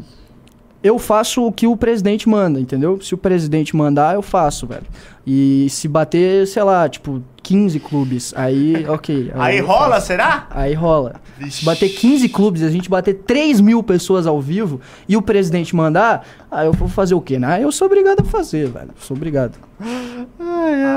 eu 0.87 0.97
faço 0.99 1.45
o 1.45 1.51
que 1.51 1.67
o 1.67 1.75
presidente 1.77 2.27
manda, 2.29 2.59
entendeu? 2.59 2.99
Se 3.01 3.13
o 3.13 3.17
presidente 3.17 3.75
mandar, 3.75 4.15
eu 4.15 4.21
faço, 4.21 4.65
velho. 4.65 4.85
E 5.25 5.67
se 5.69 5.87
bater, 5.87 6.47
sei 6.47 6.63
lá, 6.63 6.87
tipo, 6.87 7.21
15 7.43 7.79
clubes, 7.81 8.33
aí, 8.35 8.85
ok. 8.89 9.31
Aí 9.35 9.57
eu 9.57 9.65
rola, 9.65 9.95
faço. 9.95 10.07
será? 10.07 10.47
Aí 10.49 10.73
rola. 10.73 11.15
Vixe. 11.37 11.59
Se 11.59 11.65
bater 11.65 11.89
15 11.89 12.29
clubes, 12.29 12.63
a 12.63 12.69
gente 12.69 12.89
bater 12.89 13.13
3 13.13 13.59
mil 13.61 13.83
pessoas 13.83 14.25
ao 14.25 14.41
vivo 14.41 14.79
e 15.07 15.15
o 15.17 15.21
presidente 15.21 15.75
mandar, 15.75 16.25
aí 16.49 16.65
eu 16.65 16.73
vou 16.73 16.87
fazer 16.87 17.13
o 17.13 17.21
quê, 17.21 17.37
né? 17.37 17.61
Eu 17.61 17.71
sou 17.71 17.87
obrigado 17.87 18.21
a 18.21 18.23
fazer, 18.23 18.69
velho. 18.69 18.89
Sou 18.99 19.15
obrigado. 19.17 19.53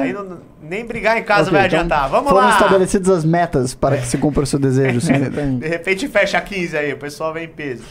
Aí 0.01 0.13
não- 0.13 0.39
nem 0.63 0.85
brigar 0.85 1.19
em 1.19 1.25
casa 1.25 1.49
ok, 1.49 1.53
vai 1.59 1.67
então 1.67 1.81
adiantar. 1.81 2.09
Vamos 2.09 2.31
foram 2.31 2.47
lá. 2.47 2.53
estabelecidas 2.53 3.09
as 3.11 3.25
metas 3.25 3.75
para 3.75 3.97
que 3.97 4.07
se 4.07 4.17
cumpra 4.19 4.45
o 4.45 4.47
seu 4.47 4.59
desejo. 4.59 5.01
sim. 5.01 5.13
De 5.59 5.67
repente 5.69 6.07
fecha 6.07 6.41
15 6.41 6.77
aí, 6.77 6.93
o 6.93 6.97
pessoal 6.97 7.33
vem 7.35 7.45
em 7.45 7.49
peso. 7.49 7.83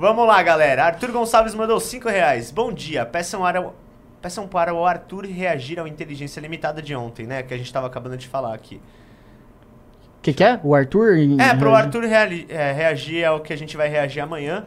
Vamos 0.00 0.26
lá, 0.26 0.42
galera. 0.42 0.84
Arthur 0.86 1.12
Gonçalves 1.12 1.54
mandou 1.54 1.78
5 1.78 2.08
reais. 2.08 2.50
Bom 2.50 2.72
dia. 2.72 3.04
Peçam 3.04 3.42
para, 3.42 3.60
o- 3.60 3.74
peçam 4.22 4.48
para 4.48 4.72
o 4.72 4.86
Arthur 4.86 5.26
reagir 5.26 5.78
ao 5.78 5.86
Inteligência 5.86 6.40
Limitada 6.40 6.80
de 6.80 6.94
ontem, 6.96 7.26
né? 7.26 7.42
Que 7.42 7.52
a 7.52 7.58
gente 7.58 7.70
tava 7.70 7.86
acabando 7.86 8.16
de 8.16 8.26
falar 8.26 8.54
aqui. 8.54 8.76
O 10.18 10.22
que, 10.22 10.32
que 10.32 10.42
é? 10.42 10.58
O 10.64 10.74
Arthur? 10.74 11.18
em- 11.18 11.38
É, 11.38 11.54
pro 11.54 11.74
Arthur 11.74 12.04
reali- 12.04 12.46
é, 12.48 12.72
reagir 12.72 13.26
ao 13.26 13.40
que 13.40 13.52
a 13.52 13.56
gente 13.56 13.76
vai 13.76 13.88
reagir 13.90 14.20
amanhã. 14.20 14.64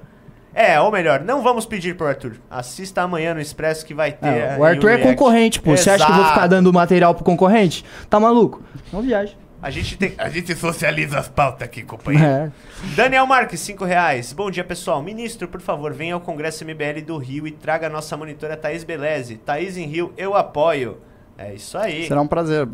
É, 0.53 0.79
ou 0.79 0.91
melhor, 0.91 1.21
não 1.21 1.41
vamos 1.41 1.65
pedir 1.65 1.95
pro 1.97 2.05
Arthur. 2.05 2.33
Assista 2.47 3.01
amanhã 3.01 3.33
no 3.33 3.41
Expresso 3.41 3.83
que 3.83 3.93
vai 3.95 4.11
ter. 4.11 4.27
É, 4.27 4.55
o 4.55 4.63
Arthur 4.63 4.89
é 4.91 4.95
react. 4.97 5.07
concorrente, 5.17 5.59
pô. 5.59 5.75
Você 5.75 5.89
acha 5.89 6.05
que 6.05 6.11
eu 6.11 6.15
vou 6.15 6.25
ficar 6.25 6.35
Exato. 6.41 6.49
dando 6.49 6.71
material 6.71 7.15
pro 7.15 7.23
concorrente? 7.23 7.83
Tá 8.07 8.19
maluco? 8.19 8.61
Não 8.91 9.01
viaja. 9.01 9.33
A 9.63 9.69
gente 9.69 9.97
tem. 9.97 10.13
A 10.17 10.27
gente 10.29 10.53
socializa 10.55 11.17
as 11.17 11.29
pautas 11.29 11.61
aqui, 11.63 11.83
companheiro. 11.83 12.27
É. 12.27 12.51
Daniel 12.95 13.25
Marques, 13.25 13.61
5 13.61 13.85
reais. 13.85 14.33
Bom 14.33 14.51
dia, 14.51 14.63
pessoal. 14.63 15.01
Ministro, 15.01 15.47
por 15.47 15.61
favor, 15.61 15.93
venha 15.93 16.13
ao 16.15 16.19
Congresso 16.19 16.65
MBL 16.65 17.01
do 17.05 17.17
Rio 17.17 17.47
e 17.47 17.51
traga 17.51 17.87
a 17.87 17.89
nossa 17.89 18.17
monitora 18.17 18.57
Thaís 18.57 18.83
Beleze. 18.83 19.37
Thaís 19.37 19.77
em 19.77 19.85
Rio, 19.87 20.13
eu 20.17 20.35
apoio. 20.35 20.99
É 21.37 21.53
isso 21.53 21.77
aí. 21.77 22.05
Será 22.07 22.21
um 22.21 22.27
prazer. 22.27 22.67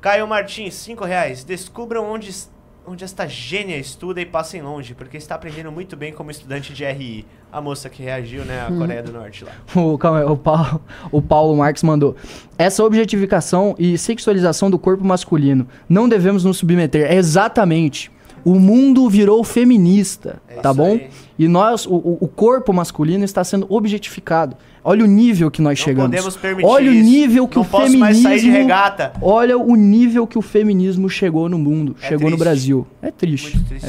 Caio 0.00 0.26
Martins, 0.26 0.74
5 0.74 1.04
reais. 1.04 1.44
Descubram 1.44 2.10
onde, 2.10 2.30
es- 2.30 2.51
onde 2.86 3.04
esta 3.04 3.26
gênia 3.28 3.76
estuda 3.76 4.20
e 4.20 4.26
passem 4.26 4.60
longe, 4.62 4.94
porque 4.94 5.16
está 5.16 5.34
aprendendo 5.34 5.70
muito 5.70 5.96
bem 5.96 6.12
como 6.12 6.30
estudante 6.30 6.72
de 6.72 6.84
RI. 6.84 7.24
A 7.50 7.60
moça 7.60 7.88
que 7.88 8.02
reagiu, 8.02 8.44
né, 8.44 8.66
à 8.66 8.72
Coreia 8.72 9.02
do 9.02 9.12
Norte 9.12 9.44
lá. 9.44 9.52
O, 9.80 9.96
calma 9.98 10.24
o, 10.30 10.36
Paulo, 10.36 10.80
o 11.10 11.22
Paulo 11.22 11.56
Marques 11.56 11.82
mandou. 11.82 12.16
Essa 12.58 12.82
objetificação 12.82 13.74
e 13.78 13.96
sexualização 13.98 14.70
do 14.70 14.78
corpo 14.78 15.04
masculino. 15.04 15.66
Não 15.88 16.08
devemos 16.08 16.44
nos 16.44 16.56
submeter. 16.58 17.12
Exatamente. 17.12 18.10
O 18.44 18.58
mundo 18.58 19.08
virou 19.08 19.44
feminista, 19.44 20.42
É 20.48 20.54
tá 20.56 20.74
bom? 20.74 20.92
aí. 20.92 21.10
E 21.38 21.46
nós, 21.46 21.86
o, 21.86 22.18
o 22.20 22.26
corpo 22.28 22.72
masculino 22.72 23.24
está 23.24 23.44
sendo 23.44 23.66
objetificado. 23.68 24.56
Olha 24.84 25.04
o 25.04 25.06
nível 25.06 25.50
que 25.50 25.62
nós 25.62 25.78
Não 25.78 25.84
chegamos. 25.84 26.10
podemos 26.10 26.36
permitir 26.36 26.66
Olha 26.68 26.90
o 26.90 26.94
nível 26.94 27.46
que 27.46 27.56
Não 27.56 27.62
o 27.62 27.66
posso 27.66 27.84
feminismo. 27.84 28.04
mais 28.04 28.20
sair 28.22 28.40
de 28.40 28.50
regata. 28.50 29.12
Olha 29.22 29.56
o 29.56 29.76
nível 29.76 30.26
que 30.26 30.36
o 30.36 30.42
feminismo 30.42 31.08
chegou 31.08 31.48
no 31.48 31.58
mundo, 31.58 31.96
É 32.02 32.08
chegou 32.08 32.28
no 32.30 32.36
triste. 32.36 32.44
Brasil. 32.44 32.86
É 33.00 33.10
triste. 33.10 33.54
Muito 33.56 33.68
triste. 33.68 33.86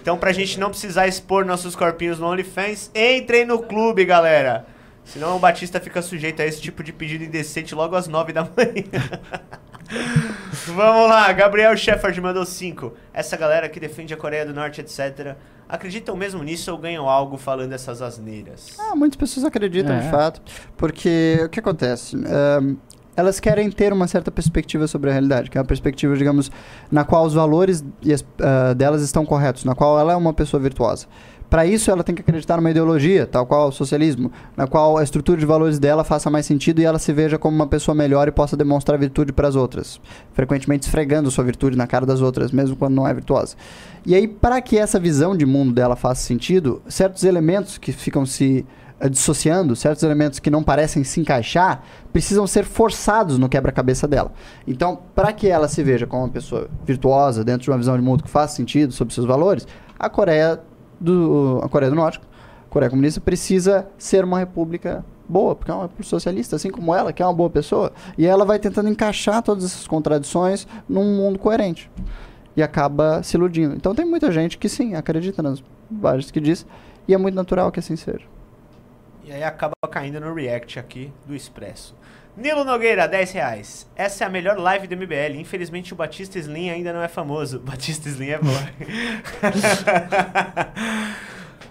Então, 0.00 0.16
pra 0.16 0.32
gente 0.32 0.58
não 0.58 0.70
precisar 0.70 1.06
expor 1.06 1.44
nossos 1.44 1.76
corpinhos 1.76 2.18
no 2.18 2.26
OnlyFans, 2.26 2.90
entrem 2.94 3.44
no 3.44 3.58
clube, 3.58 4.04
galera. 4.06 4.64
Senão 5.04 5.36
o 5.36 5.38
Batista 5.38 5.78
fica 5.80 6.00
sujeito 6.02 6.40
a 6.40 6.46
esse 6.46 6.60
tipo 6.60 6.82
de 6.82 6.92
pedido 6.92 7.22
indecente 7.22 7.74
logo 7.74 7.94
às 7.94 8.08
9 8.08 8.32
da 8.32 8.42
manhã. 8.56 9.20
Vamos 10.66 11.08
lá, 11.08 11.32
Gabriel 11.32 11.76
Shepard 11.76 12.20
mandou 12.20 12.44
5. 12.44 12.92
Essa 13.14 13.36
galera 13.36 13.68
que 13.68 13.78
defende 13.78 14.12
a 14.12 14.16
Coreia 14.16 14.44
do 14.44 14.52
Norte, 14.52 14.80
etc. 14.80 15.36
Acreditam 15.68 16.16
mesmo 16.16 16.42
nisso 16.42 16.70
ou 16.70 16.78
ganham 16.78 17.08
algo 17.08 17.36
falando 17.36 17.72
essas 17.72 18.00
asneiras? 18.00 18.76
Ah, 18.78 18.94
muitas 18.94 19.16
pessoas 19.16 19.44
acreditam, 19.44 19.94
É. 19.94 20.00
de 20.00 20.10
fato. 20.10 20.40
Porque 20.76 21.40
o 21.44 21.48
que 21.48 21.58
acontece? 21.58 22.16
Ahn, 22.16 22.76
elas 23.16 23.40
querem 23.40 23.70
ter 23.70 23.92
uma 23.92 24.06
certa 24.06 24.30
perspectiva 24.30 24.86
sobre 24.86 25.10
a 25.10 25.12
realidade, 25.12 25.50
que 25.50 25.56
é 25.58 25.60
uma 25.60 25.66
perspectiva, 25.66 26.14
digamos, 26.16 26.50
na 26.90 27.02
qual 27.04 27.24
os 27.24 27.34
valores 27.34 27.82
e 28.02 28.12
as- 28.12 28.24
ah, 28.40 28.74
delas 28.74 29.02
estão 29.02 29.24
corretos, 29.26 29.64
na 29.64 29.74
qual 29.74 29.98
ela 29.98 30.12
é 30.12 30.16
uma 30.16 30.32
pessoa 30.34 30.62
virtuosa. 30.62 31.06
Para 31.48 31.64
isso, 31.64 31.90
ela 31.90 32.02
tem 32.02 32.14
que 32.14 32.22
acreditar 32.22 32.56
numa 32.56 32.70
ideologia, 32.70 33.26
tal 33.26 33.46
qual 33.46 33.68
o 33.68 33.72
socialismo, 33.72 34.32
na 34.56 34.66
qual 34.66 34.98
a 34.98 35.02
estrutura 35.02 35.38
de 35.38 35.46
valores 35.46 35.78
dela 35.78 36.02
faça 36.02 36.28
mais 36.28 36.44
sentido 36.44 36.80
e 36.80 36.84
ela 36.84 36.98
se 36.98 37.12
veja 37.12 37.38
como 37.38 37.54
uma 37.54 37.66
pessoa 37.66 37.94
melhor 37.94 38.26
e 38.26 38.32
possa 38.32 38.56
demonstrar 38.56 38.98
virtude 38.98 39.32
para 39.32 39.46
as 39.46 39.54
outras. 39.54 40.00
Frequentemente 40.32 40.86
esfregando 40.86 41.30
sua 41.30 41.44
virtude 41.44 41.76
na 41.76 41.86
cara 41.86 42.04
das 42.04 42.20
outras, 42.20 42.50
mesmo 42.50 42.74
quando 42.76 42.94
não 42.94 43.06
é 43.06 43.14
virtuosa. 43.14 43.56
E 44.04 44.14
aí, 44.14 44.26
para 44.26 44.60
que 44.60 44.76
essa 44.76 44.98
visão 44.98 45.36
de 45.36 45.46
mundo 45.46 45.72
dela 45.72 45.94
faça 45.94 46.22
sentido, 46.22 46.82
certos 46.88 47.22
elementos 47.22 47.78
que 47.78 47.92
ficam 47.92 48.26
se 48.26 48.66
eh, 48.98 49.08
dissociando, 49.08 49.76
certos 49.76 50.02
elementos 50.02 50.38
que 50.38 50.50
não 50.50 50.62
parecem 50.62 51.04
se 51.04 51.20
encaixar, 51.20 51.82
precisam 52.12 52.46
ser 52.46 52.64
forçados 52.64 53.38
no 53.38 53.48
quebra-cabeça 53.48 54.08
dela. 54.08 54.32
Então, 54.66 54.98
para 55.14 55.32
que 55.32 55.48
ela 55.48 55.68
se 55.68 55.82
veja 55.82 56.06
como 56.06 56.24
uma 56.24 56.28
pessoa 56.28 56.68
virtuosa, 56.84 57.44
dentro 57.44 57.64
de 57.64 57.70
uma 57.70 57.78
visão 57.78 57.96
de 57.96 58.02
mundo 58.02 58.24
que 58.24 58.30
faz 58.30 58.50
sentido 58.52 58.92
sobre 58.92 59.14
seus 59.14 59.26
valores, 59.26 59.66
a 59.98 60.08
Coreia 60.08 60.60
do, 61.00 61.60
a 61.62 61.68
Coreia 61.68 61.90
do 61.90 61.96
Norte, 61.96 62.20
a 62.66 62.70
Coreia 62.70 62.90
comunista, 62.90 63.20
precisa 63.20 63.88
ser 63.98 64.24
uma 64.24 64.38
república 64.38 65.04
boa, 65.28 65.54
porque 65.54 65.70
é 65.70 65.74
uma 65.74 65.90
socialista, 66.02 66.56
assim 66.56 66.70
como 66.70 66.94
ela, 66.94 67.12
que 67.12 67.22
é 67.22 67.26
uma 67.26 67.34
boa 67.34 67.50
pessoa. 67.50 67.92
E 68.16 68.26
ela 68.26 68.44
vai 68.44 68.58
tentando 68.58 68.88
encaixar 68.88 69.42
todas 69.42 69.64
essas 69.64 69.86
contradições 69.86 70.66
num 70.88 71.16
mundo 71.16 71.38
coerente. 71.38 71.90
E 72.56 72.62
acaba 72.62 73.22
se 73.22 73.36
iludindo. 73.36 73.74
Então 73.74 73.94
tem 73.94 74.04
muita 74.04 74.30
gente 74.32 74.56
que 74.56 74.68
sim, 74.68 74.94
acredita 74.94 75.42
nas 75.42 75.62
bobagens 75.90 76.30
que 76.30 76.40
diz, 76.40 76.66
e 77.06 77.14
é 77.14 77.18
muito 77.18 77.34
natural 77.34 77.70
que 77.70 77.80
assim 77.80 77.96
seja. 77.96 78.24
E 79.24 79.32
aí 79.32 79.42
acaba 79.42 79.74
caindo 79.90 80.20
no 80.20 80.32
react 80.32 80.78
aqui 80.78 81.12
do 81.26 81.34
Expresso. 81.34 81.94
Nilo 82.36 82.64
Nogueira, 82.64 83.08
10 83.08 83.32
reais. 83.32 83.86
Essa 83.96 84.24
é 84.24 84.26
a 84.26 84.30
melhor 84.30 84.58
live 84.58 84.86
do 84.86 84.94
MBL. 84.94 85.40
Infelizmente 85.40 85.94
o 85.94 85.96
Batista 85.96 86.38
Slim 86.38 86.68
ainda 86.68 86.92
não 86.92 87.00
é 87.00 87.08
famoso. 87.08 87.58
Batista 87.64 88.10
Slim 88.10 88.28
é 88.28 88.38
boa. 88.38 88.60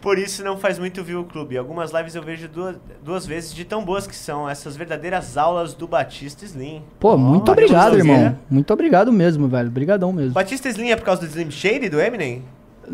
Por 0.01 0.19
isso 0.19 0.43
não 0.43 0.57
faz 0.57 0.77
muito 0.77 1.03
view 1.03 1.21
o 1.21 1.23
clube. 1.23 1.57
Algumas 1.57 1.91
lives 1.91 2.15
eu 2.15 2.21
vejo 2.21 2.47
duas, 2.47 2.75
duas 3.03 3.25
vezes 3.25 3.53
de 3.53 3.65
tão 3.65 3.83
boas 3.83 4.05
que 4.07 4.15
são 4.15 4.49
essas 4.49 4.75
verdadeiras 4.75 5.37
aulas 5.37 5.73
do 5.73 5.87
Batista 5.87 6.45
Slim. 6.45 6.83
Pô, 6.99 7.17
muito 7.17 7.49
Ó, 7.49 7.51
obrigado, 7.51 7.97
irmão. 7.97 8.15
Nogueira. 8.15 8.39
Muito 8.49 8.73
obrigado 8.73 9.11
mesmo, 9.11 9.47
velho. 9.47 9.67
Obrigadão 9.67 10.11
mesmo. 10.11 10.33
Batista 10.33 10.69
Slim 10.69 10.89
é 10.89 10.95
por 10.95 11.05
causa 11.05 11.21
do 11.21 11.27
Slim 11.27 11.51
Shady 11.51 11.89
do 11.89 11.99
Eminem? 11.99 12.43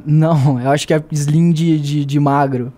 Não, 0.06 0.60
eu 0.62 0.72
acho 0.72 0.88
que 0.88 0.94
é 0.94 1.04
slim 1.12 1.52
de, 1.52 1.80
de, 1.80 2.06
de 2.06 2.20
magro. 2.20 2.72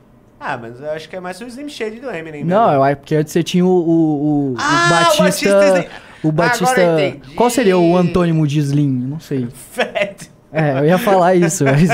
Ah, 0.46 0.58
mas 0.62 0.80
eu 0.82 0.92
acho 0.92 1.08
que 1.10 1.16
é 1.16 1.20
mais 1.20 1.40
o 1.40 1.46
Slim 1.46 1.70
Shady 1.70 2.00
do 2.00 2.10
Eminem. 2.10 2.44
Não, 2.44 2.64
mesmo. 2.66 2.74
eu 2.76 2.84
acho 2.84 2.98
porque 2.98 3.16
antes 3.16 3.32
você 3.32 3.42
tinha 3.44 3.66
o, 3.66 3.70
o, 3.70 4.52
o, 4.52 4.56
Ah, 4.58 4.86
o 4.86 4.90
Batista. 4.90 5.50
o 5.50 5.62
Batista. 5.62 5.90
O 6.24 6.32
Batista. 6.32 6.82
Eu 6.82 7.36
qual 7.36 7.50
seria 7.50 7.78
o 7.78 7.98
antônimo 7.98 8.46
de 8.48 8.60
Slim? 8.60 8.90
Não 8.90 9.20
sei. 9.20 9.48
Fat. 9.72 10.30
É, 10.52 10.80
eu 10.80 10.86
ia 10.86 10.98
falar 10.98 11.34
isso, 11.36 11.64
mas. 11.66 11.90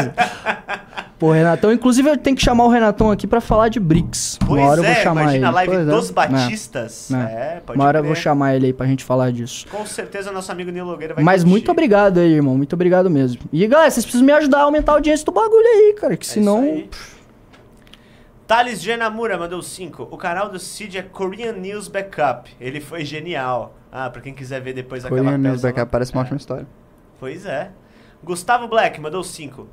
Pô, 1.18 1.32
Renatão, 1.34 1.74
inclusive 1.74 2.10
eu 2.10 2.18
tenho 2.18 2.34
que 2.36 2.42
chamar 2.42 2.64
o 2.64 2.70
Renatão 2.70 3.12
aqui 3.12 3.28
pra 3.28 3.42
falar 3.42 3.68
de 3.68 3.78
BRICS. 3.78 4.40
Pois 4.48 4.62
Uma 4.62 4.70
hora 4.70 4.80
eu 4.80 4.86
é, 4.86 4.94
vou 4.94 5.04
chamar 5.04 5.22
imagina 5.24 5.38
ele. 5.38 5.46
a 5.46 5.52
live 5.52 5.74
Pois 5.74 5.88
é. 5.88 5.92
dos 5.92 6.12
Batistas. 6.12 7.12
É. 7.12 7.16
É, 7.18 7.62
pode 7.66 7.78
Uma 7.78 7.86
hora 7.88 8.00
eu 8.00 8.04
vou 8.06 8.16
chamar 8.16 8.56
ele 8.56 8.68
aí 8.68 8.74
pra 8.74 8.88
gente 8.88 9.04
falar 9.04 9.30
disso. 9.32 9.66
Com 9.70 9.86
certeza 9.86 10.32
nosso 10.32 10.50
amigo 10.50 10.72
Nilo 10.72 10.88
Nogueira 10.92 11.14
vai 11.14 11.22
Mas 11.24 11.42
curtir. 11.42 11.50
muito 11.52 11.72
obrigado 11.72 12.20
aí, 12.20 12.32
irmão. 12.34 12.56
Muito 12.56 12.72
obrigado 12.72 13.10
mesmo. 13.10 13.42
E 13.52 13.68
galera, 13.68 13.92
vocês 13.92 14.06
precisam 14.06 14.26
me 14.26 14.32
ajudar 14.32 14.60
a 14.60 14.64
aumentar 14.64 14.94
a 14.94 14.96
audiência 14.96 15.26
do 15.26 15.32
bagulho 15.34 15.66
aí, 15.68 15.94
cara. 16.00 16.16
Que 16.16 16.26
É 16.26 16.30
senão. 16.30 16.84
Thales 18.50 18.82
Genamura 18.82 19.38
mandou 19.38 19.62
5. 19.62 20.08
O 20.10 20.18
canal 20.18 20.50
do 20.50 20.58
Cid 20.58 20.98
é 20.98 21.04
Korean 21.04 21.52
News 21.54 21.88
Backup. 21.88 22.50
Ele 22.60 22.82
foi 22.82 23.06
genial. 23.06 23.76
Ah, 23.92 24.10
pra 24.10 24.24
quem 24.24 24.34
quiser 24.34 24.60
ver 24.60 24.74
depois 24.74 25.06
aquela 25.06 25.22
Korean 25.22 25.38
News 25.38 25.58
peça 25.58 25.68
lá. 25.68 25.72
Backup 25.74 25.92
parece 25.92 26.12
uma 26.14 26.22
É. 26.22 26.24
ótima 26.24 26.38
história. 26.38 26.68
Pois 27.20 27.46
é. 27.46 27.70
Gustavo 28.24 28.68
Black 28.68 29.00
mandou 29.00 29.24
5. 29.24 29.68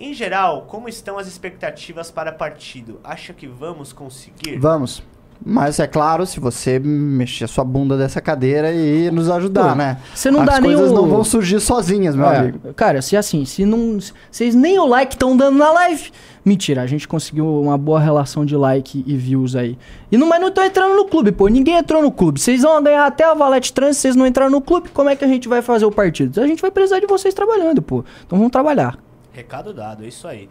Em 0.00 0.14
geral, 0.14 0.62
como 0.62 0.88
estão 0.88 1.18
as 1.18 1.26
expectativas 1.26 2.10
para 2.10 2.32
partido? 2.32 2.98
Acha 3.04 3.34
que 3.34 3.46
vamos 3.46 3.92
conseguir? 3.92 4.56
Vamos. 4.58 5.02
Mas 5.44 5.78
é 5.80 5.86
claro, 5.86 6.24
se 6.26 6.38
você 6.38 6.78
mexer 6.78 7.48
sua 7.48 7.64
bunda 7.64 7.96
dessa 7.96 8.20
cadeira 8.20 8.72
e 8.72 9.10
nos 9.10 9.28
ajudar, 9.28 9.70
Pô, 9.70 9.74
né? 9.74 9.98
você 10.14 10.30
não 10.30 10.40
As 10.40 10.46
dá 10.46 10.60
nem 10.60 10.74
o- 10.76 10.92
não 10.92 11.08
vão 11.08 11.24
surgir 11.24 11.58
sozinhas, 11.60 12.14
meu 12.14 12.26
É, 12.26 12.38
amigo. 12.38 12.72
Cara, 12.74 13.02
se 13.02 13.16
assim, 13.16 13.44
se 13.44 13.64
não. 13.64 13.98
Vocês 14.30 14.54
nem 14.54 14.78
o 14.78 14.86
like 14.86 15.14
estão 15.14 15.36
dando 15.36 15.58
na 15.58 15.70
live. 15.72 16.10
Mentira, 16.44 16.82
a 16.82 16.86
gente 16.86 17.06
conseguiu 17.06 17.46
uma 17.60 17.78
boa 17.78 18.00
relação 18.00 18.44
de 18.44 18.56
like 18.56 19.04
e 19.06 19.16
views 19.16 19.54
aí. 19.54 19.78
E 20.10 20.16
não, 20.18 20.28
mas 20.28 20.40
não 20.40 20.48
estão 20.48 20.64
entrando 20.64 20.96
no 20.96 21.04
clube, 21.04 21.30
pô. 21.32 21.46
Ninguém 21.48 21.76
entrou 21.76 22.02
no 22.02 22.10
clube. 22.10 22.40
Vocês 22.40 22.62
vão 22.62 22.82
ganhar 22.82 23.06
até 23.06 23.24
a 23.24 23.32
Valete 23.34 23.72
Trans, 23.72 23.96
se 23.96 24.02
vocês 24.02 24.16
não 24.16 24.26
entraram 24.26 24.50
no 24.50 24.60
clube, 24.60 24.88
como 24.90 25.08
é 25.08 25.14
que 25.16 25.24
a 25.24 25.28
gente 25.28 25.48
vai 25.48 25.62
fazer 25.62 25.84
o 25.84 25.90
partido? 25.92 26.40
A 26.40 26.46
gente 26.46 26.60
vai 26.60 26.70
precisar 26.70 26.98
de 27.00 27.06
vocês 27.06 27.32
trabalhando, 27.32 27.80
pô. 27.80 28.04
Então 28.26 28.36
vamos 28.38 28.50
trabalhar. 28.52 28.98
Recado 29.32 29.72
dado, 29.72 30.04
é 30.04 30.08
isso 30.08 30.26
aí. 30.26 30.48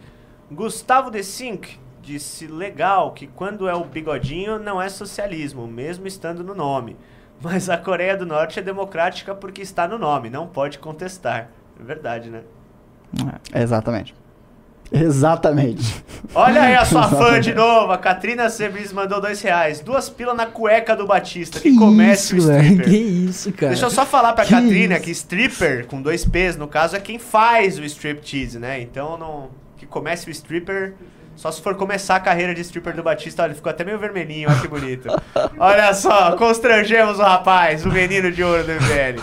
Gustavo 0.50 1.10
De 1.10 1.22
Sink 1.22 1.78
disse 2.02 2.46
legal 2.46 3.12
que 3.12 3.26
quando 3.26 3.68
é 3.68 3.74
o 3.74 3.84
bigodinho 3.84 4.58
não 4.58 4.82
é 4.82 4.88
socialismo, 4.88 5.66
mesmo 5.66 6.06
estando 6.06 6.42
no 6.42 6.54
nome. 6.54 6.96
Mas 7.40 7.68
a 7.70 7.76
Coreia 7.76 8.16
do 8.16 8.26
Norte 8.26 8.58
é 8.58 8.62
democrática 8.62 9.34
porque 9.34 9.62
está 9.62 9.86
no 9.88 9.98
nome, 9.98 10.28
não 10.30 10.46
pode 10.46 10.78
contestar. 10.78 11.48
É 11.80 11.82
verdade, 11.82 12.28
né? 12.30 12.42
Exatamente. 13.54 14.14
Exatamente. 14.94 16.04
Olha 16.34 16.62
aí 16.62 16.74
a 16.74 16.84
sua 16.84 17.08
fã 17.08 17.40
de 17.40 17.54
novo, 17.54 17.92
a 17.92 17.98
Katrina 17.98 18.50
Sebris 18.50 18.92
mandou 18.92 19.20
dois 19.22 19.40
reais. 19.40 19.80
Duas 19.80 20.10
pilas 20.10 20.36
na 20.36 20.44
cueca 20.46 20.94
do 20.94 21.06
Batista, 21.06 21.58
que, 21.58 21.74
comece 21.76 22.34
o 22.34 22.36
isso, 22.38 22.48
velho. 22.48 22.62
stripper. 22.62 22.84
Que 22.90 22.96
isso, 22.98 23.52
cara. 23.52 23.68
Deixa 23.72 23.86
eu 23.86 23.90
só 23.90 24.04
falar 24.04 24.34
pra 24.34 24.44
Que 24.44 24.50
Katrina 24.50 24.96
isso. 24.96 25.04
que 25.04 25.10
stripper, 25.12 25.86
com 25.86 26.02
dois 26.02 26.24
P's 26.26 26.56
no 26.58 26.68
caso, 26.68 26.94
é 26.94 27.00
quem 27.00 27.18
faz 27.18 27.78
o 27.78 27.84
striptease, 27.84 28.58
né? 28.58 28.80
Então, 28.82 29.16
não, 29.16 29.48
que 29.78 29.86
comece 29.86 30.28
o 30.28 30.30
stripper, 30.30 30.94
só 31.36 31.50
se 31.50 31.60
for 31.62 31.74
começar 31.74 32.16
a 32.16 32.20
carreira 32.20 32.54
de 32.54 32.60
stripper 32.60 32.94
do 32.94 33.02
Batista. 33.02 33.42
Olha, 33.42 33.50
ele 33.50 33.56
ficou 33.56 33.70
até 33.70 33.84
meio 33.84 33.98
vermelhinho, 33.98 34.48
olha 34.50 34.60
que 34.60 34.68
bonito. 34.68 35.08
Olha 35.58 35.92
só, 35.94 36.36
constrangemos 36.36 37.18
o 37.18 37.22
rapaz, 37.22 37.84
o 37.84 37.88
menino 37.90 38.30
de 38.30 38.42
ouro 38.42 38.62
do 38.64 38.72
MBL. 38.72 39.22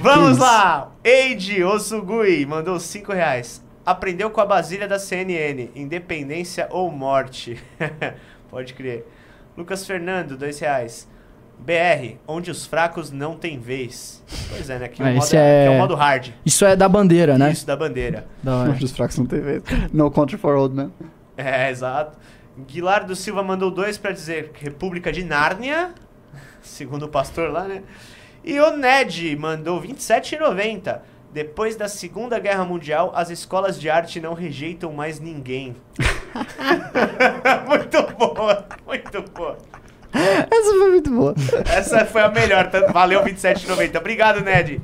Vamos 0.00 0.38
lá! 0.38 0.90
Eide 1.04 1.62
Osugui 1.62 2.46
mandou 2.46 2.78
5 2.80 3.12
reais. 3.12 3.62
Aprendeu 3.84 4.30
com 4.30 4.40
a 4.40 4.46
Basília 4.46 4.88
da 4.88 4.98
CNN, 4.98 5.68
independência 5.74 6.66
ou 6.70 6.90
morte. 6.90 7.62
Pode 8.50 8.74
crer. 8.74 9.06
Lucas 9.56 9.86
Fernando, 9.86 10.36
2 10.36 10.58
reais. 10.60 11.08
BR, 11.58 12.16
onde 12.28 12.50
os 12.50 12.66
fracos 12.66 13.10
não 13.10 13.34
têm 13.36 13.58
vez. 13.58 14.22
Pois 14.50 14.68
é, 14.68 14.78
né? 14.78 14.84
Aqui, 14.86 15.02
Ah, 15.02 15.06
o, 15.06 15.08
modo, 15.14 15.24
esse 15.24 15.36
aqui 15.36 15.46
é... 15.46 15.64
é- 15.66 15.70
o 15.70 15.78
modo 15.78 15.94
hard. 15.94 16.28
Isso 16.44 16.64
é 16.66 16.76
da 16.76 16.88
bandeira, 16.88 17.38
né? 17.38 17.50
Isso, 17.52 17.66
da 17.66 17.74
bandeira. 17.76 18.26
Da. 18.42 18.56
Onde 18.64 18.84
os 18.84 18.92
fracos 18.92 19.16
não 19.18 19.24
tem 19.26 19.40
vez. 19.40 19.62
No 19.92 20.10
country 20.10 20.36
for 20.36 20.54
old 20.56 20.74
man. 20.74 20.90
É, 21.38 21.70
exato. 21.70 22.16
Guilardo 22.66 23.14
Silva 23.14 23.42
mandou 23.42 23.70
dois 23.70 23.98
pra 23.98 24.10
dizer 24.10 24.52
República 24.54 25.12
de 25.12 25.22
Nárnia, 25.22 25.92
segundo 26.62 27.04
o 27.04 27.08
pastor 27.08 27.50
lá, 27.50 27.64
né? 27.64 27.82
E 28.42 28.58
o 28.58 28.76
Ned 28.76 29.36
mandou 29.36 29.80
27,90. 29.82 31.00
Depois 31.32 31.76
da 31.76 31.86
Segunda 31.88 32.38
Guerra 32.38 32.64
Mundial, 32.64 33.12
as 33.14 33.28
escolas 33.28 33.78
de 33.78 33.90
arte 33.90 34.18
não 34.20 34.32
rejeitam 34.32 34.90
mais 34.92 35.20
ninguém. 35.20 35.76
muito 37.68 38.02
boa, 38.16 38.66
muito 38.86 39.22
boa. 39.32 39.58
Essa 40.14 40.70
foi 40.70 40.90
muito 40.90 41.10
boa. 41.10 41.34
Essa 41.66 42.06
foi 42.06 42.22
a 42.22 42.28
melhor. 42.30 42.70
tá? 42.70 42.90
Valeu 42.90 43.22
27,90. 43.22 43.98
Obrigado, 43.98 44.40
Ned. 44.40 44.80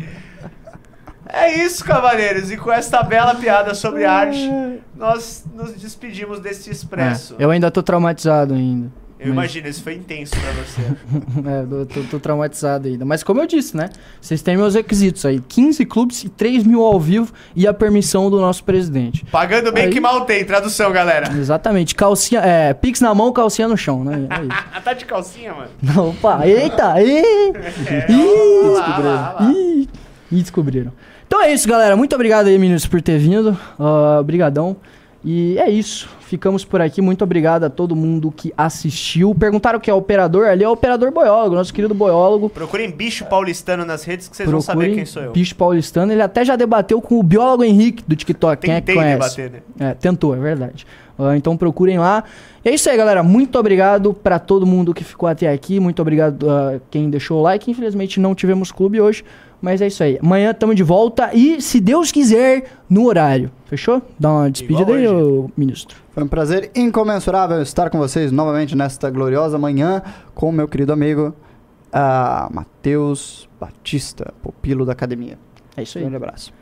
É 1.32 1.64
isso, 1.64 1.82
cavaleiros. 1.84 2.50
E 2.50 2.56
com 2.58 2.70
esta 2.70 3.02
bela 3.02 3.34
piada 3.34 3.74
sobre 3.74 4.04
arte, 4.04 4.48
nós 4.94 5.44
nos 5.54 5.72
despedimos 5.72 6.40
desse 6.40 6.70
expresso. 6.70 7.36
É, 7.38 7.44
eu 7.44 7.50
ainda 7.50 7.70
tô 7.70 7.82
traumatizado 7.82 8.52
ainda. 8.54 8.90
Eu 9.18 9.28
imagino, 9.28 9.68
isso 9.68 9.84
foi 9.84 9.94
intenso 9.94 10.32
pra 10.32 10.50
você. 10.50 10.82
É, 11.48 11.62
eu 11.80 11.86
tô, 11.86 12.02
tô 12.02 12.18
traumatizado 12.20 12.88
ainda. 12.88 13.04
Mas 13.04 13.22
como 13.22 13.40
eu 13.40 13.46
disse, 13.46 13.76
né? 13.76 13.88
Vocês 14.20 14.42
têm 14.42 14.56
meus 14.56 14.74
requisitos 14.74 15.24
aí: 15.24 15.40
15 15.48 15.86
clubes 15.86 16.24
e 16.24 16.28
3 16.28 16.64
mil 16.64 16.82
ao 16.84 16.98
vivo 17.00 17.32
e 17.54 17.66
a 17.66 17.72
permissão 17.72 18.28
do 18.28 18.40
nosso 18.40 18.64
presidente. 18.64 19.24
Pagando 19.26 19.70
bem 19.72 19.84
Aí- 19.84 19.90
que 19.92 20.00
mal 20.00 20.24
tem, 20.24 20.44
tradução, 20.44 20.90
galera. 20.92 21.32
Exatamente. 21.38 21.94
Calcinha, 21.94 22.40
é, 22.40 22.74
pix 22.74 23.00
na 23.00 23.14
mão, 23.14 23.32
calcinha 23.32 23.68
no 23.68 23.76
chão, 23.76 24.02
né? 24.04 24.26
É 24.28 24.40
isso. 24.42 24.50
Ah, 24.74 24.80
tá 24.84 24.92
de 24.92 25.04
calcinha, 25.04 25.54
mano? 25.54 25.70
Não, 25.80 26.10
opa, 26.10 26.44
eita, 26.46 26.94
É, 27.00 27.02
Ih, 27.02 27.52
descobriram. 27.52 29.04
lá, 29.14 29.36
lá. 29.40 29.52
Ih, 29.52 29.88
ih, 30.32 30.42
descobriram. 30.42 30.92
Então 31.32 31.40
é 31.40 31.50
isso, 31.50 31.66
galera. 31.66 31.96
Muito 31.96 32.14
obrigado 32.14 32.48
aí, 32.48 32.58
meninos, 32.58 32.84
por 32.84 33.00
ter 33.00 33.16
vindo. 33.16 33.56
Ah, 33.78 34.18
Obrigadão. 34.20 34.76
E 35.24 35.56
é 35.56 35.70
isso. 35.70 36.06
Ficamos 36.20 36.62
por 36.62 36.82
aqui. 36.82 37.00
Muito 37.00 37.24
obrigado 37.24 37.64
a 37.64 37.70
todo 37.70 37.96
mundo 37.96 38.30
que 38.30 38.52
assistiu. 38.54 39.34
Perguntaram 39.34 39.78
o 39.78 39.80
que 39.80 39.90
é 39.90 39.94
operador. 39.94 40.46
Ali 40.48 40.62
é 40.62 40.68
o 40.68 40.72
operador 40.72 41.10
boiólogo, 41.10 41.54
nosso 41.54 41.72
querido 41.72 41.94
boiólogo. 41.94 42.50
Procurem 42.50 42.90
bicho 42.90 43.24
paulistano 43.24 43.82
nas 43.86 44.04
redes 44.04 44.28
que 44.28 44.36
vocês 44.36 44.50
vão 44.50 44.60
saber 44.60 44.80
Procurem 44.80 44.96
quem 44.96 45.06
sou 45.06 45.22
eu. 45.22 45.32
Bicho 45.32 45.56
paulistano. 45.56 46.12
Ele 46.12 46.20
até 46.20 46.44
já 46.44 46.54
debateu 46.54 47.00
com 47.00 47.18
o 47.18 47.22
biólogo 47.22 47.64
Henrique 47.64 48.04
do 48.06 48.14
TikTok. 48.14 48.66
Quem 48.66 48.74
é 48.74 48.80
que 48.82 48.88
Tentei 48.88 49.02
conhece? 49.02 49.36
debater, 49.36 49.62
né? 49.78 49.88
É, 49.90 49.94
tentou, 49.94 50.36
é 50.36 50.38
verdade. 50.38 50.86
Ah, 51.18 51.34
então 51.34 51.56
procurem 51.56 51.98
lá. 51.98 52.24
E 52.62 52.68
é 52.68 52.74
isso 52.74 52.90
aí, 52.90 52.96
galera. 52.96 53.22
Muito 53.22 53.58
obrigado 53.58 54.12
pra 54.12 54.38
todo 54.38 54.66
mundo 54.66 54.92
que 54.92 55.02
ficou 55.02 55.28
até 55.28 55.48
aqui. 55.48 55.80
Muito 55.80 56.02
obrigado 56.02 56.50
a 56.50 56.80
quem 56.90 57.08
deixou 57.08 57.38
o 57.38 57.42
like. 57.42 57.70
Infelizmente 57.70 58.20
não 58.20 58.34
tivemos 58.34 58.70
clube 58.70 59.00
hoje, 59.00 59.24
mas 59.62 59.80
é 59.80 59.86
isso 59.86 60.02
aí. 60.02 60.18
Amanhã 60.20 60.50
estamos 60.50 60.74
de 60.74 60.82
volta 60.82 61.30
e, 61.32 61.62
se 61.62 61.80
Deus 61.80 62.10
quiser, 62.10 62.64
no 62.90 63.06
horário. 63.06 63.50
Fechou? 63.66 64.02
Dá 64.18 64.30
uma 64.30 64.50
despedida 64.50 64.92
aí, 64.92 65.06
ô, 65.06 65.48
ministro. 65.56 65.96
Foi 66.10 66.24
um 66.24 66.28
prazer 66.28 66.70
incomensurável 66.74 67.62
estar 67.62 67.88
com 67.88 67.96
vocês 67.96 68.32
novamente 68.32 68.76
nesta 68.76 69.08
gloriosa 69.08 69.56
manhã 69.56 70.02
com 70.34 70.48
o 70.48 70.52
meu 70.52 70.66
querido 70.66 70.92
amigo 70.92 71.32
ah, 71.92 72.48
Matheus 72.52 73.48
Batista, 73.60 74.34
pupilo 74.42 74.84
da 74.84 74.92
academia. 74.92 75.38
É 75.76 75.82
isso 75.84 75.96
aí. 75.96 76.02
Grande 76.02 76.16
abraço. 76.16 76.52